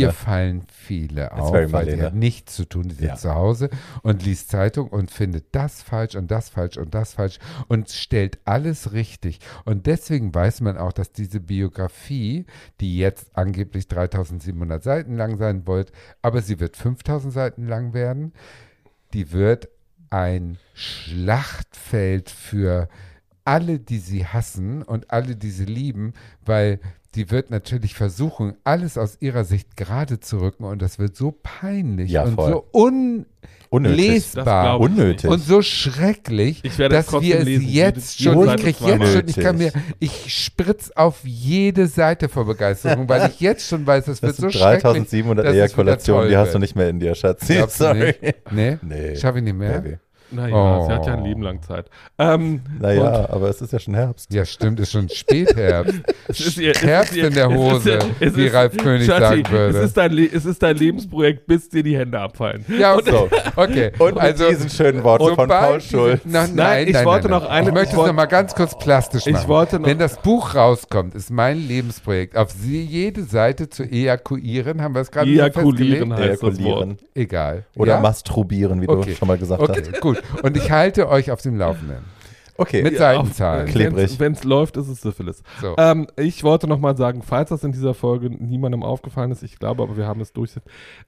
ihr 0.00 0.12
fallen 0.12 0.64
viele 0.72 1.32
auf, 1.32 1.52
weil 1.52 1.68
Marlene. 1.68 2.02
hat 2.04 2.14
nichts 2.14 2.56
zu 2.56 2.64
tun, 2.64 2.84
die 2.84 2.94
sitzt 2.94 3.02
Ja. 3.04 3.16
zu 3.16 3.34
Hause 3.34 3.70
und 4.02 4.24
liest 4.24 4.50
Zeitung 4.50 4.88
und 4.88 5.10
findet 5.10 5.46
das 5.52 5.82
falsch 5.82 6.16
und 6.16 6.30
das 6.30 6.48
falsch 6.48 6.76
und 6.78 6.94
das 6.94 7.12
falsch 7.14 7.38
und 7.68 7.90
stellt 7.90 8.38
alles 8.46 8.92
richtig. 8.92 9.38
Und 9.64 9.86
deswegen 9.86 10.34
weiß 10.34 10.62
man 10.62 10.76
auch, 10.78 10.92
dass 10.92 11.12
diese 11.12 11.40
Biografie, 11.40 12.46
die 12.80 12.96
jetzt 12.98 13.30
angeblich 13.36 13.86
3700 13.88 14.82
Seiten 14.82 15.16
lang 15.16 15.36
sein 15.36 15.66
wollte, 15.66 15.92
aber 16.22 16.42
sie 16.42 16.58
wird 16.58 16.76
5000 16.76 17.32
Seiten 17.32 17.66
lang 17.68 17.92
werden, 17.92 18.32
die 19.12 19.30
wird 19.32 19.68
ein 20.08 20.58
Schlachtfeld 20.74 22.30
für 22.30 22.88
alle, 23.44 23.78
die 23.78 23.98
sie 23.98 24.26
hassen 24.26 24.82
und 24.82 25.10
alle, 25.10 25.36
die 25.36 25.50
sie 25.50 25.64
lieben, 25.64 26.14
weil 26.44 26.80
die 27.14 27.30
wird 27.30 27.50
natürlich 27.50 27.94
versuchen, 27.94 28.54
alles 28.64 28.96
aus 28.96 29.16
ihrer 29.20 29.44
Sicht 29.44 29.76
gerade 29.76 30.20
zu 30.20 30.38
rücken 30.40 30.64
und 30.64 30.80
das 30.80 30.98
wird 30.98 31.16
so 31.16 31.34
peinlich 31.42 32.10
Ja, 32.10 32.22
und 32.24 32.36
so 32.40 32.64
unlesbar 33.68 34.80
Unnötig. 34.80 35.30
und 35.30 35.38
so 35.40 35.62
schrecklich, 35.62 36.60
Ich 36.64 36.78
werde 36.78 36.96
es 36.96 37.06
dass 37.06 37.20
wir 37.22 37.38
es 37.38 37.44
lesen. 37.44 37.68
jetzt 37.68 38.20
schon, 38.22 38.48
ich 38.48 38.56
krieg 38.56 38.76
Seite 38.80 39.02
jetzt 39.04 39.12
schon, 39.12 39.28
ich 39.28 39.36
kann 39.36 39.58
mir, 39.58 39.72
ich 39.98 40.32
spritz 40.34 40.90
auf 40.94 41.20
jede 41.24 41.86
Seite 41.86 42.28
vor 42.28 42.46
Begeisterung, 42.46 43.08
weil 43.08 43.28
ich 43.30 43.40
jetzt 43.40 43.66
schon 43.66 43.86
weiß, 43.86 44.08
es 44.08 44.22
wird 44.22 44.30
Das 44.30 44.36
so 44.36 44.42
sind 44.42 44.52
schrecklich. 44.54 44.82
3700 44.82 45.44
dass 45.46 45.50
es 45.52 45.54
wieder 45.56 45.64
Ejakulationen, 45.66 46.28
die 46.30 46.36
hast 46.36 46.54
du 46.54 46.58
nicht 46.58 46.76
mehr 46.76 46.88
in 46.88 47.00
dir, 47.00 47.14
Schatz. 47.14 47.46
Sorry. 47.76 48.14
nicht? 48.20 48.34
Nee? 48.52 48.78
Nee. 48.82 49.16
Schaffe 49.16 49.38
ich 49.38 49.44
nicht 49.44 49.56
mehr? 49.56 49.80
Baby. 49.80 49.98
Naja, 50.32 50.84
sie 50.86 50.92
hat 50.92 51.06
ja 51.06 51.14
ein 51.14 51.20
Oh. 51.22 51.24
Leben 51.24 51.42
lang 51.42 51.62
Zeit. 51.62 51.86
Ähm, 52.18 52.60
und- 52.64 52.80
Naja, 52.80 53.28
aber 53.30 53.48
es 53.48 53.60
ist 53.60 53.72
ja 53.72 53.78
schon 53.78 53.94
Herbst. 53.94 54.32
Ja, 54.32 54.44
stimmt, 54.44 54.78
ist 54.80 54.92
schon 54.92 55.08
Spätherbst. 55.08 55.94
Es 56.28 56.38
ist 56.40 56.58
ihr- 56.58 56.70
es 56.70 56.76
ist 56.78 56.86
Herbst 56.86 57.16
ihr- 57.16 57.26
in 57.26 57.34
der 57.34 57.46
es 57.46 57.52
ist 57.52 57.58
Hose, 57.58 57.98
es 58.20 58.36
wie 58.36 58.46
ist- 58.46 58.54
Ralf 58.54 58.76
König 58.76 59.06
Schatzi, 59.06 59.20
sagen 59.20 59.50
würde. 59.50 59.78
Es 59.78 59.84
ist, 59.86 59.96
dein 59.96 60.18
es 60.18 60.44
ist 60.44 60.62
dein 60.62 60.76
Lebensprojekt, 60.76 61.46
bis 61.46 61.68
dir 61.68 61.82
die 61.82 61.98
Hände 61.98 62.20
abfallen. 62.20 62.64
ja, 62.78 62.94
okay. 62.96 63.10
So. 63.10 63.28
okay. 63.56 63.92
Und 63.98 64.18
also, 64.18 64.44
mit 64.44 64.52
diesen 64.58 64.70
schönen 64.70 65.02
Worten 65.02 65.34
von 65.34 65.48
Paul 65.48 65.80
Schulz. 65.80 66.20
Na, 66.24 66.42
nein, 66.46 66.54
Nein, 66.54 66.88
ich 66.88 66.94
nein, 66.94 67.04
wollte 67.04 67.28
nein, 67.28 67.38
noch 67.40 67.48
nein. 67.48 67.58
eine- 67.58 67.68
Ich 67.68 67.74
möchte 67.74 67.94
ich 67.96 68.00
es 68.00 68.06
noch 68.06 68.12
mal 68.12 68.26
ganz 68.26 68.54
kurz 68.54 68.78
plastisch 68.78 69.26
Ich 69.26 69.32
machen. 69.32 69.48
wollte 69.48 69.80
noch- 69.80 69.86
Wenn 69.88 69.98
das 69.98 70.16
Buch 70.18 70.54
rauskommt, 70.54 71.14
ist 71.14 71.30
mein 71.30 71.58
Lebensprojekt, 71.66 72.36
auf 72.36 72.50
sie 72.52 72.82
jede 72.84 73.24
Seite 73.24 73.68
zu 73.68 73.82
ejakulieren. 73.82 74.80
Haben 74.82 74.94
wir 74.94 75.00
es 75.00 75.10
gerade 75.10 75.26
schon 75.26 75.34
Ejakulieren 75.38 76.12
heißt 76.14 76.34
das 76.34 76.40
Wort. 76.42 76.58
Ejakulieren. 76.60 76.98
Egal. 77.14 77.64
Oder 77.76 77.94
ja? 77.94 78.00
masturbieren, 78.00 78.80
wie 78.82 78.88
Okay. 78.88 79.10
du 79.10 79.16
schon 79.16 79.28
mal 79.28 79.38
gesagt 79.38 79.60
Okay, 79.62 79.82
hast. 79.90 80.00
gut. 80.00 80.19
Und 80.42 80.56
ich 80.56 80.70
halte 80.70 81.08
euch 81.08 81.30
auf 81.30 81.42
dem 81.42 81.58
Laufenden. 81.58 82.19
Okay. 82.60 82.82
Mit 82.82 82.98
Seitenzahlen. 82.98 83.66
Klebrig. 83.66 84.18
Wenn 84.20 84.32
es 84.32 84.44
läuft, 84.44 84.76
ist 84.76 84.88
es 84.88 85.00
Syphilis. 85.00 85.42
So. 85.62 85.74
Ähm, 85.78 86.06
ich 86.16 86.44
wollte 86.44 86.66
noch 86.66 86.78
mal 86.78 86.96
sagen, 86.96 87.22
falls 87.22 87.48
das 87.48 87.64
in 87.64 87.72
dieser 87.72 87.94
Folge 87.94 88.28
niemandem 88.30 88.82
aufgefallen 88.82 89.30
ist, 89.30 89.42
ich 89.42 89.58
glaube, 89.58 89.82
aber 89.82 89.96
wir 89.96 90.06
haben 90.06 90.20
es 90.20 90.32
durch. 90.32 90.50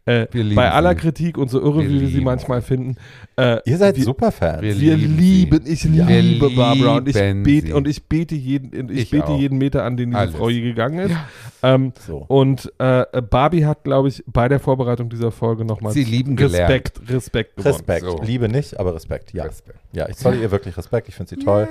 Äh, 0.07 0.27
bei 0.55 0.70
aller 0.70 0.91
sie. 0.91 0.97
Kritik 0.97 1.37
und 1.37 1.51
so 1.51 1.61
irre, 1.61 1.83
Wir 1.83 1.91
wie 1.91 2.01
wir 2.01 2.09
sie 2.09 2.20
manchmal 2.23 2.62
finden, 2.62 2.97
äh, 3.37 3.59
Ihr 3.66 3.77
seid 3.77 3.97
wir, 3.97 4.05
Superfans. 4.05 4.62
Wir 4.62 4.81
Wir 4.81 4.97
lieben 4.97 5.62
sie. 5.66 5.73
ich 5.73 5.85
Ja. 5.85 6.07
liebe 6.09 6.49
Barbara 6.51 6.97
und 6.97 7.09
ich, 7.09 7.15
bete, 7.15 7.66
sie. 7.69 7.73
und 7.74 7.87
ich 7.87 8.09
bete 8.09 8.35
jeden, 8.35 8.89
ich 8.91 9.01
Ich 9.03 9.11
bete 9.11 9.27
auch. 9.27 9.39
jeden 9.39 9.59
Meter, 9.59 9.85
an 9.85 9.97
den 9.97 10.11
diese 10.11 10.20
Alles. 10.20 10.35
Frau 10.35 10.49
je 10.49 10.61
gegangen 10.62 10.99
ist. 11.11 11.16
Ähm, 11.62 11.93
So. 12.07 12.24
und 12.29 12.73
äh, 12.79 13.05
Barbie 13.23 13.66
hat, 13.66 13.85
glaube 13.85 14.09
ich, 14.09 14.24
bei 14.27 14.49
der 14.49 14.59
Vorbereitung 14.59 15.11
dieser 15.11 15.31
Folge 15.31 15.65
nochmal 15.65 15.93
gelernt. 15.95 16.41
Respekt, 16.41 17.01
Respekt 17.11 17.57
gewonnen. 17.57 17.74
Respekt. 17.74 18.05
So. 18.07 18.20
Liebe 18.23 18.49
nicht, 18.49 18.81
aber 18.81 18.95
Respekt. 18.95 19.33
Ja. 19.33 19.45
Respekt. 19.45 19.79
Ja, 19.93 20.09
ich 20.09 20.16
zolle 20.16 20.39
ihr 20.41 20.51
wirklich 20.51 20.77
Respekt. 20.77 21.09
Ich 21.09 21.15
finde 21.15 21.31
sie 21.31 21.37
toll. 21.44 21.69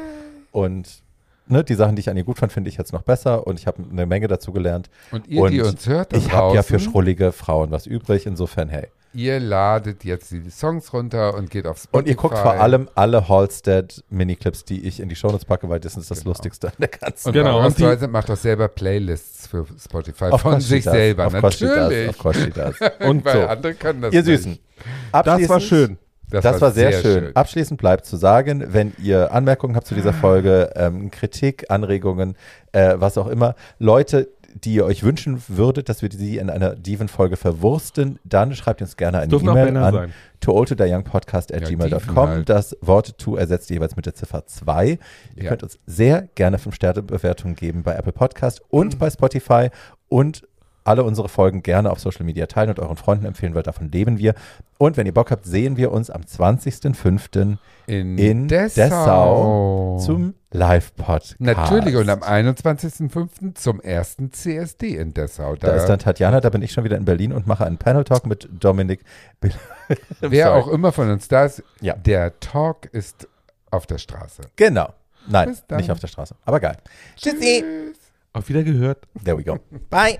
Und 0.51 0.87
ne, 1.47 1.63
die 1.63 1.75
Sachen, 1.75 1.95
die 1.95 2.01
ich 2.01 2.09
an 2.09 2.17
ihr 2.17 2.23
gut 2.23 2.37
fand, 2.39 2.51
finde 2.51 2.69
ich 2.69 2.77
jetzt 2.77 2.93
noch 2.93 3.01
besser. 3.03 3.45
Und 3.47 3.59
ich 3.59 3.67
habe 3.67 3.83
eine 3.89 4.05
Menge 4.05 4.27
dazu 4.27 4.51
gelernt. 4.51 4.89
Und 5.11 5.27
ihr, 5.27 5.47
die 5.49 5.61
Und 5.61 5.67
uns 5.69 5.87
hört, 5.87 6.13
Ich 6.13 6.31
habe 6.31 6.55
ja 6.55 6.63
für 6.63 6.79
schrullige 6.79 7.31
Frauen 7.31 7.71
was 7.71 7.85
übrig. 7.85 8.25
Insofern, 8.25 8.69
hey. 8.69 8.87
ihr 9.13 9.39
ladet 9.39 10.03
jetzt 10.05 10.31
die 10.31 10.49
Songs 10.49 10.93
runter 10.93 11.33
und 11.35 11.49
geht 11.49 11.67
auf 11.67 11.77
Spotify. 11.77 11.97
Und 11.97 12.07
ihr 12.07 12.15
guckt 12.15 12.37
vor 12.37 12.53
allem 12.53 12.87
alle 12.95 13.27
Halstead-Miniclips, 13.27 14.63
die 14.65 14.85
ich 14.87 14.99
in 14.99 15.09
die 15.09 15.15
Shownotes 15.15 15.45
packe, 15.45 15.67
weil 15.69 15.79
das 15.79 15.97
ist 15.97 16.09
das 16.11 16.23
Lustigste 16.23 16.67
an 16.67 16.73
der 16.79 16.87
ganzen 16.89 17.29
Und 17.29 17.33
Genau, 17.33 17.65
und 17.65 17.77
die- 17.77 18.07
macht 18.07 18.29
auch 18.29 18.37
selber 18.37 18.67
Playlists 18.67 19.47
für 19.47 19.65
Spotify 19.77 20.25
Of 20.25 20.41
von 20.41 20.61
sich 20.61 20.83
selber. 20.83 21.25
Does. 21.29 21.41
Natürlich. 21.59 22.17
Course 22.17 22.41
she 22.41 22.49
does. 22.51 22.75
Und 23.07 23.25
Weil 23.25 23.33
so. 23.41 23.47
andere 23.47 23.73
können 23.75 24.01
das 24.01 24.13
Ihr 24.13 24.23
nicht. 24.23 24.43
Süßen. 24.43 24.59
Das 25.11 25.49
war 25.49 25.59
schön. 25.59 25.97
Das, 26.31 26.61
war 26.61 26.71
sehr, 26.71 26.93
schön. 26.93 27.35
Abschließend 27.35 27.79
bleibt 27.79 28.05
zu 28.05 28.17
sagen, 28.17 28.63
wenn 28.73 28.93
ihr 29.01 29.31
Anmerkungen 29.31 29.75
habt 29.75 29.87
zu 29.87 29.95
dieser 29.95 30.13
Folge, 30.13 30.71
ähm, 30.75 31.11
Kritik, 31.11 31.65
Anregungen, 31.69 32.35
äh, 32.71 32.95
was 32.97 33.17
auch 33.17 33.27
immer, 33.27 33.55
Leute, 33.79 34.29
die 34.53 34.73
ihr 34.73 34.85
euch 34.85 35.03
wünschen 35.03 35.41
würdet, 35.47 35.87
dass 35.87 36.01
wir 36.01 36.09
sie 36.11 36.37
in 36.37 36.49
einer 36.49 36.75
Diven-Folge 36.75 37.37
verwursten, 37.37 38.19
dann 38.25 38.53
schreibt 38.53 38.81
uns 38.81 38.97
gerne 38.97 39.19
eine 39.19 39.33
E-Mail 39.33 39.77
an 39.77 39.93
sein. 39.93 40.13
to 40.41 40.51
old 40.53 40.67
to 40.67 40.75
die 40.75 40.83
young 40.91 41.03
podcast 41.05 41.53
at 41.53 41.69
Ja. 41.69 42.39
Das 42.43 42.75
Wort 42.81 43.17
to 43.17 43.37
ersetzt 43.37 43.69
jeweils 43.69 43.95
mit 43.95 44.05
der 44.05 44.13
Ziffer 44.13 44.45
2. 44.45 44.99
Ihr 45.35 45.43
Ja. 45.43 45.49
könnt 45.49 45.63
uns 45.63 45.79
sehr 45.85 46.27
gerne 46.35 46.57
5-Sterne-Bewertungen 46.57 47.55
geben 47.55 47.83
bei 47.83 47.93
Apple 47.95 48.11
Podcast 48.11 48.59
Mhm. 48.63 48.65
und 48.79 48.99
bei 48.99 49.09
Spotify 49.09 49.69
und 50.09 50.43
alle 50.83 51.03
unsere 51.03 51.29
Folgen 51.29 51.61
gerne 51.63 51.91
auf 51.91 51.99
Social 51.99 52.25
Media 52.25 52.45
teilen 52.47 52.69
und 52.69 52.79
euren 52.79 52.97
Freunden 52.97 53.25
empfehlen, 53.25 53.53
weil 53.55 53.63
davon 53.63 53.91
leben 53.91 54.17
wir. 54.17 54.33
Und 54.77 54.97
wenn 54.97 55.05
ihr 55.05 55.13
Bock 55.13 55.29
habt, 55.31 55.45
sehen 55.45 55.77
wir 55.77 55.91
uns 55.91 56.09
am 56.09 56.21
20.05. 56.21 57.57
in, 57.87 58.17
in 58.17 58.47
Dessau. 58.47 58.81
Dessau 58.81 59.97
zum 60.03 60.33
Live-Podcast. 60.51 61.35
Natürlich 61.39 61.95
und 61.95 62.09
am 62.09 62.21
21.05. 62.21 63.55
zum 63.55 63.79
ersten 63.81 64.31
CSD 64.31 64.95
in 64.95 65.13
Dessau. 65.13 65.55
Da 65.55 65.71
ist 65.75 65.85
dann 65.85 65.99
Tatjana, 65.99 66.41
da 66.41 66.49
bin 66.49 66.61
ich 66.61 66.71
schon 66.71 66.83
wieder 66.83 66.97
in 66.97 67.05
Berlin 67.05 67.31
und 67.31 67.47
mache 67.47 67.65
einen 67.65 67.77
Panel-Talk 67.77 68.25
mit 68.25 68.49
Dominik. 68.59 69.01
Wer 70.19 70.47
Sorry. 70.47 70.61
auch 70.61 70.67
immer 70.67 70.91
von 70.91 71.09
uns 71.11 71.27
da 71.27 71.45
ist, 71.45 71.63
Ja. 71.79 71.93
der 71.95 72.39
Talk 72.39 72.85
ist 72.91 73.27
auf 73.69 73.85
der 73.85 73.97
Straße. 73.99 74.41
Genau. 74.55 74.89
Nein, 75.27 75.55
nicht 75.77 75.91
auf 75.91 75.99
der 75.99 76.07
Straße. 76.07 76.35
Aber 76.45 76.59
geil. 76.59 76.77
Tschüssi. 77.15 77.63
Auf 78.33 78.49
wieder 78.49 78.63
gehört. 78.63 79.07
There 79.23 79.37
we 79.37 79.43
go. 79.43 79.59
Bye. 79.89 80.17